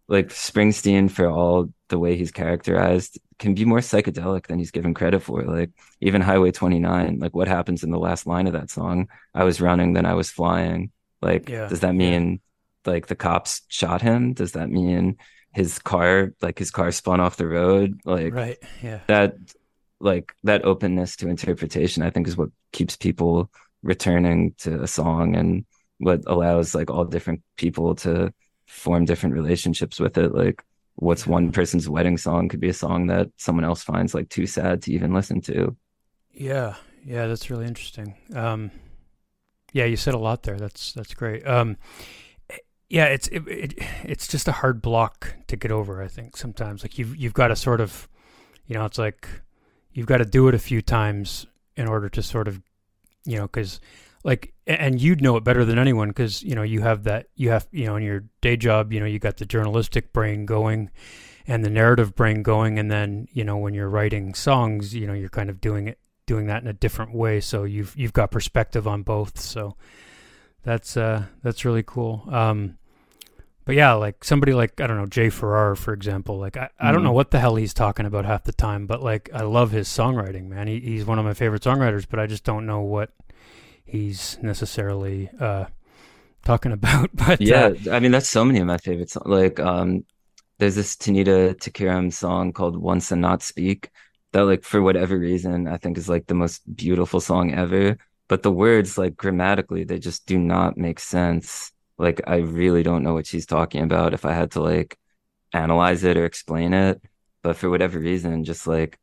like 0.08 0.28
Springsteen 0.28 1.10
for 1.10 1.28
all 1.28 1.72
the 1.88 1.98
way 1.98 2.16
he's 2.16 2.32
characterized 2.32 3.18
can 3.40 3.54
be 3.54 3.64
more 3.64 3.80
psychedelic 3.80 4.46
than 4.46 4.58
he's 4.58 4.70
given 4.70 4.94
credit 4.94 5.20
for. 5.20 5.42
Like 5.42 5.70
even 6.00 6.20
Highway 6.20 6.52
29, 6.52 7.18
like 7.18 7.34
what 7.34 7.48
happens 7.48 7.82
in 7.82 7.90
the 7.90 7.98
last 7.98 8.26
line 8.26 8.46
of 8.46 8.52
that 8.52 8.70
song? 8.70 9.08
I 9.34 9.42
was 9.42 9.60
running, 9.60 9.94
then 9.94 10.06
I 10.06 10.14
was 10.14 10.30
flying. 10.30 10.92
Like, 11.20 11.48
yeah. 11.48 11.66
does 11.66 11.80
that 11.80 11.94
mean 11.94 12.40
like 12.86 13.08
the 13.08 13.16
cops 13.16 13.62
shot 13.68 14.00
him? 14.00 14.34
Does 14.34 14.52
that 14.52 14.70
mean 14.70 15.16
his 15.52 15.78
car 15.78 16.32
like 16.40 16.58
his 16.58 16.70
car 16.70 16.92
spun 16.92 17.20
off 17.20 17.36
the 17.36 17.46
road 17.46 18.00
like 18.04 18.32
right 18.32 18.58
yeah 18.82 19.00
that 19.06 19.34
like 19.98 20.32
that 20.44 20.64
openness 20.64 21.16
to 21.16 21.28
interpretation 21.28 22.02
i 22.02 22.10
think 22.10 22.28
is 22.28 22.36
what 22.36 22.50
keeps 22.72 22.96
people 22.96 23.50
returning 23.82 24.54
to 24.58 24.80
a 24.82 24.86
song 24.86 25.34
and 25.34 25.64
what 25.98 26.22
allows 26.26 26.74
like 26.74 26.90
all 26.90 27.04
different 27.04 27.42
people 27.56 27.94
to 27.94 28.32
form 28.66 29.04
different 29.04 29.34
relationships 29.34 29.98
with 29.98 30.16
it 30.18 30.32
like 30.32 30.62
what's 31.00 31.26
one 31.26 31.50
person's 31.52 31.88
wedding 31.88 32.16
song 32.16 32.48
could 32.48 32.60
be 32.60 32.68
a 32.68 32.74
song 32.74 33.06
that 33.08 33.28
someone 33.36 33.64
else 33.64 33.82
finds 33.82 34.14
like 34.14 34.28
too 34.28 34.46
sad 34.46 34.82
to 34.82 34.92
even 34.92 35.12
listen 35.12 35.40
to. 35.40 35.76
Yeah. 36.32 36.76
Yeah 37.04 37.26
that's 37.26 37.50
really 37.50 37.66
interesting. 37.66 38.14
Um 38.34 38.70
yeah 39.72 39.84
you 39.84 39.96
said 39.96 40.14
a 40.14 40.18
lot 40.18 40.42
there. 40.42 40.58
That's 40.58 40.92
that's 40.92 41.14
great. 41.14 41.46
Um 41.46 41.76
yeah, 42.90 43.04
it's 43.04 43.28
it, 43.28 43.46
it, 43.46 43.74
it's 44.02 44.26
just 44.26 44.48
a 44.48 44.52
hard 44.52 44.82
block 44.82 45.36
to 45.46 45.56
get 45.56 45.70
over. 45.70 46.02
I 46.02 46.08
think 46.08 46.36
sometimes. 46.36 46.82
Like 46.82 46.98
you've 46.98 47.16
you've 47.16 47.34
got 47.34 47.48
to 47.48 47.56
sort 47.56 47.80
of, 47.80 48.08
you 48.66 48.74
know, 48.74 48.84
it's 48.84 48.98
like 48.98 49.28
you've 49.92 50.06
got 50.06 50.18
to 50.18 50.24
do 50.24 50.48
it 50.48 50.54
a 50.54 50.58
few 50.58 50.82
times 50.82 51.46
in 51.76 51.86
order 51.86 52.08
to 52.08 52.22
sort 52.22 52.48
of, 52.48 52.60
you 53.24 53.36
know, 53.36 53.44
because 53.44 53.80
like 54.24 54.52
and 54.66 55.00
you'd 55.00 55.22
know 55.22 55.36
it 55.36 55.44
better 55.44 55.64
than 55.64 55.78
anyone 55.78 56.08
because 56.08 56.42
you 56.42 56.54
know 56.54 56.62
you 56.62 56.80
have 56.80 57.04
that 57.04 57.26
you 57.36 57.50
have 57.50 57.66
you 57.72 57.86
know 57.86 57.96
in 57.96 58.02
your 58.02 58.24
day 58.40 58.56
job 58.56 58.92
you 58.92 59.00
know 59.00 59.06
you 59.06 59.18
got 59.18 59.38
the 59.38 59.46
journalistic 59.46 60.12
brain 60.12 60.46
going 60.46 60.90
and 61.46 61.64
the 61.64 61.70
narrative 61.70 62.14
brain 62.14 62.42
going 62.42 62.78
and 62.78 62.90
then 62.90 63.26
you 63.32 63.44
know 63.44 63.56
when 63.56 63.74
you're 63.74 63.88
writing 63.88 64.34
songs 64.34 64.94
you 64.94 65.06
know 65.06 65.14
you're 65.14 65.28
kind 65.28 65.50
of 65.50 65.60
doing 65.60 65.88
it 65.88 65.98
doing 66.26 66.46
that 66.46 66.62
in 66.62 66.68
a 66.68 66.72
different 66.72 67.14
way 67.14 67.40
so 67.40 67.64
you've 67.64 67.96
you've 67.96 68.12
got 68.12 68.30
perspective 68.30 68.86
on 68.86 69.02
both 69.02 69.40
so 69.40 69.74
that's 70.62 70.96
uh 70.96 71.24
that's 71.42 71.64
really 71.64 71.82
cool 71.82 72.22
um 72.30 72.76
but 73.66 73.76
yeah, 73.76 73.92
like 73.92 74.24
somebody 74.24 74.52
like 74.52 74.80
I 74.80 74.88
don't 74.88 74.96
know 74.96 75.06
Jay 75.06 75.30
Farrar, 75.30 75.76
for 75.76 75.92
example. 75.92 76.38
Like 76.38 76.56
I. 76.56 76.70
I 76.80 76.90
don't 76.90 77.04
know 77.04 77.10
mm-hmm. 77.10 77.16
what 77.16 77.30
the 77.30 77.38
hell 77.38 77.54
he's 77.54 77.72
talking 77.72 78.04
about 78.04 78.24
half 78.24 78.42
the 78.42 78.52
time, 78.52 78.86
but 78.88 79.00
like 79.00 79.30
I 79.32 79.42
love 79.42 79.70
his 79.70 79.86
songwriting, 79.86 80.48
man. 80.48 80.66
He, 80.66 80.80
he's 80.80 81.04
one 81.04 81.20
of 81.20 81.24
my 81.24 81.34
favorite 81.34 81.62
songwriters, 81.62 82.04
but 82.08 82.18
I 82.18 82.26
just 82.26 82.42
don't 82.42 82.66
know 82.66 82.80
what 82.80 83.12
he's 83.90 84.38
necessarily 84.42 85.30
uh, 85.40 85.66
talking 86.44 86.72
about. 86.78 87.10
But 87.14 87.40
Yeah, 87.40 87.70
uh, 87.86 87.92
I 87.92 88.00
mean 88.00 88.12
that's 88.12 88.28
so 88.28 88.44
many 88.44 88.60
of 88.60 88.66
my 88.66 88.78
favorite 88.78 89.10
songs. 89.10 89.26
Like 89.26 89.60
um 89.60 90.04
there's 90.58 90.74
this 90.74 90.96
Tanita 90.96 91.54
Tikaram 91.54 92.12
song 92.12 92.52
called 92.52 92.76
Once 92.76 93.10
and 93.12 93.22
Not 93.22 93.42
Speak 93.42 93.90
that 94.32 94.44
like 94.44 94.62
for 94.64 94.82
whatever 94.82 95.18
reason 95.18 95.66
I 95.68 95.76
think 95.78 95.98
is 95.98 96.08
like 96.08 96.26
the 96.26 96.34
most 96.34 96.62
beautiful 96.76 97.20
song 97.20 97.52
ever. 97.54 97.96
But 98.28 98.42
the 98.42 98.52
words 98.52 98.98
like 98.98 99.16
grammatically 99.16 99.84
they 99.84 99.98
just 99.98 100.26
do 100.26 100.38
not 100.38 100.76
make 100.76 101.00
sense. 101.00 101.72
Like 101.98 102.20
I 102.26 102.36
really 102.36 102.82
don't 102.82 103.02
know 103.02 103.14
what 103.14 103.26
she's 103.26 103.46
talking 103.46 103.82
about 103.82 104.14
if 104.14 104.24
I 104.24 104.32
had 104.34 104.52
to 104.52 104.60
like 104.62 104.96
analyze 105.52 106.04
it 106.04 106.16
or 106.16 106.24
explain 106.24 106.72
it. 106.74 107.02
But 107.42 107.56
for 107.56 107.70
whatever 107.70 107.98
reason, 107.98 108.44
just 108.44 108.66
like 108.66 108.98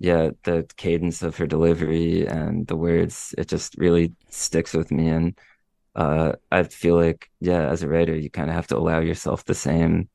yeah, 0.00 0.30
the 0.44 0.66
cadence 0.76 1.22
of 1.22 1.36
her 1.36 1.46
delivery 1.46 2.26
and 2.26 2.66
the 2.66 2.76
words, 2.76 3.34
it 3.36 3.48
just 3.48 3.76
really 3.76 4.14
sticks 4.30 4.72
with 4.72 4.90
me. 4.90 5.08
And 5.08 5.38
uh, 5.94 6.32
I 6.50 6.62
feel 6.62 6.96
like, 6.96 7.30
yeah, 7.38 7.68
as 7.68 7.82
a 7.82 7.88
writer, 7.88 8.16
you 8.16 8.30
kind 8.30 8.48
of 8.48 8.56
have 8.56 8.66
to 8.68 8.78
allow 8.78 9.00
yourself 9.00 9.44
the 9.44 9.54
same 9.54 10.08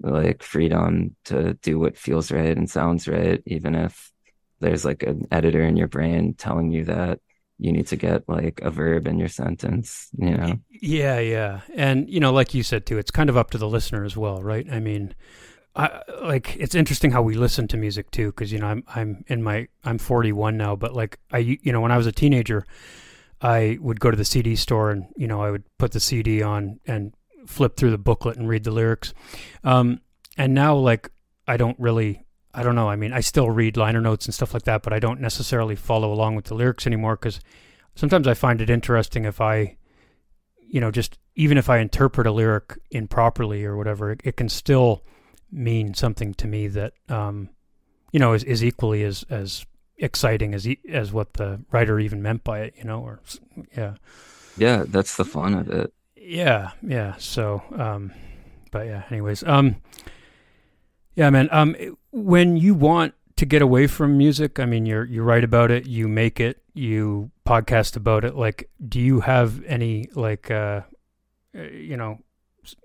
like 0.00 0.42
freedom 0.42 1.16
to 1.24 1.54
do 1.62 1.78
what 1.78 1.96
feels 1.96 2.30
right 2.30 2.56
and 2.56 2.68
sounds 2.68 3.08
right, 3.08 3.42
even 3.46 3.74
if 3.74 4.12
there's 4.60 4.84
like 4.84 5.02
an 5.02 5.26
editor 5.30 5.62
in 5.62 5.76
your 5.76 5.88
brain 5.88 6.34
telling 6.34 6.70
you 6.70 6.84
that 6.84 7.18
you 7.58 7.72
need 7.72 7.86
to 7.86 7.96
get 7.96 8.28
like 8.28 8.60
a 8.62 8.70
verb 8.70 9.06
in 9.06 9.18
your 9.18 9.28
sentence, 9.28 10.08
you 10.18 10.36
know? 10.36 10.58
yeah, 10.68 11.18
yeah, 11.18 11.60
and 11.74 12.10
you 12.10 12.20
know, 12.20 12.32
like 12.32 12.52
you 12.52 12.62
said 12.62 12.84
too, 12.84 12.98
it's 12.98 13.10
kind 13.10 13.30
of 13.30 13.38
up 13.38 13.50
to 13.50 13.58
the 13.58 13.68
listener 13.68 14.04
as 14.04 14.16
well, 14.16 14.42
right? 14.42 14.66
I 14.70 14.80
mean, 14.80 15.14
I, 15.76 16.02
like 16.22 16.56
it's 16.56 16.74
interesting 16.74 17.10
how 17.10 17.22
we 17.22 17.34
listen 17.34 17.66
to 17.68 17.76
music 17.76 18.10
too, 18.10 18.26
because 18.26 18.52
you 18.52 18.58
know 18.58 18.66
I'm 18.66 18.84
I'm 18.94 19.24
in 19.26 19.42
my 19.42 19.68
I'm 19.84 19.98
41 19.98 20.56
now, 20.56 20.76
but 20.76 20.94
like 20.94 21.18
I 21.32 21.38
you 21.38 21.72
know 21.72 21.80
when 21.80 21.90
I 21.90 21.96
was 21.96 22.06
a 22.06 22.12
teenager, 22.12 22.64
I 23.40 23.78
would 23.80 23.98
go 23.98 24.10
to 24.10 24.16
the 24.16 24.24
CD 24.24 24.54
store 24.54 24.90
and 24.90 25.06
you 25.16 25.26
know 25.26 25.42
I 25.42 25.50
would 25.50 25.64
put 25.78 25.92
the 25.92 26.00
CD 26.00 26.42
on 26.42 26.78
and 26.86 27.12
flip 27.46 27.76
through 27.76 27.90
the 27.90 27.98
booklet 27.98 28.36
and 28.36 28.48
read 28.48 28.64
the 28.64 28.70
lyrics, 28.70 29.14
um, 29.64 30.00
and 30.36 30.54
now 30.54 30.76
like 30.76 31.10
I 31.48 31.56
don't 31.56 31.78
really 31.80 32.24
I 32.52 32.62
don't 32.62 32.76
know 32.76 32.88
I 32.88 32.94
mean 32.94 33.12
I 33.12 33.20
still 33.20 33.50
read 33.50 33.76
liner 33.76 34.00
notes 34.00 34.26
and 34.26 34.34
stuff 34.34 34.54
like 34.54 34.64
that, 34.64 34.82
but 34.82 34.92
I 34.92 35.00
don't 35.00 35.20
necessarily 35.20 35.74
follow 35.74 36.12
along 36.12 36.36
with 36.36 36.44
the 36.44 36.54
lyrics 36.54 36.86
anymore 36.86 37.16
because 37.16 37.40
sometimes 37.96 38.28
I 38.28 38.34
find 38.34 38.60
it 38.60 38.70
interesting 38.70 39.24
if 39.24 39.40
I 39.40 39.76
you 40.60 40.80
know 40.80 40.92
just 40.92 41.18
even 41.34 41.58
if 41.58 41.68
I 41.68 41.78
interpret 41.78 42.28
a 42.28 42.32
lyric 42.32 42.78
improperly 42.92 43.64
or 43.64 43.76
whatever, 43.76 44.12
it, 44.12 44.20
it 44.22 44.36
can 44.36 44.48
still 44.48 45.04
mean 45.54 45.94
something 45.94 46.34
to 46.34 46.46
me 46.46 46.68
that 46.68 46.92
um, 47.08 47.48
you 48.12 48.18
know 48.18 48.32
is, 48.32 48.44
is 48.44 48.64
equally 48.64 49.02
as 49.04 49.24
as 49.30 49.64
exciting 49.98 50.54
as 50.54 50.68
as 50.90 51.12
what 51.12 51.34
the 51.34 51.60
writer 51.70 51.98
even 52.00 52.22
meant 52.22 52.44
by 52.44 52.60
it. 52.60 52.74
You 52.76 52.84
know, 52.84 53.00
or 53.00 53.20
yeah, 53.76 53.94
yeah, 54.56 54.84
that's 54.86 55.16
the 55.16 55.24
fun 55.24 55.54
of 55.54 55.70
it. 55.70 55.92
Yeah, 56.16 56.72
yeah. 56.82 57.14
So, 57.18 57.62
um, 57.76 58.12
but 58.70 58.86
yeah. 58.86 59.04
Anyways, 59.10 59.44
um, 59.44 59.76
yeah, 61.14 61.30
man. 61.30 61.48
Um, 61.52 61.76
when 62.12 62.56
you 62.56 62.74
want 62.74 63.14
to 63.36 63.46
get 63.46 63.62
away 63.62 63.86
from 63.86 64.16
music, 64.16 64.58
I 64.58 64.66
mean, 64.66 64.86
you're 64.86 65.04
you 65.04 65.22
write 65.22 65.44
about 65.44 65.70
it, 65.70 65.86
you 65.86 66.08
make 66.08 66.40
it, 66.40 66.62
you 66.72 67.30
podcast 67.46 67.96
about 67.96 68.24
it. 68.24 68.34
Like, 68.34 68.70
do 68.86 69.00
you 69.00 69.20
have 69.20 69.62
any 69.64 70.08
like, 70.14 70.50
uh, 70.50 70.82
you 71.52 71.96
know, 71.96 72.18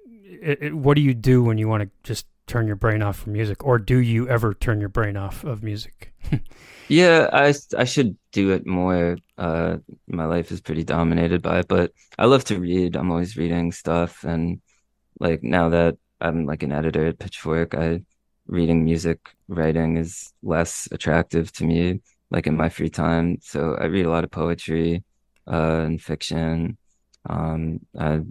it, 0.07 0.59
it, 0.61 0.73
what 0.73 0.95
do 0.95 1.01
you 1.01 1.13
do 1.13 1.43
when 1.43 1.57
you 1.57 1.67
want 1.67 1.83
to 1.83 1.89
just 2.03 2.25
turn 2.49 2.67
your 2.67 2.75
brain 2.75 3.01
off 3.01 3.19
from 3.19 3.33
music, 3.33 3.63
or 3.63 3.77
do 3.77 3.99
you 3.99 4.27
ever 4.27 4.53
turn 4.53 4.79
your 4.79 4.89
brain 4.89 5.15
off 5.15 5.43
of 5.43 5.63
music? 5.63 6.13
yeah, 6.89 7.29
I 7.31 7.53
I 7.77 7.85
should 7.85 8.17
do 8.33 8.51
it 8.51 8.65
more. 8.65 9.17
Uh, 9.37 9.77
my 10.07 10.25
life 10.25 10.51
is 10.51 10.59
pretty 10.59 10.83
dominated 10.83 11.41
by 11.41 11.59
it, 11.59 11.67
but 11.67 11.93
I 12.17 12.25
love 12.25 12.43
to 12.45 12.59
read. 12.59 12.95
I'm 12.95 13.11
always 13.11 13.37
reading 13.37 13.71
stuff, 13.71 14.23
and 14.23 14.61
like 15.19 15.43
now 15.43 15.69
that 15.69 15.97
I'm 16.19 16.45
like 16.45 16.63
an 16.63 16.71
editor 16.71 17.05
at 17.07 17.19
Pitchfork, 17.19 17.75
I 17.75 18.01
reading 18.47 18.83
music 18.83 19.19
writing 19.47 19.97
is 19.97 20.33
less 20.41 20.87
attractive 20.91 21.51
to 21.53 21.63
me. 21.65 22.01
Like 22.31 22.47
in 22.47 22.57
my 22.57 22.69
free 22.69 22.89
time, 22.89 23.39
so 23.41 23.75
I 23.79 23.85
read 23.85 24.05
a 24.05 24.11
lot 24.11 24.23
of 24.23 24.31
poetry 24.31 25.03
uh, 25.47 25.81
and 25.85 26.01
fiction. 26.01 26.77
Um, 27.29 27.81
I 27.97 28.21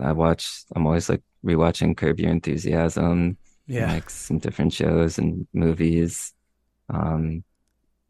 I 0.00 0.12
watch. 0.12 0.64
I'm 0.74 0.86
always 0.86 1.08
like 1.08 1.22
rewatching 1.44 1.96
Curb 1.96 2.20
Your 2.20 2.30
Enthusiasm 2.30 3.36
yeah. 3.72 3.92
like 3.92 4.10
some 4.10 4.38
different 4.38 4.72
shows 4.72 5.18
and 5.18 5.46
movies. 5.52 6.32
Um 6.88 7.44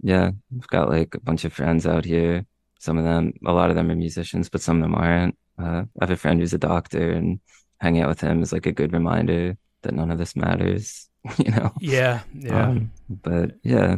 yeah 0.05 0.33
i've 0.59 0.67
got 0.67 0.89
like 0.91 1.15
a 1.15 1.21
bunch 1.21 1.45
of 1.45 1.53
friends 1.53 1.87
out 1.87 2.05
here. 2.05 2.45
Some 2.81 2.99
of 2.99 3.05
them 3.05 3.35
a 3.47 3.53
lot 3.53 3.71
of 3.71 3.77
them 3.77 3.91
are 3.91 3.97
musicians 3.97 4.49
but 4.49 4.61
some 4.61 4.77
of 4.79 4.83
them 4.83 4.95
aren't. 4.95 5.37
Uh, 5.59 5.85
i 6.01 6.05
have 6.05 6.11
a 6.11 6.17
friend 6.17 6.41
who's 6.41 6.55
a 6.55 6.59
doctor 6.59 7.13
and 7.13 7.39
hanging 7.79 8.03
out 8.03 8.09
with 8.09 8.21
him 8.21 8.43
is 8.43 8.53
like 8.53 8.67
a 8.67 8.73
good 8.73 8.93
reminder 8.93 9.57
that 9.83 9.95
none 9.95 10.11
of 10.11 10.19
this 10.19 10.35
matters 10.35 11.09
you 11.39 11.51
know? 11.53 11.73
Yeah 11.81 12.21
yeah. 12.35 12.69
Um, 12.69 12.91
but 13.09 13.53
yeah. 13.63 13.97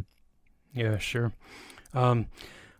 Yeah 0.75 0.99
sure. 0.99 1.33
Um 1.95 2.27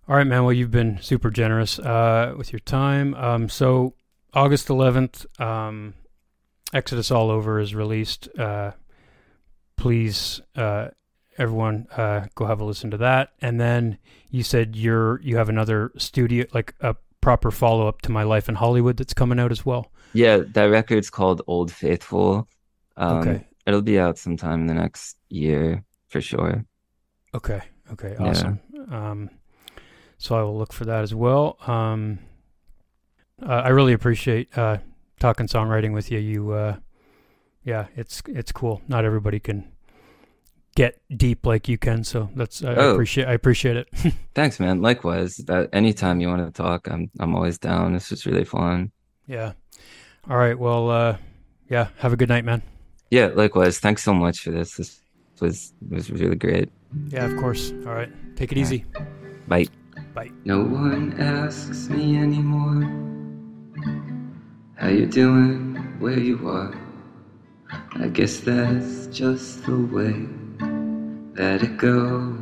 all 0.07 0.17
right 0.17 0.27
man. 0.27 0.45
Well 0.45 0.53
you've 0.53 0.71
been 0.71 1.01
super 1.01 1.31
generous 1.31 1.79
uh 1.79 2.35
with 2.37 2.53
your 2.53 2.61
time. 2.61 3.15
Um 3.15 3.49
so 3.49 3.95
august 4.35 4.69
11th 4.69 5.41
um 5.41 5.95
Exodus 6.75 7.11
All 7.11 7.31
Over 7.31 7.61
is 7.61 7.75
released. 7.75 8.29
Uh, 8.37 8.73
please, 9.77 10.43
uh, 10.57 10.89
everyone, 11.39 11.87
uh, 11.97 12.27
go 12.35 12.45
have 12.45 12.61
a 12.61 12.65
listen 12.65 12.91
to 12.91 12.97
that. 12.99 13.31
And 13.41 13.61
then 13.61 13.99
you 14.31 14.43
said 14.43 14.77
you're 14.77 15.21
you 15.23 15.37
have 15.37 15.49
another 15.49 15.93
studio, 15.97 16.45
like 16.53 16.75
a 16.81 16.97
proper 17.21 17.51
follow 17.51 17.87
up 17.87 18.03
to 18.03 18.13
My 18.13 18.25
Life 18.25 18.49
in 18.49 18.57
Hollywood, 18.57 18.97
that's 18.97 19.15
coming 19.15 19.39
out 19.39 19.53
as 19.53 19.65
well. 19.65 19.93
Yeah, 20.13 20.39
that 20.39 20.65
record's 20.65 21.11
called 21.11 21.43
Old 21.47 21.73
Faithful. 21.73 22.49
Um, 22.97 23.19
okay, 23.19 23.47
it'll 23.67 23.83
be 23.83 23.99
out 23.99 24.19
sometime 24.19 24.63
in 24.63 24.67
the 24.67 24.75
next 24.75 25.17
year 25.31 25.85
for 26.09 26.21
sure. 26.21 26.65
Okay. 27.35 27.63
Okay. 27.93 28.17
Awesome. 28.19 28.61
Yeah. 28.73 29.11
Um, 29.11 29.31
so 30.19 30.37
I 30.37 30.43
will 30.43 30.57
look 30.57 30.73
for 30.73 30.85
that 30.87 31.03
as 31.03 31.15
well. 31.15 31.59
Um, 31.67 32.19
uh, 33.43 33.63
I 33.65 33.69
really 33.71 33.93
appreciate 33.93 34.57
uh, 34.57 34.79
talking 35.21 35.47
songwriting 35.47 35.93
with 35.93 36.11
you. 36.11 36.19
You, 36.19 36.53
uh, 36.53 36.77
yeah, 37.65 37.87
it's 37.97 38.23
it's 38.27 38.53
cool. 38.53 38.83
Not 38.89 39.05
everybody 39.05 39.41
can 39.41 39.71
get 40.77 41.01
deep 41.17 41.47
like 41.47 41.69
you 41.69 41.79
can, 41.79 42.05
so 42.05 42.31
that's 42.35 42.63
I, 42.63 42.75
oh. 42.75 42.91
I 42.91 42.93
appreciate 42.93 43.29
I 43.29 43.33
appreciate 43.33 43.77
it. 43.77 43.89
Thanks, 44.35 44.61
man. 44.61 44.83
Likewise. 44.83 45.37
That 45.37 45.71
anytime 45.73 46.21
you 46.21 46.29
want 46.29 46.45
to 46.47 46.63
talk, 46.63 46.89
I'm 46.91 47.11
I'm 47.19 47.35
always 47.35 47.59
down. 47.59 47.95
It's 47.95 48.09
just 48.09 48.27
really 48.27 48.45
fun. 48.45 48.93
Yeah. 49.27 49.53
All 50.29 50.37
right. 50.37 50.59
Well, 50.59 50.91
uh, 50.91 51.17
yeah. 51.71 51.89
Have 51.99 52.13
a 52.13 52.17
good 52.17 52.29
night, 52.29 52.45
man. 52.45 52.63
Yeah. 53.11 53.27
Likewise. 53.35 53.79
Thanks 53.79 54.03
so 54.03 54.13
much 54.13 54.41
for 54.41 54.51
this. 54.51 54.77
This 54.77 55.01
was 55.41 55.73
was 55.89 56.11
really 56.11 56.37
great. 56.37 56.71
Yeah. 57.09 57.25
Of 57.25 57.37
course. 57.39 57.73
All 57.87 57.95
right. 57.95 58.11
Take 58.37 58.53
it 58.53 58.59
All 58.59 58.63
easy. 58.63 58.85
Right. 59.49 59.69
Bye. 59.69 59.95
Bye. 60.15 60.31
No 60.45 60.63
one 60.63 61.19
asks 61.21 61.89
me 61.89 62.17
anymore 62.17 63.24
how 64.77 64.89
you 64.89 65.07
doing, 65.07 65.77
where 66.01 66.19
you 66.19 66.49
are. 66.49 66.75
I 67.97 68.09
guess 68.09 68.41
that's 68.41 69.07
just 69.07 69.65
the 69.67 69.79
way 69.79 70.27
that 71.35 71.63
it 71.63 71.77
goes. 71.77 72.41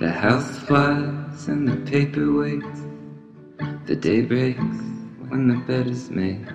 The 0.00 0.10
house 0.10 0.58
flies 0.58 1.48
and 1.48 1.68
the 1.68 1.76
paper 1.90 2.32
waits. 2.32 2.82
The 3.86 3.96
day 3.96 4.22
breaks 4.22 4.60
when 5.28 5.48
the 5.48 5.56
bed 5.66 5.86
is 5.88 6.10
made. 6.10 6.46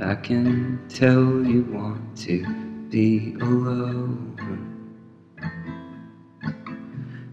I 0.00 0.14
can 0.14 0.80
tell 0.88 1.44
you 1.44 1.62
want 1.70 2.16
to 2.18 2.44
be 2.90 3.34
alone. 3.40 4.31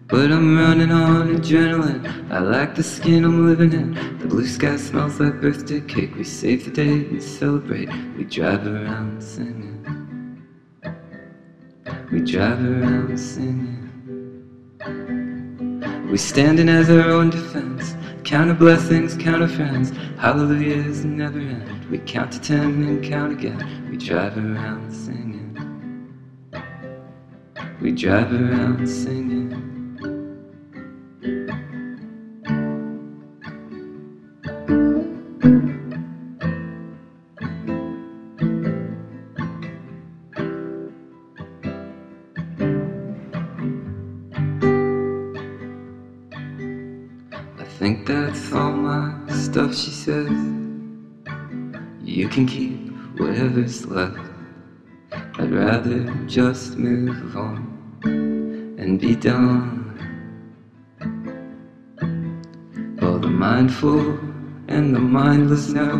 But 0.09 0.31
I'm 0.31 0.57
running 0.57 0.91
on 0.91 1.35
adrenaline. 1.35 2.31
I 2.31 2.39
like 2.39 2.73
the 2.73 2.81
skin 2.81 3.23
I'm 3.23 3.45
living 3.45 3.73
in. 3.73 3.93
The 4.17 4.25
blue 4.25 4.47
sky 4.47 4.75
smells 4.75 5.19
like 5.19 5.39
birthday 5.39 5.81
cake. 5.81 6.15
We 6.15 6.23
save 6.23 6.65
the 6.65 6.71
day 6.71 6.89
and 6.89 7.21
celebrate. 7.21 7.89
We 8.17 8.23
drive 8.23 8.65
around 8.65 9.21
singing. 9.21 9.85
We 12.11 12.21
drive 12.21 12.59
around 12.59 13.15
singing. 13.19 13.85
We 16.09 16.17
standing 16.17 16.69
as 16.69 16.89
our 16.89 17.11
own 17.11 17.29
defense. 17.29 17.93
Count 18.23 18.49
our 18.49 18.55
blessings, 18.55 19.15
count 19.15 19.43
our 19.43 19.47
friends. 19.47 19.91
Hallelujahs 20.17 21.05
never 21.05 21.37
end. 21.37 21.87
We 21.91 21.99
count 21.99 22.31
to 22.31 22.41
ten 22.41 22.81
and 22.83 23.03
count 23.03 23.31
again. 23.33 23.87
We 23.91 23.97
drive 23.97 24.37
around 24.37 24.91
singing. 24.91 25.55
We 27.79 27.91
drive 27.91 28.33
around 28.33 28.87
singing. 28.87 29.78
Stuff, 49.73 49.85
she 49.85 49.91
says. 49.91 50.29
You 52.03 52.27
can 52.27 52.45
keep 52.47 52.91
whatever's 53.19 53.85
left. 53.85 54.19
I'd 55.11 55.51
rather 55.51 56.05
just 56.25 56.77
move 56.77 57.35
on 57.35 58.75
and 58.79 58.99
be 58.99 59.15
done. 59.15 59.85
All 63.01 63.19
the 63.19 63.29
mindful 63.29 64.17
and 64.67 64.95
the 64.95 64.99
mindless 64.99 65.69
know 65.69 65.97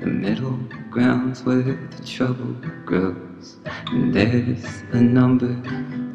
the 0.00 0.06
middle 0.06 0.58
ground's 0.90 1.42
where 1.42 1.62
the 1.62 2.04
trouble 2.04 2.54
grows, 2.84 3.58
and 3.88 4.14
there's 4.14 4.64
a 4.92 5.00
number 5.00 5.48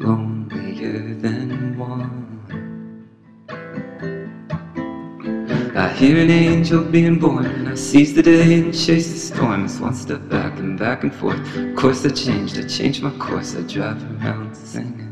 lonelier 0.04 1.14
than 1.14 1.78
one. 1.78 2.31
I 5.82 5.88
hear 5.88 6.16
an 6.16 6.30
angel 6.30 6.84
being 6.84 7.18
born. 7.18 7.66
I 7.66 7.74
seize 7.74 8.14
the 8.14 8.22
day 8.22 8.60
and 8.60 8.72
chase 8.72 9.10
the 9.10 9.18
storm. 9.18 9.66
storms. 9.66 9.80
One 9.80 9.94
step 9.94 10.28
back 10.28 10.56
and 10.60 10.78
back 10.78 11.02
and 11.02 11.12
forth. 11.12 11.40
Of 11.56 11.74
course 11.74 12.06
I 12.06 12.10
changed. 12.10 12.56
I 12.56 12.68
changed 12.68 13.02
my 13.02 13.10
course. 13.18 13.56
I 13.56 13.62
drive 13.62 14.00
around 14.12 14.54
singing. 14.56 15.10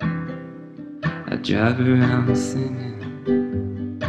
I 0.00 1.36
drive 1.36 1.78
around 1.78 2.36
singing. 2.36 4.02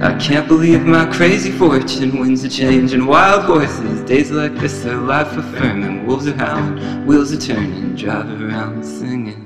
I 0.00 0.16
can't 0.20 0.46
believe 0.46 0.82
my 0.84 1.06
crazy 1.12 1.50
fortune 1.50 2.20
winds 2.20 2.44
are 2.44 2.48
changing. 2.48 3.06
Wild 3.06 3.42
horses, 3.42 4.02
days 4.02 4.30
like 4.30 4.54
this 4.54 4.86
are 4.86 5.00
life 5.00 5.36
affirming. 5.36 6.06
Wolves 6.06 6.28
are 6.28 6.36
howling, 6.36 7.06
wheels 7.06 7.32
are 7.32 7.40
turning. 7.40 7.96
Drive 7.96 8.40
around 8.40 8.84
singing. 8.84 9.44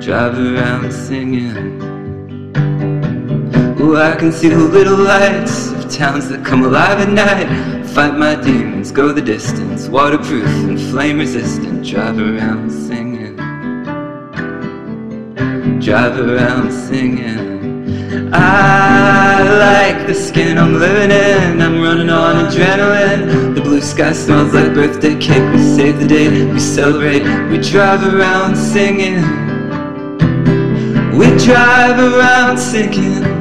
Drive 0.00 0.38
around 0.38 0.92
singing. 0.92 1.95
Ooh, 3.78 3.94
I 3.94 4.16
can 4.16 4.32
see 4.32 4.48
the 4.48 4.56
little 4.56 4.96
lights 4.96 5.70
of 5.70 5.90
towns 5.92 6.30
that 6.30 6.42
come 6.46 6.64
alive 6.64 6.98
at 6.98 7.10
night. 7.10 7.84
Fight 7.84 8.16
my 8.16 8.34
demons, 8.34 8.90
go 8.90 9.12
the 9.12 9.20
distance, 9.20 9.86
waterproof 9.86 10.48
and 10.64 10.80
flame 10.80 11.18
resistant. 11.18 11.84
Drive 11.84 12.18
around 12.18 12.70
singing. 12.70 13.36
Drive 15.78 16.18
around 16.18 16.72
singing. 16.72 18.32
I 18.32 19.42
like 19.42 20.06
the 20.06 20.14
skin 20.14 20.56
I'm 20.56 20.78
living 20.78 21.10
in. 21.10 21.60
I'm 21.60 21.82
running 21.82 22.08
on 22.08 22.46
adrenaline. 22.46 23.54
The 23.54 23.60
blue 23.60 23.82
sky 23.82 24.14
smells 24.14 24.54
like 24.54 24.72
birthday 24.72 25.18
cake. 25.20 25.52
We 25.52 25.58
save 25.58 26.00
the 26.00 26.08
day, 26.08 26.50
we 26.50 26.58
celebrate, 26.58 27.24
we 27.50 27.58
drive 27.58 28.02
around 28.14 28.56
singing. 28.56 29.16
We 31.18 31.26
drive 31.44 31.98
around 31.98 32.56
singing. 32.56 33.35